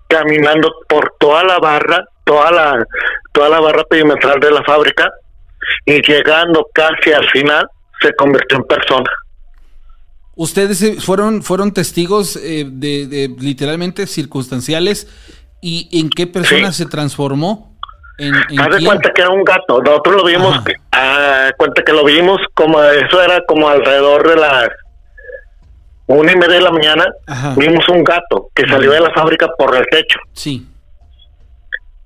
caminando 0.07 0.71
por 0.87 1.13
toda 1.19 1.43
la 1.43 1.59
barra, 1.59 2.03
toda 2.25 2.51
la, 2.51 2.85
toda 3.31 3.49
la 3.49 3.59
barra 3.59 3.83
perimetral 3.85 4.39
de 4.39 4.51
la 4.51 4.63
fábrica, 4.63 5.09
y 5.85 6.01
llegando 6.01 6.67
casi 6.73 7.11
al 7.11 7.27
final, 7.29 7.67
se 8.01 8.13
convirtió 8.15 8.57
en 8.57 8.63
persona. 8.63 9.09
Ustedes 10.35 10.81
eh, 10.81 10.95
fueron, 11.01 11.43
fueron 11.43 11.73
testigos 11.73 12.37
eh, 12.37 12.65
de, 12.65 13.35
literalmente 13.39 14.07
circunstanciales 14.07 15.07
y 15.61 15.89
en 15.99 16.09
qué 16.09 16.27
persona 16.27 16.71
se 16.71 16.85
transformó. 16.85 17.77
¿En, 18.17 18.35
Haz 18.35 18.69
de 18.69 18.85
cuenta 18.85 19.11
que 19.13 19.21
era 19.21 19.31
un 19.31 19.43
gato. 19.43 19.81
Nosotros 19.81 20.15
lo 20.15 20.25
vimos, 20.25 20.63
ah, 20.91 21.49
cuenta 21.57 21.83
que 21.83 21.91
lo 21.91 22.05
vimos 22.05 22.39
como 22.53 22.81
eso 22.81 23.21
era 23.21 23.41
como 23.45 23.67
alrededor 23.67 24.29
de 24.29 24.35
las 24.35 24.69
una 26.07 26.31
y 26.31 26.35
media 26.35 26.55
de 26.55 26.61
la 26.61 26.71
mañana. 26.71 27.05
Vimos 27.55 27.87
un 27.89 28.03
gato 28.03 28.49
que 28.55 28.67
salió 28.67 28.91
de 28.91 28.99
la 28.99 29.11
fábrica 29.11 29.47
por 29.57 29.75
el 29.75 29.85
techo. 29.91 30.19
Sí. 30.33 30.67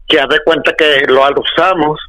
Que 0.08 0.20
haz 0.20 0.28
de 0.30 0.40
cuenta 0.44 0.74
que 0.78 1.06
lo 1.08 1.24
alusamos 1.24 2.00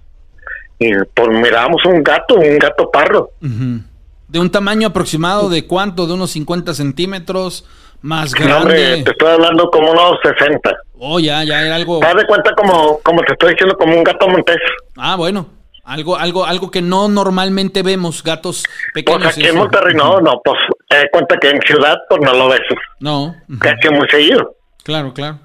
y 0.78 0.92
pues 1.14 1.28
miramos 1.28 1.84
un 1.84 2.02
gato, 2.02 2.34
un 2.34 2.58
gato 2.58 2.90
parro. 2.90 3.30
¿De 3.40 4.38
un 4.38 4.50
tamaño 4.50 4.88
aproximado 4.88 5.48
de 5.48 5.66
cuánto? 5.66 6.06
¿De 6.06 6.14
unos 6.14 6.32
50 6.32 6.74
centímetros? 6.74 7.66
¿Más 8.02 8.34
grande? 8.34 8.56
hombre, 8.56 9.02
te 9.02 9.10
estoy 9.12 9.28
hablando 9.30 9.70
como 9.70 9.92
unos 9.92 10.18
60. 10.22 10.76
Oh, 10.98 11.18
ya, 11.18 11.42
ya 11.44 11.62
era 11.64 11.76
algo... 11.76 12.00
De 12.00 12.26
cuenta 12.26 12.54
como, 12.54 12.98
como 13.02 13.22
te 13.22 13.32
estoy 13.32 13.52
diciendo, 13.52 13.76
como 13.78 13.96
un 13.96 14.04
gato 14.04 14.28
montés. 14.28 14.58
Ah, 14.96 15.16
bueno. 15.16 15.48
Algo, 15.84 16.16
algo, 16.16 16.46
algo 16.46 16.70
que 16.70 16.80
no 16.80 17.08
normalmente 17.08 17.82
vemos, 17.82 18.22
gatos 18.22 18.64
pequeños. 18.94 19.22
Pues 19.22 19.36
aquí 19.36 19.46
en 19.46 19.56
Monterrey 19.56 19.94
no, 19.94 20.18
no, 20.18 20.40
pues 20.42 20.56
te 20.88 21.10
cuenta 21.10 21.36
que 21.36 21.50
en 21.50 21.60
ciudad 21.60 21.96
pues 22.08 22.22
no 22.22 22.32
lo 22.32 22.48
ves. 22.48 22.62
No. 23.00 23.34
Casi 23.60 23.90
muy 23.90 24.08
seguido. 24.08 24.56
Claro, 24.82 25.12
claro. 25.12 25.40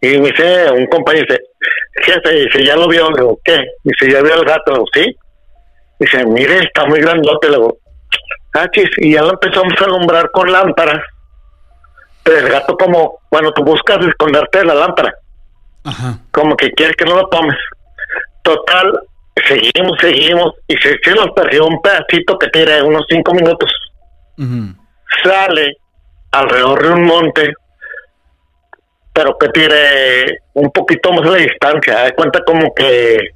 Y 0.00 0.08
me 0.18 0.30
dice 0.30 0.70
un 0.70 0.86
compañero, 0.86 1.26
dice, 1.28 1.42
jefe, 2.02 2.30
dice, 2.30 2.64
ya 2.64 2.76
lo 2.76 2.88
vio, 2.88 3.08
digo, 3.16 3.38
¿qué? 3.44 3.58
Dice, 3.84 4.10
ya 4.10 4.22
vio 4.22 4.34
el 4.34 4.44
gato, 4.44 4.84
sí. 4.92 5.16
Dice, 5.98 6.24
mire, 6.26 6.58
está 6.58 6.84
muy 6.86 7.00
grandote. 7.00 7.48
Le 7.48 7.56
digo, 7.56 7.78
ah, 8.54 8.68
y 8.98 9.12
ya 9.12 9.22
lo 9.22 9.32
empezamos 9.32 9.74
a 9.80 9.84
alumbrar 9.84 10.30
con 10.30 10.50
lámparas. 10.50 11.02
Pero 12.22 12.38
el 12.38 12.48
gato 12.48 12.76
como, 12.76 13.20
bueno, 13.30 13.52
tú 13.52 13.62
buscas 13.62 14.04
esconderte 14.04 14.58
de 14.58 14.64
la 14.64 14.74
lámpara. 14.74 15.14
Ajá. 15.84 16.18
Como 16.32 16.56
que 16.56 16.72
quieres 16.72 16.96
que 16.96 17.04
no 17.04 17.16
lo 17.16 17.28
tomes. 17.28 17.56
Total, 18.42 19.00
seguimos, 19.46 19.96
seguimos, 20.00 20.54
y 20.66 20.76
se, 20.76 20.98
se 21.02 21.14
nos 21.14 21.30
perdió 21.30 21.66
un 21.66 21.80
pedacito 21.80 22.38
que 22.38 22.48
tiene 22.48 22.82
unos 22.82 23.04
cinco 23.08 23.32
minutos. 23.34 23.70
Sale 25.22 25.76
alrededor 26.32 26.82
de 26.82 26.88
un 26.90 27.02
monte, 27.04 27.54
pero 29.16 29.38
que 29.38 29.48
tiene 29.48 30.40
un 30.52 30.70
poquito 30.70 31.10
más 31.10 31.32
de 31.32 31.38
distancia. 31.38 31.94
Da 31.94 32.14
cuenta 32.14 32.40
como 32.44 32.74
que 32.74 33.30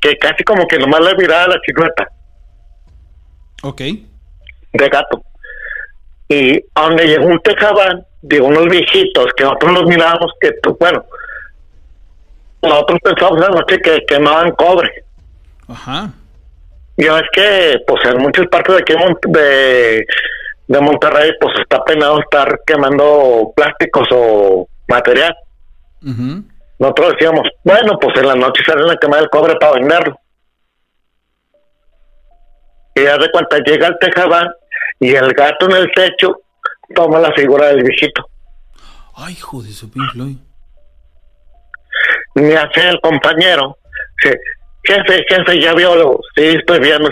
que 0.00 0.16
casi 0.18 0.44
como 0.44 0.68
que 0.68 0.78
nomás 0.78 1.00
le 1.00 1.16
miraba 1.16 1.48
la 1.48 1.60
silueta. 1.66 2.08
Ok. 3.64 3.80
De 3.80 4.88
gato. 4.88 5.20
Y 6.28 6.64
a 6.74 6.82
donde 6.82 7.06
llegó 7.06 7.26
un 7.26 7.40
tejabán 7.40 8.06
de 8.22 8.40
unos 8.40 8.66
viejitos 8.66 9.32
que 9.36 9.42
nosotros 9.42 9.72
los 9.72 9.86
mirábamos 9.86 10.30
que, 10.40 10.52
bueno, 10.78 11.04
nosotros 12.62 12.98
pensamos 13.02 13.40
la 13.40 13.48
noche 13.48 13.78
que 13.78 13.98
quemaban 14.06 14.52
cobre. 14.52 15.04
Ajá. 15.66 16.12
Y 16.96 17.06
es 17.06 17.22
que, 17.32 17.78
pues 17.84 18.04
en 18.04 18.18
muchas 18.18 18.46
partes 18.46 18.76
de 18.76 18.80
aquí 18.82 18.94
de, 19.26 20.06
de 20.68 20.80
Monterrey, 20.80 21.32
pues 21.40 21.58
está 21.58 21.82
penado 21.82 22.20
estar 22.20 22.60
quemando 22.64 23.52
plásticos 23.56 24.06
o 24.12 24.68
material. 24.88 25.36
Ajá. 26.02 26.54
Nosotros 26.78 27.12
decíamos, 27.12 27.48
bueno, 27.62 27.98
pues 28.00 28.16
en 28.18 28.26
la 28.26 28.34
noche 28.34 28.62
salen 28.66 28.90
a 28.90 28.96
quemar 28.96 29.20
el 29.20 29.30
cobre 29.30 29.54
para 29.56 29.74
venderlo. 29.74 30.18
Y 32.94 33.02
ya 33.02 33.16
de 33.16 33.30
cuenta 33.30 33.58
llega 33.58 33.88
el 33.88 33.98
tejabán 33.98 34.48
y 35.00 35.14
el 35.14 35.32
gato 35.32 35.66
en 35.66 35.76
el 35.76 35.90
techo 35.92 36.40
toma 36.94 37.20
la 37.20 37.32
figura 37.32 37.68
del 37.68 37.82
viejito. 37.82 38.28
Ay, 39.16 39.34
joder, 39.36 39.72
su 39.72 39.90
Pink 39.90 40.38
Me 42.34 42.56
hace 42.56 42.88
el 42.88 43.00
compañero, 43.00 43.78
dice, 44.22 44.38
jefe, 44.82 45.24
jefe, 45.28 45.60
ya 45.60 45.72
vio, 45.74 46.18
sí, 46.34 46.44
estoy 46.46 46.80
viendo, 46.80 47.08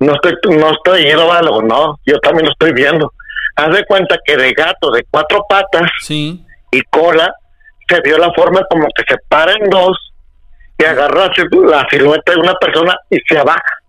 no 0.00 0.14
estoy, 0.14 0.32
no 0.56 0.70
estoy 0.70 1.04
yendo 1.04 1.30
algo, 1.30 1.62
no, 1.62 1.98
yo 2.06 2.18
también 2.20 2.46
lo 2.46 2.52
estoy 2.52 2.72
viendo. 2.72 3.12
Haz 3.56 3.74
de 3.74 3.84
cuenta 3.84 4.18
que 4.24 4.36
de 4.36 4.52
gato 4.52 4.90
de 4.90 5.04
cuatro 5.10 5.44
patas 5.46 5.90
sí. 6.00 6.44
Y 6.70 6.82
cola 6.82 7.34
se 7.88 8.00
dio 8.04 8.18
la 8.18 8.32
forma 8.32 8.60
como 8.70 8.86
que 8.94 9.02
se 9.08 9.16
para 9.28 9.52
en 9.52 9.68
dos 9.68 9.96
y 10.78 10.84
agarra 10.84 11.26
la 11.26 11.86
silueta 11.90 12.32
de 12.32 12.38
una 12.38 12.54
persona 12.54 12.96
y 13.10 13.18
se 13.28 13.38
abaja. 13.38 13.80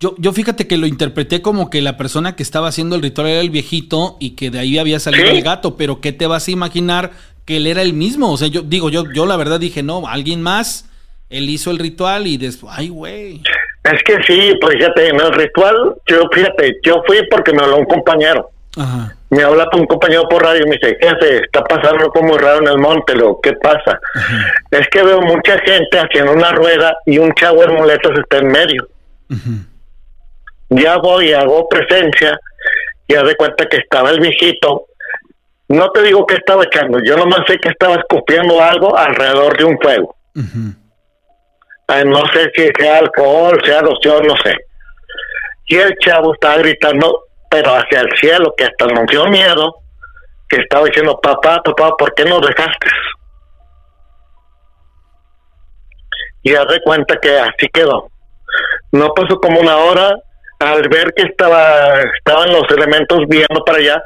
Yo, 0.00 0.14
yo 0.18 0.32
fíjate 0.32 0.66
que 0.66 0.76
lo 0.76 0.86
interpreté 0.86 1.40
como 1.40 1.70
que 1.70 1.80
la 1.80 1.96
persona 1.96 2.36
que 2.36 2.42
estaba 2.42 2.68
haciendo 2.68 2.96
el 2.96 3.02
ritual 3.02 3.28
era 3.28 3.40
el 3.40 3.50
viejito 3.50 4.16
y 4.20 4.34
que 4.36 4.50
de 4.50 4.58
ahí 4.58 4.76
había 4.76 4.98
salido 4.98 5.30
el 5.30 5.42
gato, 5.42 5.76
pero 5.76 6.00
¿qué 6.00 6.12
te 6.12 6.26
vas 6.26 6.46
a 6.48 6.50
imaginar 6.50 7.12
que 7.46 7.56
él 7.56 7.66
era 7.66 7.80
el 7.80 7.94
mismo? 7.94 8.30
O 8.30 8.36
sea, 8.36 8.48
yo 8.48 8.62
digo, 8.62 8.90
yo, 8.90 9.04
yo 9.14 9.24
la 9.24 9.36
verdad 9.36 9.60
dije, 9.60 9.82
no, 9.82 10.06
alguien 10.06 10.42
más, 10.42 10.90
él 11.30 11.48
hizo 11.48 11.70
el 11.70 11.78
ritual 11.78 12.26
y 12.26 12.36
después, 12.36 12.74
ay, 12.76 12.88
güey. 12.88 13.40
Es 13.84 14.02
que 14.02 14.22
sí, 14.24 14.52
pues 14.60 14.76
fíjate, 14.76 15.08
en 15.08 15.20
el 15.20 15.32
ritual, 15.32 15.94
yo 16.06 16.28
fíjate, 16.32 16.76
yo 16.84 17.02
fui 17.06 17.18
porque 17.30 17.52
me 17.52 17.62
habló 17.62 17.78
un 17.78 17.86
compañero. 17.86 18.50
Ajá 18.76 19.14
me 19.34 19.42
habla 19.42 19.66
con 19.66 19.80
un 19.80 19.86
compañero 19.86 20.28
por 20.28 20.42
radio 20.42 20.62
y 20.64 20.68
me 20.68 20.76
dice, 20.76 20.96
jefe, 21.00 21.44
está 21.44 21.64
pasando 21.64 22.08
como 22.10 22.38
raro 22.38 22.60
en 22.60 22.68
el 22.68 22.78
monte, 22.78 23.14
lo 23.14 23.40
¿qué 23.40 23.54
pasa? 23.54 23.98
Es 24.70 24.86
que 24.88 25.02
veo 25.02 25.20
mucha 25.22 25.58
gente 25.58 25.98
haciendo 25.98 26.32
una 26.32 26.52
rueda 26.52 26.96
y 27.04 27.18
un 27.18 27.32
chavo 27.34 27.62
de 27.62 27.68
muletas 27.68 28.12
está 28.18 28.38
en 28.38 28.48
medio. 28.48 28.88
Ya 30.68 30.98
voy, 30.98 31.32
hago 31.32 31.68
presencia, 31.68 32.38
y 33.08 33.14
de 33.14 33.36
cuenta 33.36 33.66
que 33.66 33.78
estaba 33.78 34.10
el 34.10 34.20
viejito. 34.20 34.86
No 35.68 35.90
te 35.90 36.02
digo 36.02 36.26
que 36.26 36.36
estaba 36.36 36.64
echando, 36.64 37.00
yo 37.02 37.16
nomás 37.16 37.40
sé 37.48 37.58
que 37.58 37.70
estaba 37.70 37.96
escupiendo 37.96 38.62
algo 38.62 38.96
alrededor 38.96 39.56
de 39.56 39.64
un 39.64 39.78
fuego. 39.80 40.14
no 40.34 42.26
sé 42.32 42.52
si 42.54 42.68
sea 42.78 42.98
alcohol, 42.98 43.60
sea 43.64 43.82
loción, 43.82 44.26
no 44.26 44.36
sé. 44.44 44.54
Y 45.66 45.76
el 45.76 45.96
chavo 45.98 46.34
estaba 46.34 46.58
gritando, 46.58 47.23
pero 47.54 47.70
hacia 47.70 48.00
el 48.00 48.10
cielo, 48.18 48.52
que 48.56 48.64
hasta 48.64 48.86
dio 49.08 49.26
miedo, 49.26 49.76
que 50.48 50.56
estaba 50.56 50.86
diciendo, 50.86 51.20
papá, 51.22 51.62
papá, 51.62 51.96
¿por 51.96 52.12
qué 52.12 52.24
nos 52.24 52.40
dejaste? 52.40 52.88
Y 56.42 56.52
haz 56.56 56.66
de 56.66 56.82
cuenta 56.82 57.16
que 57.18 57.38
así 57.38 57.68
quedó. 57.72 58.10
No 58.90 59.14
pasó 59.14 59.38
como 59.38 59.60
una 59.60 59.76
hora, 59.76 60.16
al 60.58 60.88
ver 60.88 61.14
que 61.14 61.22
estaba 61.22 61.94
estaban 62.18 62.52
los 62.52 62.68
elementos 62.70 63.20
viendo 63.28 63.64
para 63.64 63.78
allá, 63.78 64.02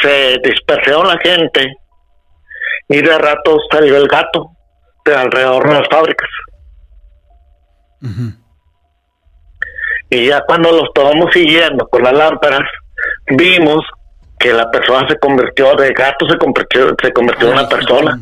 se 0.00 0.36
dispersaron 0.44 1.08
la 1.08 1.18
gente 1.18 1.74
y 2.88 3.02
de 3.02 3.18
rato 3.18 3.56
salió 3.72 3.96
el 3.96 4.06
gato 4.06 4.52
de 5.04 5.16
alrededor 5.16 5.68
de 5.68 5.74
las 5.80 5.88
fábricas. 5.88 6.30
Y 10.10 10.28
ya 10.28 10.42
cuando 10.46 10.72
los 10.72 10.84
estábamos 10.84 11.32
siguiendo 11.32 11.86
con 11.88 12.02
las 12.02 12.12
lámparas, 12.12 12.68
vimos 13.26 13.84
que 14.38 14.52
la 14.52 14.70
persona 14.70 15.06
se 15.08 15.18
convirtió 15.18 15.74
de 15.74 15.92
gato, 15.92 16.28
se 16.28 16.38
convirtió, 16.38 16.94
se 17.02 17.12
convirtió 17.12 17.48
en 17.48 17.54
una 17.54 17.68
persona. 17.68 18.20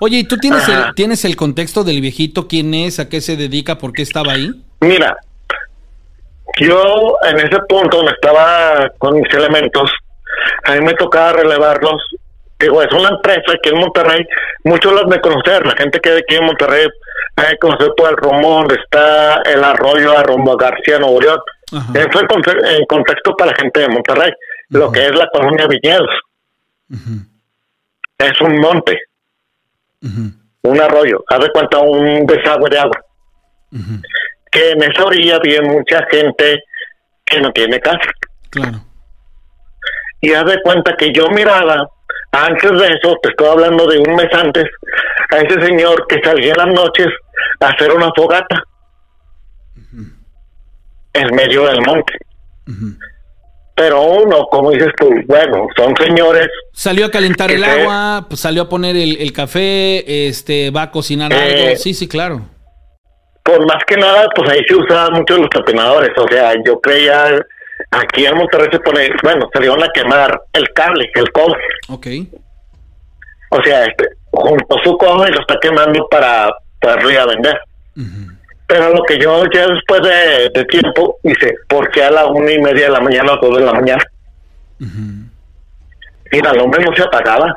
Oye, 0.00 0.18
¿y 0.18 0.24
tú 0.24 0.36
tienes 0.36 0.68
el, 0.68 0.94
tienes 0.94 1.24
el 1.24 1.36
contexto 1.36 1.84
del 1.84 2.00
viejito? 2.00 2.46
¿Quién 2.46 2.74
es? 2.74 3.00
¿A 3.00 3.08
qué 3.08 3.20
se 3.20 3.36
dedica? 3.36 3.78
¿Por 3.78 3.92
qué 3.92 4.02
estaba 4.02 4.32
ahí? 4.32 4.50
Mira, 4.80 5.16
yo 6.60 7.16
en 7.28 7.38
ese 7.38 7.58
punto 7.68 7.98
donde 7.98 8.12
estaba 8.12 8.90
con 8.98 9.14
mis 9.18 9.32
elementos, 9.32 9.90
a 10.64 10.74
mí 10.74 10.80
me 10.80 10.94
tocaba 10.94 11.32
relevarlos. 11.32 12.02
Digo, 12.58 12.82
es 12.82 12.92
una 12.92 13.10
empresa 13.10 13.52
aquí 13.54 13.70
en 13.70 13.78
Monterrey, 13.78 14.24
muchos 14.64 14.92
las 14.92 15.08
de 15.08 15.20
conocer, 15.20 15.66
la 15.66 15.76
gente 15.76 16.00
que 16.00 16.10
de 16.10 16.18
aquí 16.18 16.36
en 16.36 16.44
Monterrey 16.44 16.88
hay 17.36 17.52
que 17.52 17.58
conocer 17.58 17.92
por 17.96 18.10
el 18.10 18.16
rumbo 18.16 18.48
donde 18.48 18.76
está 18.76 19.42
el 19.42 19.62
arroyo 19.64 20.16
a 20.16 20.22
rumbo 20.22 20.56
García 20.56 20.98
Nuevo 20.98 21.20
León. 21.20 21.40
Eso 21.94 22.20
en 22.20 22.86
contexto 22.86 23.36
para 23.36 23.50
la 23.50 23.56
gente 23.56 23.80
de 23.80 23.88
Monterrey, 23.88 24.32
lo 24.68 24.92
que 24.92 25.06
es 25.06 25.14
la 25.14 25.28
colonia 25.32 25.66
Viñedos. 25.66 26.10
Es 28.18 28.40
un 28.40 28.60
monte 28.60 28.98
un 30.64 30.80
arroyo, 30.80 31.22
haz 31.28 31.40
de 31.40 31.50
cuenta 31.50 31.78
un 31.78 32.26
desagüe 32.26 32.70
de 32.70 32.78
agua. 32.78 32.98
Que 34.50 34.70
en 34.70 34.82
esa 34.82 35.04
orilla 35.04 35.38
vive 35.40 35.62
mucha 35.62 36.06
gente 36.10 36.62
que 37.24 37.40
no 37.40 37.52
tiene 37.52 37.80
casa. 37.80 38.10
Claro. 38.50 38.80
Y 40.20 40.32
haz 40.32 40.46
de 40.46 40.60
cuenta 40.62 40.96
que 40.96 41.12
yo 41.12 41.28
miraba, 41.30 41.86
antes 42.32 42.70
de 42.70 42.86
eso, 42.86 43.16
te 43.22 43.30
estoy 43.30 43.48
hablando 43.48 43.86
de 43.86 43.98
un 43.98 44.14
mes 44.16 44.32
antes, 44.32 44.64
a 45.34 45.38
ese 45.38 45.60
señor 45.66 46.06
que 46.08 46.20
salía 46.22 46.52
en 46.52 46.66
las 46.66 46.74
noches 46.74 47.08
a 47.60 47.68
hacer 47.68 47.92
una 47.92 48.10
fogata 48.16 48.62
en 51.12 51.34
medio 51.34 51.66
del 51.66 51.80
monte 51.82 52.14
pero 53.74 54.02
uno, 54.02 54.46
como 54.50 54.70
dices 54.70 54.92
tú, 54.96 55.10
bueno, 55.26 55.66
son 55.76 55.96
señores. 55.96 56.46
Salió 56.72 57.06
a 57.06 57.10
calentar 57.10 57.50
el 57.50 57.64
agua, 57.64 58.26
pues 58.28 58.40
salió 58.40 58.62
a 58.62 58.68
poner 58.68 58.96
el, 58.96 59.32
café, 59.32 60.28
este, 60.28 60.70
va 60.70 60.82
a 60.82 60.90
cocinar 60.90 61.32
algo. 61.32 61.44
Eh, 61.44 61.76
sí, 61.76 61.92
sí, 61.92 62.06
claro. 62.06 62.42
Pues 63.42 63.58
más 63.66 63.82
que 63.86 63.96
nada, 63.96 64.28
pues 64.34 64.48
ahí 64.48 64.60
se 64.68 64.76
usaban 64.76 65.14
mucho 65.14 65.36
los 65.36 65.50
tapenadores. 65.50 66.10
O 66.16 66.26
sea, 66.28 66.54
yo 66.64 66.80
creía, 66.80 67.44
aquí 67.90 68.24
en 68.24 68.36
Monterrey 68.36 68.68
se 68.70 68.78
pone, 68.78 69.10
bueno, 69.22 69.50
salieron 69.52 69.82
a 69.82 69.88
quemar 69.92 70.40
el 70.52 70.72
cable, 70.72 71.10
el 71.14 71.32
cobre. 71.32 71.60
Ok. 71.88 72.06
O 73.50 73.62
sea, 73.62 73.84
este, 73.86 74.06
junto 74.34 74.76
su 74.82 74.96
cobre 74.96 75.30
y 75.30 75.34
lo 75.34 75.40
está 75.40 75.58
quemando 75.60 76.06
para 76.08 76.52
poderlo 76.80 77.20
a 77.20 77.26
vender. 77.26 77.58
Pero 78.66 78.94
lo 78.94 79.02
que 79.04 79.18
yo 79.18 79.44
ya 79.52 79.66
después 79.68 80.00
de, 80.02 80.64
tiempo 80.64 81.18
hice, 81.22 81.54
porque 81.68 82.02
a 82.02 82.10
la 82.10 82.26
una 82.26 82.50
y 82.50 82.58
media 82.58 82.86
de 82.86 82.92
la 82.92 83.00
mañana 83.00 83.34
o 83.34 83.46
dos 83.46 83.58
de 83.58 83.64
la 83.64 83.72
mañana? 83.72 84.02
Mira, 86.32 86.50
el 86.50 86.60
hombre 86.60 86.84
no 86.84 86.94
se 86.96 87.02
apagaba. 87.02 87.56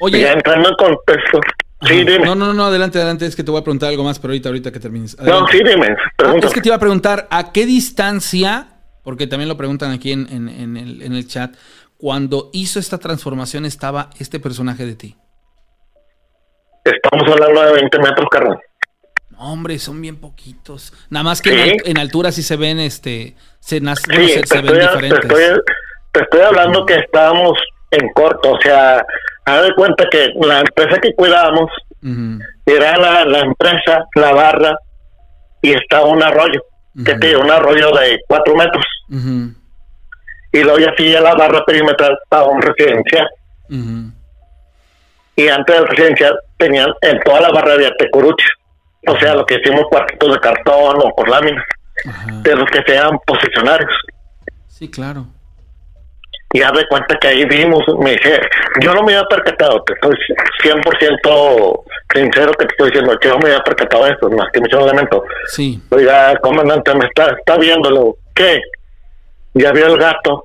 Oye. 0.00 0.20
Ya 0.20 0.32
entrando 0.32 0.68
en 0.68 0.74
contexto. 0.76 1.40
Sí, 1.86 2.04
dime. 2.04 2.20
No, 2.20 2.34
no, 2.34 2.52
no, 2.52 2.66
adelante, 2.66 2.98
adelante. 2.98 3.26
Es 3.26 3.34
que 3.34 3.42
te 3.42 3.50
voy 3.50 3.60
a 3.60 3.64
preguntar 3.64 3.88
algo 3.88 4.04
más, 4.04 4.18
pero 4.18 4.32
ahorita, 4.32 4.50
ahorita 4.50 4.70
que 4.70 4.78
termines. 4.78 5.18
No, 5.18 5.46
sí, 5.48 5.58
dime. 5.64 5.96
Ah, 6.18 6.34
es 6.40 6.52
que 6.52 6.60
te 6.60 6.68
iba 6.68 6.76
a 6.76 6.80
preguntar, 6.80 7.26
¿a 7.30 7.50
qué 7.50 7.66
distancia, 7.66 8.68
porque 9.02 9.26
también 9.26 9.48
lo 9.48 9.56
preguntan 9.56 9.90
aquí 9.90 10.12
en, 10.12 10.28
en, 10.30 10.76
el, 10.76 11.02
en 11.02 11.12
el 11.14 11.26
chat, 11.26 11.56
cuando 11.96 12.50
hizo 12.52 12.78
esta 12.78 12.98
transformación 12.98 13.64
estaba 13.64 14.10
este 14.18 14.38
personaje 14.38 14.86
de 14.86 14.94
ti? 14.94 15.16
Estamos 16.84 17.30
hablando 17.30 17.62
de 17.62 17.72
20 17.72 17.98
metros, 17.98 18.28
carnal 18.30 18.58
hombre, 19.42 19.78
son 19.78 20.00
bien 20.00 20.16
poquitos. 20.16 20.92
Nada 21.10 21.24
más 21.24 21.42
que 21.42 21.76
en, 21.84 21.98
altura 21.98 22.32
sí 22.32 22.42
se 22.42 22.56
ven, 22.56 22.78
este, 22.78 23.34
se, 23.60 23.80
ven 23.80 23.94
diferentes. 24.14 25.28
Te 26.12 26.20
estoy, 26.20 26.40
hablando 26.40 26.84
que 26.86 26.94
estábamos 26.94 27.58
en 27.90 28.08
corto, 28.10 28.52
o 28.52 28.60
sea, 28.60 29.04
haz 29.44 29.62
de 29.62 29.74
cuenta 29.74 30.06
que 30.10 30.28
la 30.40 30.60
empresa 30.60 31.00
que 31.00 31.14
cuidábamos 31.14 31.70
era 32.66 32.96
la, 32.98 33.40
empresa, 33.40 34.04
la 34.14 34.32
barra, 34.32 34.76
y 35.62 35.72
estaba 35.72 36.06
un 36.06 36.22
arroyo, 36.22 36.60
que 37.04 37.14
tiene 37.14 37.36
un 37.36 37.50
arroyo 37.50 37.90
de 37.92 38.18
cuatro 38.28 38.54
metros. 38.54 38.84
Y 40.54 40.62
luego 40.62 40.78
ya 40.78 40.92
sigue 40.96 41.18
la 41.20 41.34
barra 41.34 41.64
perimetral 41.64 42.18
para 42.28 42.44
un 42.44 42.60
residencial. 42.60 43.28
Y 45.34 45.48
antes 45.48 45.76
del 45.76 45.88
residencial 45.88 46.38
tenían 46.62 46.92
en 47.00 47.18
toda 47.20 47.40
la 47.40 47.50
barra 47.50 47.76
de 47.76 47.90
tecuruches 47.98 48.48
o 49.06 49.18
sea, 49.18 49.34
lo 49.34 49.44
que 49.44 49.56
hicimos 49.56 49.84
cuartitos 49.90 50.32
de 50.32 50.40
cartón 50.40 50.96
o 51.02 51.14
por 51.14 51.28
láminas, 51.28 51.64
de 52.42 52.56
los 52.56 52.68
que 52.70 52.82
sean 52.86 53.18
posicionarios. 53.26 53.90
Sí, 54.68 54.90
claro. 54.90 55.26
Y 56.52 56.60
haz 56.60 56.72
de 56.72 56.86
cuenta 56.86 57.16
que 57.18 57.28
ahí 57.28 57.44
vimos, 57.46 57.82
me 57.98 58.10
dije, 58.12 58.38
yo 58.80 58.94
no 58.94 59.02
me 59.02 59.14
había 59.14 59.26
percatado, 59.26 59.82
te 59.84 59.94
estoy 59.94 60.14
100% 60.62 61.82
sincero 62.14 62.52
que 62.52 62.66
te 62.66 62.72
estoy 62.72 62.90
diciendo, 62.90 63.18
yo 63.22 63.30
no 63.30 63.38
me 63.38 63.50
había 63.50 63.64
percatado 63.64 64.04
de 64.04 64.10
esto, 64.10 64.30
más 64.30 64.48
que 64.52 64.60
muchos 64.60 64.84
elementos. 64.84 65.22
Sí. 65.46 65.82
Oiga, 65.90 66.36
comandante, 66.36 66.94
me 66.94 67.06
está, 67.06 67.34
está 67.38 67.56
viéndolo, 67.56 68.16
¿qué? 68.34 68.60
Ya 69.54 69.72
vio 69.72 69.86
el 69.86 69.96
gato, 69.96 70.44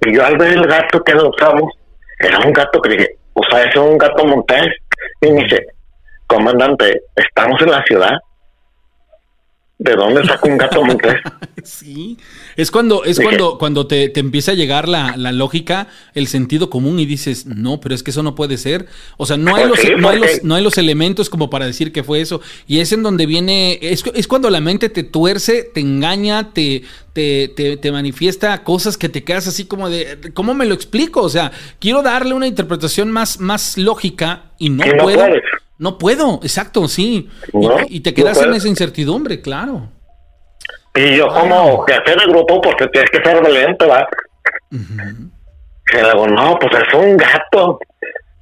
y 0.00 0.14
yo 0.14 0.26
al 0.26 0.36
ver 0.36 0.54
el 0.54 0.66
gato 0.66 1.02
que 1.02 1.12
adoptamos, 1.12 1.72
era 2.18 2.40
un 2.40 2.52
gato 2.52 2.80
que 2.82 2.90
dije, 2.90 3.16
o 3.34 3.44
sea, 3.44 3.62
es 3.62 3.76
un 3.76 3.96
gato 3.96 4.24
montés, 4.24 4.74
y 5.20 5.30
me 5.32 5.44
dice, 5.44 5.66
comandante, 6.26 7.02
estamos 7.14 7.60
en 7.62 7.70
la 7.70 7.82
ciudad. 7.84 8.18
¿De 9.78 9.94
dónde 9.94 10.24
sacó 10.24 10.48
un 10.48 10.56
gato 10.56 10.84
montés? 10.84 11.20
sí, 11.62 12.18
es 12.56 12.70
cuando, 12.70 13.04
es 13.04 13.20
cuando, 13.20 13.58
cuando 13.58 13.86
te, 13.86 14.08
te, 14.08 14.20
empieza 14.20 14.52
a 14.52 14.54
llegar 14.54 14.88
la, 14.88 15.14
la, 15.16 15.32
lógica, 15.32 15.88
el 16.14 16.26
sentido 16.26 16.70
común 16.70 16.98
y 16.98 17.06
dices, 17.06 17.46
no, 17.46 17.80
pero 17.80 17.94
es 17.94 18.02
que 18.02 18.10
eso 18.10 18.22
no 18.22 18.34
puede 18.34 18.56
ser. 18.56 18.86
O 19.18 19.26
sea, 19.26 19.36
no 19.36 19.54
hay, 19.54 19.68
pues 19.68 19.88
los, 19.90 20.00
no, 20.00 20.08
hay 20.08 20.18
los, 20.18 20.44
no 20.44 20.54
hay 20.54 20.64
los 20.64 20.78
elementos 20.78 21.28
como 21.28 21.50
para 21.50 21.66
decir 21.66 21.92
que 21.92 22.02
fue 22.02 22.20
eso. 22.20 22.40
Y 22.66 22.80
es 22.80 22.92
en 22.92 23.02
donde 23.02 23.26
viene, 23.26 23.78
es, 23.82 24.02
es 24.14 24.26
cuando 24.26 24.48
la 24.48 24.60
mente 24.60 24.88
te 24.88 25.02
tuerce, 25.02 25.62
te 25.62 25.80
engaña, 25.80 26.52
te, 26.52 26.82
te, 27.12 27.48
te, 27.80 27.92
manifiesta 27.92 28.62
cosas 28.64 28.96
que 28.96 29.08
te 29.08 29.24
quedas 29.24 29.46
así 29.46 29.66
como 29.66 29.88
de, 29.88 30.32
¿cómo 30.34 30.54
me 30.54 30.66
lo 30.66 30.74
explico? 30.74 31.22
O 31.22 31.28
sea, 31.28 31.52
quiero 31.78 32.02
darle 32.02 32.34
una 32.34 32.46
interpretación 32.46 33.10
más, 33.10 33.40
más 33.40 33.76
lógica 33.76 34.52
y 34.58 34.70
no, 34.70 34.84
puedo. 34.98 35.24
No 35.78 35.98
puedo, 35.98 36.40
exacto, 36.42 36.88
sí. 36.88 37.28
y, 37.88 38.00
te 38.00 38.14
quedas 38.14 38.40
en 38.40 38.54
esa 38.54 38.68
incertidumbre, 38.68 39.42
claro. 39.42 39.90
Y 40.96 41.16
yo 41.16 41.28
como 41.28 41.82
jefe 41.82 42.10
de 42.10 42.26
grupo, 42.26 42.60
porque 42.60 42.86
tienes 42.88 43.10
que 43.10 43.22
ser 43.22 43.42
valiente, 43.42 43.84
¿va? 43.86 44.08
Y 44.70 46.00
luego, 46.00 46.26
no, 46.26 46.58
pues 46.58 46.72
es 46.82 46.94
un 46.94 47.16
gato. 47.16 47.78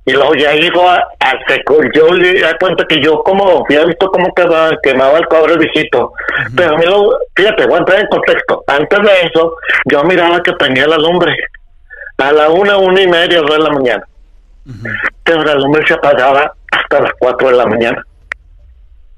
Y 0.06 0.12
luego 0.12 0.35
ya 0.35 0.52
digo 0.52 0.89
al 0.89 1.39
seco, 1.48 1.78
yo 1.94 2.12
le 2.12 2.40
da 2.40 2.56
cuenta 2.59 2.85
que 2.86 3.02
yo 3.02 3.22
como, 3.22 3.64
había 3.64 3.86
visto 3.86 4.06
cómo 4.09 4.32
quedaba, 4.35 4.70
quemaba 4.82 5.18
el 5.18 5.26
cobre 5.26 5.55
el 5.55 5.59
viejito. 5.59 6.12
Pero 6.55 6.74
a 6.74 6.78
mí 6.78 6.85
lo, 6.85 7.18
fíjate, 7.35 7.66
voy 7.66 7.76
a 7.76 7.78
entrar 7.78 8.01
en 8.01 8.06
contexto. 8.09 8.64
Antes 8.66 8.98
de 9.01 9.28
eso, 9.28 9.56
yo 9.86 10.05
miraba 10.05 10.43
que 10.43 10.52
prendía 10.52 10.86
la 10.86 10.98
lumbre. 10.98 11.35
A 12.18 12.32
la 12.32 12.51
una, 12.51 12.76
una 12.76 13.01
y 13.01 13.09
media, 13.09 13.40
dos 13.40 13.56
de 13.56 13.59
la 13.59 13.70
mañana. 13.70 14.05
Pero 15.24 15.43
la 15.43 15.55
lumbre 15.55 15.86
se 15.86 15.94
apagaba 15.94 16.55
hasta 16.70 17.01
las 17.01 17.12
4 17.18 17.48
de 17.48 17.56
la 17.56 17.66
mañana. 17.66 18.02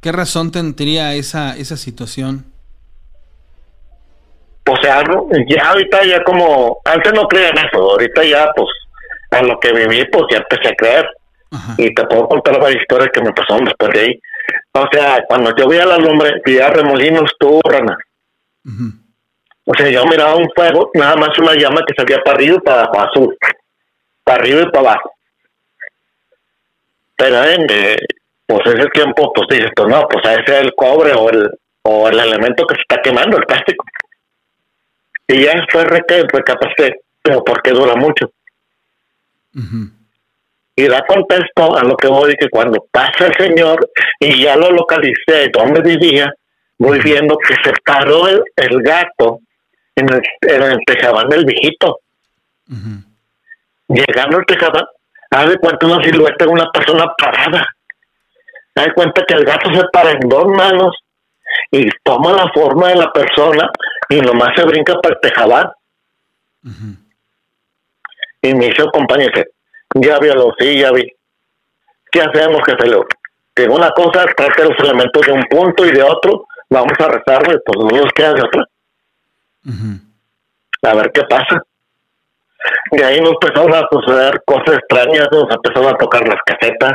¿Qué 0.00 0.12
razón 0.12 0.52
tendría 0.52 1.14
esa, 1.14 1.56
esa 1.56 1.76
situación? 1.76 2.44
O 4.68 4.76
sea, 4.82 5.02
ya 5.46 5.70
ahorita 5.70 6.04
ya 6.04 6.22
como, 6.24 6.80
antes 6.84 7.12
no 7.12 7.28
creía 7.28 7.50
en 7.50 7.58
eso, 7.58 7.78
ahorita 7.78 8.24
ya 8.24 8.50
pues 8.54 8.68
a 9.30 9.42
lo 9.42 9.58
que 9.60 9.72
viví 9.72 10.04
pues 10.06 10.24
ya 10.30 10.38
empecé 10.38 10.68
a 10.68 10.76
creer. 10.76 11.08
Y 11.78 11.94
te 11.94 12.04
puedo 12.04 12.28
contar 12.28 12.60
varias 12.60 12.82
historias 12.82 13.10
que 13.14 13.22
me 13.22 13.32
pasaron 13.32 13.64
después 13.64 13.90
de 13.92 14.00
ahí. 14.00 14.20
O 14.72 14.86
sea, 14.92 15.24
cuando 15.26 15.54
yo 15.56 15.68
veía 15.68 15.86
la 15.86 15.96
lumbre, 15.96 16.42
veía 16.44 16.68
remolinos, 16.68 17.30
turranas. 17.38 17.96
O 19.64 19.74
sea, 19.74 19.88
yo 19.88 20.04
miraba 20.06 20.34
un 20.34 20.50
fuego, 20.54 20.90
nada 20.94 21.16
más 21.16 21.38
una 21.38 21.54
llama 21.54 21.82
que 21.86 21.94
salía 21.96 22.18
para 22.22 22.36
arriba 22.36 22.56
y 22.56 22.60
para 22.60 22.82
abajo, 22.82 23.32
para 24.24 24.42
arriba 24.42 24.62
y 24.62 24.70
para 24.70 24.90
abajo 24.90 25.16
pero 27.16 27.44
en 27.44 27.66
eh, 27.70 27.96
pues 28.46 28.66
ese 28.66 28.86
tiempo 28.90 29.32
pues 29.34 29.48
dices 29.48 29.70
tú 29.74 29.88
no 29.88 30.06
pues 30.08 30.24
ese 30.24 30.58
es 30.58 30.64
el 30.64 30.74
cobre 30.74 31.12
o 31.14 31.30
el 31.30 31.50
o 31.82 32.08
el 32.08 32.18
elemento 32.18 32.66
que 32.66 32.74
se 32.74 32.82
está 32.82 33.00
quemando 33.02 33.38
el 33.38 33.44
plástico 33.44 33.84
y 35.28 35.44
ya 35.44 35.64
fue 35.70 35.84
recapacité 35.84 37.00
pero 37.22 37.42
porque 37.42 37.70
dura 37.72 37.94
mucho 37.96 38.30
y 40.76 40.86
da 40.86 41.04
contexto 41.06 41.76
a 41.76 41.82
lo 41.82 41.96
que 41.96 42.08
voy 42.08 42.34
que 42.34 42.48
cuando 42.50 42.86
pasa 42.90 43.26
el 43.26 43.34
señor 43.34 43.90
y 44.20 44.42
ya 44.42 44.56
lo 44.56 44.70
localicé 44.70 45.48
donde 45.52 45.80
vivía 45.80 46.32
voy 46.78 47.00
viendo 47.00 47.36
que 47.38 47.54
se 47.64 47.72
paró 47.84 48.28
el, 48.28 48.82
gato 48.82 49.40
en 49.94 50.08
el, 50.12 50.22
en 50.42 50.62
el 50.62 50.78
tejabán 50.86 51.28
del 51.28 51.44
viejito. 51.44 52.00
Llegando 53.88 54.38
al 54.38 54.46
tejabán, 54.46 54.84
haz 55.30 55.48
de 55.48 55.58
cuenta 55.58 55.86
una 55.86 56.04
silueta 56.04 56.44
de 56.44 56.50
una 56.50 56.70
persona 56.70 57.06
parada. 57.16 57.66
Haz 58.74 58.84
de 58.84 58.92
cuenta 58.92 59.24
que 59.26 59.34
el 59.34 59.44
gato 59.44 59.72
se 59.72 59.82
para 59.92 60.12
en 60.12 60.20
dos 60.28 60.46
manos 60.46 60.96
y 61.70 61.88
toma 62.02 62.32
la 62.32 62.50
forma 62.52 62.88
de 62.88 62.96
la 62.96 63.12
persona 63.12 63.70
y 64.08 64.20
nomás 64.20 64.50
se 64.56 64.64
brinca 64.64 64.94
para 65.00 65.14
el 65.14 65.20
tejabán. 65.20 65.70
Y 68.42 68.54
me 68.54 68.66
dice 68.66 68.82
el 68.82 68.90
compañero, 68.90 69.42
ya 69.94 70.18
vi 70.18 70.28
a 70.28 70.34
los, 70.34 70.54
sí, 70.58 70.78
ya 70.78 70.92
vi. 70.92 71.10
¿Qué 72.10 72.20
hacemos, 72.20 72.60
jefe 72.64 72.86
Leo? 72.86 73.06
Que 73.54 73.64
una 73.64 73.90
cosa 73.90 74.24
trate 74.36 74.64
los 74.64 74.78
elementos 74.78 75.26
de 75.26 75.32
un 75.32 75.42
punto 75.44 75.84
y 75.84 75.92
de 75.92 76.02
otro, 76.02 76.46
vamos 76.68 76.92
a 76.98 77.08
rezarle, 77.08 77.58
pues 77.64 77.78
no 77.78 78.02
nos 78.02 78.12
queda 78.12 78.34
de 78.34 78.42
otra. 78.42 78.64
A 80.82 80.94
ver 80.94 81.10
qué 81.12 81.22
pasa. 81.24 81.62
Y 82.92 83.02
ahí 83.02 83.20
nos 83.20 83.32
empezaron 83.32 83.74
a 83.74 83.86
suceder 83.90 84.42
cosas 84.44 84.78
extrañas, 84.78 85.28
nos 85.30 85.50
empezaron 85.50 85.94
a 85.94 85.98
tocar 85.98 86.26
las 86.28 86.40
casetas, 86.44 86.94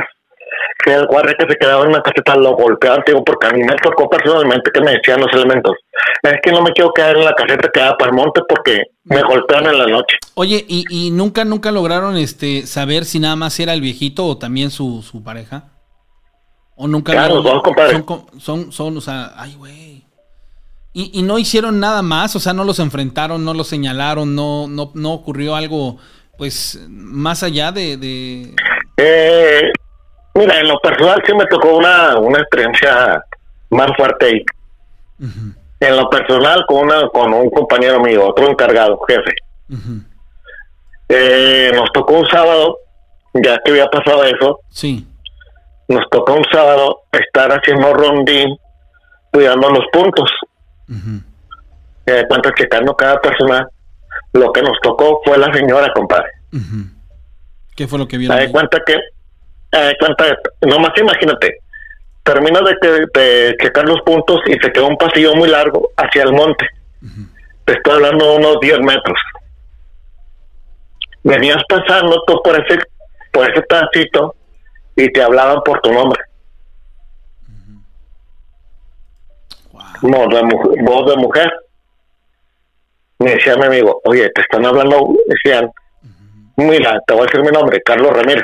que 0.84 0.92
el 0.92 1.06
guardia 1.06 1.34
que 1.38 1.46
se 1.46 1.56
quedaba 1.56 1.84
en 1.84 1.90
una 1.90 2.02
caseta 2.02 2.36
lo 2.36 2.54
golpeaban, 2.54 3.02
digo, 3.06 3.24
porque 3.24 3.46
a 3.46 3.50
mí 3.50 3.62
me 3.62 3.74
tocó 3.76 4.08
personalmente 4.08 4.70
que 4.72 4.80
me 4.80 4.92
decían 4.92 5.20
los 5.20 5.32
elementos. 5.32 5.72
Es 6.22 6.38
que 6.42 6.52
no 6.52 6.62
me 6.62 6.72
quiero 6.72 6.92
quedar 6.92 7.16
en 7.16 7.24
la 7.24 7.34
caseta 7.34 7.68
que 7.72 7.80
para 7.98 8.10
el 8.10 8.16
monte 8.16 8.42
porque 8.48 8.82
me 9.04 9.22
golpean 9.22 9.66
en 9.66 9.78
la 9.78 9.86
noche. 9.86 10.16
Oye, 10.34 10.64
¿y, 10.68 10.84
y 10.90 11.10
nunca, 11.10 11.44
nunca 11.44 11.70
lograron 11.70 12.16
este 12.16 12.66
saber 12.66 13.04
si 13.04 13.18
nada 13.18 13.36
más 13.36 13.58
era 13.58 13.74
el 13.74 13.80
viejito 13.80 14.26
o 14.26 14.38
también 14.38 14.70
su, 14.70 15.02
su 15.02 15.22
pareja? 15.22 15.70
¿O 16.76 16.88
nunca? 16.88 17.12
Claro, 17.12 17.42
son, 17.42 17.60
compadre. 17.60 18.04
Son, 18.38 18.72
son, 18.72 18.96
o 18.96 19.00
sea, 19.00 19.32
ay, 19.36 19.54
güey. 19.56 20.04
Y, 20.94 21.18
y 21.18 21.22
no 21.22 21.38
hicieron 21.38 21.80
nada 21.80 22.02
más, 22.02 22.36
o 22.36 22.40
sea, 22.40 22.52
no 22.52 22.64
los 22.64 22.78
enfrentaron, 22.78 23.44
no 23.44 23.54
los 23.54 23.68
señalaron, 23.68 24.34
no, 24.34 24.66
no, 24.68 24.90
no 24.94 25.12
ocurrió 25.12 25.56
algo, 25.56 25.96
pues, 26.36 26.78
más 26.88 27.42
allá 27.42 27.72
de... 27.72 27.96
de... 27.96 28.54
Eh, 28.98 29.72
Mira, 30.34 30.58
en 30.60 30.68
lo 30.68 30.78
personal 30.80 31.22
sí 31.26 31.34
me 31.34 31.46
tocó 31.46 31.76
una, 31.76 32.16
una 32.18 32.38
experiencia 32.38 33.22
más 33.70 33.90
fuerte 33.96 34.26
ahí. 34.26 34.44
En 35.80 35.96
lo 35.96 36.08
personal 36.08 36.64
con 36.66 36.86
una 36.86 37.08
con 37.08 37.32
un 37.34 37.50
compañero 37.50 38.00
mío, 38.00 38.28
otro 38.28 38.48
encargado, 38.48 38.98
jefe. 39.06 39.34
eh, 41.08 41.70
nos 41.74 41.90
tocó 41.92 42.14
un 42.14 42.26
sábado, 42.28 42.78
ya 43.34 43.58
que 43.64 43.72
había 43.72 43.88
pasado 43.88 44.24
eso. 44.24 44.60
Sí. 44.70 45.06
Nos 45.88 46.08
tocó 46.10 46.34
un 46.34 46.44
sábado 46.50 47.02
estar 47.12 47.50
haciendo 47.50 47.92
rondín, 47.92 48.56
cuidando 49.32 49.68
los 49.70 49.84
puntos. 49.92 50.30
Uh 50.88 51.20
cuenta 52.28 52.52
checando 52.54 52.94
cada 52.96 53.20
persona. 53.20 53.66
Lo 54.32 54.52
que 54.52 54.60
nos 54.60 54.76
tocó 54.82 55.20
fue 55.24 55.38
la 55.38 55.52
señora, 55.54 55.92
compadre. 55.94 56.30
¿Qué 57.76 57.86
fue 57.86 57.98
lo 57.98 58.08
que 58.08 58.18
vieron? 58.18 58.36
Me 58.36 58.50
cuenta 58.50 58.82
que 58.84 58.96
eh, 59.72 59.96
nomás 60.62 60.92
imagínate, 60.98 61.58
termina 62.22 62.60
de, 62.60 63.06
de, 63.14 63.56
checar 63.60 63.84
los 63.88 64.00
puntos 64.02 64.40
y 64.46 64.52
se 64.54 64.70
quedó 64.70 64.86
un 64.86 64.96
pasillo 64.96 65.34
muy 65.34 65.48
largo 65.48 65.90
hacia 65.96 66.24
el 66.24 66.32
monte. 66.32 66.66
Te 67.64 67.72
estoy 67.74 67.94
hablando 67.94 68.32
de 68.32 68.36
unos 68.36 68.60
10 68.60 68.80
metros. 68.80 69.18
Venías 71.24 71.62
pasando 71.68 72.22
tú 72.26 72.40
por 72.42 72.60
ese, 72.60 72.80
por 73.32 73.50
ese 73.50 73.62
tránsito 73.62 74.34
y 74.96 75.10
te 75.10 75.22
hablaban 75.22 75.62
por 75.64 75.80
tu 75.80 75.92
nombre. 75.92 76.20
Voz, 80.02 80.28
de, 80.28 80.82
voz 80.82 81.10
de 81.10 81.16
mujer. 81.16 81.52
Me 83.20 83.36
decía 83.36 83.56
mi 83.56 83.66
amigo, 83.66 84.00
oye, 84.04 84.28
te 84.30 84.40
están 84.40 84.66
hablando, 84.66 85.14
decían, 85.28 85.70
mira, 86.56 87.00
te 87.06 87.14
voy 87.14 87.22
a 87.22 87.26
decir 87.26 87.40
mi 87.40 87.52
nombre, 87.52 87.80
Carlos 87.82 88.12
Ramírez 88.12 88.42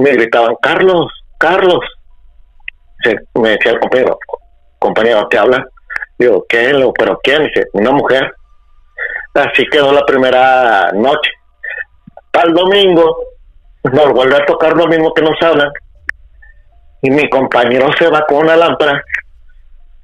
me 0.00 0.12
gritaban, 0.12 0.56
Carlos, 0.62 1.12
Carlos. 1.38 1.80
me 3.34 3.50
decía 3.50 3.72
el 3.72 3.80
compañero, 3.80 4.18
compañero, 4.78 5.28
¿te 5.28 5.38
habla? 5.38 5.66
Digo, 6.18 6.44
¿quién? 6.48 6.76
¿Pero 6.98 7.18
quién? 7.22 7.44
Dice, 7.44 7.66
una 7.72 7.90
mujer. 7.92 8.34
Así 9.34 9.64
quedó 9.70 9.92
la 9.92 10.04
primera 10.04 10.90
noche. 10.92 11.30
Al 12.32 12.52
domingo 12.52 13.16
nos 13.84 14.12
vuelve 14.12 14.36
a 14.36 14.44
tocar 14.44 14.76
lo 14.76 14.86
mismo 14.86 15.12
que 15.14 15.22
nos 15.22 15.40
hablan. 15.42 15.70
Y 17.02 17.10
mi 17.10 17.28
compañero 17.30 17.88
se 17.98 18.08
va 18.08 18.24
con 18.26 18.38
una 18.38 18.56
lámpara 18.56 19.02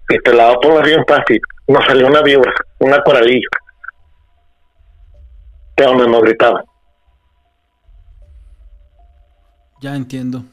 y 0.09 0.19
te 0.19 0.33
la 0.33 0.47
va 0.47 0.61
por 0.61 0.75
la 0.75 1.05
fácil. 1.07 1.41
Nos 1.67 1.85
salió 1.85 2.07
una 2.07 2.23
vibra, 2.23 2.53
una 2.79 3.03
coralillo. 3.03 3.49
De 5.77 5.85
donde 5.85 6.09
nos 6.09 6.23
gritaban. 6.23 6.65
Ya 9.81 9.95
entiendo. 9.95 10.45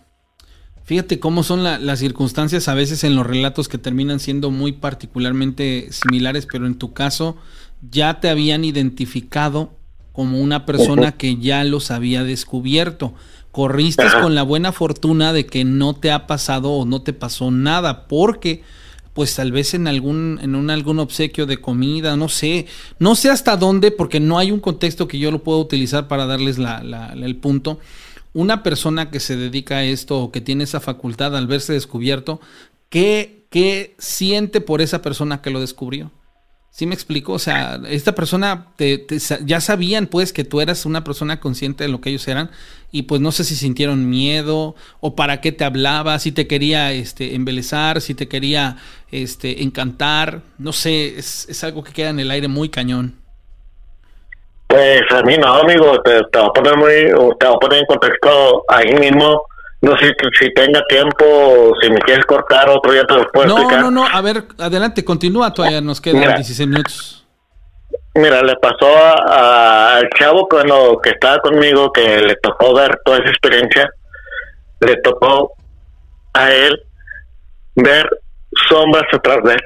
Fíjate 0.86 1.20
cómo 1.20 1.44
son 1.44 1.64
las 1.64 2.00
circunstancias 2.00 2.68
a 2.68 2.74
veces 2.74 3.06
en 3.06 3.16
los 3.16 3.26
relatos 3.26 3.70
que 3.70 3.78
terminan 3.78 4.20
siendo 4.20 4.52
muy 4.52 4.74
particularmente 4.74 5.88
similares, 5.92 6.46
pero 6.52 6.66
en 6.68 6.76
tu 6.76 6.92
caso 6.92 7.38
ya 7.90 8.20
te 8.20 8.30
habían 8.30 8.66
identificado 8.66 9.72
como 10.12 10.42
una 10.42 10.66
persona 10.66 11.14
que 11.14 11.38
ya 11.38 11.64
los 11.64 11.90
había 11.90 12.24
descubierto. 12.24 13.14
Corriste 13.52 14.04
con 14.22 14.36
la 14.36 14.44
buena 14.44 14.74
fortuna 14.74 15.32
de 15.32 15.46
que 15.46 15.64
no 15.64 15.96
te 15.96 16.12
ha 16.12 16.28
pasado 16.28 16.72
o 16.72 16.86
no 16.86 17.02
te 17.02 17.14
pasó 17.14 17.50
nada, 17.50 18.08
porque 18.08 18.62
pues 19.14 19.36
tal 19.36 19.52
vez 19.52 19.76
en 19.76 19.88
algún 19.88 20.40
en 20.42 20.56
un 20.56 20.70
algún 20.70 21.00
obsequio 21.00 21.46
de 21.46 21.62
comida, 21.62 22.18
no 22.18 22.30
sé, 22.30 22.66
no 23.00 23.16
sé 23.16 23.30
hasta 23.30 23.56
dónde, 23.56 23.92
porque 23.92 24.20
no 24.20 24.38
hay 24.38 24.52
un 24.52 24.60
contexto 24.60 25.08
que 25.08 25.20
yo 25.20 25.32
lo 25.32 25.44
pueda 25.44 25.60
utilizar 25.60 26.08
para 26.08 26.26
darles 26.26 26.58
la, 26.58 26.84
la, 26.84 27.14
el 27.14 27.36
punto 27.38 27.80
una 28.34 28.64
persona 28.64 29.12
que 29.12 29.20
se 29.20 29.36
dedica 29.36 29.78
a 29.78 29.84
esto 29.84 30.20
o 30.20 30.32
que 30.32 30.42
tiene 30.42 30.64
esa 30.64 30.80
facultad 30.80 31.36
al 31.36 31.48
verse 31.48 31.74
descubierto, 31.74 32.42
¿qué, 32.90 33.46
qué 33.50 33.96
siente 34.00 34.62
por 34.62 34.82
esa 34.82 35.02
persona 35.02 35.42
que 35.42 35.52
lo 35.52 35.60
descubrió? 35.60 36.12
¿Sí 36.72 36.88
me 36.88 36.96
explico? 36.96 37.34
O 37.34 37.40
sea, 37.40 37.80
esta 37.88 38.16
persona 38.16 38.74
te, 38.76 39.06
ya 39.46 39.62
sabían 39.62 40.08
pues 40.08 40.34
que 40.34 40.44
tú 40.44 40.60
eras 40.60 40.88
una 40.88 41.04
persona 41.04 41.40
consciente 41.40 41.84
de 41.84 41.90
lo 41.92 42.02
que 42.02 42.10
ellos 42.10 42.28
eran 42.28 42.50
y 42.92 43.04
pues 43.04 43.22
no 43.22 43.32
sé 43.32 43.44
si 43.44 43.56
sintieron 43.56 44.10
miedo 44.10 44.76
o 45.00 45.16
para 45.16 45.40
qué 45.40 45.52
te 45.52 45.66
hablaba, 45.66 46.18
si 46.18 46.32
te 46.32 46.48
quería 46.48 46.92
este, 46.92 47.36
embelezar, 47.36 48.02
si 48.02 48.16
te 48.16 48.28
quería 48.28 48.78
este, 49.12 49.62
encantar, 49.62 50.42
no 50.58 50.74
sé, 50.74 51.20
es, 51.20 51.46
es 51.48 51.64
algo 51.64 51.84
que 51.84 51.94
queda 51.94 52.10
en 52.10 52.20
el 52.20 52.32
aire 52.32 52.48
muy 52.48 52.70
cañón. 52.70 53.23
Pues 54.74 55.04
a 55.12 55.22
mí 55.22 55.38
no, 55.38 55.54
amigo, 55.54 56.02
te, 56.02 56.24
te 56.32 56.40
voy 56.40 56.48
a 56.48 56.52
poner 56.52 56.78
muy, 56.78 57.36
te 57.38 57.46
voy 57.46 57.56
a 57.56 57.60
poner 57.60 57.80
en 57.82 57.86
contexto 57.86 58.64
ahí 58.68 58.92
mismo. 58.96 59.46
No 59.82 59.96
sé 59.98 60.16
si, 60.40 60.52
tenga 60.52 60.82
tiempo, 60.90 61.76
si 61.80 61.92
me 61.92 62.00
quieres 62.00 62.26
cortar 62.26 62.68
otro 62.70 62.92
día 62.92 63.04
te 63.04 63.14
lo 63.14 63.28
puedo 63.32 63.50
no, 63.50 63.58
explicar. 63.58 63.82
No, 63.84 63.92
no, 63.92 64.08
a 64.08 64.22
ver, 64.22 64.46
adelante, 64.58 65.06
continúa, 65.06 65.54
todavía 65.54 65.80
nos 65.80 66.02
quedan 66.02 66.22
16 66.22 66.68
minutos. 66.68 67.24
Mira, 68.16 68.42
le 68.42 68.56
pasó 68.56 68.98
al 69.28 70.10
chavo 70.18 70.48
cuando 70.50 71.00
que 71.04 71.12
estaba 71.12 71.38
conmigo, 71.38 71.92
que 71.92 72.22
le 72.22 72.36
tocó 72.38 72.74
ver 72.74 73.00
toda 73.06 73.20
esa 73.20 73.30
experiencia, 73.30 73.88
le 74.80 74.96
tocó 75.04 75.52
a 76.34 76.52
él 76.52 76.82
ver 77.76 78.10
sombras 78.68 79.06
atrás 79.14 79.38
de 79.44 79.54
él. 79.54 79.62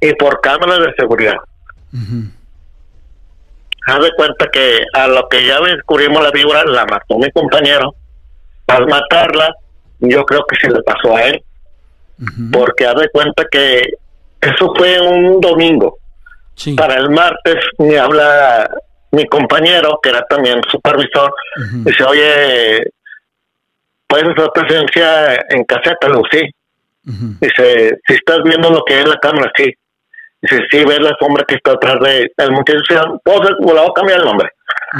Y 0.00 0.14
por 0.14 0.40
cámaras 0.40 0.80
de 0.80 0.92
seguridad 0.98 1.36
haz 3.86 4.00
de 4.00 4.12
cuenta 4.16 4.46
que 4.48 4.84
a 4.92 5.08
lo 5.08 5.28
que 5.28 5.46
ya 5.46 5.60
descubrimos 5.60 6.22
la 6.22 6.30
víbora 6.30 6.64
la 6.64 6.84
mató 6.86 7.18
mi 7.18 7.30
compañero. 7.30 7.94
Al 8.68 8.86
matarla, 8.86 9.54
yo 10.00 10.24
creo 10.24 10.44
que 10.46 10.56
se 10.56 10.72
le 10.72 10.82
pasó 10.82 11.16
a 11.16 11.22
él. 11.24 11.42
Porque 12.52 12.86
haz 12.86 12.96
de 12.96 13.08
cuenta 13.08 13.44
que 13.50 13.94
eso 14.40 14.72
fue 14.76 15.00
un 15.00 15.40
domingo. 15.40 15.98
Para 16.76 16.94
el 16.94 17.10
martes 17.10 17.56
me 17.78 17.98
habla 17.98 18.70
mi 19.10 19.26
compañero, 19.26 19.98
que 20.02 20.10
era 20.10 20.22
también 20.26 20.60
supervisor, 20.70 21.34
dice, 21.84 22.04
oye, 22.04 22.90
¿puedes 24.06 24.28
hacer 24.28 24.50
presencia 24.54 25.34
en 25.50 25.64
caseta? 25.64 26.08
sí. 26.30 26.50
Dice, 27.40 27.98
si 28.06 28.14
estás 28.14 28.38
viendo 28.44 28.70
lo 28.70 28.84
que 28.84 29.00
es 29.00 29.08
la 29.08 29.18
cámara, 29.18 29.50
sí. 29.56 29.72
Dice, 30.42 30.60
sí, 30.70 30.84
ves 30.84 30.98
la 30.98 31.16
sombra 31.20 31.44
que 31.46 31.54
está 31.54 31.72
atrás 31.72 32.00
de 32.00 32.32
el 32.36 32.50
muchacho. 32.50 33.20
Vamos 33.24 33.48
a, 33.48 33.92
cambiar 33.94 34.18
el 34.18 34.24
nombre. 34.24 34.48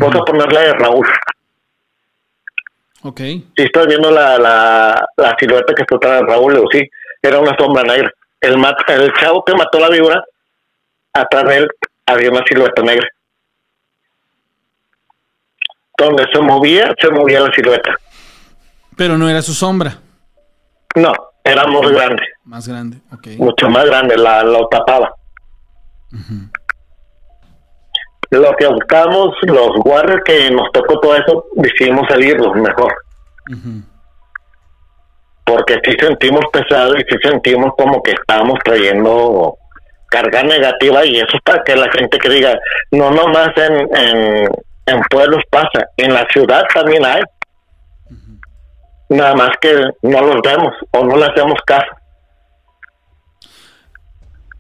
Vamos 0.01 0.17
a 0.17 0.25
ponerle 0.25 0.73
Raúl. 0.75 1.07
Ok. 3.03 3.19
Si 3.19 3.53
estás 3.57 3.89
viendo 3.89 4.13
la, 4.13 4.39
la, 4.39 5.05
la 5.17 5.37
silueta 5.39 5.75
que 5.75 5.83
está 5.83 5.97
atrás 5.97 6.21
de 6.21 6.27
Raúl, 6.29 6.65
sí, 6.71 6.89
era 7.21 7.41
una 7.41 7.57
sombra 7.59 7.83
negra. 7.83 8.13
El, 8.41 8.57
mat, 8.57 8.79
el 8.89 9.13
chavo 9.15 9.45
que 9.45 9.55
mató 9.55 9.81
la 9.81 9.89
víbora, 9.89 10.25
atrás 11.13 11.45
de 11.45 11.57
él 11.57 11.69
había 12.07 12.31
una 12.31 12.45
silueta 12.47 12.83
negra. 12.83 13.09
Donde 15.99 16.25
se 16.33 16.41
movía, 16.41 16.95
se 17.01 17.11
movía 17.11 17.41
la 17.41 17.53
silueta. 17.53 17.97
Pero 18.97 19.19
no 19.19 19.29
era 19.29 19.43
su 19.43 19.55
sombra. 19.55 19.99
No, 20.95 21.13
era 21.43 21.67
muy 21.67 21.93
grande. 21.93 22.23
Más 22.45 22.69
grande, 22.69 22.99
ok. 23.13 23.27
Mucho 23.39 23.69
más 23.69 23.87
grande, 23.87 24.17
la, 24.17 24.45
lo 24.45 24.69
tapaba. 24.69 25.13
Lo 28.31 28.55
que 28.57 28.67
buscamos, 28.67 29.35
los 29.43 29.71
guardias 29.85 30.21
que 30.25 30.51
nos 30.51 30.71
tocó 30.73 30.99
todo 31.01 31.17
eso, 31.17 31.45
decidimos 31.57 32.09
salirnos 32.09 32.55
mejor. 32.57 32.95
Porque 35.45 35.79
si 35.85 35.93
sentimos 35.93 36.45
pesado 36.53 36.95
y 36.97 37.05
si 37.05 37.19
sentimos 37.23 37.73
como 37.77 38.03
que 38.03 38.13
estamos 38.13 38.59
trayendo 38.65 39.57
carga 40.09 40.43
negativa 40.43 41.05
y 41.05 41.17
eso 41.17 41.39
para 41.45 41.63
que 41.65 41.75
la 41.75 41.91
gente 41.91 42.19
que 42.19 42.29
diga, 42.29 42.59
no 42.91 43.11
nomás 43.11 43.51
en, 43.57 43.97
en, 43.97 44.49
en 44.87 45.03
pueblos 45.11 45.43
pasa, 45.51 45.89
en 45.97 46.13
la 46.15 46.27
ciudad 46.33 46.63
también 46.73 47.05
hay. 47.05 47.23
Nada 49.09 49.35
más 49.35 49.51
que 49.61 49.75
no 50.03 50.21
los 50.23 50.41
vemos 50.43 50.75
o 50.93 51.05
no 51.05 51.17
le 51.17 51.27
hacemos 51.27 51.59
caso. 51.67 51.91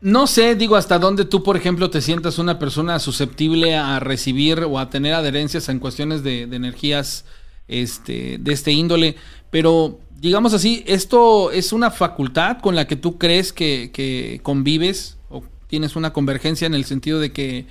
No 0.02 0.26
sé, 0.26 0.56
digo, 0.56 0.74
hasta 0.74 0.98
dónde 0.98 1.24
tú, 1.24 1.44
por 1.44 1.56
ejemplo, 1.56 1.88
te 1.88 2.00
sientas 2.00 2.40
una 2.40 2.58
persona 2.58 2.98
susceptible 2.98 3.76
a 3.76 4.00
recibir 4.00 4.58
o 4.64 4.80
a 4.80 4.90
tener 4.90 5.14
adherencias 5.14 5.68
en 5.68 5.78
cuestiones 5.78 6.24
de, 6.24 6.42
energías 6.42 7.24
este, 7.68 8.38
de 8.38 8.52
este 8.52 8.72
índole, 8.72 9.14
pero 9.50 10.00
digamos 10.18 10.54
así, 10.54 10.82
¿esto 10.88 11.52
es 11.52 11.72
una 11.72 11.92
facultad 11.92 12.58
con 12.58 12.74
la 12.74 12.88
que 12.88 12.96
tú 12.96 13.16
crees 13.16 13.52
que, 13.52 13.92
que 13.92 14.40
convives 14.42 15.18
o 15.30 15.44
tienes 15.68 15.94
una 15.94 16.12
convergencia 16.12 16.66
en 16.66 16.74
el 16.74 16.84
sentido 16.84 17.20
de 17.20 17.30
que, 17.30 17.58
eh, 17.58 17.66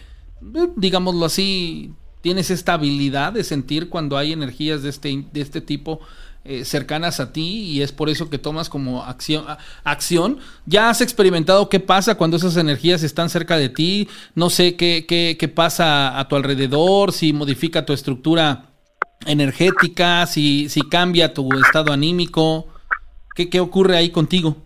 digámoslo 0.77 1.25
así, 1.25 1.91
tienes 2.21 2.49
esta 2.49 2.75
habilidad 2.75 3.33
de 3.33 3.43
sentir 3.43 3.89
cuando 3.89 4.17
hay 4.17 4.31
energías 4.31 4.83
de 4.83 4.89
este, 4.89 5.25
de 5.33 5.41
este 5.41 5.59
tipo 5.59 5.99
eh, 6.43 6.65
cercanas 6.65 7.19
a 7.19 7.31
ti 7.33 7.65
y 7.71 7.81
es 7.81 7.91
por 7.91 8.09
eso 8.09 8.29
que 8.29 8.37
tomas 8.37 8.69
como 8.69 9.03
acción, 9.03 9.45
acción. 9.83 10.39
¿Ya 10.65 10.89
has 10.89 11.01
experimentado 11.01 11.69
qué 11.69 11.79
pasa 11.79 12.15
cuando 12.15 12.37
esas 12.37 12.57
energías 12.57 13.03
están 13.03 13.29
cerca 13.29 13.57
de 13.57 13.69
ti? 13.69 14.09
No 14.33 14.49
sé 14.49 14.75
qué, 14.75 15.05
qué, 15.07 15.37
qué 15.39 15.47
pasa 15.47 16.19
a 16.19 16.27
tu 16.27 16.35
alrededor, 16.35 17.11
si 17.11 17.31
modifica 17.31 17.85
tu 17.85 17.93
estructura 17.93 18.63
energética, 19.25 20.25
si, 20.25 20.67
si 20.69 20.81
cambia 20.81 21.33
tu 21.33 21.49
estado 21.59 21.93
anímico. 21.93 22.67
¿Qué, 23.35 23.49
qué 23.49 23.59
ocurre 23.59 23.95
ahí 23.95 24.09
contigo? 24.09 24.57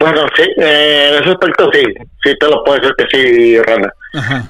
Bueno, 0.00 0.26
sí, 0.34 0.42
eh, 0.56 1.10
en 1.12 1.22
ese 1.22 1.30
aspecto 1.30 1.70
sí, 1.72 1.82
sí 2.24 2.34
te 2.38 2.48
lo 2.48 2.64
puedo 2.64 2.80
decir 2.80 2.94
que 2.96 3.06
sí, 3.12 3.58
Rana. 3.62 3.92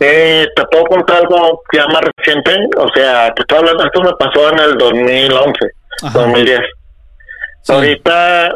Eh, 0.00 0.46
te 0.56 0.62
puedo 0.70 0.84
contar 0.84 1.18
algo 1.18 1.62
ya 1.74 1.86
más 1.88 2.00
reciente, 2.16 2.52
o 2.78 2.88
sea, 2.94 3.32
te 3.34 3.42
estoy 3.42 3.58
hablando, 3.58 3.84
esto 3.84 4.02
me 4.02 4.12
pasó 4.18 4.50
en 4.50 4.58
el 4.60 4.78
2011, 4.78 5.58
2010. 6.00 6.60
Ahorita, 7.68 8.52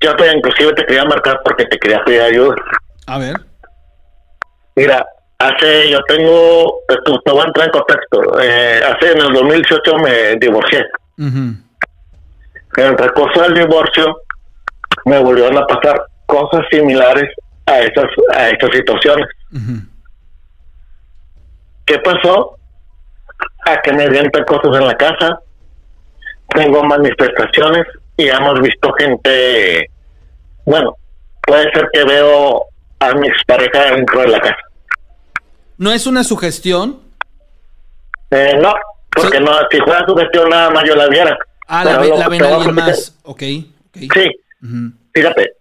yo 0.00 0.16
te, 0.16 0.32
inclusive 0.32 0.72
te 0.74 0.86
quería 0.86 1.04
marcar 1.04 1.40
porque 1.44 1.64
te 1.66 1.78
quería 1.78 2.02
pedir 2.04 2.22
ayuda. 2.22 2.54
A 3.06 3.18
ver. 3.18 3.36
Mira, 4.74 5.06
hace, 5.38 5.90
yo 5.90 6.02
tengo, 6.04 6.80
te, 6.88 7.30
voy 7.30 7.40
a 7.40 7.46
entrar 7.46 7.66
en 7.66 7.72
contexto, 7.72 8.40
eh, 8.40 8.80
hace 8.84 9.12
en 9.12 9.18
el 9.18 9.32
2018 9.32 9.98
me 9.98 10.36
divorcié. 10.36 10.86
En 11.18 11.64
el 12.76 12.98
recurso 12.98 13.42
del 13.42 13.54
divorcio, 13.54 14.20
me 15.06 15.18
volvieron 15.18 15.56
a 15.56 15.66
pasar 15.66 16.06
cosas 16.26 16.62
similares 16.70 17.30
a 17.66 17.80
esas 17.80 18.06
a 18.34 18.50
estas 18.50 18.70
situaciones. 18.70 19.26
¿Qué 21.86 21.98
pasó? 22.00 22.58
A 23.64 23.80
que 23.80 23.92
me 23.92 24.04
avientan 24.04 24.44
cosas 24.44 24.78
en 24.78 24.86
la 24.86 24.96
casa, 24.96 25.40
tengo 26.54 26.82
manifestaciones 26.84 27.86
y 28.16 28.28
hemos 28.28 28.60
visto 28.60 28.92
gente, 28.94 29.90
bueno, 30.64 30.96
puede 31.42 31.70
ser 31.72 31.88
que 31.92 32.04
veo 32.04 32.64
a 33.00 33.14
mi 33.14 33.28
expareja 33.28 33.94
dentro 33.94 34.20
de 34.22 34.28
la 34.28 34.40
casa. 34.40 34.56
¿No 35.78 35.92
es 35.92 36.06
una 36.06 36.24
sugestión? 36.24 37.00
Eh, 38.30 38.58
no, 38.60 38.74
porque 39.10 39.40
no, 39.40 39.52
si 39.70 39.78
fuera 39.78 40.04
sugestión 40.06 40.48
nada 40.48 40.70
más 40.70 40.84
yo 40.84 40.96
la 40.96 41.08
viera. 41.08 41.38
Ah, 41.68 41.84
la, 41.84 41.98
ve, 41.98 42.08
la 42.08 42.28
ven 42.28 42.44
alguien 42.44 42.74
más, 42.74 43.18
ok. 43.24 43.34
okay. 43.34 44.08
Sí, 44.12 44.30
Fíjate, 45.12 45.52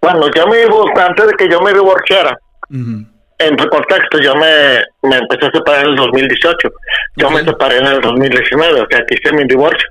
cuando 0.00 0.30
yo 0.34 0.46
me 0.46 0.62
antes 1.02 1.26
de 1.26 1.32
que 1.34 1.48
yo 1.48 1.60
me 1.60 1.72
divorciara, 1.72 2.38
en 2.70 3.56
tu 3.56 3.68
contexto, 3.68 4.18
yo 4.20 4.34
me, 4.34 4.82
me 5.02 5.16
empecé 5.18 5.46
a 5.46 5.50
separar 5.52 5.84
en 5.84 5.90
el 5.90 5.96
2018. 5.96 6.68
Yo 7.16 7.30
me 7.30 7.44
separé 7.44 7.78
en 7.78 7.86
el 7.86 8.00
2019, 8.00 8.80
o 8.80 8.86
sea, 8.88 8.98
aquí 9.00 9.14
hice 9.14 9.34
mi 9.34 9.44
divorcio. 9.44 9.88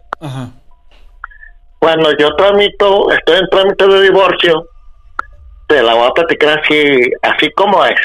Cuando 1.80 2.16
yo 2.18 2.36
tramito, 2.36 3.12
estoy 3.12 3.40
en 3.40 3.50
trámite 3.50 3.88
de 3.88 4.02
divorcio, 4.02 4.68
te 5.68 5.82
la 5.82 5.94
voy 5.96 6.08
a 6.08 6.14
platicar 6.14 6.60
así, 6.60 7.12
así 7.22 7.52
como 7.52 7.84
es. 7.86 8.00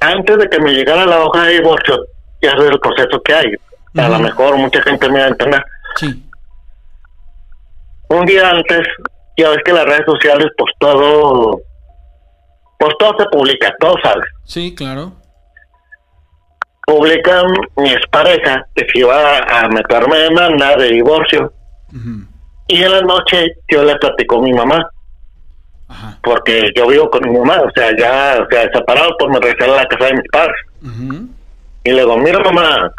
Antes 0.00 0.38
de 0.38 0.48
que 0.48 0.60
me 0.60 0.72
llegara 0.72 1.06
la 1.06 1.24
hoja 1.24 1.44
de 1.44 1.54
divorcio, 1.54 2.06
ya 2.40 2.52
sé 2.52 2.66
el 2.66 2.80
proceso 2.80 3.20
que 3.22 3.34
hay. 3.34 3.46
A 3.96 4.08
lo 4.08 4.18
mejor 4.20 4.56
mucha 4.56 4.80
gente 4.82 5.08
me 5.08 5.18
va 5.18 5.26
a 5.26 5.28
entender. 5.28 5.64
Sí 5.96 6.22
un 8.12 8.26
día 8.26 8.50
antes, 8.50 8.86
ya 9.36 9.50
ves 9.50 9.58
que 9.64 9.72
las 9.72 9.84
redes 9.84 10.04
sociales, 10.06 10.48
pues 10.56 10.72
todo, 10.78 11.60
pues 12.78 12.92
todo 12.98 13.14
se 13.18 13.24
publica, 13.26 13.74
todo 13.78 13.94
sale. 14.02 14.22
Sí, 14.44 14.74
claro. 14.74 15.12
Publican 16.86 17.46
mi 17.76 17.90
expareja 17.92 18.66
que 18.74 18.86
se 18.88 18.98
iba 18.98 19.38
a 19.38 19.68
meterme 19.68 20.18
demanda 20.18 20.76
de 20.76 20.88
divorcio. 20.88 21.52
Y 22.68 22.82
en 22.82 22.90
la 22.90 23.00
noche 23.02 23.56
yo 23.68 23.84
le 23.84 23.96
platico 23.96 24.38
a 24.38 24.42
mi 24.42 24.52
mamá. 24.52 24.88
Porque 26.22 26.70
yo 26.74 26.86
vivo 26.86 27.10
con 27.10 27.28
mi 27.30 27.38
mamá, 27.38 27.60
o 27.60 27.70
sea, 27.74 27.94
ya, 27.96 28.42
o 28.42 28.48
sea, 28.50 28.70
separado, 28.72 29.14
pues 29.18 29.30
me 29.30 29.40
regresé 29.40 29.70
a 29.70 29.76
la 29.76 29.86
casa 29.86 30.06
de 30.06 30.14
mis 30.14 30.30
padres. 30.30 30.56
Y 31.84 31.90
le 31.90 32.00
digo, 32.00 32.16
mira 32.16 32.38
mamá, 32.40 32.92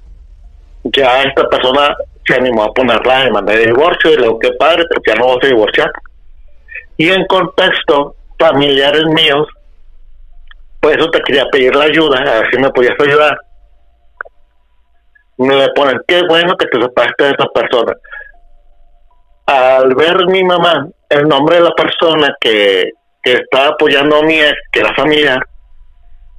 ya 0.84 1.24
esta 1.24 1.48
persona 1.50 1.96
se 2.26 2.36
animó 2.36 2.66
a 2.66 2.74
poner 2.74 3.06
la 3.06 3.26
demanda 3.26 3.54
de 3.54 3.66
divorcio 3.66 4.12
y 4.12 4.16
le 4.16 4.24
digo, 4.24 4.40
qué 4.40 4.52
padre, 4.52 4.84
porque 4.94 5.12
ya 5.12 5.16
no 5.16 5.28
vamos 5.28 5.44
a 5.44 5.48
divorciar. 5.48 5.92
Y 6.98 7.10
en 7.10 7.26
contexto, 7.26 8.16
familiares 8.38 9.06
míos, 9.06 9.48
pues 10.80 10.98
eso 10.98 11.10
te 11.10 11.22
quería 11.22 11.46
pedir 11.50 11.76
la 11.76 11.86
ayuda, 11.86 12.20
a 12.20 12.42
ver 12.42 12.50
si 12.52 12.58
me 12.60 12.70
podías 12.70 13.00
ayudar. 13.00 13.38
Me 15.38 15.56
le 15.56 15.70
ponen, 15.70 16.00
qué 16.08 16.22
bueno 16.28 16.56
que 16.56 16.68
te 16.68 16.82
separaste 16.82 17.24
de 17.24 17.32
esa 17.32 17.46
persona. 17.48 17.94
Al 19.46 19.94
ver 19.96 20.26
mi 20.28 20.44
mamá, 20.44 20.88
el 21.10 21.28
nombre 21.28 21.58
de 21.58 21.64
la 21.64 21.76
persona 21.76 22.36
que, 22.40 22.92
que 23.24 23.34
está 23.34 23.70
apoyando 23.70 24.18
a 24.18 24.24
mi 24.24 24.40
ex, 24.40 24.58
que 24.72 24.80
era 24.80 24.94
familiar, 24.96 25.40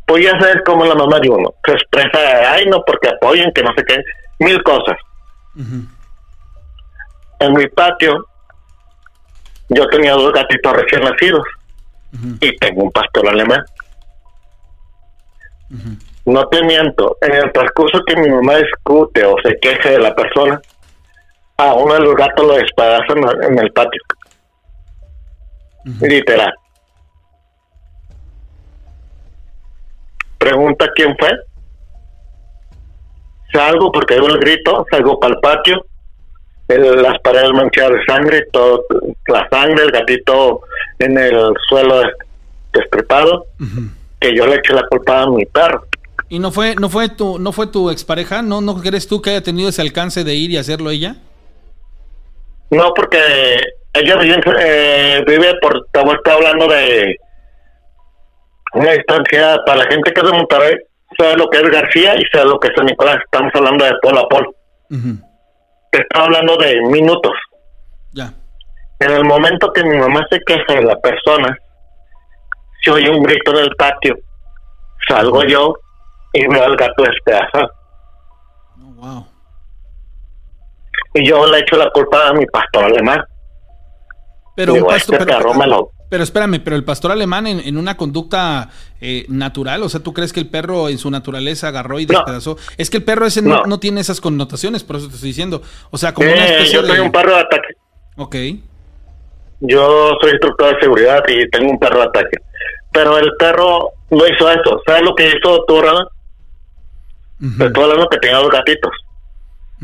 pues 0.07 0.25
ya 0.25 0.39
sabes 0.39 0.63
cómo 0.65 0.85
la 0.85 0.95
mamá 0.95 1.19
de 1.21 1.31
uno 1.31 1.55
se 1.65 1.73
expresa, 1.73 2.53
ay 2.53 2.67
no, 2.67 2.83
porque 2.87 3.09
apoyen, 3.09 3.53
que 3.53 3.63
no 3.63 3.73
sé 3.75 3.85
qué, 3.85 4.03
mil 4.39 4.63
cosas. 4.63 4.97
En 7.41 7.53
mi 7.53 7.67
patio 7.69 8.27
yo 9.69 9.87
tenía 9.89 10.13
dos 10.13 10.33
gatitos 10.33 10.73
recién 10.75 11.03
nacidos 11.03 11.45
y 12.41 12.57
tengo 12.59 12.85
un 12.85 12.93
pastor 12.93 13.29
alemán. 13.29 13.65
No 16.27 16.47
te 16.49 16.63
miento, 16.65 17.19
en 17.21 17.35
el 17.35 17.53
transcurso 17.53 18.01
que 18.07 18.17
mi 18.17 18.29
mamá 18.31 18.57
discute 18.57 19.25
o 19.25 19.37
se 19.43 19.59
queje 19.59 19.91
de 19.91 19.99
la 19.99 20.15
persona, 20.15 20.61
a 21.59 21.75
uno 21.75 21.95
de 21.95 22.01
los 22.01 22.15
gatos 22.15 22.47
lo 22.47 22.55
despadazan 22.55 23.19
en 23.43 23.59
el 23.59 23.73
patio. 23.73 24.03
Literal. 26.01 26.55
Pregunta 30.39 30.87
quién 30.95 31.17
fue 31.19 31.31
salgo 33.55 33.93
porque 33.93 34.15
hay 34.15 34.21
un 34.21 34.39
grito, 34.41 34.85
salgo 34.91 35.19
para 35.19 35.35
el 35.35 35.41
patio, 35.41 35.87
las 36.69 37.19
paredes 37.21 37.53
manchadas 37.53 37.93
de 37.93 38.05
sangre, 38.05 38.47
todo, 38.53 38.85
la 39.29 39.49
sangre, 39.49 39.85
el 39.85 39.91
gatito 39.91 40.63
en 40.99 41.17
el 41.17 41.55
suelo 41.69 42.03
destripado, 42.73 43.47
que 44.21 44.35
yo 44.35 44.47
le 44.47 44.57
eché 44.57 44.75
la 44.75 44.87
culpa 44.89 45.23
a 45.23 45.31
mi 45.31 45.47
perro. 45.47 45.87
¿Y 46.29 46.39
no 46.39 46.51
fue, 46.51 46.75
no 46.77 46.89
fue 46.89 47.09
tu, 47.09 47.39
no 47.39 47.53
fue 47.53 47.67
tu 47.67 47.91
expareja? 47.91 48.43
¿No, 48.43 48.61
no 48.61 48.81
crees 48.81 49.07
tú 49.07 49.21
que 49.21 49.31
haya 49.31 49.43
tenido 49.43 49.69
ese 49.69 49.83
alcance 49.83 50.25
de 50.25 50.35
ir 50.35 50.51
y 50.51 50.57
hacerlo 50.57 50.91
ella? 50.91 51.17
No, 52.71 52.93
porque 52.95 53.19
ella 53.93 54.17
vive, 54.17 54.41
eh, 54.59 55.25
vive 55.27 55.55
por, 55.61 55.85
estamos 55.87 56.17
hablando 56.25 56.67
de 56.67 57.17
una 58.73 58.93
distancia 58.93 59.59
para 59.65 59.85
la 59.85 59.91
gente 59.91 60.13
que 60.13 60.21
es 60.21 60.27
de 60.27 60.37
Monterrey, 60.37 60.75
sabe 61.17 61.37
lo 61.37 61.49
que 61.49 61.59
es 61.59 61.71
García 61.71 62.17
y 62.17 62.25
sabe 62.33 62.47
lo 62.47 62.59
que 62.59 62.69
es 62.69 62.75
San 62.75 62.87
Nicolás. 62.87 63.19
Estamos 63.25 63.53
hablando 63.55 63.85
de 63.85 63.93
polo 64.03 64.21
a 64.21 64.29
polo. 64.29 64.55
Te 65.93 66.01
estaba 66.01 66.25
hablando 66.25 66.57
de 66.57 66.81
minutos. 66.89 67.33
Ya. 68.13 68.33
En 68.99 69.11
el 69.11 69.25
momento 69.25 69.73
que 69.73 69.85
mi 69.85 69.97
mamá 69.97 70.27
se 70.31 70.41
queja 70.41 70.75
de 70.75 70.83
la 70.83 70.99
persona, 71.01 71.57
se 72.83 72.91
oye 72.91 73.11
un 73.11 73.23
grito 73.23 73.53
en 73.53 73.65
el 73.65 73.77
patio. 73.77 74.17
Salgo 75.07 75.45
yo 75.45 75.75
y 76.35 76.47
veo 76.49 76.65
al 76.65 76.77
gato 76.77 77.05
despedazado. 77.05 77.71
Oh, 78.81 78.93
wow. 78.97 79.27
Y 81.15 81.27
yo 81.27 81.47
le 81.47 81.61
echo 81.61 81.77
la 81.77 81.89
culpa 81.91 82.29
a 82.29 82.33
mi 82.33 82.45
pastor 82.47 82.85
alemán. 82.85 83.25
Pero, 84.57 84.75
un 84.75 84.85
pastor, 84.85 85.17
este 85.17 85.35
Pero 86.09 86.23
espérame, 86.23 86.61
pero 86.63 86.77
el 86.77 86.85
pastor 86.85 87.13
alemán 87.13 87.47
en, 87.47 87.77
una 87.77 87.97
conducta 87.97 88.71
eh, 89.01 89.25
natural, 89.29 89.83
o 89.83 89.89
sea, 89.89 90.01
¿tú 90.01 90.13
crees 90.13 90.33
que 90.33 90.41
el 90.41 90.49
perro 90.49 90.89
en 90.89 90.99
su 90.99 91.11
naturaleza 91.11 91.69
agarró 91.69 91.99
y 91.99 92.07
despedazó? 92.07 92.57
Es 92.77 92.91
que 92.91 92.99
el 92.99 93.05
perro 93.05 93.27
ese 93.27 93.43
no, 93.43 93.65
no. 93.65 93.81
tiene 93.81 94.01
esas 94.01 94.21
connotaciones, 94.21 94.85
por 94.85 94.97
eso 94.97 95.09
te 95.09 95.15
estoy 95.15 95.31
diciendo. 95.31 95.63
O 95.91 95.99
sea, 95.99 96.15
como 96.15 96.31
una 96.31 96.47
especie 96.47 96.75
yo 96.75 96.87
soy 96.87 96.99
un 96.99 97.13
perro 97.13 97.35
de 97.35 97.41
ataque. 97.41 97.75
Ok. 98.17 98.37
Yo 99.61 100.13
soy 100.21 100.31
instructor 100.33 100.75
de 100.75 100.81
seguridad 100.81 101.23
y 101.29 101.49
tengo 101.51 101.71
un 101.71 101.79
perro 101.79 102.01
de 102.01 102.07
ataque. 102.07 102.37
Pero 102.93 103.19
el 103.19 103.31
perro 103.39 103.91
no 104.11 104.27
hizo 104.27 104.51
eso. 104.51 104.81
¿Sabes 104.87 105.03
lo 105.03 105.15
que 105.15 105.27
hizo 105.27 105.65
Uh 107.41 107.65
Estoy 107.65 107.85
hablando 107.85 108.09
que 108.09 108.19
tenía 108.19 108.39
dos 108.39 108.51
gatitos. 108.51 108.93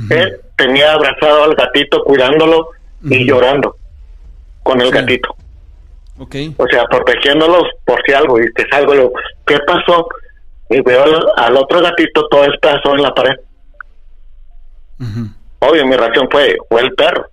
Él 0.08 0.40
tenía 0.56 0.92
abrazado 0.92 1.44
al 1.44 1.54
gatito, 1.54 2.02
cuidándolo 2.04 2.70
y 3.02 3.26
llorando 3.26 3.76
con 4.62 4.80
el 4.80 4.90
gatito. 4.90 5.34
Okay. 6.18 6.54
O 6.58 6.66
sea, 6.68 6.84
protegiéndolos 6.84 7.64
por 7.84 8.00
si 8.06 8.12
algo, 8.12 8.40
y 8.40 8.52
te 8.52 8.68
salgo, 8.68 9.12
¿qué 9.46 9.58
pasó? 9.66 10.06
Y 10.68 10.80
veo 10.82 11.04
al, 11.36 11.56
otro 11.56 11.80
gatito 11.80 12.28
todo 12.28 12.42
despedazado 12.42 12.94
en 12.94 13.02
la 13.02 13.14
pared. 13.14 13.36
Obvio, 15.60 15.86
mi 15.86 15.96
reacción 15.96 16.28
fue, 16.30 16.56
fue 16.68 16.82
el 16.82 16.94
perro. 16.94 17.26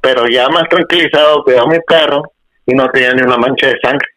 Pero 0.00 0.26
ya 0.28 0.48
más 0.48 0.68
tranquilizado, 0.68 1.44
veo 1.44 1.62
a 1.62 1.68
mi 1.68 1.78
perro 1.86 2.22
y 2.66 2.74
no 2.74 2.88
tenía 2.90 3.14
ni 3.14 3.22
una 3.22 3.36
mancha 3.36 3.68
de 3.68 3.78
sangre. 3.80 4.08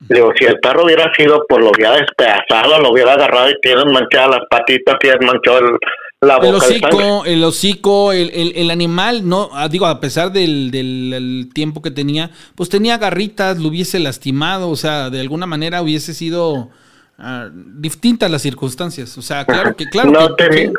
Digo, 0.00 0.32
si 0.38 0.46
el 0.46 0.58
perro 0.60 0.84
hubiera 0.84 1.12
sido, 1.14 1.44
pues 1.46 1.62
lo 1.62 1.70
hubiera 1.70 1.96
despedazado, 1.96 2.80
lo 2.80 2.90
hubiera 2.90 3.12
agarrado 3.12 3.50
y 3.50 3.60
tiene 3.60 3.84
manchadas 3.84 4.30
las 4.30 4.40
patitas, 4.48 4.96
tiene 4.98 5.26
manchado 5.26 5.58
el, 5.58 5.78
la 6.22 6.36
boca 6.36 6.48
el 6.48 6.54
hocico, 6.54 7.24
el 7.24 7.44
hocico, 7.44 8.12
el, 8.12 8.52
el, 8.54 8.70
animal, 8.70 9.28
no, 9.28 9.50
ah, 9.52 9.68
digo, 9.68 9.86
a 9.86 10.00
pesar 10.00 10.32
del, 10.32 10.70
del 10.70 11.50
tiempo 11.54 11.82
que 11.82 11.90
tenía, 11.90 12.30
pues 12.54 12.68
tenía 12.68 12.98
garritas, 12.98 13.58
lo 13.58 13.68
hubiese 13.68 13.98
lastimado, 13.98 14.70
o 14.70 14.76
sea, 14.76 15.10
de 15.10 15.20
alguna 15.20 15.46
manera 15.46 15.82
hubiese 15.82 16.14
sido 16.14 16.52
uh, 16.54 17.50
distintas 17.52 18.30
las 18.30 18.42
circunstancias. 18.42 19.16
O 19.18 19.22
sea, 19.22 19.44
claro 19.44 19.74
que, 19.76 19.86
claro 19.86 20.10
no 20.10 20.34
tenía, 20.34 20.70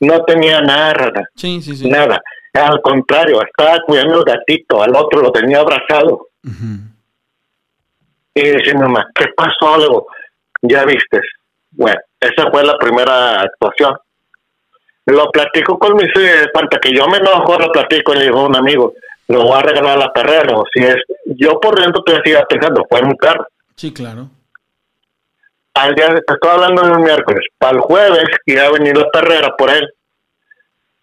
No 0.00 0.22
tenía 0.24 0.60
nada, 0.60 1.12
sí, 1.34 1.60
sí, 1.62 1.76
sí. 1.76 1.88
nada. 1.88 2.20
Al 2.54 2.82
contrario, 2.82 3.40
estaba 3.42 3.78
cuidando 3.86 4.18
el 4.18 4.24
gatito, 4.24 4.82
al 4.82 4.94
otro 4.94 5.22
lo 5.22 5.32
tenía 5.32 5.60
abrazado. 5.60 6.28
Y 8.34 8.42
dice 8.42 8.74
mamá, 8.74 9.06
¿qué 9.14 9.26
pasó? 9.36 9.76
Luego, 9.76 10.06
ya 10.62 10.84
viste. 10.84 11.20
Bueno, 11.70 12.00
esa 12.18 12.50
fue 12.50 12.64
la 12.64 12.78
primera 12.78 13.42
actuación. 13.42 13.96
Lo 15.06 15.30
platico 15.30 15.78
con 15.78 15.96
mis 15.96 16.10
eh, 16.16 16.48
para 16.52 16.68
que 16.68 16.92
yo 16.94 17.08
me 17.08 17.18
enojo, 17.18 17.58
lo 17.58 17.70
platico 17.72 18.14
y 18.14 18.18
le 18.18 18.24
digo 18.24 18.40
a 18.40 18.46
un 18.46 18.56
amigo, 18.56 18.94
lo 19.28 19.42
voy 19.42 19.58
a 19.58 19.62
regalar 19.62 19.96
a 19.96 20.00
la 20.06 20.12
perrera. 20.12 20.56
O 20.56 20.64
si 20.72 20.82
es, 20.82 20.96
yo 21.26 21.58
por 21.60 21.78
dentro 21.78 22.02
te 22.04 22.14
decía 22.14 22.44
pensando, 22.48 22.86
fue 22.88 23.02
muy 23.02 23.16
caro. 23.16 23.46
Sí, 23.76 23.92
claro. 23.92 24.30
Al 25.74 25.94
día, 25.94 26.08
te 26.08 26.34
estoy 26.34 26.50
hablando 26.50 26.82
de 26.82 26.92
un 26.92 27.02
miércoles, 27.02 27.46
para 27.58 27.76
el 27.76 27.80
jueves 27.80 28.28
iba 28.44 28.64
a 28.64 28.72
venir 28.72 28.96
la 28.96 29.08
perrera 29.10 29.56
por 29.56 29.70
él. 29.70 29.88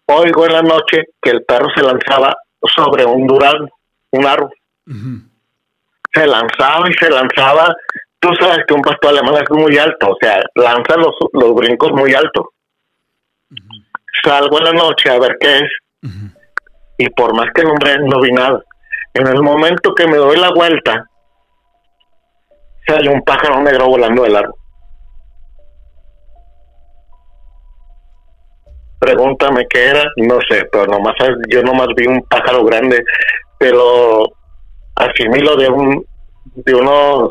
Oigo 0.06 0.46
en 0.46 0.52
la 0.52 0.62
noche 0.62 1.08
que 1.20 1.30
el 1.30 1.44
perro 1.44 1.68
se 1.74 1.82
lanzaba 1.82 2.36
sobre 2.62 3.04
un 3.04 3.26
durazno, 3.26 3.68
un 4.12 4.26
árbol 4.26 4.50
se 6.12 6.26
lanzaba 6.26 6.88
y 6.88 6.92
se 6.94 7.10
lanzaba. 7.10 7.74
Tú 8.18 8.28
sabes 8.38 8.64
que 8.66 8.74
un 8.74 8.82
pastor 8.82 9.10
alemán 9.10 9.42
es 9.42 9.50
muy 9.50 9.78
alto, 9.78 10.10
o 10.10 10.16
sea, 10.20 10.42
lanza 10.54 10.96
los, 10.96 11.14
los 11.32 11.54
brincos 11.54 11.92
muy 11.92 12.12
altos. 12.14 12.46
Salgo 14.22 14.58
en 14.58 14.64
la 14.64 14.72
noche 14.72 15.10
a 15.10 15.18
ver 15.18 15.36
qué 15.40 15.58
es, 15.58 15.70
y 16.98 17.08
por 17.10 17.34
más 17.34 17.48
que 17.54 17.62
nombre 17.62 17.98
no 18.00 18.20
vi 18.20 18.30
nada. 18.32 18.62
En 19.14 19.26
el 19.26 19.42
momento 19.42 19.94
que 19.94 20.06
me 20.06 20.18
doy 20.18 20.36
la 20.36 20.50
vuelta, 20.50 21.06
sale 22.86 23.08
un 23.08 23.22
pájaro 23.22 23.62
negro 23.62 23.86
volando 23.86 24.22
del 24.22 24.36
árbol. 24.36 24.54
Pregúntame 28.98 29.66
qué 29.70 29.86
era, 29.86 30.04
no 30.16 30.38
sé, 30.46 30.66
pero 30.70 30.86
nomás 30.86 31.14
yo 31.48 31.62
nomás 31.62 31.88
vi 31.96 32.06
un 32.06 32.20
pájaro 32.28 32.64
grande, 32.64 33.02
pero 33.58 34.26
asimilo 35.00 35.56
de 35.56 35.68
un 35.68 36.04
de 36.54 36.74
unos 36.74 37.30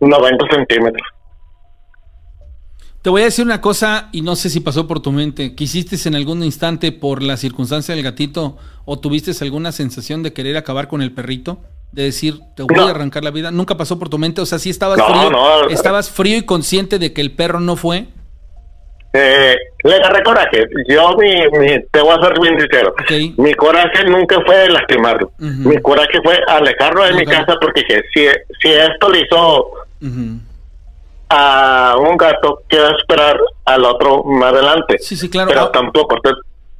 90 0.00 0.46
centímetros. 0.50 1.06
Te 3.02 3.10
voy 3.10 3.20
a 3.20 3.26
decir 3.26 3.44
una 3.44 3.60
cosa 3.60 4.08
y 4.12 4.22
no 4.22 4.34
sé 4.34 4.48
si 4.48 4.60
pasó 4.60 4.86
por 4.86 5.00
tu 5.00 5.12
mente. 5.12 5.54
¿Quisiste 5.54 5.96
en 6.08 6.14
algún 6.14 6.42
instante 6.42 6.90
por 6.90 7.22
la 7.22 7.36
circunstancia 7.36 7.94
del 7.94 8.02
gatito 8.02 8.56
o 8.86 8.98
tuviste 8.98 9.32
alguna 9.44 9.72
sensación 9.72 10.22
de 10.22 10.32
querer 10.32 10.56
acabar 10.56 10.88
con 10.88 11.02
el 11.02 11.12
perrito? 11.12 11.58
De 11.92 12.04
decir, 12.04 12.40
te 12.56 12.62
voy 12.62 12.78
a 12.78 12.90
arrancar 12.90 13.22
la 13.22 13.30
vida. 13.30 13.50
¿Nunca 13.50 13.76
pasó 13.76 13.98
por 13.98 14.08
tu 14.08 14.16
mente? 14.16 14.40
O 14.40 14.46
sea, 14.46 14.58
si 14.58 14.70
estabas 14.70 15.00
frío, 15.04 15.68
estabas 15.68 16.08
frío 16.08 16.38
y 16.38 16.42
consciente 16.42 16.98
de 16.98 17.12
que 17.12 17.20
el 17.20 17.32
perro 17.32 17.60
no 17.60 17.76
fue. 17.76 18.08
Eh, 19.16 19.56
le 19.84 19.94
agarré 19.94 20.24
coraje. 20.24 20.66
Yo, 20.88 21.16
mi, 21.16 21.30
te 21.92 22.00
voy 22.00 22.18
a 22.18 22.20
ser 22.20 22.40
bien 22.40 22.58
sincero. 22.58 22.94
Mi 23.36 23.54
coraje 23.54 24.04
nunca 24.06 24.40
fue 24.44 24.68
lastimarlo. 24.68 25.30
Mi 25.38 25.80
coraje 25.80 26.20
fue 26.22 26.36
alejarlo 26.48 27.04
de 27.04 27.14
mi 27.14 27.24
casa 27.24 27.54
porque 27.60 27.82
dije, 27.82 28.02
si, 28.12 28.26
si 28.60 28.72
esto 28.72 29.08
le 29.10 29.20
hizo 29.20 29.70
a 31.28 31.96
un 31.96 32.16
gato, 32.16 32.62
quiero 32.66 32.96
esperar 32.98 33.38
al 33.66 33.84
otro 33.84 34.24
más 34.24 34.52
adelante. 34.52 34.98
Sí, 34.98 35.16
sí, 35.16 35.30
claro. 35.30 35.48
Pero 35.48 35.60
ah, 35.60 35.72
tampoco. 35.72 36.16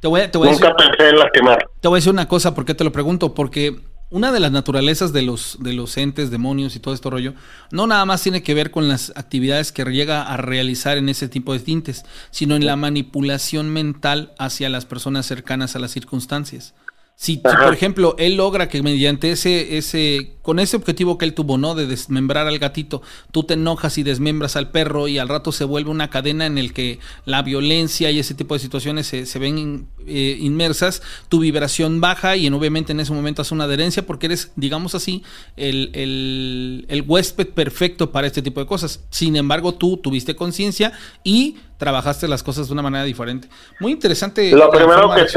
Te 0.01 0.07
voy, 0.09 0.27
te 0.27 0.37
voy 0.37 0.49
nunca 0.49 0.75
pensé 0.75 1.09
en 1.09 1.17
lastimar. 1.17 1.65
Te 1.79 1.87
voy 1.87 1.97
a 1.97 1.99
decir 1.99 2.11
una 2.11 2.27
cosa, 2.27 2.53
¿por 2.53 2.65
qué 2.65 2.73
te 2.73 2.83
lo 2.83 2.91
pregunto? 2.91 3.33
Porque 3.33 3.75
una 4.09 4.31
de 4.31 4.39
las 4.39 4.51
naturalezas 4.51 5.13
de 5.13 5.23
los, 5.23 5.57
de 5.59 5.73
los 5.73 5.97
entes, 5.97 6.29
demonios 6.29 6.75
y 6.75 6.79
todo 6.79 6.93
este 6.93 7.09
rollo, 7.09 7.33
no 7.71 7.87
nada 7.87 8.05
más 8.05 8.21
tiene 8.21 8.43
que 8.43 8.53
ver 8.53 8.71
con 8.71 8.87
las 8.87 9.11
actividades 9.15 9.71
que 9.71 9.83
llega 9.85 10.21
a 10.23 10.37
realizar 10.37 10.97
en 10.97 11.09
ese 11.09 11.27
tipo 11.27 11.53
de 11.53 11.59
tintes, 11.59 12.05
sino 12.31 12.55
en 12.55 12.65
la 12.65 12.75
manipulación 12.75 13.69
mental 13.69 14.33
hacia 14.37 14.69
las 14.69 14.85
personas 14.85 15.25
cercanas 15.25 15.75
a 15.75 15.79
las 15.79 15.91
circunstancias. 15.91 16.73
Si, 17.17 17.37
por 17.37 17.73
ejemplo, 17.73 18.15
él 18.19 18.35
logra 18.35 18.67
que 18.67 18.83
mediante 18.83 19.31
ese, 19.31 19.77
ese, 19.77 20.33
con 20.41 20.59
ese 20.59 20.75
objetivo 20.75 21.17
que 21.17 21.23
él 21.23 21.33
tuvo, 21.33 21.57
¿no? 21.57 21.73
De 21.73 21.87
desmembrar 21.87 22.45
al 22.45 22.59
gatito, 22.59 23.01
tú 23.31 23.43
te 23.43 23.53
enojas 23.53 23.97
y 23.97 24.03
desmembras 24.03 24.57
al 24.57 24.69
perro 24.69 25.07
y 25.07 25.17
al 25.17 25.29
rato 25.29 25.53
se 25.53 25.63
vuelve 25.63 25.89
una 25.91 26.09
cadena 26.09 26.45
en 26.45 26.57
el 26.57 26.73
que 26.73 26.99
la 27.23 27.41
violencia 27.41 28.11
y 28.11 28.19
ese 28.19 28.33
tipo 28.33 28.53
de 28.53 28.59
situaciones 28.59 29.07
se, 29.07 29.39
ven 29.39 29.87
eh, 30.05 30.37
inmersas, 30.41 31.01
tu 31.29 31.39
vibración 31.39 32.01
baja 32.01 32.35
y 32.35 32.47
en, 32.47 32.53
obviamente 32.53 32.91
en 32.91 32.99
ese 32.99 33.13
momento 33.13 33.43
hace 33.43 33.53
una 33.53 33.63
adherencia 33.63 34.05
porque 34.05 34.25
eres, 34.25 34.51
digamos 34.57 34.93
así, 34.93 35.23
el, 35.55 35.91
el, 35.93 36.85
el 36.89 37.01
huésped 37.03 37.47
perfecto 37.47 38.11
para 38.11 38.27
este 38.27 38.41
tipo 38.41 38.59
de 38.59 38.65
cosas. 38.65 39.05
Sin 39.09 39.37
embargo, 39.37 39.73
tú 39.73 39.95
tuviste 39.95 40.35
conciencia 40.35 40.91
y 41.23 41.55
trabajaste 41.77 42.27
las 42.27 42.43
cosas 42.43 42.67
de 42.67 42.73
una 42.73 42.81
manera 42.81 43.05
diferente. 43.05 43.47
Muy 43.79 43.93
interesante 43.93 44.51
Lo 44.51 44.69
primero 44.69 45.13
que 45.15 45.27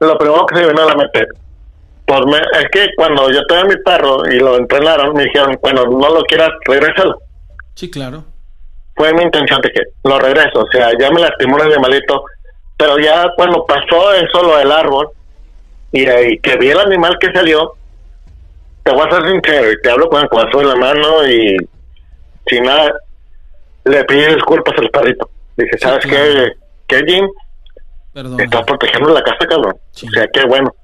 lo 0.00 0.18
primero 0.18 0.46
que 0.46 0.56
se 0.56 0.66
vino 0.66 0.82
a 0.82 0.86
la 0.86 0.94
mente, 0.94 1.26
por 2.06 2.24
es 2.28 2.68
que 2.70 2.88
cuando 2.96 3.30
yo 3.30 3.44
tuve 3.46 3.64
mi 3.64 3.76
perro 3.82 4.22
y 4.30 4.38
lo 4.38 4.56
entrenaron, 4.56 5.12
me 5.14 5.24
dijeron, 5.24 5.58
bueno, 5.60 5.84
no 5.86 6.08
lo 6.08 6.22
quieras, 6.22 6.50
regrésalo. 6.64 7.18
Sí, 7.74 7.90
claro. 7.90 8.24
Fue 8.94 9.12
mi 9.12 9.22
intención 9.22 9.60
de 9.60 9.70
que 9.70 9.82
lo 10.04 10.18
regreso, 10.18 10.60
o 10.60 10.70
sea, 10.70 10.90
ya 10.98 11.10
me 11.10 11.20
lastimó 11.20 11.58
el 11.58 11.72
animalito, 11.72 12.24
pero 12.76 12.98
ya 12.98 13.26
cuando 13.36 13.66
pasó 13.66 14.12
eso, 14.14 14.42
lo 14.42 14.56
del 14.56 14.70
árbol, 14.70 15.08
y, 15.92 16.06
ahí 16.06 16.38
que 16.38 16.56
vi 16.56 16.70
el 16.70 16.78
animal 16.78 17.16
que 17.20 17.32
salió, 17.32 17.72
te 18.84 18.92
voy 18.92 19.06
a 19.06 19.10
ser 19.10 19.28
sincero 19.28 19.72
y 19.72 19.80
te 19.82 19.90
hablo 19.90 20.08
con 20.08 20.22
el 20.22 20.28
corazón 20.28 20.62
en 20.62 20.68
la 20.68 20.76
mano 20.76 21.26
y 21.26 21.56
sin 22.46 22.62
nada, 22.62 22.94
le 23.84 24.04
pide 24.04 24.36
disculpas 24.36 24.78
al 24.78 24.90
perrito. 24.90 25.28
Dije, 25.56 25.76
¿sabes 25.78 26.06
qué, 26.06 26.52
qué, 26.86 27.04
Jim? 27.06 27.28
Está 28.16 28.64
protegiendo 28.64 29.12
la 29.12 29.22
casa, 29.22 29.46
cabrón. 29.46 29.74
O 29.76 30.10
sea, 30.10 30.26
qué 30.28 30.44
bueno. 30.46 30.74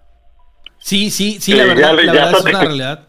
Sí, 0.79 1.11
sí, 1.11 1.41
sí, 1.41 1.55
la 1.55 1.65
verdad, 1.65 1.95
la 1.95 2.13
verdad 2.13 2.33
es 2.33 2.45
una 2.45 2.61
realidad. 2.61 3.09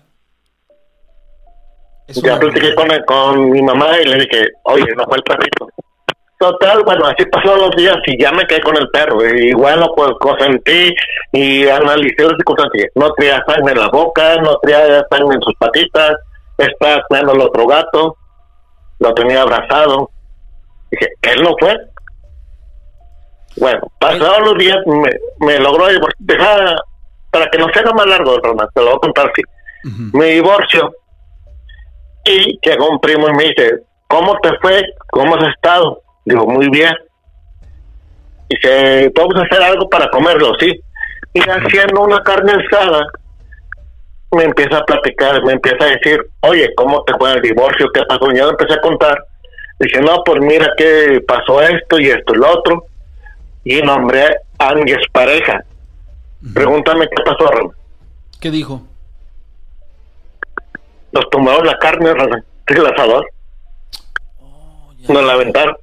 ya 2.08 2.40
platiqué 2.40 2.74
con, 2.76 2.88
con, 3.06 3.50
mi 3.52 3.62
mamá 3.62 4.00
y 4.00 4.06
le 4.06 4.20
dije, 4.20 4.48
oye, 4.64 4.86
no 4.95 5.04
fue 5.06 5.18
el 5.18 5.24
perrito. 5.24 5.68
Total, 6.40 6.84
bueno, 6.84 7.06
así 7.06 7.26
pasaron 7.26 7.62
los 7.62 7.76
días 7.76 7.98
y 8.06 8.22
ya 8.22 8.32
me 8.32 8.45
quedé 8.48 8.62
con 8.62 8.78
el 8.78 8.88
perro. 8.90 9.26
Y 9.26 9.54
bueno, 9.54 9.88
pues 9.95 10.12
consentí 10.20 10.94
y 11.34 11.68
analicé 11.68 12.24
las 12.24 12.36
circunstancias. 12.38 12.91
No 12.95 13.12
traía 13.14 13.44
sangre 13.45 13.74
en 13.74 13.80
la 13.80 13.90
boca, 13.90 14.38
no 14.38 14.58
traía 14.62 15.06
sangre 15.10 15.36
en 15.36 15.41
sus 15.41 15.56
patitas, 15.56 16.16
estaba 16.58 17.04
cuidando 17.10 17.34
el 17.34 17.41
otro 17.41 17.68
gato, 17.68 18.18
lo 19.00 19.14
tenía 19.16 19.41
abrazado. 19.41 20.10
Dije, 20.91 21.08
él 21.24 21.44
no 21.44 21.56
fue, 21.60 21.78
bueno, 23.58 23.82
pasados 24.00 24.40
los 24.40 24.58
días 24.58 24.78
me, 24.86 25.10
me 25.46 25.60
logró 25.60 25.88
dejar, 26.20 26.76
para 27.32 27.50
que 27.50 27.58
no 27.58 27.68
sea 27.74 27.84
más 27.94 28.06
largo, 28.06 28.38
Ronald, 28.42 28.70
te 28.74 28.82
lo 28.82 28.88
voy 28.88 28.96
a 28.96 29.00
contar 29.00 29.32
así. 29.32 29.42
Me 30.14 30.26
divorcio 30.28 30.94
y 32.26 32.58
llegó 32.62 32.90
un 32.90 33.00
primo 33.00 33.28
y 33.28 33.34
me 33.34 33.44
dice, 33.46 33.82
¿cómo 34.08 34.38
te 34.42 34.50
fue? 34.62 34.84
¿Cómo 35.12 35.36
has 35.36 35.54
estado? 35.54 36.02
Digo, 36.26 36.46
muy 36.48 36.70
bien. 36.70 36.94
Dice, 38.50 39.12
vamos 39.16 39.36
a 39.36 39.42
hacer 39.42 39.62
algo 39.62 39.90
para 39.90 40.10
comerlo, 40.10 40.54
sí. 40.60 40.80
Y 41.34 41.42
haciendo 41.42 42.02
una 42.02 42.22
carne 42.22 42.54
asada 42.54 43.08
me 44.34 44.44
empieza 44.46 44.78
a 44.78 44.86
platicar, 44.86 45.44
me 45.44 45.54
empieza 45.54 45.84
a 45.86 45.90
decir, 45.90 46.20
oye, 46.42 46.74
¿cómo 46.76 47.04
te 47.04 47.14
fue 47.14 47.34
el 47.34 47.42
divorcio? 47.42 47.88
¿Qué 47.94 48.02
pasó? 48.08 48.32
Y 48.32 48.38
yo 48.38 48.46
le 48.46 48.52
empecé 48.52 48.74
a 48.74 48.82
contar. 48.82 49.24
Dice, 49.80 50.02
no, 50.02 50.24
pues 50.24 50.40
mira 50.42 50.72
que 50.78 51.22
pasó 51.28 51.62
esto 51.62 52.00
y 52.00 52.10
esto 52.10 52.34
y 52.34 52.38
lo 52.38 52.52
otro. 52.52 52.86
Y 53.64 53.81
nombré 53.81 54.38
a 54.57 54.76
mi 54.76 54.91
expareja. 54.91 55.64
Pregúntame 56.53 57.07
qué 57.07 57.23
pasó, 57.23 57.48
Ron. 57.48 57.72
¿Qué 58.40 58.52
dijo? 58.52 58.81
Nos 61.14 61.30
tomamos 61.30 61.65
la 61.65 61.77
carne 61.77 62.10
del 62.68 62.85
asador. 62.88 63.26
Oh, 64.41 64.91
Nos 65.07 65.23
la 65.23 65.34
aventaron. 65.34 65.77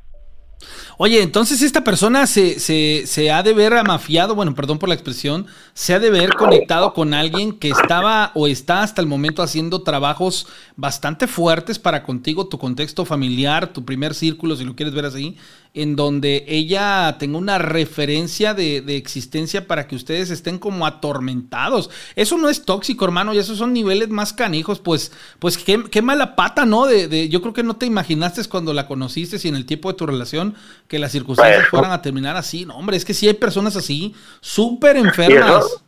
Oye, 1.03 1.23
entonces 1.23 1.63
esta 1.63 1.83
persona 1.83 2.27
se, 2.27 2.61
se, 2.61 3.05
se 3.07 3.31
ha 3.31 3.43
de 3.43 3.55
ver 3.55 3.73
amafiado, 3.73 4.35
bueno, 4.35 4.55
perdón 4.55 4.79
por 4.79 4.91
la 4.91 4.95
expresión, 4.95 5.47
se 5.73 5.95
ha 5.95 5.99
de 5.99 6.11
ver 6.11 6.35
conectado 6.35 6.93
con 6.93 7.15
alguien 7.15 7.59
que 7.59 7.71
estaba 7.71 8.33
o 8.35 8.47
está 8.47 8.83
hasta 8.83 9.01
el 9.01 9.07
momento 9.07 9.43
haciendo 9.43 9.83
trabajos 9.83 10.47
bastante 10.77 11.27
fuertes 11.27 11.79
para 11.79 12.03
contigo, 12.03 12.49
tu 12.49 12.59
contexto 12.59 13.07
familiar, 13.07 13.73
tu 13.73 13.83
primer 13.83 14.13
círculo, 14.13 14.57
si 14.57 14.65
lo 14.65 14.77
quieres 14.77 14.95
ver 14.95 15.07
así, 15.07 15.39
en 15.75 15.95
donde 15.95 16.45
ella 16.49 17.17
tenga 17.19 17.39
una 17.39 17.59
referencia 17.59 18.55
de, 18.55 18.81
de 18.81 18.97
existencia 18.97 19.67
para 19.67 19.87
que 19.87 19.95
ustedes 19.95 20.31
estén 20.31 20.59
como 20.59 20.87
atormentados. 20.87 21.91
Eso 22.17 22.37
no 22.37 22.49
es 22.49 22.65
tóxico, 22.65 23.05
hermano, 23.05 23.35
y 23.35 23.39
esos 23.39 23.59
son 23.59 23.73
niveles 23.73 24.09
más 24.09 24.33
canijos, 24.33 24.81
pues, 24.81 25.13
pues 25.39 25.57
qué, 25.57 25.85
qué 25.91 26.03
mala 26.03 26.35
pata, 26.35 26.67
¿no? 26.67 26.87
De, 26.87 27.07
de, 27.07 27.29
yo 27.29 27.41
creo 27.41 27.53
que 27.53 27.63
no 27.63 27.77
te 27.77 27.87
imaginaste 27.87 28.41
cuando 28.49 28.73
la 28.73 28.87
conociste 28.87 29.37
y 29.43 29.49
en 29.49 29.57
el 29.57 29.67
tiempo 29.67 29.91
de 29.91 29.99
tu 29.99 30.07
relación 30.07 30.55
que 30.89 30.99
las 30.99 31.13
circunstancias 31.13 31.69
fueran 31.69 31.93
a 31.93 32.03
terminar 32.03 32.37
así. 32.37 32.65
No, 32.65 32.77
hombre, 32.77 32.97
es 32.97 33.05
que 33.05 33.15
sí 33.15 33.29
hay 33.29 33.35
personas 33.35 33.77
así, 33.77 34.15
súper 34.41 34.97
enfermas. 34.97 35.83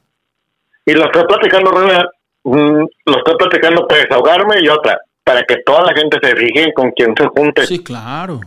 Y 0.84 0.92
lo 0.92 1.04
estoy 1.04 1.24
platicando, 1.24 1.70
mm, 2.44 2.84
lo 3.06 3.18
estoy 3.18 3.36
platicando 3.38 3.86
para 3.86 4.02
desahogarme 4.02 4.56
y 4.62 4.68
otra, 4.68 4.98
para 5.24 5.42
que 5.42 5.58
toda 5.64 5.84
la 5.84 5.94
gente 5.94 6.18
se 6.22 6.36
fije 6.36 6.72
con 6.74 6.90
quien 6.90 7.14
se 7.16 7.26
junte. 7.26 7.66
Sí, 7.66 7.78
claro, 7.78 8.40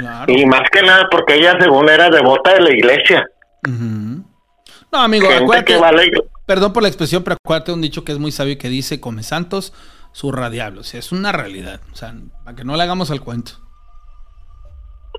claro. 0.00 0.32
Y 0.32 0.46
más 0.46 0.62
que 0.70 0.82
nada 0.82 1.06
porque 1.10 1.34
ella 1.36 1.56
según 1.60 1.88
era 1.88 2.08
devota 2.10 2.54
de 2.54 2.60
la 2.60 2.70
iglesia. 2.72 3.26
No, 4.92 4.98
amigo, 4.98 5.28
Gente 5.28 5.44
acuérdate, 5.44 5.72
que 5.72 5.78
va 5.78 5.88
a 5.88 5.92
la 5.92 6.04
iglesia. 6.04 6.28
perdón 6.46 6.72
por 6.72 6.82
la 6.82 6.88
expresión, 6.88 7.22
pero 7.22 7.36
acuérdate 7.42 7.72
un 7.72 7.80
dicho 7.80 8.04
que 8.04 8.12
es 8.12 8.18
muy 8.18 8.32
sabio 8.32 8.58
que 8.58 8.68
dice, 8.68 9.00
come 9.00 9.22
santos, 9.22 9.72
surra 10.12 10.50
diablos. 10.50 10.86
O 10.86 10.90
sea, 10.90 11.00
es 11.00 11.12
una 11.12 11.30
realidad. 11.32 11.80
O 11.92 11.96
sea, 11.96 12.12
para 12.44 12.56
que 12.56 12.64
no 12.64 12.76
le 12.76 12.82
hagamos 12.82 13.10
al 13.10 13.20
cuento. 13.20 13.52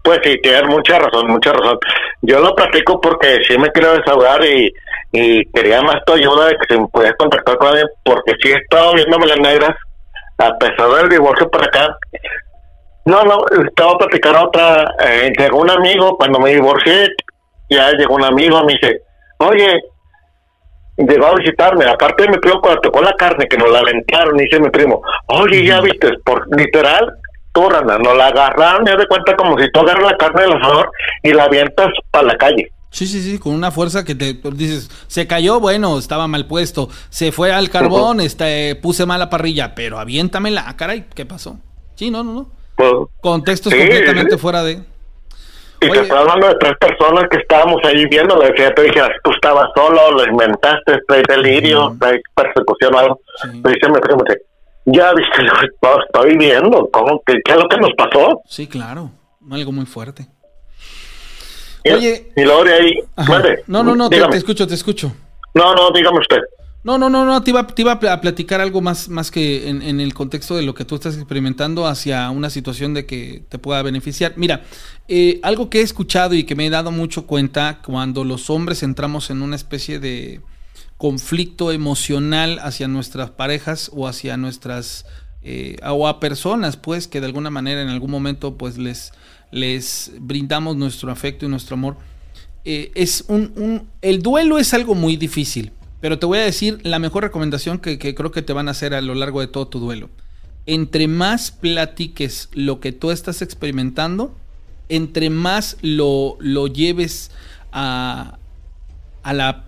Pues 0.04 0.20
sí, 0.24 0.36
tienes 0.42 0.66
mucha 0.68 0.98
razón, 1.00 1.28
mucha 1.28 1.54
razón. 1.54 1.78
Yo 2.24 2.40
lo 2.40 2.56
platico 2.56 3.00
porque 3.00 3.40
sí 3.48 3.58
me 3.58 3.70
quiero 3.72 3.94
desahogar 3.94 4.44
y, 4.44 4.74
y 5.12 5.46
quería 5.52 5.82
más 5.84 5.98
tu 6.06 6.14
ayuda 6.14 6.48
de 6.48 6.58
que 6.58 6.74
se 6.74 6.80
me 6.80 6.88
pudiera 6.88 7.16
contactar 7.16 7.58
con 7.58 7.68
alguien 7.68 7.88
porque 8.04 8.34
sí 8.42 8.50
he 8.50 8.56
estado 8.56 8.94
viéndome 8.96 9.28
las 9.28 9.40
negras 9.40 9.76
a 10.40 10.58
pesar 10.58 10.90
del 10.90 11.10
divorcio 11.10 11.48
para 11.50 11.66
acá. 11.66 11.96
No, 13.06 13.24
no, 13.24 13.46
estaba 13.68 13.98
platicando 13.98 14.44
otra, 14.44 14.94
eh, 15.04 15.34
llegó 15.38 15.60
un 15.60 15.70
amigo 15.72 16.18
cuando 16.18 16.40
me 16.40 16.54
divorcié, 16.54 17.10
ya 17.70 17.92
llegó 17.94 18.16
un 18.16 18.24
amigo, 18.24 18.64
me 18.64 18.74
dice, 18.74 19.02
oye, 19.38 19.82
llegó 20.98 21.26
a 21.28 21.36
visitarme, 21.36 21.86
aparte 21.86 22.24
de 22.24 22.30
mi 22.30 22.38
primo 22.38 22.62
cuando 22.62 22.82
tocó 22.82 23.02
la 23.02 23.14
carne, 23.14 23.48
que 23.48 23.58
nos 23.58 23.72
la 23.72 23.80
aventaron, 23.80 24.38
dice 24.38 24.60
mi 24.60 24.70
primo, 24.70 25.02
oye, 25.28 25.66
ya 25.66 25.82
viste, 25.82 26.10
por 26.24 26.46
literal, 26.56 27.12
tú, 27.54 27.68
Rana, 27.70 27.98
nos 27.98 28.16
la 28.16 28.28
agarraron, 28.28 28.84
me 28.84 28.96
de 28.96 29.08
cuenta 29.08 29.36
como 29.36 29.58
si 29.58 29.72
tú 29.72 29.80
agarras 29.80 30.12
la 30.12 30.18
carne 30.18 30.42
del 30.44 30.54
asador 30.54 30.92
y 31.24 31.34
la 31.34 31.46
avientas 31.46 31.88
para 32.12 32.28
la 32.28 32.38
calle. 32.38 32.72
Sí, 32.92 33.08
sí, 33.08 33.22
sí, 33.22 33.40
con 33.40 33.54
una 33.54 33.72
fuerza 33.72 34.04
que 34.04 34.16
te 34.16 34.34
dices, 34.52 34.90
se 35.08 35.26
cayó, 35.26 35.60
bueno, 35.60 35.98
estaba 35.98 36.28
mal 36.28 36.46
puesto, 36.46 36.90
se 37.10 37.32
fue 37.32 37.52
al 37.52 37.70
carbón, 37.70 38.20
este, 38.20 38.76
puse 38.76 39.06
mala 39.06 39.30
parrilla, 39.30 39.74
pero 39.74 39.98
aviéntamela, 39.98 40.66
ah, 40.68 40.76
caray, 40.76 41.06
¿qué 41.16 41.26
pasó? 41.26 41.58
Sí, 41.96 42.12
no, 42.12 42.24
no, 42.24 42.34
no. 42.34 42.61
Pues, 42.76 42.92
Contextos 43.22 43.72
Sí, 43.74 43.80
completamente 43.80 44.34
sí. 44.36 44.38
fuera 44.40 44.64
de... 44.64 44.74
y 44.74 45.86
Oye. 45.86 45.92
te 45.94 46.00
estoy 46.02 46.18
hablando 46.18 46.48
de 46.48 46.56
tres 46.56 46.74
personas 46.80 47.26
que 47.30 47.38
estábamos 47.38 47.78
ahí 47.84 48.06
viendo, 48.08 48.38
le 48.38 48.50
decía, 48.52 48.74
te 48.74 48.84
dije, 48.84 49.02
tú 49.24 49.32
estabas 49.32 49.70
solo, 49.76 50.12
lo 50.12 50.26
inventaste, 50.26 51.00
traes 51.08 51.24
delirio, 51.28 51.96
traes 52.00 52.22
persecución 52.36 52.96
o 52.96 53.00
algo. 53.00 53.20
Sí. 53.42 53.48
Me 53.64 53.72
dice 53.72 53.88
primo, 54.02 54.24
dice, 54.28 54.42
ya 54.86 55.14
viste, 55.14 55.44
lo 55.82 56.04
estoy 56.04 56.38
viendo, 56.38 56.90
¿cómo, 56.92 57.22
qué, 57.26 57.36
¿qué 57.44 57.52
es 57.52 57.58
lo 57.58 57.68
que 57.68 57.78
nos 57.78 57.92
pasó? 57.98 58.42
Sí, 58.48 58.68
claro, 58.68 59.12
algo 59.52 59.72
muy 59.72 59.86
fuerte. 59.86 60.28
Oye. 61.84 62.32
Y 62.36 62.44
luego 62.44 62.64
de 62.64 62.74
ahí, 62.74 62.94
No, 63.68 63.84
no, 63.84 63.96
no, 63.96 64.10
te, 64.10 64.22
te 64.28 64.38
escucho, 64.38 64.68
te 64.68 64.76
escucho. 64.76 65.12
No, 65.54 65.74
no, 65.74 65.92
dígame 65.92 66.20
usted. 66.20 66.38
No, 66.84 66.98
no, 66.98 67.12
no, 67.12 67.26
no, 67.26 67.44
te 67.44 67.52
iba, 67.52 67.60
a 67.60 67.68
pl- 67.68 68.10
a 68.10 68.22
platicar 68.22 68.60
algo 68.60 68.82
más, 68.82 69.08
más 69.08 69.30
que 69.30 69.70
en, 69.70 70.00
el 70.00 70.14
contexto 70.16 70.56
de 70.56 70.64
lo 70.64 70.74
que 70.74 70.84
tú 70.84 70.96
estás 70.96 71.16
experimentando 71.16 71.86
hacia 71.86 72.28
una 72.32 72.50
situación 72.50 72.96
de 72.96 73.06
que 73.06 73.44
te 73.50 73.60
pueda 73.60 73.84
beneficiar. 73.84 74.34
Mira, 74.36 74.64
eh, 75.08 75.40
algo 75.44 75.70
que 75.70 75.80
he 75.80 75.84
escuchado 75.84 76.34
y 76.34 76.44
que 76.44 76.56
me 76.56 76.66
he 76.66 76.70
dado 76.72 76.92
mucho 76.92 77.28
cuenta 77.28 77.82
cuando 77.86 78.24
los 78.24 78.50
hombres 78.50 78.82
entramos 78.82 79.30
en 79.30 79.44
una 79.44 79.56
especie 79.56 80.00
de 80.00 80.42
conflicto 80.98 81.72
emocional 81.72 82.58
hacia 82.64 82.88
nuestras 82.88 83.30
parejas 83.30 83.92
o 83.94 84.08
hacia 84.08 84.38
nuestras 84.38 85.06
eh, 85.44 85.76
o 85.88 86.08
a 86.08 86.20
personas 86.20 86.78
pues 86.78 87.08
que 87.08 87.20
de 87.20 87.26
alguna 87.28 87.50
manera 87.50 87.82
en 87.82 87.90
algún 87.90 88.12
momento 88.12 88.56
pues 88.58 88.78
les 88.78 89.12
les 89.52 90.12
brindamos 90.20 90.76
nuestro 90.78 91.12
afecto 91.12 91.46
y 91.46 91.50
nuestro 91.50 91.74
amor 91.74 91.98
eh, 92.66 92.92
es 92.94 93.26
un- 93.28 93.88
el 94.04 94.22
duelo 94.22 94.60
es 94.60 94.76
algo 94.76 94.94
muy 94.94 95.18
difícil, 95.18 95.72
pero 96.02 96.20
te 96.20 96.26
voy 96.26 96.40
a 96.40 96.44
decir 96.44 96.80
la 96.84 97.00
mejor 97.00 97.24
recomendación 97.24 97.80
que, 97.80 97.98
creo 97.98 98.32
que 98.32 98.42
te 98.42 98.54
van 98.54 98.68
a 98.68 98.72
hacer 98.72 98.94
a 98.94 99.02
lo 99.02 99.16
largo 99.16 99.40
de 99.40 99.48
todo 99.48 99.68
tu 99.68 99.80
duelo. 99.80 100.10
Entre 100.66 101.08
más 101.08 101.52
platiques 101.52 102.50
lo 102.54 102.80
que 102.80 102.92
tú 102.92 103.12
estás 103.12 103.42
experimentando, 103.42 104.36
entre 104.90 105.30
más 105.30 105.78
lo, 105.82 106.38
lo 106.40 106.68
lleves 106.68 107.32
a, 107.72 108.38
a 109.24 109.34
la 109.34 109.66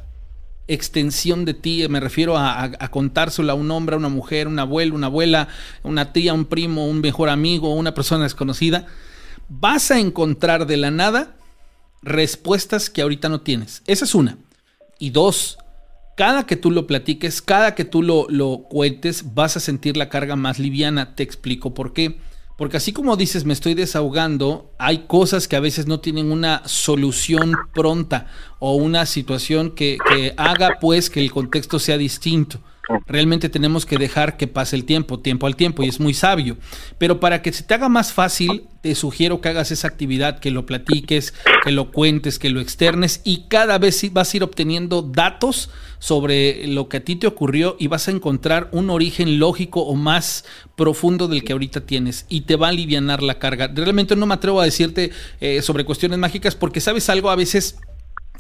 extensión 0.68 1.45
de 1.45 1.53
ti, 1.53 1.85
me 1.89 1.99
refiero 1.99 2.38
a, 2.38 2.64
a- 2.64 2.72
a 2.80 2.91
contárselo 2.91 3.51
a 3.51 3.55
un 3.55 3.69
hombre, 3.72 3.95
a 3.95 3.97
una 3.99 4.10
mujer, 4.10 4.47
un 4.47 4.60
abuelo, 4.60 4.95
una 4.95 5.07
abuela, 5.07 5.47
una 5.84 6.14
tía, 6.14 6.34
un 6.34 6.45
primo, 6.45 6.88
un 6.88 7.01
mejor 7.01 7.30
amigo, 7.30 7.73
una 7.73 7.93
persona 7.93 8.23
desconocida, 8.23 8.85
vas 9.49 9.91
a 9.91 9.99
encontrar 9.99 10.65
de 10.68 10.77
la 10.77 10.89
nada 10.91 11.35
respuestas 12.01 12.89
que 12.89 13.01
ahorita 13.01 13.30
no 13.30 13.41
tienes. 13.41 13.81
Esa 13.88 14.05
es 14.05 14.15
una. 14.15 14.38
Y 14.99 15.10
dos, 15.10 15.57
cada 16.15 16.45
que 16.45 16.56
tú 16.56 16.72
lo 16.72 16.88
platiques, 16.88 17.41
cada 17.41 17.76
que 17.76 17.85
tú 17.85 18.02
lo, 18.02 18.27
lo 18.30 18.65
cuentes, 18.69 19.34
vas 19.34 19.57
a 19.57 19.60
sentir 19.60 19.98
la 19.98 20.10
carga 20.10 20.35
más 20.35 20.60
liviana. 20.60 21.15
Te 21.15 21.23
explico 21.23 21.73
por 21.73 21.94
qué. 21.94 22.19
Porque 22.57 22.77
así 22.77 22.94
como 22.94 23.15
dices, 23.18 23.45
me 23.45 23.53
estoy 23.53 23.73
desahogando, 23.73 24.72
hay 24.77 25.06
cosas 25.07 25.48
que 25.48 25.56
a 25.56 25.60
veces 25.60 25.88
no 25.88 25.99
tienen 25.99 26.31
una 26.31 26.61
solución 26.65 27.53
pronta 27.73 28.27
o 28.60 28.76
una 28.76 29.07
situación 29.07 29.72
que, 29.72 29.98
que 30.07 30.34
haga 30.38 30.77
pues 30.80 31.10
que 31.10 31.19
el 31.19 31.31
contexto 31.31 31.80
sea 31.80 31.98
distinto. 31.98 32.60
Realmente 33.07 33.49
tenemos 33.49 33.85
que 33.85 33.97
dejar 33.97 34.38
que 34.38 34.47
pase 34.47 34.76
el 34.76 34.85
tiempo, 34.85 35.19
tiempo 35.19 35.47
al 35.47 35.55
tiempo, 35.55 35.84
y 35.84 35.88
es 35.88 35.99
muy 35.99 36.14
sabio. 36.14 36.57
Pero 36.97 37.19
para 37.19 37.41
que 37.41 37.53
se 37.53 37.64
te 37.64 37.73
haga 37.73 37.89
más 37.89 38.11
fácil, 38.11 38.65
te 38.81 38.93
sugiero 38.95 39.39
que 39.39 39.49
hagas 39.49 39.72
esa 39.72 39.88
actividad, 39.88 40.39
que 40.39 40.51
lo 40.51 40.65
platiques, 40.65 41.34
que 41.64 41.72
lo 41.72 41.91
cuentes, 41.91 42.39
que 42.39 42.49
lo 42.49 42.60
externes, 42.60 43.22
y 43.23 43.45
cada 43.47 43.77
vez 43.77 44.11
vas 44.11 44.34
a 44.34 44.38
ir 44.38 44.43
obteniendo 44.43 45.01
datos 45.01 45.69
sobre 45.99 46.68
lo 46.68 46.89
que 46.89 46.97
a 46.97 47.03
ti 47.05 47.15
te 47.15 47.27
ocurrió 47.27 47.77
y 47.80 47.88
vas 47.88 48.10
a 48.10 48.11
encontrar 48.11 48.68
un 48.73 48.89
origen 48.89 49.39
lógico 49.39 49.84
o 49.84 49.95
más 49.95 50.43
profundo 50.76 51.30
del 51.30 51.45
que 51.45 51.53
ahorita 51.53 51.85
tienes 51.85 52.26
y 52.27 52.41
te 52.41 52.57
va 52.57 52.68
a 52.68 52.69
aliviar 52.72 53.23
la 53.23 53.39
carga. 53.39 53.72
Realmente 53.73 54.18
no 54.18 54.26
me 54.26 54.34
atrevo 54.34 54.60
a 54.60 54.65
decirte 54.65 55.11
eh, 55.39 55.61
sobre 55.61 55.85
cuestiones 55.85 56.19
mágicas 56.19 56.55
porque 56.55 56.81
sabes 56.81 57.10
algo 57.10 57.30
a 57.30 57.38
veces 57.38 57.77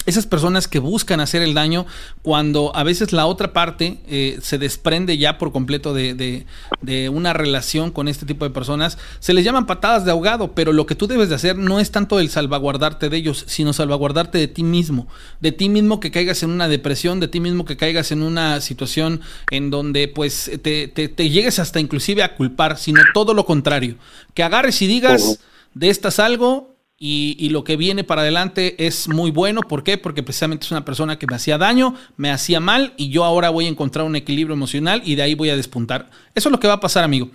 esas 0.05 0.25
personas 0.25 0.67
que 0.67 0.79
buscan 0.79 1.19
hacer 1.19 1.41
el 1.41 1.53
daño 1.53 1.85
cuando 2.21 2.75
a 2.75 2.83
veces 2.83 3.13
la 3.13 3.25
otra 3.25 3.53
parte 3.53 3.99
eh, 4.07 4.37
se 4.41 4.57
desprende 4.57 5.17
ya 5.17 5.37
por 5.37 5.51
completo 5.51 5.93
de, 5.93 6.13
de, 6.13 6.45
de, 6.81 7.09
una 7.09 7.31
relación 7.31 7.91
con 7.91 8.07
este 8.07 8.25
tipo 8.25 8.43
de 8.43 8.51
personas, 8.51 8.97
se 9.19 9.33
les 9.33 9.45
llaman 9.45 9.65
patadas 9.65 10.03
de 10.03 10.11
ahogado, 10.11 10.53
pero 10.53 10.73
lo 10.73 10.85
que 10.85 10.95
tú 10.95 11.07
debes 11.07 11.29
de 11.29 11.35
hacer 11.35 11.57
no 11.57 11.79
es 11.79 11.91
tanto 11.91 12.19
el 12.19 12.29
salvaguardarte 12.29 13.09
de 13.09 13.17
ellos, 13.17 13.45
sino 13.47 13.71
salvaguardarte 13.71 14.37
de 14.37 14.47
ti 14.47 14.63
mismo, 14.63 15.07
de 15.39 15.53
ti 15.53 15.69
mismo 15.69 15.99
que 15.99 16.11
caigas 16.11 16.43
en 16.43 16.49
una 16.49 16.67
depresión, 16.67 17.19
de 17.19 17.29
ti 17.29 17.39
mismo 17.39 17.63
que 17.63 17.77
caigas 17.77 18.11
en 18.11 18.23
una 18.23 18.59
situación 18.59 19.21
en 19.51 19.69
donde 19.69 20.09
pues 20.09 20.51
te, 20.61 20.89
te, 20.89 21.07
te 21.07 21.29
llegues 21.29 21.59
hasta 21.59 21.79
inclusive 21.79 22.23
a 22.23 22.35
culpar, 22.35 22.77
sino 22.77 23.01
todo 23.13 23.33
lo 23.33 23.45
contrario, 23.45 23.95
que 24.33 24.43
agarres 24.43 24.81
y 24.81 24.87
digas, 24.87 25.39
de 25.73 25.89
estas 25.89 26.19
algo, 26.19 26.72
y, 27.05 27.35
y, 27.37 27.49
lo 27.49 27.65
que 27.65 27.75
viene 27.75 28.05
para 28.05 28.21
adelante 28.21 28.75
es 28.87 29.09
muy 29.09 29.29
bueno. 29.29 29.59
¿Por 29.59 29.83
qué? 29.83 29.97
Porque 29.97 30.23
precisamente 30.23 30.65
es 30.65 30.71
una 30.71 30.85
persona 30.85 31.19
que 31.19 31.27
me 31.27 31.35
hacía 31.35 31.57
daño, 31.57 31.95
me 32.15 32.31
hacía 32.31 32.61
mal 32.61 32.93
y 32.95 33.09
yo 33.09 33.25
ahora 33.25 33.49
voy 33.49 33.65
a 33.65 33.67
encontrar 33.67 34.05
un 34.05 34.15
equilibrio 34.15 34.53
emocional 34.53 35.01
y 35.03 35.15
de 35.15 35.23
ahí 35.23 35.35
voy 35.35 35.49
a 35.49 35.57
despuntar. 35.57 36.09
Eso 36.33 36.47
es 36.47 36.51
lo 36.53 36.61
que 36.61 36.67
va 36.69 36.75
a 36.75 36.79
pasar, 36.79 37.03
amigo. 37.03 37.29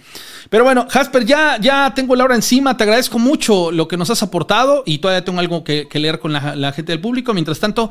Pero 0.48 0.64
bueno, 0.64 0.86
Jasper, 0.88 1.26
ya, 1.26 1.58
ya 1.60 1.92
tengo 1.94 2.16
la 2.16 2.24
hora 2.24 2.34
encima. 2.34 2.78
Te 2.78 2.84
agradezco 2.84 3.18
mucho 3.18 3.70
lo 3.70 3.88
que 3.88 3.98
nos 3.98 4.08
has 4.08 4.22
aportado 4.22 4.84
y 4.86 5.00
todavía 5.00 5.22
tengo 5.22 5.38
algo 5.38 5.62
que, 5.62 5.86
leer 5.92 6.18
con 6.18 6.32
la, 6.32 6.56
la, 6.56 6.72
gente 6.72 6.92
del 6.92 7.02
público. 7.02 7.34
Mientras 7.34 7.60
tanto, 7.60 7.90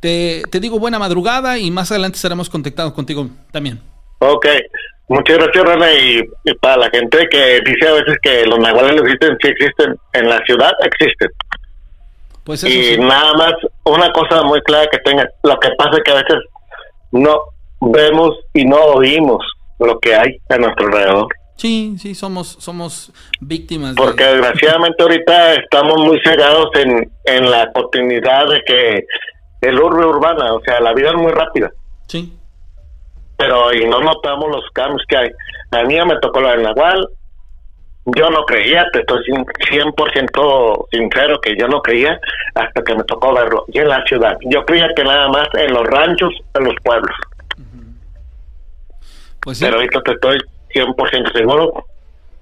te, 0.00 0.42
te, 0.50 0.58
digo 0.58 0.80
buena 0.80 0.98
madrugada 0.98 1.56
y 1.56 1.70
más 1.70 1.92
adelante 1.92 2.16
estaremos 2.16 2.50
contactados 2.50 2.94
contigo 2.94 3.30
también. 3.52 3.80
Ok, 4.18 4.46
muchas 5.08 5.38
gracias 5.38 5.64
René 5.64 6.22
y, 6.44 6.54
para 6.54 6.76
la 6.76 6.90
gente 6.90 7.26
que 7.30 7.60
dice 7.64 7.88
a 7.88 7.92
veces 7.92 8.16
que 8.22 8.46
los 8.46 8.58
nahuales 8.58 8.96
no 8.96 9.02
existen, 9.02 9.36
sí 9.42 9.48
existen, 9.48 9.96
en 10.12 10.28
la 10.28 10.38
ciudad 10.44 10.72
existen. 10.84 11.28
Pues 12.44 12.64
y 12.64 12.98
nada 12.98 13.34
más, 13.34 13.52
una 13.84 14.10
cosa 14.12 14.42
muy 14.42 14.60
clara 14.62 14.88
que 14.90 14.98
tenga, 14.98 15.28
lo 15.44 15.58
que 15.60 15.68
pasa 15.78 15.98
es 15.98 16.02
que 16.02 16.10
a 16.10 16.16
veces 16.16 16.38
no 17.12 17.40
vemos 17.80 18.36
y 18.52 18.64
no 18.64 18.76
oímos 18.76 19.44
lo 19.78 19.98
que 20.00 20.14
hay 20.14 20.38
a 20.48 20.56
nuestro 20.58 20.86
alrededor. 20.86 21.28
Sí, 21.56 21.94
sí, 21.98 22.14
somos, 22.14 22.56
somos 22.58 23.12
víctimas. 23.40 23.94
Porque 23.94 24.24
desgraciadamente 24.32 25.02
ahorita 25.02 25.54
estamos 25.54 25.98
muy 25.98 26.20
cegados 26.24 26.70
en, 26.74 27.10
en 27.24 27.50
la 27.50 27.70
continuidad 27.72 28.48
de 28.48 28.62
que 28.66 29.06
el 29.60 29.78
urbe 29.78 30.04
urbana, 30.04 30.54
o 30.54 30.60
sea, 30.62 30.80
la 30.80 30.92
vida 30.92 31.10
es 31.10 31.16
muy 31.16 31.30
rápida. 31.30 31.70
Sí. 32.08 32.32
Pero 33.42 33.74
y 33.74 33.84
no 33.86 34.00
notamos 34.00 34.50
los 34.50 34.64
cambios 34.72 35.02
que 35.08 35.16
hay. 35.16 35.30
A 35.72 35.82
mí 35.82 35.98
me 36.06 36.16
tocó 36.20 36.40
la 36.40 36.52
del 36.52 36.62
Nahual, 36.62 37.08
yo 38.04 38.30
no 38.30 38.44
creía, 38.44 38.84
te 38.92 39.00
estoy 39.00 39.18
100% 39.24 40.86
sincero 40.92 41.40
que 41.40 41.56
yo 41.58 41.66
no 41.66 41.82
creía 41.82 42.20
hasta 42.54 42.82
que 42.84 42.94
me 42.94 43.02
tocó 43.02 43.34
verlo. 43.34 43.64
Y 43.66 43.78
en 43.78 43.88
la 43.88 44.04
ciudad, 44.04 44.36
yo 44.42 44.64
creía 44.64 44.88
que 44.94 45.02
nada 45.02 45.28
más 45.28 45.48
en 45.54 45.72
los 45.72 45.84
ranchos, 45.88 46.32
en 46.54 46.64
los 46.64 46.74
pueblos. 46.84 47.16
Pues 49.40 49.58
Pero 49.58 49.76
ahorita 49.76 50.00
te 50.02 50.12
estoy 50.12 50.38
100% 50.72 51.32
seguro 51.32 51.84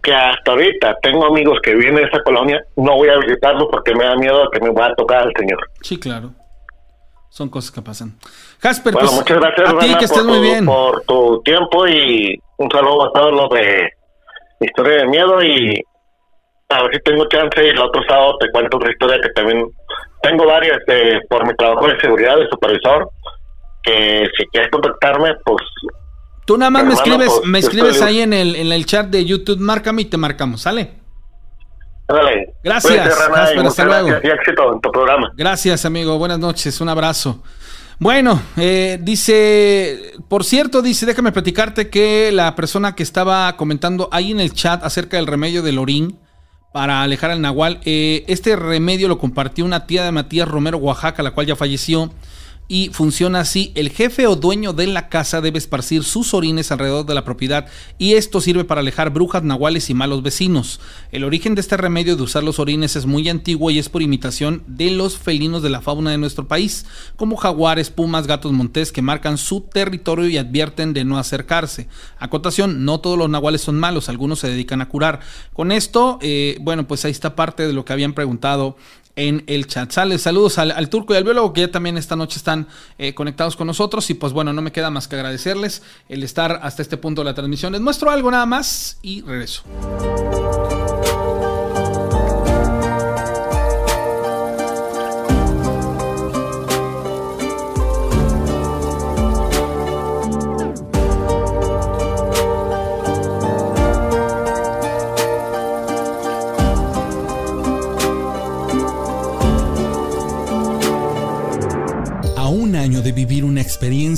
que 0.02 0.12
hasta 0.12 0.50
ahorita 0.50 0.98
tengo 1.02 1.24
amigos 1.26 1.58
que 1.62 1.74
vienen 1.74 1.96
de 1.96 2.02
esa 2.04 2.22
colonia, 2.22 2.62
no 2.76 2.96
voy 2.96 3.08
a 3.08 3.16
visitarlos 3.16 3.68
porque 3.70 3.94
me 3.94 4.04
da 4.04 4.16
miedo 4.16 4.50
que 4.50 4.60
me 4.60 4.70
vaya 4.70 4.92
a 4.92 4.96
tocar 4.96 5.22
al 5.22 5.32
señor. 5.38 5.60
Sí, 5.80 5.98
claro. 5.98 6.32
Son 7.30 7.48
cosas 7.48 7.70
que 7.70 7.80
pasan. 7.80 8.18
Jasper, 8.62 8.92
bueno, 8.92 9.08
pues, 9.08 9.20
muchas 9.20 9.38
gracias 9.38 9.68
a 9.68 9.78
ti, 9.78 9.94
que 9.98 10.04
estés 10.04 10.24
muy 10.24 10.40
bien. 10.40 10.66
por 10.66 11.02
tu 11.02 11.42
tiempo 11.42 11.86
y 11.86 12.38
un 12.58 12.70
saludo 12.70 13.06
a 13.06 13.12
todos 13.12 13.32
los 13.32 13.48
de 13.50 13.90
Historia 14.60 14.96
de 14.98 15.06
Miedo 15.06 15.42
y 15.42 15.82
a 16.68 16.82
ver 16.82 16.92
si 16.92 17.00
tengo 17.00 17.26
chance 17.28 17.64
y 17.64 17.68
el 17.70 17.78
otro 17.78 18.02
sábado 18.08 18.36
te 18.38 18.50
cuento 18.50 18.76
otra 18.76 18.90
historia 18.90 19.18
que 19.20 19.30
también 19.30 19.66
tengo 20.22 20.46
varias 20.46 20.78
de, 20.86 21.20
por 21.28 21.46
mi 21.46 21.54
trabajo 21.54 21.88
de 21.88 21.98
seguridad 22.00 22.36
de 22.36 22.48
supervisor 22.48 23.08
que 23.82 24.26
si 24.36 24.44
quieres 24.48 24.70
contactarme 24.70 25.34
pues 25.44 25.64
Tú 26.44 26.58
nada 26.58 26.70
más 26.70 26.84
me 26.84 26.94
escribes, 26.94 27.32
pues, 27.32 27.46
me 27.46 27.58
escribes 27.60 28.02
ahí 28.02 28.20
en 28.20 28.32
el, 28.32 28.56
en 28.56 28.72
el 28.72 28.84
chat 28.84 29.06
de 29.06 29.24
YouTube, 29.24 29.60
márcame 29.60 30.02
y 30.02 30.04
te 30.06 30.16
marcamos, 30.16 30.62
¿sale? 30.62 30.90
Dale. 32.08 32.54
Gracias, 32.64 33.06
hasta 33.06 33.84
luego. 33.84 34.08
Gracias 34.08 34.24
y 34.24 34.28
éxito 34.28 34.72
en 34.74 34.80
tu 34.80 34.90
programa. 34.90 35.30
Gracias, 35.36 35.84
amigo. 35.84 36.18
Buenas 36.18 36.40
noches, 36.40 36.80
un 36.80 36.88
abrazo. 36.88 37.40
Bueno, 38.00 38.40
eh, 38.56 38.98
dice, 39.02 40.14
por 40.26 40.42
cierto, 40.42 40.80
dice, 40.80 41.04
déjame 41.04 41.32
platicarte 41.32 41.90
que 41.90 42.32
la 42.32 42.56
persona 42.56 42.94
que 42.94 43.02
estaba 43.02 43.54
comentando 43.58 44.08
ahí 44.10 44.30
en 44.30 44.40
el 44.40 44.54
chat 44.54 44.82
acerca 44.82 45.18
del 45.18 45.26
remedio 45.26 45.62
del 45.62 45.78
orín 45.78 46.18
para 46.72 47.02
alejar 47.02 47.30
al 47.30 47.42
nahual, 47.42 47.78
eh, 47.84 48.24
este 48.26 48.56
remedio 48.56 49.06
lo 49.06 49.18
compartió 49.18 49.66
una 49.66 49.86
tía 49.86 50.02
de 50.02 50.12
Matías 50.12 50.48
Romero, 50.48 50.78
Oaxaca, 50.78 51.22
la 51.22 51.32
cual 51.32 51.46
ya 51.46 51.56
falleció 51.56 52.10
y 52.70 52.88
funciona 52.90 53.40
así. 53.40 53.72
El 53.74 53.90
jefe 53.90 54.28
o 54.28 54.36
dueño 54.36 54.72
de 54.72 54.86
la 54.86 55.08
casa 55.08 55.40
debe 55.40 55.58
esparcir 55.58 56.04
sus 56.04 56.32
orines 56.34 56.70
alrededor 56.70 57.04
de 57.04 57.14
la 57.14 57.24
propiedad 57.24 57.66
y 57.98 58.12
esto 58.12 58.40
sirve 58.40 58.62
para 58.62 58.80
alejar 58.80 59.10
brujas, 59.10 59.42
nahuales 59.42 59.90
y 59.90 59.94
malos 59.94 60.22
vecinos. 60.22 60.78
El 61.10 61.24
origen 61.24 61.56
de 61.56 61.62
este 61.62 61.76
remedio 61.76 62.14
de 62.14 62.22
usar 62.22 62.44
los 62.44 62.60
orines 62.60 62.94
es 62.94 63.06
muy 63.06 63.28
antiguo 63.28 63.72
y 63.72 63.80
es 63.80 63.88
por 63.88 64.02
imitación 64.02 64.62
de 64.68 64.92
los 64.92 65.18
felinos 65.18 65.64
de 65.64 65.70
la 65.70 65.80
fauna 65.80 66.12
de 66.12 66.18
nuestro 66.18 66.46
país, 66.46 66.86
como 67.16 67.36
jaguares, 67.36 67.90
pumas, 67.90 68.28
gatos 68.28 68.52
montés 68.52 68.92
que 68.92 69.02
marcan 69.02 69.36
su 69.36 69.62
territorio 69.62 70.28
y 70.28 70.38
advierten 70.38 70.92
de 70.92 71.04
no 71.04 71.18
acercarse. 71.18 71.88
Acotación, 72.20 72.84
no 72.84 73.00
todos 73.00 73.18
los 73.18 73.28
nahuales 73.28 73.62
son 73.62 73.80
malos, 73.80 74.08
algunos 74.08 74.38
se 74.38 74.48
dedican 74.48 74.80
a 74.80 74.88
curar. 74.88 75.18
Con 75.52 75.72
esto, 75.72 76.20
eh, 76.22 76.56
bueno, 76.60 76.86
pues 76.86 77.04
ahí 77.04 77.10
está 77.10 77.34
parte 77.34 77.66
de 77.66 77.72
lo 77.72 77.84
que 77.84 77.92
habían 77.92 78.12
preguntado 78.12 78.76
en 79.16 79.44
el 79.46 79.66
chat. 79.66 79.90
Sale, 79.90 80.18
saludos 80.18 80.58
al, 80.58 80.88
turco 80.88 81.14
y 81.14 81.16
al 81.16 81.24
biólogo 81.24 81.52
que 81.52 81.62
ya 81.62 81.70
también 81.70 81.96
esta 81.96 82.16
noche 82.16 82.38
están 82.38 82.68
eh, 82.98 83.14
conectados 83.14 83.56
con 83.56 83.66
nosotros. 83.66 84.08
Y 84.10 84.14
pues 84.14 84.32
bueno, 84.32 84.52
no 84.52 84.62
me 84.62 84.72
queda 84.72 84.90
más 84.90 85.08
que 85.08 85.16
agradecerles 85.16 85.82
el 86.08 86.22
estar 86.22 86.60
hasta 86.62 86.82
este 86.82 86.96
punto 86.96 87.22
de 87.22 87.26
la 87.26 87.34
transmisión. 87.34 87.72
Les 87.72 87.80
muestro 87.80 88.10
algo 88.10 88.30
nada 88.30 88.46
más 88.46 88.98
y 89.02 89.22
regreso. 89.22 89.62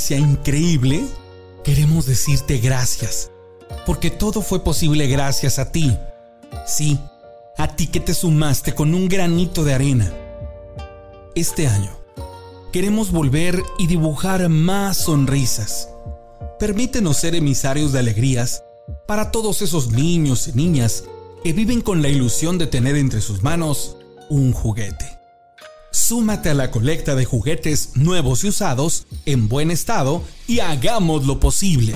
Experiencia 0.02 0.18
increíble, 0.18 1.04
queremos 1.62 2.06
decirte 2.06 2.58
gracias, 2.58 3.30
porque 3.86 4.10
todo 4.10 4.42
fue 4.42 4.64
posible 4.64 5.06
gracias 5.06 5.60
a 5.60 5.70
ti. 5.70 5.96
Sí, 6.66 6.98
a 7.56 7.68
ti 7.76 7.86
que 7.86 8.00
te 8.00 8.12
sumaste 8.12 8.74
con 8.74 8.94
un 8.94 9.08
granito 9.08 9.62
de 9.62 9.74
arena. 9.74 10.12
Este 11.36 11.68
año, 11.68 11.92
queremos 12.72 13.12
volver 13.12 13.62
y 13.78 13.86
dibujar 13.86 14.48
más 14.48 14.96
sonrisas. 14.96 15.88
Permítenos 16.58 17.18
ser 17.18 17.36
emisarios 17.36 17.92
de 17.92 18.00
alegrías 18.00 18.64
para 19.06 19.30
todos 19.30 19.62
esos 19.62 19.92
niños 19.92 20.48
y 20.48 20.52
niñas 20.54 21.04
que 21.44 21.52
viven 21.52 21.80
con 21.80 22.02
la 22.02 22.08
ilusión 22.08 22.58
de 22.58 22.66
tener 22.66 22.96
entre 22.96 23.20
sus 23.20 23.42
manos 23.44 23.96
un 24.28 24.52
juguete. 24.52 25.21
Súmate 25.92 26.48
a 26.48 26.54
la 26.54 26.70
colecta 26.70 27.14
de 27.14 27.26
juguetes 27.26 27.90
nuevos 27.96 28.44
y 28.44 28.48
usados 28.48 29.06
en 29.26 29.48
buen 29.48 29.70
estado 29.70 30.22
y 30.46 30.60
hagamos 30.60 31.26
lo 31.26 31.38
posible. 31.38 31.94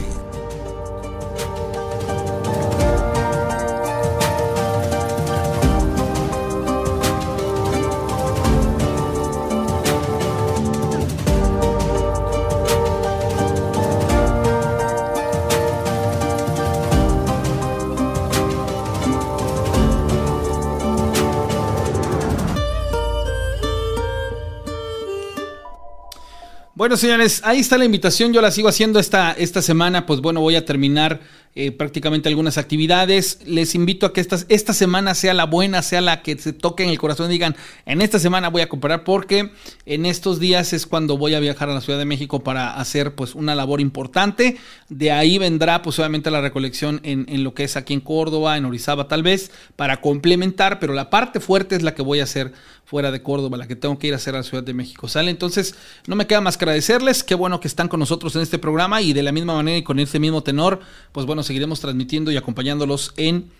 Bueno, 26.77 26.99
señores, 26.99 27.41
ahí 27.43 27.61
está 27.61 27.79
la 27.79 27.87
invitación. 27.87 28.35
Yo 28.35 28.43
la 28.43 28.51
sigo 28.51 28.69
haciendo 28.69 28.99
esta, 28.99 29.33
esta 29.33 29.63
semana. 29.63 30.05
Pues 30.05 30.21
bueno, 30.21 30.43
voy 30.43 30.57
a 30.57 30.67
terminar 30.67 31.21
eh, 31.59 31.73
prácticamente 31.73 32.29
algunas 32.29 32.59
actividades. 32.59 33.39
Les 33.47 33.75
invito 33.75 34.05
a 34.05 34.13
que 34.13 34.21
esta, 34.21 34.73
semana 34.75 35.15
sea 35.15 35.33
la 35.33 35.47
buena, 35.47 35.81
sea 35.81 36.03
la 36.03 36.21
que 36.21 36.37
se 36.37 36.53
toque 36.53 36.85
en 36.85 36.91
el 36.91 36.99
corazón 36.99 37.31
y 37.31 37.33
digan, 37.33 37.57
en 37.87 38.03
esta 38.03 38.19
semana 38.19 38.51
voy 38.51 38.61
a 38.61 38.69
comprar 38.69 39.05
porque 39.05 39.53
en 39.87 40.05
estos 40.05 40.39
días 40.39 40.75
es 40.75 40.87
cuando 40.87 41.17
voy 41.17 41.33
a 41.33 41.41
viajar 41.41 41.71
a 41.71 41.75
la 41.75 41.81
Ciudad 41.81 41.99
de 41.99 42.05
México 42.05 42.41
para 42.41 42.77
hacer 42.77 43.15
pues 43.15 43.35
una 43.35 43.55
labor 43.55 43.81
importante. 43.81 44.59
De 44.91 45.13
ahí 45.13 45.39
vendrá 45.39 45.81
pues 45.81 45.99
obviamente 45.99 46.31
la 46.31 46.43
recolección 46.43 47.01
en, 47.05 47.25
en 47.27 47.43
lo 47.43 47.55
que 47.55 47.65
es 47.65 47.79
aquí 47.79 47.95
en 47.95 48.01
Córdoba, 48.01 48.59
en 48.59 48.67
Orizaba 48.67 49.09
tal 49.09 49.23
vez, 49.23 49.51
para 49.77 50.03
complementar, 50.03 50.79
pero 50.79 50.93
la 50.93 51.09
parte 51.09 51.41
fuerte 51.41 51.75
es 51.75 51.83
la 51.83 51.95
que 51.95 52.03
voy 52.03 52.21
a 52.21 52.25
hacer 52.25 52.53
fuera 52.87 53.11
de 53.11 53.21
Córdoba, 53.21 53.57
la 53.57 53.67
que 53.67 53.75
tengo 53.75 53.99
que 53.99 54.07
ir 54.07 54.13
a 54.13 54.17
hacer 54.17 54.35
a 54.35 54.39
la 54.39 54.45
Ciudad 54.45 54.63
de 54.63 54.73
México. 54.73 55.09
¿Sale? 55.09 55.31
Entonces, 55.31 55.75
no 56.07 56.15
me 56.15 56.27
queda 56.27 56.41
más 56.41 56.57
que 56.57 56.65
agradecerles. 56.65 57.25
Qué 57.25 57.35
bueno 57.35 57.59
que 57.61 57.67
están 57.67 57.89
con 57.89 57.99
nosotros 57.99 58.35
en 58.37 58.43
este 58.43 58.59
programa 58.59 59.03
y 59.03 59.13
de 59.13 59.25
la 59.25 59.33
misma 59.33 59.55
manera 59.55 59.77
y 59.77 59.83
con 59.83 59.99
ese 59.99 60.21
mismo 60.21 60.43
tenor, 60.43 60.81
pues 61.11 61.27
bueno, 61.27 61.43
seguiremos 61.47 61.81
transmitiendo 61.81 62.31
y 62.31 62.37
acompañándolos 62.37 63.13
en 63.17 63.51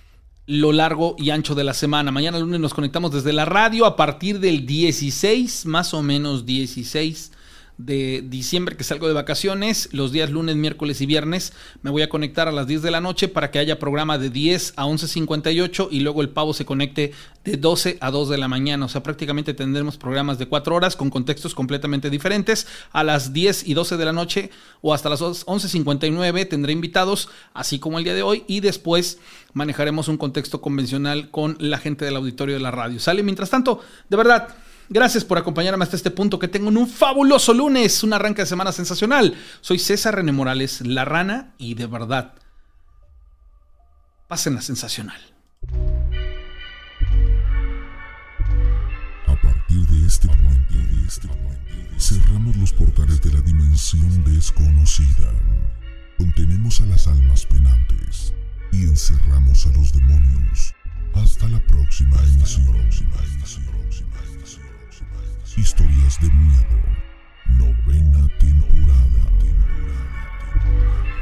lo 0.47 0.73
largo 0.73 1.17
y 1.19 1.31
ancho 1.31 1.55
de 1.55 1.65
la 1.65 1.75
semana. 1.75 2.13
Mañana 2.13 2.39
lunes 2.39 2.61
nos 2.61 2.75
conectamos 2.75 3.13
desde 3.13 3.33
la 3.33 3.45
radio 3.45 3.85
a 3.85 3.97
partir 3.97 4.39
del 4.39 4.67
16, 4.67 5.67
más 5.67 5.95
o 5.95 6.03
menos 6.03 6.47
16 6.47 7.33
de 7.79 8.25
diciembre 8.27 8.77
que 8.77 8.85
salgo 8.85 9.07
de 9.07 9.13
vacaciones, 9.13 9.91
los 9.93 10.11
días 10.11 10.31
lunes, 10.31 10.57
miércoles 10.57 11.01
y 11.01 11.07
viernes, 11.07 11.53
me 11.83 11.91
voy 11.91 12.03
a 12.03 12.09
conectar 12.09 12.49
a 12.49 12.53
las 12.53 12.67
10 12.67 12.83
de 12.83 12.91
la 12.91 13.01
noche 13.01 13.29
para 13.29 13.51
que 13.51 13.59
haya 13.59 13.79
programa 13.79 14.19
de 14.19 14.31
10 14.31 14.75
a 14.77 14.87
11.58 14.87 15.89
y 15.91 16.01
luego 16.01 16.23
el 16.23 16.31
pavo 16.31 16.55
se 16.55 16.65
conecte 16.65 17.13
de 17.45 17.57
12 17.57 17.99
a 18.01 18.11
2 18.11 18.31
de 18.31 18.39
la 18.39 18.49
mañana. 18.49 18.87
O 18.87 18.89
sea, 18.89 19.03
prácticamente 19.03 19.53
tendremos 19.53 19.99
programas 19.99 20.39
de 20.39 20.47
4 20.47 20.75
horas 20.75 20.97
con 20.97 21.11
contextos 21.11 21.55
completamente 21.55 22.09
diferentes. 22.09 22.67
A 22.93 23.05
las 23.05 23.33
10 23.33 23.69
y 23.69 23.75
12 23.75 23.97
de 23.97 24.05
la 24.05 24.13
noche 24.13 24.51
o 24.81 24.95
hasta 24.95 25.11
las 25.11 25.21
11.59 25.21 26.49
tendré 26.49 26.73
invitados, 26.73 27.29
así 27.53 27.79
como 27.79 27.99
el 27.99 28.05
día 28.05 28.15
de 28.15 28.23
hoy, 28.23 28.45
y 28.47 28.61
después 28.61 29.19
manejaremos 29.53 30.09
un 30.09 30.17
contexto 30.17 30.61
convencional 30.61 31.31
con 31.31 31.57
la 31.61 31.79
gente 31.79 32.05
del 32.05 32.17
auditorio 32.17 32.55
de 32.55 32.61
la 32.61 32.71
radio. 32.71 33.01
¿Sale? 33.01 33.23
Mientras 33.23 33.51
tanto, 33.51 33.81
de 34.09 34.17
verdad, 34.17 34.49
Gracias 34.89 35.25
por 35.25 35.39
acompañarme 35.39 35.83
hasta 35.83 35.97
este 35.97 36.11
punto. 36.11 36.39
Que 36.39 36.49
tengan 36.49 36.77
un 36.77 36.89
fabuloso 36.89 37.53
lunes, 37.53 38.03
un 38.03 38.13
arranque 38.13 38.43
de 38.43 38.47
semana 38.47 38.73
sensacional. 38.73 39.35
Soy 39.61 39.79
César 39.79 40.15
René 40.15 40.33
Morales, 40.33 40.81
la 40.83 41.05
rana, 41.05 41.55
y 41.59 41.75
de 41.75 41.87
verdad, 41.87 42.35
la 44.29 44.61
sensacional. 44.61 45.21
A 49.27 49.41
partir 49.43 49.87
de 49.87 50.07
este 50.07 50.29
momento, 50.29 50.75
de 50.75 51.07
este 51.07 51.27
momento, 51.29 51.99
cerramos 51.99 52.57
los 52.57 52.73
portales 52.73 53.21
de 53.23 53.33
la 53.33 53.41
dimensión 53.41 54.25
desconocida. 54.25 55.33
Contenemos 56.19 56.81
a 56.81 56.87
las 56.87 57.07
almas 57.07 57.47
penantes 57.47 58.33
y 58.73 58.85
encerramos 58.85 59.67
a 59.67 59.73
los 59.73 59.93
demonios. 59.93 60.75
Hasta 61.15 61.49
la 61.49 61.61
próxima 61.67 62.23
emisión. 62.23 62.67
Historias 65.57 66.21
de 66.21 66.31
Miedo, 66.33 66.77
novena 67.59 68.29
temporada. 68.39 68.77
temporada, 68.77 69.31
temporada, 69.41 70.29
temporada. 70.53 71.17